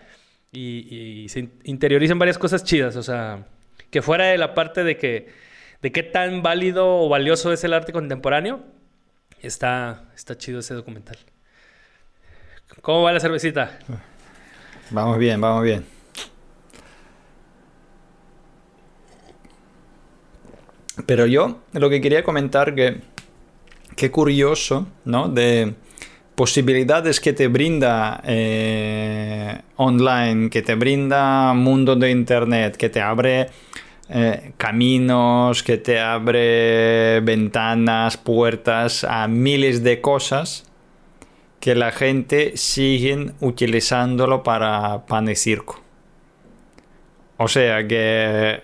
y, 0.54 1.24
y 1.24 1.28
se 1.28 1.50
interiorizan 1.66 2.18
varias 2.18 2.38
cosas 2.38 2.64
chidas, 2.64 2.96
o 2.96 3.04
sea, 3.04 3.46
que 3.90 4.02
fuera 4.02 4.28
de 4.28 4.38
la 4.38 4.54
parte 4.54 4.86
de 4.86 4.96
que 4.96 5.28
de 5.82 5.92
qué 5.92 6.04
tan 6.04 6.44
válido 6.44 6.88
o 6.88 7.10
valioso 7.10 7.52
es 7.52 7.64
el 7.64 7.74
arte 7.74 7.92
contemporáneo, 7.92 8.64
está, 9.42 10.06
está 10.16 10.38
chido 10.38 10.60
ese 10.60 10.74
documental. 10.74 11.18
¿Cómo 12.82 13.04
va 13.04 13.12
la 13.12 13.20
cervecita? 13.20 13.78
Vamos 14.90 15.18
bien, 15.18 15.40
vamos 15.40 15.64
bien. 15.64 15.86
Pero 21.06 21.26
yo 21.26 21.60
lo 21.74 21.90
que 21.90 22.02
quería 22.02 22.24
comentar 22.24 22.74
que 22.74 23.02
qué 23.96 24.10
curioso, 24.10 24.88
¿no? 25.06 25.30
De 25.30 25.74
posibilidades 26.36 27.20
que 27.20 27.34
te 27.34 27.48
brinda 27.48 28.22
eh, 28.26 29.62
online, 29.76 30.50
que 30.50 30.62
te 30.62 30.76
brinda 30.76 31.54
mundo 31.54 31.96
de 31.96 32.10
internet, 32.10 32.78
que 32.78 32.90
te 32.90 33.02
abre 33.02 33.50
eh, 34.10 34.54
caminos, 34.58 35.62
que 35.62 35.78
te 35.78 36.00
abre 36.00 37.20
ventanas, 37.22 38.18
puertas 38.18 39.04
a 39.04 39.28
miles 39.28 39.84
de 39.84 40.02
cosas 40.02 40.71
que 41.62 41.76
la 41.76 41.92
gente 41.92 42.58
sigue 42.58 43.32
utilizándolo 43.40 44.44
para 44.44 45.06
pan 45.06 45.34
circo. 45.36 45.80
O 47.38 47.48
sea 47.48 47.88
que 47.88 48.62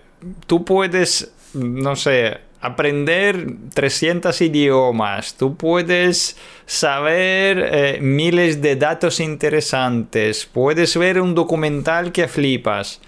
tú 0.48 0.66
puedes, 0.66 1.32
no 1.54 1.95
sé, 1.95 2.39
aprender 2.60 3.48
300 3.74 4.41
idiomas, 4.41 5.36
tú 5.36 5.56
puedes 5.56 6.38
saber 6.66 7.70
eh, 7.72 8.00
miles 8.02 8.62
de 8.62 8.76
datos 8.76 9.20
interesantes, 9.20 10.45
puedes 10.45 10.98
ver 10.98 11.22
un 11.22 11.36
documental 11.36 12.12
que 12.12 12.28
flipas. 12.28 13.00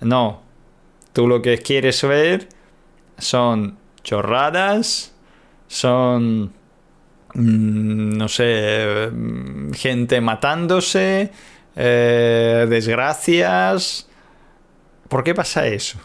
No, 0.00 0.40
tú 1.12 1.26
lo 1.26 1.42
que 1.42 1.58
quieres 1.58 2.00
ver 2.02 2.48
son 3.18 3.76
chorradas, 4.04 5.12
son 5.66 6.52
mm, 7.34 8.16
no 8.16 8.28
sé, 8.28 9.10
gente 9.74 10.20
matándose, 10.20 11.30
eh, 11.76 12.66
desgracias. 12.68 14.08
¿Por 15.08 15.24
qué 15.24 15.34
pasa 15.34 15.66
eso? 15.66 15.98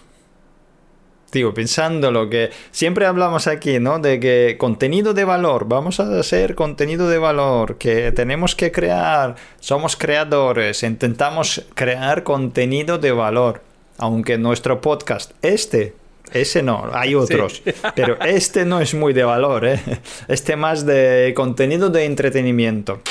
Digo, 1.32 1.53
pensando 1.53 2.09
lo 2.09 2.30
que 2.30 2.51
siempre 2.71 3.05
hablamos 3.05 3.47
aquí, 3.47 3.80
¿no? 3.80 3.99
De 3.99 4.19
que 4.19 4.55
contenido 4.57 5.13
de 5.13 5.25
valor, 5.25 5.67
vamos 5.67 5.99
a 5.99 6.19
hacer 6.19 6.55
contenido 6.55 7.09
de 7.09 7.17
valor, 7.17 7.78
que 7.78 8.13
tenemos 8.13 8.55
que 8.55 8.71
crear, 8.71 9.36
somos 9.59 9.97
creadores, 9.97 10.84
intentamos 10.84 11.65
crear 11.73 12.23
contenido 12.23 12.97
de 12.97 13.11
valor. 13.11 13.61
Aunque 13.97 14.38
nuestro 14.38 14.80
podcast, 14.80 15.32
este, 15.41 15.95
ese 16.34 16.63
no, 16.63 16.89
hay 16.93 17.15
otros, 17.15 17.61
sí. 17.63 17.71
pero 17.95 18.19
este 18.21 18.65
no 18.65 18.82
es 18.82 18.93
muy 18.93 19.13
de 19.13 19.23
valor, 19.23 19.65
¿eh? 19.65 19.80
Este 20.28 20.55
más 20.55 20.86
de 20.86 21.34
contenido 21.36 21.89
de 21.89 22.05
entretenimiento. 22.05 23.01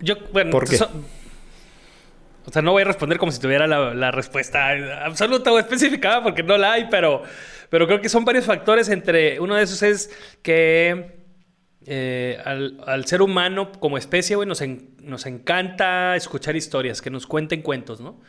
Yo, 0.00 0.16
bueno, 0.32 0.50
¿Por 0.50 0.68
qué? 0.68 0.76
So, 0.76 0.90
o 2.46 2.52
sea, 2.52 2.62
no 2.62 2.72
voy 2.72 2.82
a 2.82 2.84
responder 2.84 3.18
como 3.18 3.32
si 3.32 3.40
tuviera 3.40 3.66
la, 3.66 3.92
la, 3.92 4.12
respuesta 4.12 4.70
absoluta 5.04 5.50
o 5.52 5.58
específica, 5.58 6.22
porque 6.22 6.44
no 6.44 6.56
la 6.56 6.72
hay, 6.72 6.86
pero, 6.88 7.22
pero 7.70 7.86
creo 7.86 8.00
que 8.00 8.08
son 8.08 8.24
varios 8.24 8.44
factores. 8.44 8.88
Entre 8.88 9.40
uno 9.40 9.56
de 9.56 9.64
esos 9.64 9.82
es 9.82 10.10
que 10.42 11.16
eh, 11.86 12.40
al, 12.44 12.80
al, 12.86 13.04
ser 13.06 13.20
humano 13.20 13.72
como 13.72 13.98
especie, 13.98 14.36
güey, 14.36 14.48
nos, 14.48 14.60
en, 14.60 14.94
nos 15.02 15.26
encanta 15.26 16.14
escuchar 16.14 16.54
historias, 16.54 17.02
que 17.02 17.10
nos 17.10 17.26
cuenten 17.26 17.62
cuentos, 17.62 18.00
¿no? 18.00 18.20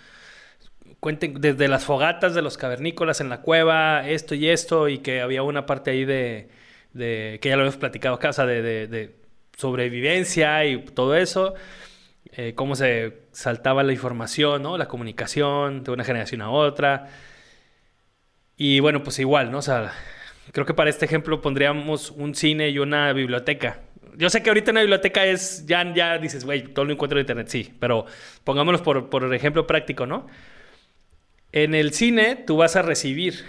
Cuenten 0.99 1.39
desde 1.39 1.67
las 1.67 1.85
fogatas 1.85 2.33
de 2.33 2.41
los 2.41 2.57
cavernícolas 2.57 3.21
en 3.21 3.29
la 3.29 3.41
cueva, 3.41 4.07
esto 4.07 4.35
y 4.35 4.49
esto, 4.49 4.89
y 4.89 4.99
que 4.99 5.21
había 5.21 5.43
una 5.43 5.65
parte 5.65 5.91
ahí 5.91 6.05
de, 6.05 6.49
que 6.93 7.39
ya 7.43 7.55
lo 7.55 7.63
hemos 7.63 7.77
platicado 7.77 8.15
acá, 8.15 8.29
o 8.29 8.33
sea, 8.33 8.45
de 8.45 9.15
sobrevivencia 9.55 10.65
y 10.65 10.79
todo 10.83 11.15
eso 11.15 11.55
eh, 12.39 12.53
cómo 12.55 12.75
se 12.75 13.23
saltaba 13.31 13.83
la 13.83 13.93
información, 13.93 14.61
¿no? 14.61 14.77
La 14.77 14.87
comunicación 14.87 15.83
de 15.83 15.91
una 15.91 16.03
generación 16.03 16.41
a 16.41 16.49
otra. 16.51 17.07
Y 18.55 18.79
bueno, 18.79 19.03
pues 19.03 19.19
igual, 19.19 19.51
¿no? 19.51 19.59
O 19.59 19.61
sea, 19.61 19.91
creo 20.51 20.65
que 20.65 20.73
para 20.73 20.89
este 20.89 21.05
ejemplo 21.05 21.41
pondríamos 21.41 22.11
un 22.11 22.35
cine 22.35 22.69
y 22.69 22.79
una 22.79 23.13
biblioteca. 23.13 23.81
Yo 24.15 24.29
sé 24.29 24.41
que 24.41 24.49
ahorita 24.49 24.71
una 24.71 24.81
biblioteca 24.81 25.25
es, 25.25 25.65
ya, 25.67 25.93
ya 25.93 26.17
dices, 26.17 26.43
güey, 26.43 26.63
todo 26.73 26.85
lo 26.85 26.93
encuentro 26.93 27.19
en 27.19 27.23
internet, 27.23 27.47
sí, 27.49 27.73
pero 27.79 28.05
pongámonos 28.43 28.81
por, 28.81 29.09
por 29.09 29.33
ejemplo 29.33 29.67
práctico, 29.67 30.05
¿no? 30.05 30.27
En 31.51 31.75
el 31.75 31.93
cine 31.93 32.35
tú 32.35 32.57
vas 32.57 32.75
a 32.75 32.81
recibir, 32.81 33.45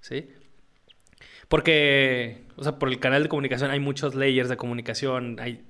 ¿sí? 0.00 0.30
Porque, 1.48 2.44
o 2.56 2.62
sea, 2.62 2.78
por 2.78 2.88
el 2.88 2.98
canal 2.98 3.22
de 3.22 3.28
comunicación 3.28 3.70
hay 3.70 3.80
muchos 3.80 4.14
layers 4.14 4.48
de 4.48 4.56
comunicación, 4.56 5.38
hay 5.38 5.64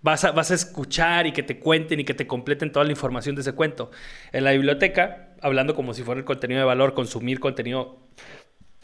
vas 0.00 0.24
a, 0.24 0.32
vas 0.32 0.50
a 0.50 0.54
escuchar 0.54 1.26
y 1.26 1.32
que 1.32 1.42
te 1.42 1.58
cuenten 1.58 2.00
y 2.00 2.04
que 2.04 2.14
te 2.14 2.26
completen 2.26 2.72
toda 2.72 2.84
la 2.84 2.92
información 2.92 3.34
de 3.34 3.42
ese 3.42 3.52
cuento. 3.52 3.90
En 4.32 4.44
la 4.44 4.52
biblioteca, 4.52 5.34
hablando 5.40 5.74
como 5.74 5.94
si 5.94 6.02
fuera 6.02 6.18
el 6.18 6.24
contenido 6.24 6.60
de 6.60 6.66
valor, 6.66 6.94
consumir 6.94 7.40
contenido 7.40 8.08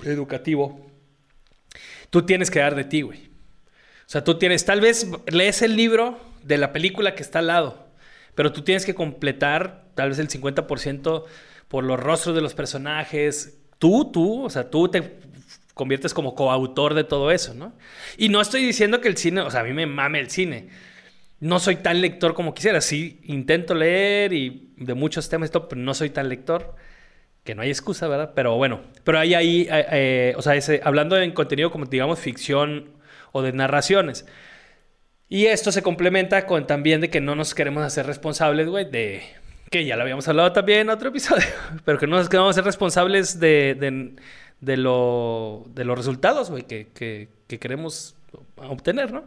educativo, 0.05 0.91
tú 2.11 2.23
tienes 2.23 2.51
que 2.51 2.61
dar 2.61 2.75
de 2.75 2.85
ti, 2.85 3.03
güey. 3.03 3.31
O 4.07 4.09
sea, 4.15 4.23
tú 4.23 4.39
tienes, 4.39 4.65
tal 4.65 4.81
vez 4.81 5.09
lees 5.27 5.63
el 5.63 5.77
libro 5.77 6.19
de 6.43 6.59
la 6.59 6.73
película 6.73 7.15
que 7.15 7.23
está 7.23 7.39
al 7.39 7.47
lado, 7.47 7.89
pero 8.35 8.53
tú 8.53 8.63
tienes 8.63 8.85
que 8.85 8.95
completar 8.95 9.87
tal 9.95 10.11
vez 10.11 10.19
el 10.19 10.29
50% 10.29 11.25
por 11.75 11.83
los 11.83 11.99
rostros 11.99 12.37
de 12.37 12.41
los 12.41 12.55
personajes. 12.55 13.59
Tú, 13.81 14.13
tú, 14.13 14.45
o 14.45 14.51
sea, 14.51 14.71
tú 14.71 14.87
te 14.87 15.19
conviertes 15.75 16.15
como 16.15 16.37
coautor 16.37 16.95
de 16.95 17.03
todo 17.03 17.33
eso, 17.33 17.53
¿no? 17.53 17.73
Y 18.17 18.29
no 18.29 18.41
estoy 18.41 18.65
diciendo 18.65 19.01
que 19.01 19.09
el 19.09 19.17
cine, 19.17 19.41
o 19.41 19.51
sea, 19.51 19.63
a 19.63 19.65
mí 19.65 19.73
me 19.73 19.85
mame 19.85 20.21
el 20.21 20.31
cine 20.31 20.69
no 21.41 21.59
soy 21.59 21.77
tan 21.77 22.01
lector 22.01 22.33
como 22.35 22.55
quisiera. 22.55 22.81
Sí, 22.81 23.21
intento 23.25 23.75
leer 23.75 24.33
y 24.33 24.71
de 24.77 24.95
muchos 24.95 25.29
temas, 25.29 25.49
esto, 25.49 25.69
pero 25.69 25.81
no 25.81 25.93
soy 25.93 26.11
tan 26.11 26.29
lector. 26.29 26.75
Que 27.43 27.55
no 27.55 27.63
hay 27.63 27.71
excusa, 27.71 28.09
¿verdad? 28.09 28.33
Pero 28.35 28.57
bueno, 28.57 28.81
pero 29.05 29.19
hay 29.19 29.35
ahí, 29.35 29.69
eh, 29.71 29.87
eh, 29.91 30.35
o 30.39 30.43
sea, 30.43 30.55
ese, 30.55 30.81
hablando 30.85 31.19
en 31.19 31.33
contenido 31.33 31.71
como 31.71 31.87
digamos 31.87 32.19
ficción 32.21 32.93
o 33.33 33.43
de 33.43 33.53
narraciones. 33.53 34.27
Y 35.29 35.47
esto 35.47 35.73
se 35.73 35.83
complementa 35.83 36.47
con 36.47 36.67
también 36.67 37.01
de 37.01 37.11
que 37.11 37.21
no 37.21 37.35
nos 37.35 37.55
queremos 37.55 37.85
hacer 37.85 38.07
responsables, 38.07 38.69
güey, 38.69 38.91
de, 38.91 39.25
que 39.71 39.85
ya 39.85 39.97
lo 39.97 40.03
habíamos 40.03 40.27
hablado 40.29 40.53
también 40.53 40.81
en 40.81 40.91
otro 40.91 41.09
episodio, 41.09 41.47
pero 41.85 41.99
que 41.99 42.07
no 42.07 42.21
es 42.21 42.29
que 42.29 42.37
vamos 42.37 42.53
a 42.53 42.55
ser 42.55 42.65
responsables 42.65 43.41
de, 43.41 43.77
de, 43.79 44.15
de, 44.61 44.77
lo, 44.77 45.65
de 45.75 45.85
los 45.85 45.97
resultados, 45.97 46.51
güey, 46.51 46.65
que, 46.65 46.89
que, 46.95 47.29
que 47.47 47.59
queremos 47.59 48.15
obtener, 48.57 49.13
¿no? 49.13 49.25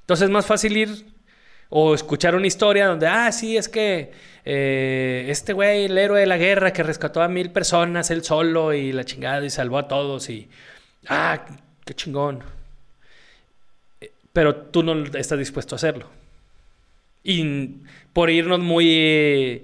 Entonces 0.00 0.24
es 0.24 0.30
más 0.30 0.46
fácil 0.46 0.76
ir 0.76 1.06
o 1.68 1.94
escuchar 1.94 2.34
una 2.34 2.46
historia 2.46 2.86
donde, 2.86 3.06
ah, 3.06 3.32
sí, 3.32 3.56
es 3.56 3.68
que 3.68 4.12
eh, 4.44 5.26
este 5.28 5.52
güey, 5.52 5.86
el 5.86 5.98
héroe 5.98 6.20
de 6.20 6.26
la 6.26 6.36
guerra 6.36 6.72
que 6.72 6.82
rescató 6.82 7.22
a 7.22 7.28
mil 7.28 7.50
personas 7.50 8.10
él 8.10 8.22
solo 8.22 8.72
y 8.72 8.92
la 8.92 9.04
chingada 9.04 9.44
y 9.44 9.50
salvó 9.50 9.78
a 9.78 9.88
todos 9.88 10.30
y, 10.30 10.48
ah, 11.08 11.44
qué 11.84 11.94
chingón. 11.94 12.44
Pero 14.32 14.54
tú 14.56 14.82
no 14.82 15.04
estás 15.16 15.38
dispuesto 15.38 15.74
a 15.74 15.76
hacerlo. 15.76 16.08
Y 17.24 17.80
por 18.16 18.30
irnos 18.30 18.60
muy, 18.60 19.62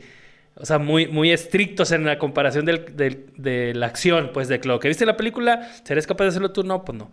o 0.57 0.67
sea, 0.67 0.79
muy, 0.79 1.07
muy 1.07 1.33
estrictos 1.33 1.91
en 1.91 2.05
la 2.05 2.19
comparación 2.19 2.67
de 2.67 3.73
la 3.75 3.87
acción, 3.87 4.29
pues 4.35 4.47
de 4.47 4.61
lo 4.65 4.79
que 4.79 4.89
viste 4.89 5.05
en 5.05 5.09
la 5.09 5.17
película, 5.17 5.73
¿serás 5.85 6.07
capaz 6.07 6.25
de 6.25 6.29
hacerlo 6.29 6.53
tú? 6.53 6.63
No, 6.63 6.85
pues 6.85 6.99
no. 6.99 7.11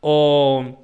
O 0.00 0.80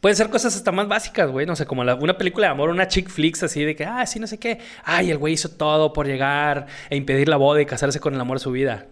Pueden 0.00 0.14
ser 0.14 0.30
cosas 0.30 0.54
hasta 0.54 0.70
más 0.70 0.86
básicas, 0.86 1.28
güey. 1.28 1.44
No 1.44 1.56
sé, 1.56 1.66
como 1.66 1.82
una 1.82 2.16
película 2.16 2.46
de 2.46 2.52
amor, 2.52 2.70
una 2.70 2.86
chick 2.86 3.08
flicks 3.08 3.42
así 3.42 3.64
de 3.64 3.74
que, 3.74 3.84
ah, 3.84 4.06
sí, 4.06 4.20
no 4.20 4.28
sé 4.28 4.38
qué. 4.38 4.60
Ay, 4.84 5.10
el 5.10 5.18
güey 5.18 5.34
hizo 5.34 5.48
todo 5.48 5.92
por 5.92 6.06
llegar 6.06 6.66
e 6.88 6.94
impedir 6.94 7.28
la 7.28 7.36
boda 7.36 7.60
y 7.60 7.66
casarse 7.66 7.98
con 7.98 8.14
el 8.14 8.20
amor 8.20 8.38
de 8.38 8.44
su 8.44 8.52
vida. 8.52 8.86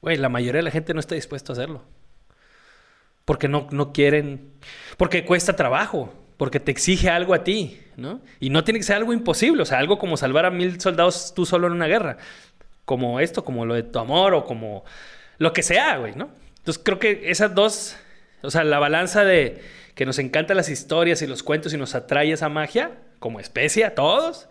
Güey, 0.00 0.16
la 0.16 0.30
mayoría 0.30 0.60
de 0.60 0.62
la 0.62 0.70
gente 0.70 0.94
no 0.94 1.00
está 1.00 1.16
dispuesto 1.16 1.52
a 1.52 1.54
hacerlo. 1.54 1.84
Porque 3.26 3.46
no, 3.46 3.66
no 3.72 3.92
quieren. 3.92 4.52
Porque 4.96 5.26
cuesta 5.26 5.54
trabajo. 5.54 6.14
Porque 6.40 6.58
te 6.58 6.70
exige 6.70 7.10
algo 7.10 7.34
a 7.34 7.44
ti, 7.44 7.82
¿no? 7.98 8.22
Y 8.40 8.48
no 8.48 8.64
tiene 8.64 8.80
que 8.80 8.84
ser 8.84 8.96
algo 8.96 9.12
imposible. 9.12 9.60
O 9.60 9.66
sea, 9.66 9.76
algo 9.76 9.98
como 9.98 10.16
salvar 10.16 10.46
a 10.46 10.50
mil 10.50 10.80
soldados 10.80 11.34
tú 11.36 11.44
solo 11.44 11.66
en 11.66 11.74
una 11.74 11.86
guerra. 11.86 12.16
Como 12.86 13.20
esto, 13.20 13.44
como 13.44 13.66
lo 13.66 13.74
de 13.74 13.82
tu 13.82 13.98
amor 13.98 14.32
o 14.32 14.46
como 14.46 14.82
lo 15.36 15.52
que 15.52 15.62
sea, 15.62 15.98
güey, 15.98 16.14
¿no? 16.16 16.30
Entonces 16.56 16.82
creo 16.82 16.98
que 16.98 17.30
esas 17.30 17.54
dos. 17.54 17.94
O 18.40 18.50
sea, 18.50 18.64
la 18.64 18.78
balanza 18.78 19.22
de 19.22 19.60
que 19.94 20.06
nos 20.06 20.18
encantan 20.18 20.56
las 20.56 20.70
historias 20.70 21.20
y 21.20 21.26
los 21.26 21.42
cuentos 21.42 21.74
y 21.74 21.76
nos 21.76 21.94
atrae 21.94 22.32
esa 22.32 22.48
magia, 22.48 22.92
como 23.18 23.38
especie 23.38 23.84
a 23.84 23.94
todos, 23.94 24.48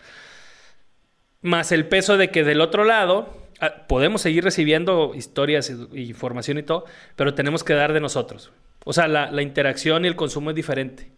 más 1.41 1.71
el 1.71 1.87
peso 1.87 2.17
de 2.17 2.29
que 2.29 2.43
del 2.43 2.61
otro 2.61 2.83
lado 2.83 3.47
ah, 3.61 3.87
podemos 3.87 4.21
seguir 4.21 4.43
recibiendo 4.43 5.13
historias 5.15 5.71
e 5.71 6.01
información 6.01 6.59
y 6.59 6.61
todo, 6.61 6.85
pero 7.15 7.33
tenemos 7.33 7.63
que 7.63 7.73
dar 7.73 7.93
de 7.93 7.99
nosotros. 7.99 8.51
O 8.85 8.93
sea, 8.93 9.07
la, 9.07 9.41
interacción 9.41 10.05
y 10.05 10.07
el 10.07 10.15
consumo 10.15 10.51
es 10.51 10.55
diferente. 10.55 11.17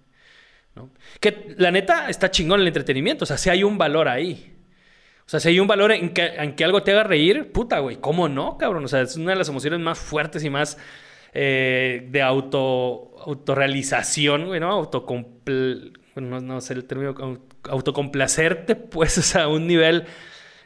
Que 1.20 1.54
la 1.58 1.72
neta 1.72 2.10
está 2.10 2.32
chingón 2.32 2.62
el 2.62 2.68
entretenimiento, 2.68 3.24
o 3.24 3.26
sea, 3.26 3.38
si 3.38 3.50
hay 3.50 3.64
un 3.64 3.78
valor 3.78 4.08
ahí. 4.08 4.54
O 5.26 5.30
sea, 5.32 5.40
si 5.40 5.50
hay 5.50 5.60
un 5.60 5.68
valor 5.68 5.92
en 5.92 6.14
que, 6.14 6.26
en 6.26 6.56
que 6.56 6.64
algo 6.64 6.84
te 6.84 6.92
haga 6.92 7.04
reír, 7.04 7.52
puta, 7.52 7.80
güey, 7.80 7.98
¿cómo 7.98 8.28
no, 8.28 8.58
cabrón? 8.58 8.84
O 8.84 8.88
sea, 8.88 9.02
es 9.02 9.16
una 9.16 9.32
de 9.32 9.38
las 9.38 9.50
emociones 9.50 9.80
más 9.80 10.00
fuertes 10.00 10.44
y 10.44 10.50
más 10.50 10.78
eh, 11.34 12.08
de 12.10 12.22
auto, 12.22 13.16
autorrealización, 13.26 14.48
güey, 14.48 14.60
¿no? 14.60 14.90
no, 16.16 16.42
no, 16.42 16.62
sé 16.62 16.74
el 16.74 16.86
término, 16.86 17.16
autocomplacerte, 17.64 18.76
pues, 18.76 19.36
a 19.38 19.48
un 19.48 19.68
nivel 19.68 20.06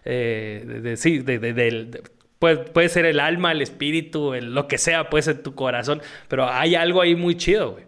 eh, 0.03 0.79
de, 0.81 0.97
sí, 0.97 1.19
de, 1.19 2.01
puede, 2.39 2.89
ser 2.89 3.05
el 3.05 3.19
alma, 3.19 3.51
el 3.51 3.61
espíritu, 3.61 4.33
lo 4.33 4.67
que 4.67 4.77
sea, 4.77 5.09
puede 5.09 5.23
ser 5.23 5.43
tu 5.43 5.55
corazón, 5.55 6.01
pero 6.27 6.49
hay 6.49 6.75
algo 6.75 7.01
ahí 7.01 7.15
muy 7.15 7.35
chido, 7.35 7.73
güey. 7.73 7.85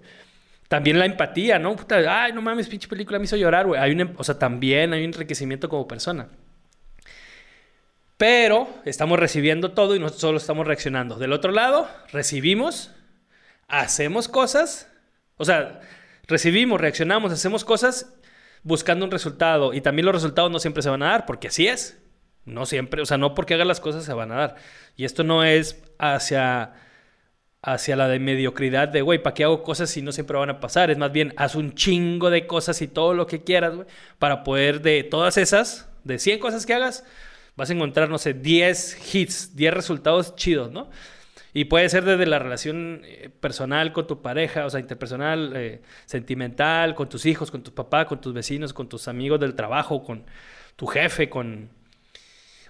También 0.68 0.99
la 0.99 1.06
empatía, 1.06 1.60
¿no? 1.60 1.76
ay, 2.10 2.34
no 2.34 2.41
mames, 2.41 2.68
pinche 2.68 2.88
película 2.88 3.19
me 3.19 3.26
hizo 3.26 3.38
llorar, 3.38 3.68
güey. 3.68 3.80
Hay 3.80 3.91
un, 3.91 4.14
o 4.18 4.23
sea, 4.23 4.38
también 4.38 4.94
hay 4.94 4.99
un 4.99 5.14
enriquecimiento 5.14 5.69
como 5.69 5.88
persona. 5.88 6.27
Pero 8.18 8.68
estamos 8.84 9.19
recibiendo 9.19 9.72
todo 9.72 9.95
y 9.95 9.99
nosotros 9.99 10.22
solo 10.22 10.38
estamos 10.38 10.68
reaccionando. 10.68 11.18
Del 11.18 11.34
otro 11.34 11.52
lado, 11.52 11.88
recibimos, 12.11 12.91
hacemos 13.68 14.27
cosas, 14.27 14.91
o 15.38 15.45
sea, 15.45 15.81
recibimos, 16.27 16.81
reaccionamos, 16.81 17.31
hacemos 17.31 17.64
cosas 17.64 18.14
buscando 18.64 19.06
un 19.06 19.11
resultado. 19.11 19.73
Y 19.73 19.81
también 19.81 20.06
los 20.06 20.15
resultados 20.15 20.52
no 20.52 20.60
siempre 20.60 20.84
se 20.84 20.89
van 20.89 21.03
a 21.03 21.11
dar, 21.11 21.26
porque 21.26 21.48
así 21.48 21.68
es. 21.68 21.99
No 22.44 22.65
siempre, 22.65 23.02
o 23.02 23.06
sea, 23.06 23.18
no 23.18 23.35
porque 23.35 23.53
hagas 23.53 23.68
las 23.68 23.80
cosas 23.80 24.03
se 24.03 24.14
van 24.14 24.31
a 24.31 24.35
dar. 24.35 24.56
Y 24.95 25.06
esto 25.06 25.23
no 25.23 25.44
es 25.44 25.84
hacia, 25.99 26.73
hacia 27.61 27.95
la 27.95 28.07
de 28.07 28.19
mediocridad 28.19 28.88
de, 28.88 29.01
güey, 29.01 29.21
¿para 29.21 29.34
qué 29.34 29.43
hago 29.43 29.63
cosas 29.63 29.89
si 29.89 30.01
no 30.01 30.11
siempre 30.11 30.38
van 30.38 30.49
a 30.49 30.59
pasar? 30.59 30.91
Es 30.91 30.97
más 30.97 31.11
bien, 31.11 31.34
haz 31.38 31.55
un 31.55 31.73
chingo 31.73 32.29
de 32.29 32.47
cosas 32.47 32.81
y 32.81 32.88
todo 32.88 33.13
lo 33.13 33.27
que 33.27 33.43
quieras, 33.43 33.75
güey, 33.75 33.88
para 34.19 34.43
poder 34.43 34.81
de 34.81 35.03
todas 35.03 35.38
esas, 35.38 35.89
de 36.03 36.19
100 36.19 36.39
cosas 36.39 36.65
que 36.65 36.73
hagas, 36.73 37.03
vas 37.55 37.69
a 37.69 37.73
encontrar, 37.73 38.09
no 38.09 38.17
sé, 38.17 38.34
10 38.34 39.15
hits, 39.15 39.55
10 39.55 39.73
resultados 39.73 40.35
chidos, 40.35 40.71
¿no? 40.71 40.89
Y 41.53 41.65
puede 41.65 41.89
ser 41.89 42.03
desde 42.05 42.27
la 42.27 42.38
relación 42.38 43.01
eh, 43.03 43.29
personal 43.39 43.91
con 43.91 44.05
tu 44.05 44.21
pareja, 44.21 44.65
o 44.65 44.69
sea, 44.69 44.79
interpersonal, 44.79 45.53
eh, 45.55 45.81
sentimental, 46.05 46.93
con 46.93 47.09
tus 47.09 47.25
hijos, 47.25 47.49
con 47.49 47.63
tu 47.63 47.73
papá, 47.73 48.05
con 48.05 48.21
tus 48.21 48.31
vecinos, 48.31 48.73
con 48.73 48.88
tus 48.88 49.07
amigos 49.07 49.39
del 49.39 49.55
trabajo, 49.55 50.03
con 50.03 50.23
tu 50.75 50.85
jefe, 50.85 51.29
con... 51.29 51.69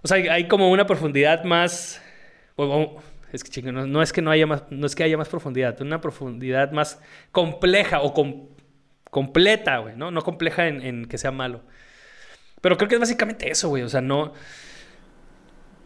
O 0.04 0.08
sea, 0.08 0.34
hay, 0.34 0.48
como 0.48 0.72
una 0.72 0.86
profundidad 0.86 1.44
más... 1.44 2.02
es 3.32 3.44
que 3.44 3.62
no, 3.62 4.02
es 4.02 4.14
que 4.14 4.22
no 4.22 4.32
haya 4.32 4.48
más, 4.48 4.64
no 4.70 4.88
es 4.88 4.96
que 4.96 5.04
haya 5.04 5.18
más 5.18 5.30
profundidad, 5.30 5.82
una 5.82 6.02
profundidad 6.02 6.72
más 6.72 7.00
compleja 7.32 8.02
o 8.02 8.14
completa, 9.10 9.80
güey, 9.80 9.96
¿no? 9.96 10.12
No 10.12 10.22
compleja 10.22 10.68
en, 10.68 10.82
en 10.82 11.06
que 11.06 11.18
sea 11.18 11.32
malo. 11.32 11.62
Pero 12.62 12.78
creo 12.78 12.90
que 12.90 12.96
es 12.96 13.02
básicamente 13.02 13.50
eso, 13.50 13.70
güey. 13.70 13.84
O 13.84 13.90
sea, 13.90 14.02
no 14.02 14.34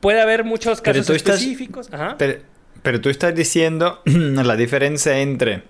puede 0.01 0.19
haber 0.19 0.43
muchos 0.43 0.81
casos 0.81 1.09
específicos. 1.09 1.89
Pero, 2.83 3.01
tú 3.01 3.09
estás 3.09 3.33
diciendo 3.35 4.01
la 4.05 4.55
diferencia 4.55 5.19
entre 5.19 5.63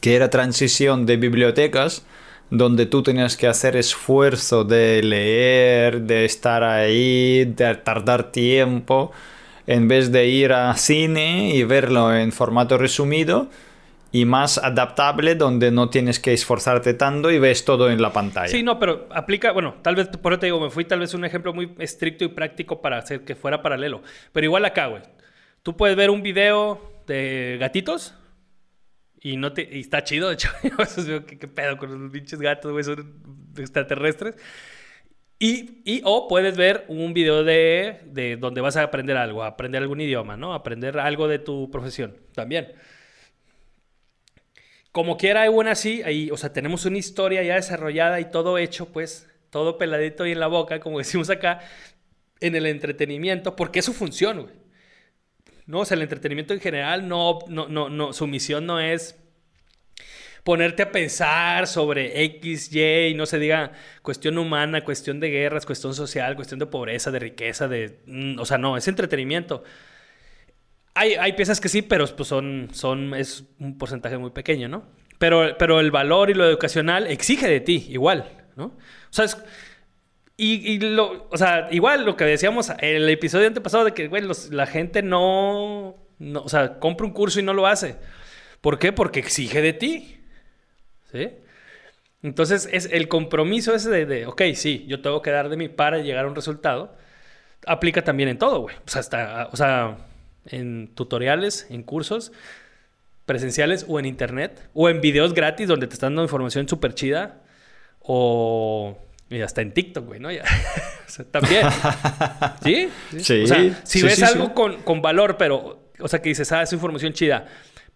que 0.00 0.14
era 0.14 0.30
transición 0.30 1.06
de 1.06 1.16
bibliotecas, 1.16 2.04
donde 2.50 2.86
tú 2.86 3.02
tenías 3.02 3.36
que 3.36 3.46
hacer 3.46 3.76
esfuerzo 3.76 4.64
de 4.64 5.02
leer, 5.02 6.02
de 6.02 6.24
estar 6.24 6.62
ahí, 6.62 7.44
de 7.44 7.74
tardar 7.76 8.30
tiempo, 8.30 9.12
en 9.68 9.86
vez 9.86 10.10
de 10.10 10.26
ir 10.26 10.54
a 10.54 10.74
cine 10.76 11.50
y 11.54 11.62
verlo 11.62 12.16
en 12.16 12.32
formato 12.32 12.78
resumido 12.78 13.50
y 14.10 14.24
más 14.24 14.56
adaptable 14.56 15.34
donde 15.34 15.70
no 15.70 15.90
tienes 15.90 16.18
que 16.18 16.32
esforzarte 16.32 16.94
tanto 16.94 17.30
y 17.30 17.38
ves 17.38 17.66
todo 17.66 17.90
en 17.90 18.00
la 18.00 18.10
pantalla. 18.10 18.48
Sí, 18.48 18.62
no, 18.62 18.78
pero 18.78 19.06
aplica, 19.10 19.52
bueno, 19.52 19.74
tal 19.82 19.94
vez, 19.94 20.08
por 20.08 20.32
eso 20.32 20.40
te 20.40 20.46
digo, 20.46 20.58
me 20.58 20.70
fui 20.70 20.86
tal 20.86 21.00
vez 21.00 21.12
un 21.12 21.26
ejemplo 21.26 21.52
muy 21.52 21.74
estricto 21.80 22.24
y 22.24 22.28
práctico 22.28 22.80
para 22.80 22.96
hacer 22.96 23.26
que 23.26 23.34
fuera 23.34 23.60
paralelo. 23.60 24.00
Pero 24.32 24.46
igual 24.46 24.64
acá, 24.64 24.86
güey. 24.86 25.02
Tú 25.62 25.76
puedes 25.76 25.98
ver 25.98 26.08
un 26.08 26.22
video 26.22 26.80
de 27.06 27.58
gatitos 27.60 28.14
y 29.20 29.36
no 29.36 29.52
te 29.52 29.68
y 29.70 29.80
está 29.80 30.02
chido, 30.02 30.28
de 30.28 30.34
hecho. 30.34 30.48
¿Qué, 31.26 31.36
¿Qué, 31.38 31.46
pedo 31.46 31.76
con 31.76 32.04
los 32.04 32.10
pinches 32.10 32.40
gatos, 32.40 32.72
güey? 32.72 32.84
Son 32.84 33.52
extraterrestres. 33.58 34.34
Y, 35.40 36.02
o 36.04 36.26
puedes 36.26 36.56
ver 36.56 36.84
un 36.88 37.14
video 37.14 37.44
de, 37.44 38.00
de 38.06 38.36
donde 38.36 38.60
vas 38.60 38.76
a 38.76 38.82
aprender 38.82 39.16
algo, 39.16 39.44
aprender 39.44 39.82
algún 39.82 40.00
idioma, 40.00 40.36
¿no? 40.36 40.52
Aprender 40.52 40.98
algo 40.98 41.28
de 41.28 41.38
tu 41.38 41.70
profesión 41.70 42.16
también. 42.34 42.72
Como 44.90 45.16
quiera, 45.16 45.44
aún 45.44 45.68
así, 45.68 46.02
ahí, 46.02 46.30
o 46.32 46.36
sea, 46.36 46.52
tenemos 46.52 46.84
una 46.86 46.98
historia 46.98 47.42
ya 47.44 47.54
desarrollada 47.54 48.18
y 48.18 48.30
todo 48.30 48.58
hecho, 48.58 48.86
pues, 48.86 49.28
todo 49.50 49.78
peladito 49.78 50.26
y 50.26 50.32
en 50.32 50.40
la 50.40 50.48
boca, 50.48 50.80
como 50.80 50.98
decimos 51.04 51.30
acá, 51.30 51.60
en 52.40 52.56
el 52.56 52.66
entretenimiento, 52.66 53.54
porque 53.54 53.78
es 53.78 53.84
su 53.84 53.92
función, 53.92 54.42
güey. 54.42 54.54
No, 55.66 55.80
o 55.80 55.84
sea, 55.84 55.96
el 55.96 56.02
entretenimiento 56.02 56.54
en 56.54 56.60
general, 56.60 57.06
no, 57.06 57.40
no, 57.48 57.68
no, 57.68 57.90
no, 57.90 58.12
su 58.12 58.26
misión 58.26 58.66
no 58.66 58.80
es 58.80 59.16
ponerte 60.48 60.82
a 60.82 60.90
pensar 60.90 61.66
sobre 61.66 62.24
X, 62.24 62.72
Y, 62.72 63.08
y 63.08 63.14
no 63.14 63.26
se 63.26 63.38
diga 63.38 63.72
cuestión 64.00 64.38
humana, 64.38 64.82
cuestión 64.82 65.20
de 65.20 65.28
guerras, 65.28 65.66
cuestión 65.66 65.92
social, 65.92 66.36
cuestión 66.36 66.58
de 66.58 66.64
pobreza, 66.64 67.10
de 67.10 67.18
riqueza, 67.18 67.68
de... 67.68 67.98
Mm, 68.06 68.38
o 68.38 68.46
sea, 68.46 68.56
no, 68.56 68.74
es 68.78 68.88
entretenimiento. 68.88 69.62
Hay, 70.94 71.34
piezas 71.34 71.60
que 71.60 71.68
sí, 71.68 71.82
pero 71.82 72.06
pues 72.16 72.30
son, 72.30 72.70
son, 72.72 73.12
es 73.12 73.44
un 73.58 73.76
porcentaje 73.76 74.16
muy 74.16 74.30
pequeño, 74.30 74.68
¿no? 74.68 74.86
Pero, 75.18 75.54
pero 75.58 75.80
el 75.80 75.90
valor 75.90 76.30
y 76.30 76.34
lo 76.34 76.48
educacional 76.48 77.08
exige 77.08 77.46
de 77.46 77.60
ti, 77.60 77.86
igual, 77.90 78.24
¿no? 78.56 78.64
O 78.64 78.76
sea, 79.10 79.26
y, 80.38 80.78
lo, 80.78 81.28
o 81.30 81.36
sea, 81.36 81.68
igual 81.72 82.06
lo 82.06 82.16
que 82.16 82.24
decíamos 82.24 82.70
en 82.70 82.96
el 82.96 83.08
episodio 83.10 83.48
antepasado 83.48 83.84
de 83.84 83.92
que, 83.92 84.08
güey, 84.08 84.22
la 84.48 84.66
gente 84.66 85.02
no, 85.02 85.94
no, 86.18 86.40
o 86.40 86.48
sea, 86.48 86.78
compra 86.78 87.06
un 87.06 87.12
curso 87.12 87.38
y 87.38 87.42
no 87.42 87.52
lo 87.52 87.66
hace. 87.66 87.96
¿Por 88.62 88.78
qué? 88.78 88.92
Porque 88.94 89.20
exige 89.20 89.60
de 89.60 89.74
ti, 89.74 90.17
¿sí? 91.12 91.30
Entonces, 92.22 92.68
es 92.72 92.88
el 92.90 93.08
compromiso 93.08 93.74
ese 93.74 93.90
de, 93.90 94.06
de, 94.06 94.26
ok, 94.26 94.42
sí, 94.54 94.84
yo 94.88 95.00
tengo 95.00 95.22
que 95.22 95.30
dar 95.30 95.48
de 95.48 95.56
mí 95.56 95.68
para 95.68 95.98
llegar 95.98 96.24
a 96.24 96.28
un 96.28 96.34
resultado, 96.34 96.96
aplica 97.66 98.02
también 98.02 98.28
en 98.28 98.38
todo, 98.38 98.60
güey. 98.60 98.76
O 98.76 98.88
sea, 98.88 99.00
hasta, 99.00 99.48
o 99.52 99.56
sea, 99.56 99.98
en 100.46 100.88
tutoriales, 100.94 101.66
en 101.70 101.82
cursos 101.82 102.32
presenciales 103.26 103.84
o 103.88 103.98
en 103.98 104.06
internet, 104.06 104.68
o 104.74 104.88
en 104.88 105.00
videos 105.00 105.34
gratis 105.34 105.68
donde 105.68 105.86
te 105.86 105.94
están 105.94 106.12
dando 106.12 106.22
información 106.22 106.68
súper 106.68 106.94
chida, 106.94 107.42
o, 108.00 108.98
Y 109.30 109.40
hasta 109.42 109.60
en 109.60 109.72
TikTok, 109.72 110.06
güey, 110.06 110.18
¿no? 110.18 110.32
Ya. 110.32 110.44
o 111.06 111.10
sea, 111.10 111.24
también. 111.26 111.66
¿Sí? 112.64 112.88
Sí. 113.20 113.42
O 113.42 113.46
sea, 113.46 113.82
si 113.84 114.00
Sí, 114.00 114.06
ves 114.06 114.16
sí, 114.16 114.24
algo 114.24 114.46
sí. 114.46 114.52
Con, 114.54 114.82
con 114.82 115.02
valor, 115.02 115.36
pero, 115.36 115.90
o 116.00 116.08
sea, 116.08 116.22
que 116.22 116.30
dices, 116.30 116.50
ah, 116.52 116.62
es 116.62 116.72
información 116.72 117.12
chida. 117.12 117.46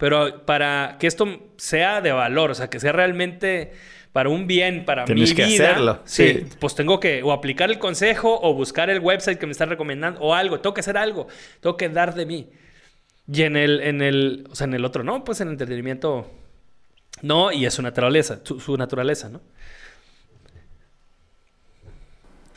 Pero 0.03 0.45
para 0.47 0.97
que 0.99 1.07
esto 1.07 1.29
sea 1.57 2.01
de 2.01 2.11
valor, 2.11 2.51
o 2.51 2.55
sea, 2.57 2.69
que 2.69 2.81
sea 2.81 2.91
realmente 2.91 3.71
para 4.13 4.31
un 4.31 4.49
bien, 4.49 4.85
para 4.85 5.05
Tienes 5.05 5.31
mi 5.31 5.37
que 5.37 5.45
vida. 5.45 5.71
hacerlo, 5.71 6.01
Sí, 6.07 6.41
sí. 6.41 6.47
Pues 6.59 6.75
tengo 6.75 6.99
que 6.99 7.23
o 7.23 7.31
aplicar 7.31 7.71
el 7.71 7.79
consejo 7.79 8.37
o 8.43 8.53
buscar 8.53 8.91
el 8.91 8.99
website 8.99 9.39
que 9.39 9.47
me 9.47 9.53
está 9.53 9.65
recomendando 9.65 10.19
o 10.21 10.35
algo. 10.35 10.59
Tengo 10.59 10.75
que 10.75 10.81
hacer 10.81 10.97
algo. 10.97 11.29
Tengo 11.61 11.77
que 11.77 11.89
dar 11.89 12.17
de 12.17 12.27
mí. 12.27 12.51
Y 13.33 13.43
en 13.43 13.55
el, 13.57 13.81
en 13.81 14.03
el, 14.03 14.49
o 14.51 14.57
sea, 14.57 14.65
en 14.65 14.75
el 14.75 14.85
otro, 14.85 15.05
no, 15.05 15.23
pues 15.23 15.41
en 15.41 15.47
el 15.47 15.53
entretenimiento, 15.53 16.29
no, 17.21 17.53
y 17.53 17.65
es 17.65 17.73
su 17.73 17.83
naturaleza, 17.83 18.41
su, 18.43 18.59
su 18.59 18.77
naturaleza, 18.77 19.29
¿no? 19.29 19.41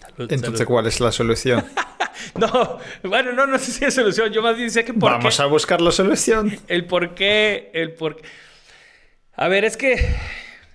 Salud, 0.02 0.32
Entonces, 0.32 0.58
salud. 0.58 0.66
¿cuál 0.66 0.88
es 0.88 1.00
la 1.00 1.12
solución? 1.12 1.64
No, 2.40 2.80
bueno, 3.04 3.32
no, 3.32 3.48
no 3.48 3.58
sé 3.58 3.72
si 3.72 3.86
hay 3.86 3.92
solución. 3.92 4.32
Yo 4.32 4.42
más 4.42 4.58
bien 4.58 4.70
sé 4.70 4.84
que 4.84 4.94
por 4.94 5.10
Vamos 5.12 5.38
qué, 5.38 5.42
a 5.42 5.46
buscar 5.46 5.80
la 5.82 5.92
solución. 5.92 6.58
el 6.68 6.86
por 6.86 7.16
qué, 7.16 7.70
el 7.74 7.94
por 7.94 8.18
qué. 8.18 8.24
A 9.38 9.48
ver, 9.48 9.64
es 9.66 9.78
que 9.78 9.96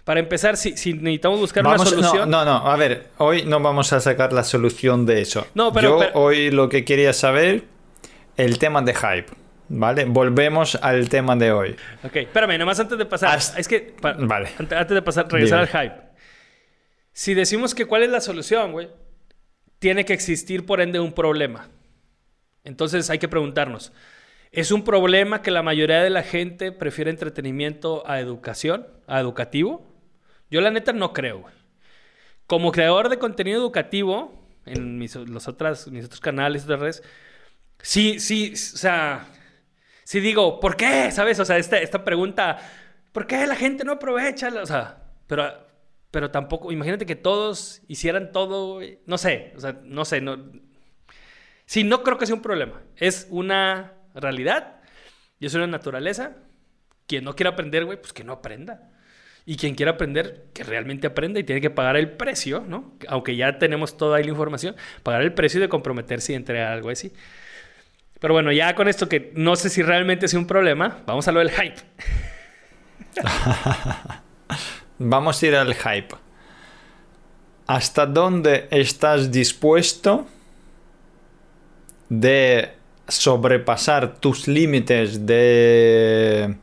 para 0.04 0.20
empezar, 0.20 0.56
si, 0.56 0.76
si 0.76 0.94
necesitamos 0.94 1.38
buscar 1.38 1.62
Vamos, 1.62 1.82
una 1.82 1.90
solución. 1.90 2.30
No, 2.30 2.44
no, 2.44 2.60
no, 2.60 2.70
a 2.70 2.76
ver, 2.76 3.08
hoy 3.18 3.42
no 3.44 3.60
vamos 3.60 3.92
a 3.92 4.00
sacar 4.00 4.32
la 4.32 4.42
solución 4.42 5.04
de 5.06 5.20
eso. 5.20 5.46
No, 5.54 5.72
pero- 5.72 5.90
Yo 5.90 5.98
pero- 5.98 6.12
hoy 6.18 6.50
lo 6.50 6.68
que 6.68 6.84
quería 6.84 7.12
saber, 7.12 7.64
el 8.38 8.58
tema 8.58 8.80
de 8.82 8.94
hype, 8.94 9.26
¿vale? 9.68 10.04
Volvemos 10.06 10.76
al 10.76 11.08
tema 11.10 11.36
de 11.36 11.52
hoy. 11.52 11.76
Ok, 12.02 12.16
espérame, 12.16 12.58
nomás 12.58 12.80
antes 12.80 12.96
de 12.96 13.04
pasar. 13.04 13.38
Es 13.38 13.68
que, 13.68 13.94
Vale. 14.00 14.48
ante- 14.58 14.74
antes 14.76 14.94
de 14.94 15.02
pasar, 15.02 15.30
regresar 15.30 15.66
Dime. 15.66 15.78
al 15.78 15.84
hype. 15.90 15.96
Si 17.12 17.34
decimos 17.34 17.74
que 17.74 17.84
cuál 17.84 18.02
es 18.02 18.08
la 18.10 18.20
solución, 18.20 18.72
güey, 18.72 18.88
tiene 19.80 20.04
que 20.04 20.12
existir 20.12 20.64
por 20.64 20.80
ende 20.80 21.00
un 21.00 21.12
problema. 21.12 21.68
Entonces 22.62 23.10
hay 23.10 23.18
que 23.18 23.28
preguntarnos, 23.28 23.92
¿es 24.52 24.70
un 24.70 24.84
problema 24.84 25.42
que 25.42 25.50
la 25.50 25.62
mayoría 25.62 26.02
de 26.02 26.10
la 26.10 26.22
gente 26.22 26.70
prefiere 26.70 27.10
entretenimiento 27.10 28.04
a 28.06 28.20
educación, 28.20 28.86
a 29.08 29.18
educativo? 29.18 29.90
Yo 30.50 30.60
la 30.60 30.70
neta 30.70 30.92
no 30.92 31.12
creo. 31.12 31.44
Como 32.46 32.72
creador 32.72 33.08
de 33.08 33.18
contenido 33.18 33.60
educativo, 33.60 34.38
en 34.66 34.98
mis, 34.98 35.16
los 35.16 35.48
otras, 35.48 35.88
mis 35.88 36.04
otros 36.04 36.20
canales, 36.20 36.64
otras 36.64 36.80
redes, 36.80 37.02
sí, 37.80 38.20
sí, 38.20 38.52
o 38.52 38.56
sea, 38.56 39.28
sí 40.04 40.20
digo, 40.20 40.60
¿por 40.60 40.76
qué? 40.76 41.10
¿Sabes? 41.10 41.40
O 41.40 41.44
sea, 41.46 41.56
esta, 41.56 41.78
esta 41.78 42.04
pregunta, 42.04 42.58
¿por 43.12 43.26
qué 43.26 43.46
la 43.46 43.56
gente 43.56 43.84
no 43.84 43.92
aprovecha? 43.92 44.48
O 44.60 44.66
sea, 44.66 45.04
pero, 45.26 45.69
pero 46.10 46.30
tampoco, 46.30 46.72
imagínate 46.72 47.06
que 47.06 47.16
todos 47.16 47.82
hicieran 47.86 48.32
todo, 48.32 48.80
no 49.06 49.18
sé, 49.18 49.52
o 49.56 49.60
sea, 49.60 49.80
no 49.84 50.04
sé, 50.04 50.20
no. 50.20 50.50
Sí, 51.66 51.84
no 51.84 52.02
creo 52.02 52.18
que 52.18 52.26
sea 52.26 52.34
un 52.34 52.42
problema. 52.42 52.82
Es 52.96 53.28
una 53.30 53.92
realidad 54.14 54.80
y 55.38 55.46
es 55.46 55.54
una 55.54 55.68
naturaleza. 55.68 56.36
Quien 57.06 57.24
no 57.24 57.36
quiera 57.36 57.50
aprender, 57.50 57.84
güey, 57.84 58.00
pues 58.00 58.12
que 58.12 58.24
no 58.24 58.32
aprenda. 58.32 58.90
Y 59.46 59.56
quien 59.56 59.74
quiera 59.74 59.92
aprender, 59.92 60.48
que 60.52 60.64
realmente 60.64 61.06
aprenda 61.06 61.38
y 61.40 61.44
tiene 61.44 61.60
que 61.60 61.70
pagar 61.70 61.96
el 61.96 62.10
precio, 62.10 62.64
¿no? 62.66 62.96
Aunque 63.08 63.36
ya 63.36 63.58
tenemos 63.58 63.96
toda 63.96 64.18
ahí 64.18 64.24
la 64.24 64.30
información, 64.30 64.76
pagar 65.02 65.22
el 65.22 65.32
precio 65.32 65.60
de 65.60 65.68
comprometerse 65.68 66.32
y 66.32 66.36
entregar 66.36 66.72
algo 66.72 66.90
así. 66.90 67.12
Pero 68.20 68.34
bueno, 68.34 68.52
ya 68.52 68.74
con 68.74 68.88
esto 68.88 69.08
que 69.08 69.32
no 69.34 69.56
sé 69.56 69.70
si 69.70 69.82
realmente 69.82 70.26
es 70.26 70.34
un 70.34 70.46
problema, 70.46 71.02
vamos 71.06 71.26
a 71.26 71.32
lo 71.32 71.38
del 71.38 71.50
hype. 71.50 71.80
Vamos 75.02 75.42
a 75.42 75.46
ir 75.46 75.54
al 75.54 75.74
hype. 75.74 76.14
¿Hasta 77.66 78.04
dónde 78.04 78.68
estás 78.70 79.32
dispuesto 79.32 80.26
de 82.10 82.72
sobrepasar 83.08 84.16
tus 84.20 84.46
límites 84.46 85.24
de... 85.24 86.54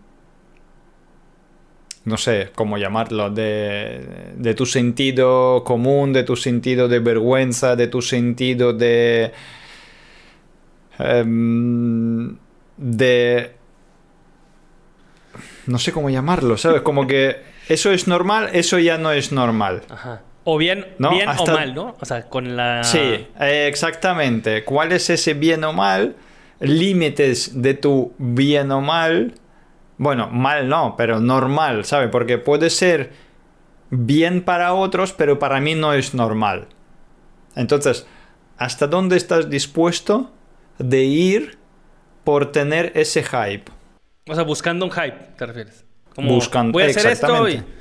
no 2.05 2.17
sé 2.17 2.51
cómo 2.53 2.77
llamarlo, 2.77 3.31
de, 3.31 4.33
de 4.35 4.53
tu 4.53 4.67
sentido 4.67 5.63
común, 5.63 6.13
de 6.13 6.21
tu 6.21 6.35
sentido 6.35 6.87
de 6.87 6.99
vergüenza, 6.99 7.75
de 7.75 7.87
tu 7.87 8.03
sentido 8.03 8.71
de... 8.71 9.31
em, 10.99 12.37
de... 12.77 13.51
No 15.65 15.79
sé 15.79 15.91
cómo 15.91 16.11
llamarlo, 16.11 16.55
¿sabes? 16.55 16.83
Como 16.83 17.07
que 17.07 17.56
eso 17.69 17.91
es 17.91 18.07
normal, 18.07 18.49
eso 18.53 18.79
ya 18.79 18.97
no 18.97 19.11
es 19.11 19.31
normal. 19.31 19.83
Ajá. 19.89 20.21
O 20.43 20.57
bien, 20.57 20.85
No, 20.97 21.09
bien 21.09 21.27
hasta- 21.27 21.51
o 21.53 21.55
mal, 21.55 21.75
¿no? 21.75 21.95
O 21.99 22.05
sea, 22.05 22.29
con 22.29 22.55
la... 22.55 22.83
Sí, 22.83 23.27
exactamente. 23.39 24.63
¿Cuál 24.63 24.93
es 24.93 25.09
ese 25.09 25.33
bien 25.33 25.63
o 25.65 25.73
mal? 25.73 26.15
Límites 26.59 27.61
de 27.61 27.73
tu 27.73 28.13
bien 28.17 28.71
o 28.71 28.79
mal. 28.81 29.33
Bueno, 29.97 30.29
mal 30.29 30.69
no, 30.69 30.95
pero 30.97 31.19
normal, 31.19 31.83
¿sabes? 31.85 32.09
Porque 32.09 32.37
puede 32.37 32.69
ser 32.69 33.11
bien 33.89 34.41
para 34.43 34.73
otros, 34.73 35.11
pero 35.13 35.37
para 35.39 35.59
mí 35.59 35.75
no 35.75 35.93
es 35.93 36.13
normal. 36.13 36.67
Entonces, 37.55 38.07
¿hasta 38.57 38.87
dónde 38.87 39.17
estás 39.17 39.49
dispuesto 39.49 40.31
de 40.77 41.03
ir 41.03 41.57
por 42.23 42.51
tener 42.51 42.91
ese 42.95 43.23
hype? 43.23 43.65
O 44.29 44.35
sea, 44.35 44.43
buscando 44.43 44.85
un 44.85 44.91
hype, 44.91 45.17
¿te 45.37 45.45
refieres? 45.45 45.85
Buscando- 46.17 46.73
voy 46.73 46.83
a 46.83 46.85
hacer 46.87 47.07
esto 47.07 47.47
y... 47.47 47.53
exactamente. 47.53 47.77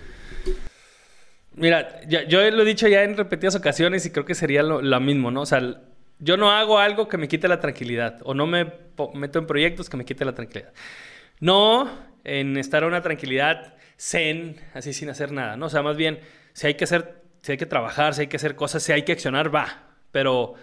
Mira, 1.55 2.03
yo 2.07 2.51
lo 2.51 2.63
he 2.63 2.67
dicho 2.67 2.87
ya 2.87 3.03
en 3.03 3.17
repetidas 3.17 3.55
ocasiones 3.55 4.05
y 4.05 4.11
creo 4.11 4.27
que 4.27 4.35
sería 4.35 4.63
lo, 4.63 4.83
lo 4.83 5.01
mismo, 5.01 5.31
¿no? 5.31 5.41
O 5.41 5.47
sea, 5.47 5.81
yo 6.19 6.37
no 6.37 6.51
hago 6.51 6.79
algo 6.79 7.09
que 7.09 7.17
me 7.17 7.29
quite 7.29 7.49
la 7.49 7.61
tranquilidad 7.61 8.19
o 8.25 8.35
no 8.35 8.47
me 8.47 8.71
meto 9.15 9.39
en 9.39 9.47
proyectos 9.47 9.89
que 9.89 9.97
me 9.97 10.05
quite 10.05 10.25
la 10.25 10.35
tranquilidad. 10.35 10.73
No 11.41 11.91
en 12.25 12.57
estar 12.59 12.85
a 12.85 12.87
una 12.87 13.01
tranquilidad 13.01 13.75
zen, 13.99 14.61
así 14.75 14.93
sin 14.93 15.09
hacer 15.09 15.33
nada, 15.33 15.57
¿no? 15.57 15.67
O 15.67 15.71
sea, 15.71 15.83
más 15.83 15.97
bien, 15.97 16.21
si 16.53 16.67
hay 16.67 16.75
que 16.75 16.85
hacer, 16.85 17.23
si 17.41 17.53
hay 17.53 17.59
que 17.59 17.67
trabajar, 17.67 18.15
si 18.15 18.23
hay 18.23 18.27
que 18.27 18.37
hacer 18.37 18.55
cosas, 18.55 18.83
si 18.83 18.93
hay 18.93 19.03
que 19.03 19.13
accionar, 19.13 19.55
va. 19.55 19.85
Pero 20.13 20.55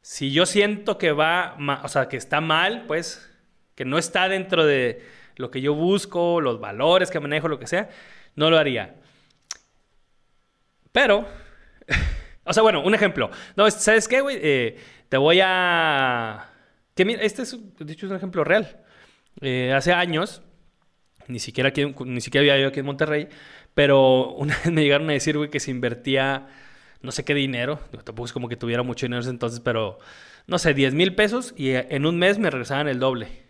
si 0.00 0.32
yo 0.32 0.46
siento 0.46 0.98
que 0.98 1.12
va, 1.12 1.56
o 1.84 1.88
sea, 1.88 2.08
que 2.08 2.16
está 2.16 2.40
mal, 2.40 2.84
pues, 2.88 3.30
que 3.76 3.84
no 3.84 3.98
está 3.98 4.28
dentro 4.28 4.64
de 4.64 5.02
lo 5.36 5.50
que 5.50 5.60
yo 5.60 5.74
busco, 5.74 6.40
los 6.40 6.60
valores 6.60 7.10
que 7.10 7.20
manejo, 7.20 7.48
lo 7.48 7.58
que 7.58 7.66
sea, 7.66 7.88
no 8.34 8.50
lo 8.50 8.58
haría. 8.58 8.96
Pero, 10.92 11.26
o 12.44 12.52
sea, 12.52 12.62
bueno, 12.62 12.82
un 12.82 12.94
ejemplo. 12.94 13.30
No, 13.56 13.70
¿sabes 13.70 14.08
qué, 14.08 14.20
güey? 14.20 14.38
Eh, 14.40 14.78
te 15.08 15.16
voy 15.16 15.40
a... 15.42 16.50
Este 16.96 17.42
es, 17.42 17.58
de 17.78 17.92
hecho, 17.92 18.06
es 18.06 18.10
un 18.10 18.16
ejemplo 18.16 18.42
real. 18.44 18.84
Eh, 19.42 19.72
hace 19.74 19.92
años, 19.92 20.42
ni 21.28 21.38
siquiera, 21.38 21.68
aquí, 21.68 21.94
ni 22.04 22.20
siquiera 22.20 22.42
había 22.42 22.62
yo 22.62 22.68
aquí 22.68 22.80
en 22.80 22.86
Monterrey, 22.86 23.28
pero 23.74 24.36
me 24.70 24.82
llegaron 24.82 25.10
a 25.10 25.12
decir, 25.12 25.36
güey, 25.36 25.50
que 25.50 25.60
se 25.60 25.70
invertía 25.70 26.48
no 27.02 27.12
sé 27.12 27.24
qué 27.24 27.34
dinero. 27.34 27.78
Tampoco 28.04 28.26
es 28.26 28.32
como 28.32 28.48
que 28.48 28.56
tuviera 28.56 28.82
mucho 28.82 29.06
dinero 29.06 29.28
entonces, 29.28 29.60
pero 29.60 29.98
no 30.46 30.58
sé, 30.58 30.74
10 30.74 30.94
mil 30.94 31.14
pesos 31.14 31.54
y 31.56 31.70
en 31.70 32.06
un 32.06 32.18
mes 32.18 32.38
me 32.38 32.50
regresaban 32.50 32.88
el 32.88 32.98
doble. 32.98 33.45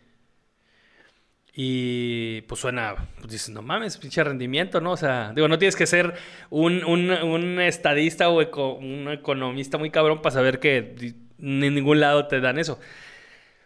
Y 1.59 2.43
pues 2.43 2.61
suena, 2.61 2.95
pues 3.19 3.29
dices, 3.33 3.49
no 3.49 3.63
mames, 3.63 3.97
pinche 3.97 4.23
rendimiento, 4.23 4.79
¿no? 4.83 4.93
O 4.93 4.97
sea, 4.99 5.33
digo, 5.35 5.49
no 5.49 5.59
tienes 5.59 5.75
que 5.75 5.87
ser 5.87 6.13
un, 6.51 6.85
un- 6.85 7.61
estadista 7.61 8.29
o 8.29 8.43
eco- 8.43 8.75
un 8.75 9.09
economista 9.11 9.79
muy 9.79 9.91
cabrón 9.91 10.21
para 10.21 10.35
saber 10.35 10.61
que 10.61 10.95
en 11.41 11.59
ningún 11.75 11.99
lado 12.01 12.27
te 12.27 12.41
dan 12.41 12.59
eso. 12.59 12.79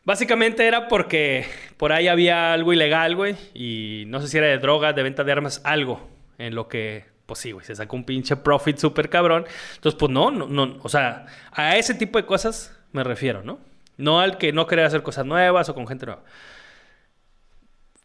Básicamente 0.05 0.67
era 0.67 0.87
porque 0.89 1.45
por 1.77 1.93
ahí 1.93 2.07
había 2.09 2.53
algo 2.53 2.73
ilegal, 2.73 3.17
güey, 3.17 3.35
y 3.55 4.05
no 4.07 4.21
sé 4.21 4.29
si 4.29 4.39
era 4.39 4.47
de 4.47 4.59
droga, 4.59 4.93
de 4.93 5.03
venta 5.03 5.25
de 5.25 5.33
armas, 5.33 5.61
algo 5.65 6.09
en 6.39 6.55
lo 6.55 6.69
que, 6.69 7.05
pues 7.27 7.41
sí, 7.41 7.53
güey, 7.53 7.67
se 7.67 7.75
sacó 7.75 7.97
un 7.97 8.05
pinche 8.05 8.37
profit 8.37 8.79
súper 8.79 9.11
cabrón. 9.11 9.47
Entonces, 9.75 9.99
pues 9.99 10.11
no, 10.13 10.31
no, 10.31 10.47
no, 10.47 10.79
o 10.83 10.89
sea, 10.89 11.27
a 11.53 11.77
ese 11.77 11.95
tipo 11.95 12.19
de 12.19 12.25
cosas 12.25 12.75
me 12.93 13.03
refiero, 13.05 13.43
¿no? 13.43 13.59
No 13.99 14.21
al 14.21 14.39
que 14.39 14.53
no 14.53 14.67
quiere 14.67 14.85
hacer 14.85 15.03
cosas 15.03 15.27
nuevas 15.27 15.69
o 15.69 15.75
con 15.75 15.87
gente 15.87 16.07
nueva. 16.07 16.23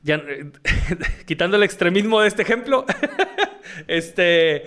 Ya, 0.06 0.18
eh, 0.18 0.52
quitando 1.26 1.57
el 1.57 1.64
extremismo 1.64 2.22
de 2.22 2.27
este 2.27 2.44
ejemplo, 2.44 2.86
este, 3.88 4.65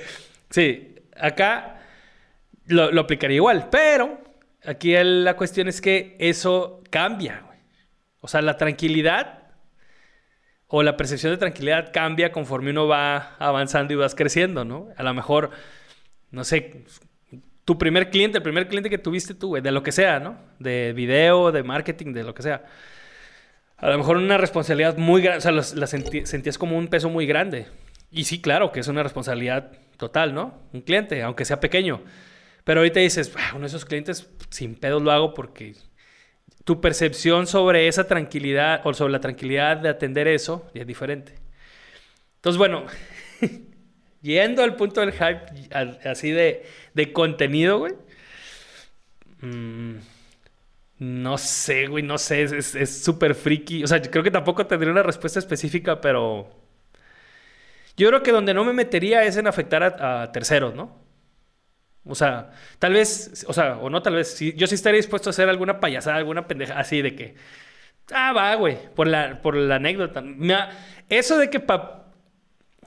sí, 0.51 0.97
acá 1.17 1.81
lo, 2.67 2.91
lo 2.91 3.03
aplicaría 3.03 3.37
igual, 3.37 3.69
pero 3.71 4.21
aquí 4.65 4.95
la 4.97 5.37
cuestión 5.37 5.69
es 5.69 5.81
que 5.81 6.17
eso 6.19 6.83
cambia. 6.91 7.45
O 8.21 8.27
sea, 8.27 8.43
la 8.43 8.57
tranquilidad 8.57 9.45
o 10.67 10.83
la 10.83 10.97
percepción 10.97 11.31
de 11.31 11.39
tranquilidad 11.39 11.93
cambia 11.93 12.33
conforme 12.33 12.73
uno 12.73 12.89
va 12.89 13.37
avanzando 13.39 13.93
y 13.95 13.97
vas 13.97 14.17
creciendo, 14.17 14.65
¿no? 14.65 14.89
A 14.97 15.05
lo 15.05 15.15
mejor, 15.15 15.53
no 16.33 16.43
sé, 16.43 16.83
tu 17.65 17.79
primer 17.79 18.11
cliente, 18.11 18.39
el 18.39 18.43
primer 18.43 18.67
cliente 18.67 18.91
que 18.91 18.99
tuviste 18.99 19.35
tú, 19.35 19.51
güey, 19.51 19.63
de 19.63 19.71
lo 19.71 19.85
que 19.85 19.93
sea, 19.93 20.19
¿no? 20.19 20.37
De 20.59 20.93
video, 20.95 21.53
de 21.53 21.63
marketing, 21.63 22.13
de 22.13 22.25
lo 22.25 22.35
que 22.35 22.43
sea. 22.43 22.65
A 23.79 23.89
lo 23.89 23.99
mejor 23.99 24.17
una 24.17 24.39
responsabilidad 24.39 24.97
muy 24.97 25.23
grande, 25.23 25.39
o 25.39 25.41
sea, 25.41 25.53
la 25.53 25.87
sentías 25.87 26.59
como 26.59 26.77
un 26.77 26.89
peso 26.89 27.09
muy 27.09 27.27
grande. 27.27 27.67
Y 28.11 28.25
sí, 28.25 28.41
claro, 28.41 28.73
que 28.73 28.81
es 28.81 28.89
una 28.89 29.03
responsabilidad 29.03 29.73
total, 29.97 30.35
¿no? 30.35 30.61
Un 30.73 30.81
cliente, 30.81 31.23
aunque 31.23 31.45
sea 31.45 31.61
pequeño. 31.61 32.03
Pero 32.65 32.81
ahorita 32.81 33.01
dices, 33.01 33.33
ah, 33.37 33.53
uno 33.53 33.63
de 33.63 33.69
esos 33.69 33.85
clientes 33.85 34.29
sin 34.51 34.75
pedos 34.75 35.01
lo 35.01 35.13
hago 35.13 35.33
porque 35.33 35.75
tu 36.65 36.81
percepción 36.81 37.47
sobre 37.47 37.89
esa 37.89 38.07
tranquilidad 38.07 38.81
o 38.85 38.93
sobre 38.95 39.13
la 39.13 39.21
tranquilidad 39.21 39.77
de 39.77 39.89
atender 39.89 40.27
eso 40.27 40.69
es 40.75 40.87
diferente. 40.87 41.35
Entonces, 42.37 42.59
bueno, 42.59 42.85
yendo 44.23 44.63
al 44.63 44.77
punto 44.77 45.01
del 45.01 45.13
hype, 45.13 45.75
así 46.05 46.31
de, 46.31 46.67
de 46.95 47.13
contenido, 47.13 47.79
güey. 47.79 47.95
Mm, 49.41 49.99
no 50.99 51.39
sé, 51.39 51.87
güey, 51.87 52.03
no 52.03 52.19
sé, 52.19 52.43
es 52.43 53.03
súper 53.05 53.35
friki. 53.35 53.85
O 53.85 53.87
sea, 53.87 54.01
creo 54.03 54.25
que 54.25 54.31
tampoco 54.31 54.67
tendría 54.67 54.93
una 54.93 55.03
respuesta 55.03 55.39
específica, 55.39 56.01
pero 56.01 56.49
yo 57.97 58.09
creo 58.09 58.23
que 58.23 58.33
donde 58.33 58.55
no 58.55 58.65
me 58.65 58.73
metería 58.73 59.25
es 59.25 59.37
en 59.37 59.47
afectar 59.47 59.83
a 59.83 60.33
terceros, 60.33 60.75
¿no? 60.75 61.09
O 62.09 62.15
sea, 62.15 62.51
tal 62.79 62.95
vez, 62.95 63.45
o 63.49 63.53
sea, 63.53 63.77
o 63.79 63.91
no 63.91 64.03
tal 64.03 64.15
vez, 64.15 64.39
yo 64.57 64.67
sí 64.67 64.75
estaría 64.75 64.97
dispuesto 64.97 65.29
a 65.29 65.33
hacer 65.33 65.49
alguna 65.49 65.79
payasada, 65.79 66.17
alguna 66.17 66.49
pendeja 66.49 66.79
así 66.79 67.03
de 67.03 67.15
que, 67.15 67.35
ah, 68.13 68.33
va, 68.33 68.55
güey, 68.55 68.79
por 68.95 69.07
la, 69.07 69.43
por 69.43 69.57
la 69.57 69.77
anécdota. 69.77 70.25
eso 71.11 71.39
de 71.39 71.51
que, 71.51 71.61
pa, 71.61 72.07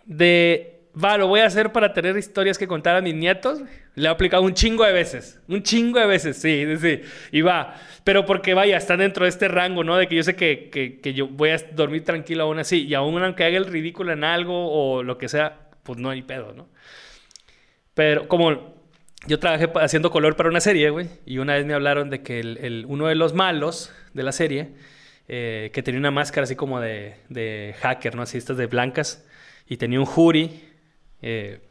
de, 0.05 0.89
va, 1.01 1.17
lo 1.17 1.27
voy 1.27 1.41
a 1.41 1.45
hacer 1.45 1.71
para 1.71 1.93
tener 1.93 2.17
historias 2.17 2.57
que 2.57 2.67
contar 2.67 2.95
a 2.95 3.01
mis 3.01 3.15
nietos, 3.15 3.61
le 3.95 4.07
he 4.07 4.11
aplicado 4.11 4.43
un 4.43 4.53
chingo 4.53 4.85
de 4.85 4.93
veces, 4.93 5.39
un 5.47 5.63
chingo 5.63 5.99
de 5.99 6.07
veces, 6.07 6.38
sí, 6.38 6.65
sí, 6.80 7.01
y 7.31 7.41
va, 7.41 7.76
pero 8.03 8.26
porque 8.26 8.53
vaya, 8.53 8.77
está 8.77 8.95
dentro 8.97 9.26
de 9.26 9.30
este 9.30 9.47
rango, 9.47 9.84
¿no? 9.84 9.97
De 9.97 10.07
que 10.07 10.15
yo 10.15 10.23
sé 10.23 10.35
que, 10.35 10.69
que, 10.69 10.99
que 10.99 11.13
yo 11.13 11.27
voy 11.27 11.49
a 11.49 11.57
dormir 11.73 12.03
tranquilo 12.03 12.43
aún 12.43 12.59
así, 12.59 12.85
y 12.85 12.93
aún 12.93 13.22
aunque 13.22 13.43
haga 13.43 13.57
el 13.57 13.65
ridículo 13.65 14.13
en 14.13 14.23
algo 14.23 14.72
o 14.72 15.03
lo 15.03 15.18
que 15.18 15.27
sea, 15.27 15.69
pues 15.84 15.99
no 15.99 16.09
hay 16.09 16.22
pedo, 16.22 16.53
¿no? 16.53 16.69
Pero 17.93 18.27
como 18.27 18.81
yo 19.27 19.39
trabajé 19.39 19.69
haciendo 19.76 20.09
color 20.09 20.35
para 20.35 20.49
una 20.49 20.61
serie, 20.61 20.89
güey, 20.89 21.07
y 21.26 21.38
una 21.38 21.55
vez 21.55 21.65
me 21.65 21.73
hablaron 21.73 22.09
de 22.09 22.23
que 22.23 22.39
el, 22.39 22.85
uno 22.88 23.07
de 23.07 23.15
los 23.15 23.34
malos 23.34 23.93
de 24.13 24.23
la 24.23 24.31
serie, 24.31 24.69
eh, 25.27 25.69
que 25.73 25.84
tenía 25.84 25.99
una 25.99 26.11
máscara 26.11 26.45
así 26.45 26.55
como 26.55 26.80
de, 26.80 27.15
de, 27.30 27.76
hacker, 27.80 28.15
¿no? 28.15 28.23
Así 28.23 28.38
estas 28.38 28.57
de 28.57 28.68
blancas, 28.68 29.26
y 29.68 29.77
tenía 29.77 29.99
un 29.99 30.05
jury, 30.05 30.63
eh, 31.22 31.61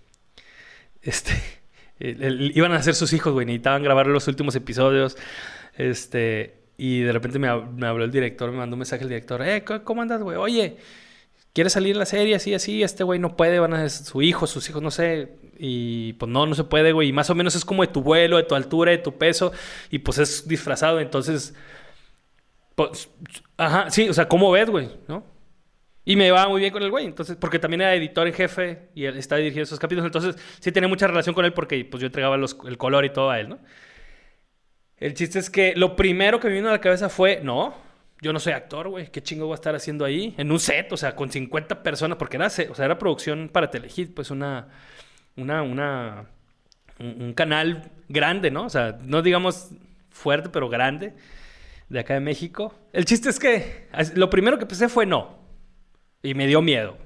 este, 1.02 1.32
iban 2.00 2.72
a 2.72 2.82
ser 2.82 2.94
sus 2.94 3.12
hijos, 3.12 3.32
güey, 3.32 3.46
necesitaban 3.46 3.82
grabar 3.82 4.06
los 4.06 4.26
últimos 4.26 4.54
episodios, 4.56 5.16
este, 5.76 6.54
y 6.76 7.00
de 7.00 7.12
repente 7.12 7.38
me, 7.38 7.48
habló 7.48 8.04
el 8.04 8.10
director, 8.10 8.50
me 8.50 8.58
mandó 8.58 8.74
un 8.74 8.80
mensaje 8.80 9.02
el 9.02 9.08
director, 9.08 9.42
eh, 9.42 9.64
¿cómo 9.84 10.02
andas, 10.02 10.22
güey? 10.22 10.36
Oye, 10.36 10.78
quiere 11.52 11.70
salir 11.70 11.92
en 11.92 11.98
la 11.98 12.06
serie 12.06 12.34
así, 12.34 12.54
así, 12.54 12.82
este 12.82 13.04
güey 13.04 13.18
no 13.18 13.36
puede, 13.36 13.58
van 13.58 13.74
a 13.74 13.88
ser 13.88 14.06
su 14.06 14.22
hijo, 14.22 14.46
sus 14.46 14.68
hijos, 14.68 14.82
no 14.82 14.90
sé. 14.90 15.36
Y 15.58 16.14
pues 16.14 16.30
no, 16.30 16.46
no 16.46 16.54
se 16.54 16.64
puede, 16.64 16.92
güey. 16.92 17.08
Y 17.08 17.12
más 17.12 17.28
o 17.30 17.34
menos 17.34 17.54
es 17.54 17.64
como 17.64 17.82
de 17.82 17.92
tu 17.92 18.02
vuelo, 18.02 18.36
de 18.38 18.44
tu 18.44 18.54
altura, 18.54 18.92
de 18.92 18.98
tu 18.98 19.18
peso. 19.18 19.52
Y 19.90 19.98
pues 19.98 20.18
es 20.18 20.48
disfrazado, 20.48 21.00
entonces... 21.00 21.54
Pues, 22.74 23.10
ajá, 23.58 23.90
sí, 23.90 24.08
o 24.08 24.14
sea, 24.14 24.26
¿cómo 24.26 24.50
ves, 24.50 24.70
güey? 24.70 24.88
¿No? 25.06 25.24
Y 26.04 26.16
me 26.16 26.30
va 26.30 26.48
muy 26.48 26.60
bien 26.60 26.72
con 26.72 26.82
el 26.82 26.90
güey, 26.90 27.04
entonces, 27.04 27.36
porque 27.36 27.58
también 27.58 27.82
era 27.82 27.94
editor 27.94 28.26
en 28.26 28.32
jefe 28.32 28.88
y 28.94 29.04
él 29.04 29.16
estaba 29.18 29.38
dirigiendo 29.38 29.64
esos 29.64 29.78
capítulos, 29.78 30.06
entonces 30.06 30.36
sí 30.58 30.72
tenía 30.72 30.88
mucha 30.88 31.06
relación 31.06 31.34
con 31.34 31.44
él 31.44 31.52
porque 31.52 31.84
pues 31.84 32.00
yo 32.00 32.06
entregaba 32.06 32.36
el 32.36 32.78
color 32.78 33.04
y 33.04 33.10
todo 33.10 33.30
a 33.30 33.38
él, 33.38 33.50
¿no? 33.50 33.58
El 34.96 35.14
chiste 35.14 35.38
es 35.38 35.48
que 35.48 35.74
lo 35.76 35.96
primero 35.96 36.40
que 36.40 36.48
me 36.48 36.54
vino 36.54 36.68
a 36.68 36.72
la 36.72 36.80
cabeza 36.80 37.08
fue, 37.08 37.40
no, 37.42 37.74
yo 38.20 38.32
no 38.32 38.38
soy 38.38 38.52
actor, 38.52 38.88
güey. 38.88 39.10
¿Qué 39.10 39.22
chingo 39.22 39.46
voy 39.46 39.52
a 39.52 39.54
estar 39.54 39.74
haciendo 39.74 40.04
ahí? 40.04 40.34
En 40.36 40.52
un 40.52 40.60
set, 40.60 40.92
o 40.92 40.96
sea, 40.96 41.16
con 41.16 41.30
50 41.30 41.82
personas, 41.82 42.18
porque 42.18 42.36
era, 42.36 42.46
o 42.46 42.50
sea, 42.50 42.84
era 42.84 42.98
producción 42.98 43.48
para 43.48 43.70
Telehit, 43.70 44.14
pues 44.14 44.30
una, 44.30 44.68
una, 45.36 45.62
una, 45.62 46.26
un, 46.98 47.32
canal 47.32 47.90
grande, 48.08 48.50
¿no? 48.50 48.64
O 48.64 48.68
sea, 48.68 48.98
no 49.02 49.22
digamos 49.22 49.70
fuerte, 50.10 50.50
pero 50.50 50.68
grande, 50.68 51.14
de 51.88 52.00
acá 52.00 52.14
de 52.14 52.20
México. 52.20 52.74
El 52.92 53.06
chiste 53.06 53.30
es 53.30 53.38
que 53.38 53.88
lo 54.14 54.28
primero 54.28 54.58
que 54.58 54.66
pensé 54.66 54.90
fue 54.90 55.06
no. 55.06 55.39
Y 56.22 56.34
me 56.34 56.46
dio 56.46 56.62
miedo. 56.62 56.98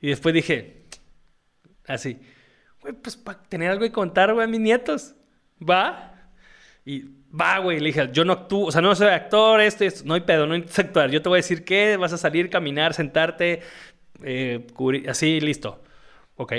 Y 0.00 0.08
después 0.08 0.34
dije, 0.34 0.84
así, 1.86 2.18
güey, 2.80 2.94
pues 2.94 3.16
para 3.16 3.42
tener 3.42 3.70
algo 3.70 3.84
que 3.84 3.92
contar, 3.92 4.32
güey, 4.32 4.44
a 4.44 4.48
mis 4.48 4.60
nietos. 4.60 5.14
¿Va? 5.60 6.14
Y 6.84 7.04
va, 7.38 7.58
güey, 7.58 7.80
le 7.80 7.86
dije, 7.86 8.08
yo 8.12 8.24
no 8.24 8.32
actúo, 8.32 8.66
o 8.66 8.72
sea, 8.72 8.80
no 8.80 8.94
soy 8.94 9.08
actor, 9.08 9.60
esto, 9.60 9.84
esto, 9.84 10.04
no 10.06 10.14
hay 10.14 10.20
pedo, 10.20 10.46
no 10.46 10.54
hay 10.54 10.64
actuar. 10.76 11.10
Yo 11.10 11.20
te 11.22 11.28
voy 11.28 11.36
a 11.36 11.40
decir 11.42 11.64
qué, 11.64 11.96
vas 11.96 12.12
a 12.12 12.18
salir, 12.18 12.50
caminar, 12.50 12.94
sentarte, 12.94 13.60
eh, 14.22 14.66
cubrir, 14.74 15.08
así, 15.10 15.40
listo. 15.40 15.82
Ok. 16.36 16.54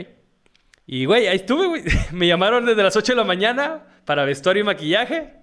Y, 0.86 1.06
güey, 1.06 1.28
ahí 1.28 1.38
estuve, 1.38 1.68
güey. 1.68 1.84
Me 2.12 2.28
llamaron 2.28 2.66
desde 2.66 2.84
las 2.84 2.96
8 2.96 3.14
de 3.14 3.18
la 3.18 3.24
mañana 3.24 3.86
para 4.06 4.26
vestuario 4.26 4.62
y 4.64 4.66
maquillaje. 4.66 5.39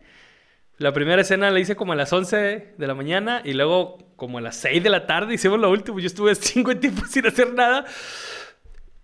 La 0.78 0.92
primera 0.92 1.22
escena 1.22 1.50
la 1.50 1.58
hice 1.58 1.74
como 1.74 1.92
a 1.92 1.96
las 1.96 2.12
11 2.12 2.74
de 2.76 2.86
la 2.86 2.94
mañana 2.94 3.40
y 3.44 3.54
luego 3.54 3.98
como 4.16 4.38
a 4.38 4.40
las 4.42 4.56
6 4.56 4.82
de 4.82 4.90
la 4.90 5.06
tarde 5.06 5.34
hicimos 5.34 5.58
la 5.58 5.68
última. 5.68 6.00
Yo 6.00 6.06
estuve 6.06 6.34
cinco 6.36 6.76
tiempo 6.76 7.02
sin 7.06 7.26
hacer 7.26 7.54
nada. 7.54 7.84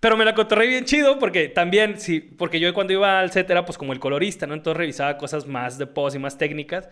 Pero 0.00 0.16
me 0.16 0.24
la 0.24 0.34
cotorré 0.34 0.66
bien 0.66 0.84
chido 0.84 1.18
porque 1.18 1.48
también, 1.48 1.98
sí, 1.98 2.20
porque 2.20 2.58
yo 2.58 2.74
cuando 2.74 2.92
iba 2.92 3.20
al 3.20 3.30
set 3.30 3.48
era 3.48 3.64
pues 3.64 3.78
como 3.78 3.92
el 3.92 4.00
colorista, 4.00 4.46
¿no? 4.46 4.54
Entonces 4.54 4.76
revisaba 4.76 5.16
cosas 5.16 5.46
más 5.46 5.78
de 5.78 5.86
pose 5.86 6.16
y 6.18 6.20
más 6.20 6.36
técnicas. 6.36 6.88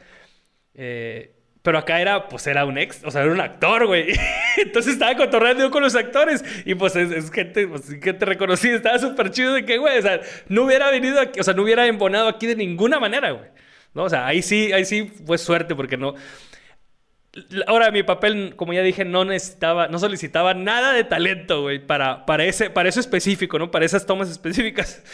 Eh, 0.74 1.34
pero 1.62 1.76
acá 1.78 2.00
era, 2.00 2.28
pues 2.28 2.46
era 2.46 2.64
un 2.64 2.78
ex, 2.78 3.04
o 3.04 3.10
sea, 3.10 3.22
era 3.22 3.32
un 3.32 3.40
actor, 3.40 3.86
güey. 3.86 4.06
Entonces 4.56 4.94
estaba 4.94 5.14
cotorreando 5.16 5.70
con 5.70 5.82
los 5.82 5.94
actores 5.94 6.44
y 6.64 6.74
pues 6.74 6.96
es, 6.96 7.30
gente, 7.30 7.66
pues, 7.66 7.94
que 7.96 8.12
te 8.14 8.24
reconocí, 8.24 8.68
estaba 8.68 8.98
súper 8.98 9.30
chido 9.30 9.54
de 9.54 9.64
que, 9.64 9.76
güey, 9.76 9.98
o 9.98 10.02
sea, 10.02 10.20
no 10.48 10.64
hubiera 10.64 10.90
venido 10.90 11.20
aquí, 11.20 11.40
o 11.40 11.42
sea, 11.42 11.52
no 11.52 11.62
hubiera 11.62 11.86
embonado 11.86 12.28
aquí 12.28 12.46
de 12.46 12.56
ninguna 12.56 12.98
manera, 12.98 13.32
güey. 13.32 13.50
¿No? 13.94 14.04
O 14.04 14.08
sea, 14.08 14.26
ahí 14.26 14.42
sí, 14.42 14.72
ahí 14.72 14.84
sí 14.84 15.12
fue 15.26 15.38
suerte 15.38 15.74
porque 15.74 15.96
no, 15.96 16.14
Ahora, 17.68 17.92
mi 17.92 18.02
papel, 18.02 18.54
como 18.56 18.72
ya 18.72 18.82
dije, 18.82 19.04
no 19.04 19.24
necesitaba, 19.24 19.86
no 19.86 20.00
solicitaba 20.00 20.52
nada 20.54 20.92
de 20.92 21.04
talento, 21.04 21.62
güey, 21.62 21.78
para, 21.78 22.26
para, 22.26 22.44
ese, 22.44 22.70
para 22.70 22.88
eso 22.88 22.98
específico, 22.98 23.56
¿no? 23.58 23.70
Para 23.70 23.84
esas 23.84 24.04
tomas 24.04 24.30
específicas. 24.30 25.02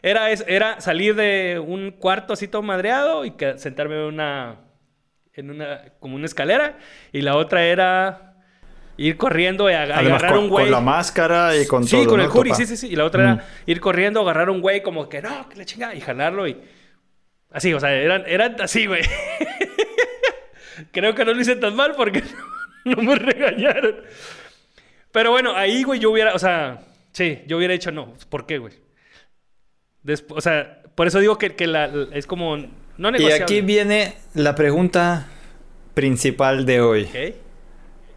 Era, 0.00 0.30
era 0.30 0.80
salir 0.80 1.16
de 1.16 1.58
un 1.58 1.90
cuarto 1.90 2.32
así 2.32 2.46
todo 2.46 2.62
madreado 2.62 3.24
y 3.24 3.34
sentarme 3.56 3.96
en 3.96 4.02
una, 4.02 4.60
en 5.34 5.50
una, 5.50 5.82
como 5.98 6.14
una 6.14 6.26
escalera. 6.26 6.78
Y 7.12 7.22
la 7.22 7.34
otra 7.34 7.64
era 7.64 8.36
ir 8.96 9.16
corriendo 9.16 9.68
y 9.68 9.72
agarrar 9.72 10.38
un 10.38 10.48
güey. 10.48 10.66
Con 10.66 10.70
la 10.70 10.80
máscara 10.80 11.56
y 11.56 11.66
con 11.66 11.84
todo. 11.84 12.00
Sí, 12.00 12.06
con 12.06 12.20
el 12.20 12.28
jury, 12.28 12.54
sí, 12.54 12.64
sí, 12.64 12.76
sí. 12.76 12.86
Y 12.92 12.94
la 12.94 13.04
otra 13.04 13.22
era 13.24 13.34
mm. 13.34 13.40
ir 13.66 13.80
corriendo, 13.80 14.20
agarrar 14.20 14.50
un 14.50 14.60
güey 14.60 14.84
como 14.84 15.08
que 15.08 15.20
no, 15.20 15.48
que 15.48 15.56
la 15.56 15.64
chingada, 15.64 15.96
y 15.96 16.00
jalarlo 16.00 16.46
y. 16.46 16.56
Así, 17.50 17.72
o 17.72 17.80
sea, 17.80 17.92
eran, 17.92 18.24
eran 18.26 18.60
así, 18.60 18.86
güey. 18.86 19.02
Creo 20.92 21.14
que 21.14 21.24
no 21.24 21.32
lo 21.32 21.40
hice 21.40 21.56
tan 21.56 21.74
mal 21.74 21.94
porque 21.96 22.22
no, 22.84 23.02
me 23.02 23.14
regañaron. 23.14 23.96
Pero 25.12 25.30
bueno, 25.30 25.56
ahí, 25.56 25.82
güey, 25.82 25.98
yo 25.98 26.10
hubiera, 26.10 26.34
o 26.34 26.38
sea, 26.38 26.80
sí, 27.12 27.42
yo 27.46 27.56
hubiera 27.56 27.72
dicho 27.72 27.90
no. 27.90 28.14
¿Por 28.28 28.46
qué, 28.46 28.58
güey? 28.58 28.74
o 30.30 30.40
sea, 30.40 30.82
por 30.94 31.06
eso 31.06 31.18
digo 31.20 31.36
que, 31.36 31.54
que 31.54 31.66
la, 31.66 31.90
es 32.12 32.26
como 32.26 32.56
no 32.56 33.10
negociable. 33.10 33.38
Y 33.38 33.42
aquí 33.42 33.60
viene 33.60 34.14
la 34.34 34.54
pregunta 34.54 35.26
principal 35.94 36.64
de 36.64 36.80
hoy. 36.80 37.08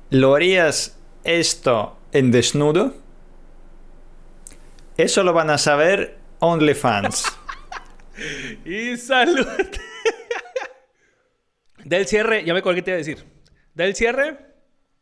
¿Lo 0.10 0.36
harías 0.36 1.00
esto 1.24 1.98
en 2.12 2.32
desnudo? 2.32 2.94
Eso 4.98 5.24
lo 5.24 5.34
van 5.34 5.50
a 5.50 5.58
saber 5.58 6.18
OnlyFans. 6.40 7.26
y 8.66 8.98
salud. 8.98 9.48
Del 11.84 12.06
cierre, 12.08 12.44
ya 12.46 12.54
me 12.54 12.60
acuerdo 12.60 12.76
qué 12.76 12.82
te 12.84 12.92
iba 12.92 12.96
a 12.96 12.98
decir. 13.00 13.26
Del 13.74 13.96
cierre 13.96 14.38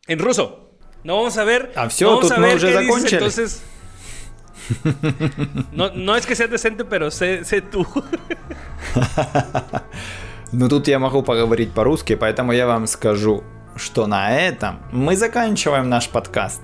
en 0.07 0.19
ruso. 0.19 0.77
No 1.03 1.17
vamos 1.17 1.37
a 1.37 1.43
ver. 1.43 1.71
Ah, 1.75 1.87
no 2.01 2.07
vamos 2.15 2.31
a 2.31 2.39
ver 2.39 2.59
qué 2.59 2.79
dices, 2.79 3.13
entonces. 3.13 3.63
No, 5.71 5.91
no 5.91 6.15
es 6.15 6.25
que 6.25 6.35
seas 6.35 6.49
decente, 6.49 6.85
pero 6.85 7.09
sé, 7.11 7.43
sé 7.43 7.61
tú. 7.61 7.85
Ну 10.51 10.67
тут 10.67 10.87
я 10.87 10.97
могу 10.97 11.21
поговорить 11.21 11.73
по-русски, 11.73 12.15
поэтому 12.15 12.53
я 12.53 12.65
вам 12.65 12.87
скажу, 12.87 13.43
что 13.75 14.07
на 14.07 14.35
этом 14.35 14.79
мы 14.91 15.15
заканчиваем 15.15 15.89
наш 15.89 16.09
подкаст. 16.09 16.61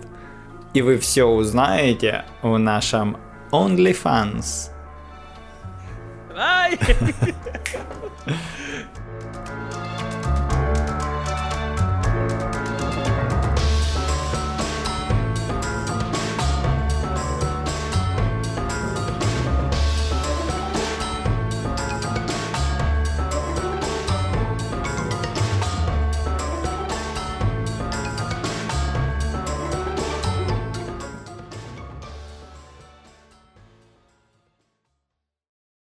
И 0.73 0.81
вы 0.81 0.97
все 0.97 1.25
узнаете 1.25 2.25
в 2.41 2.57
нашем 2.57 3.17
OnlyFans. 3.51 4.71
Bye! 6.35 6.77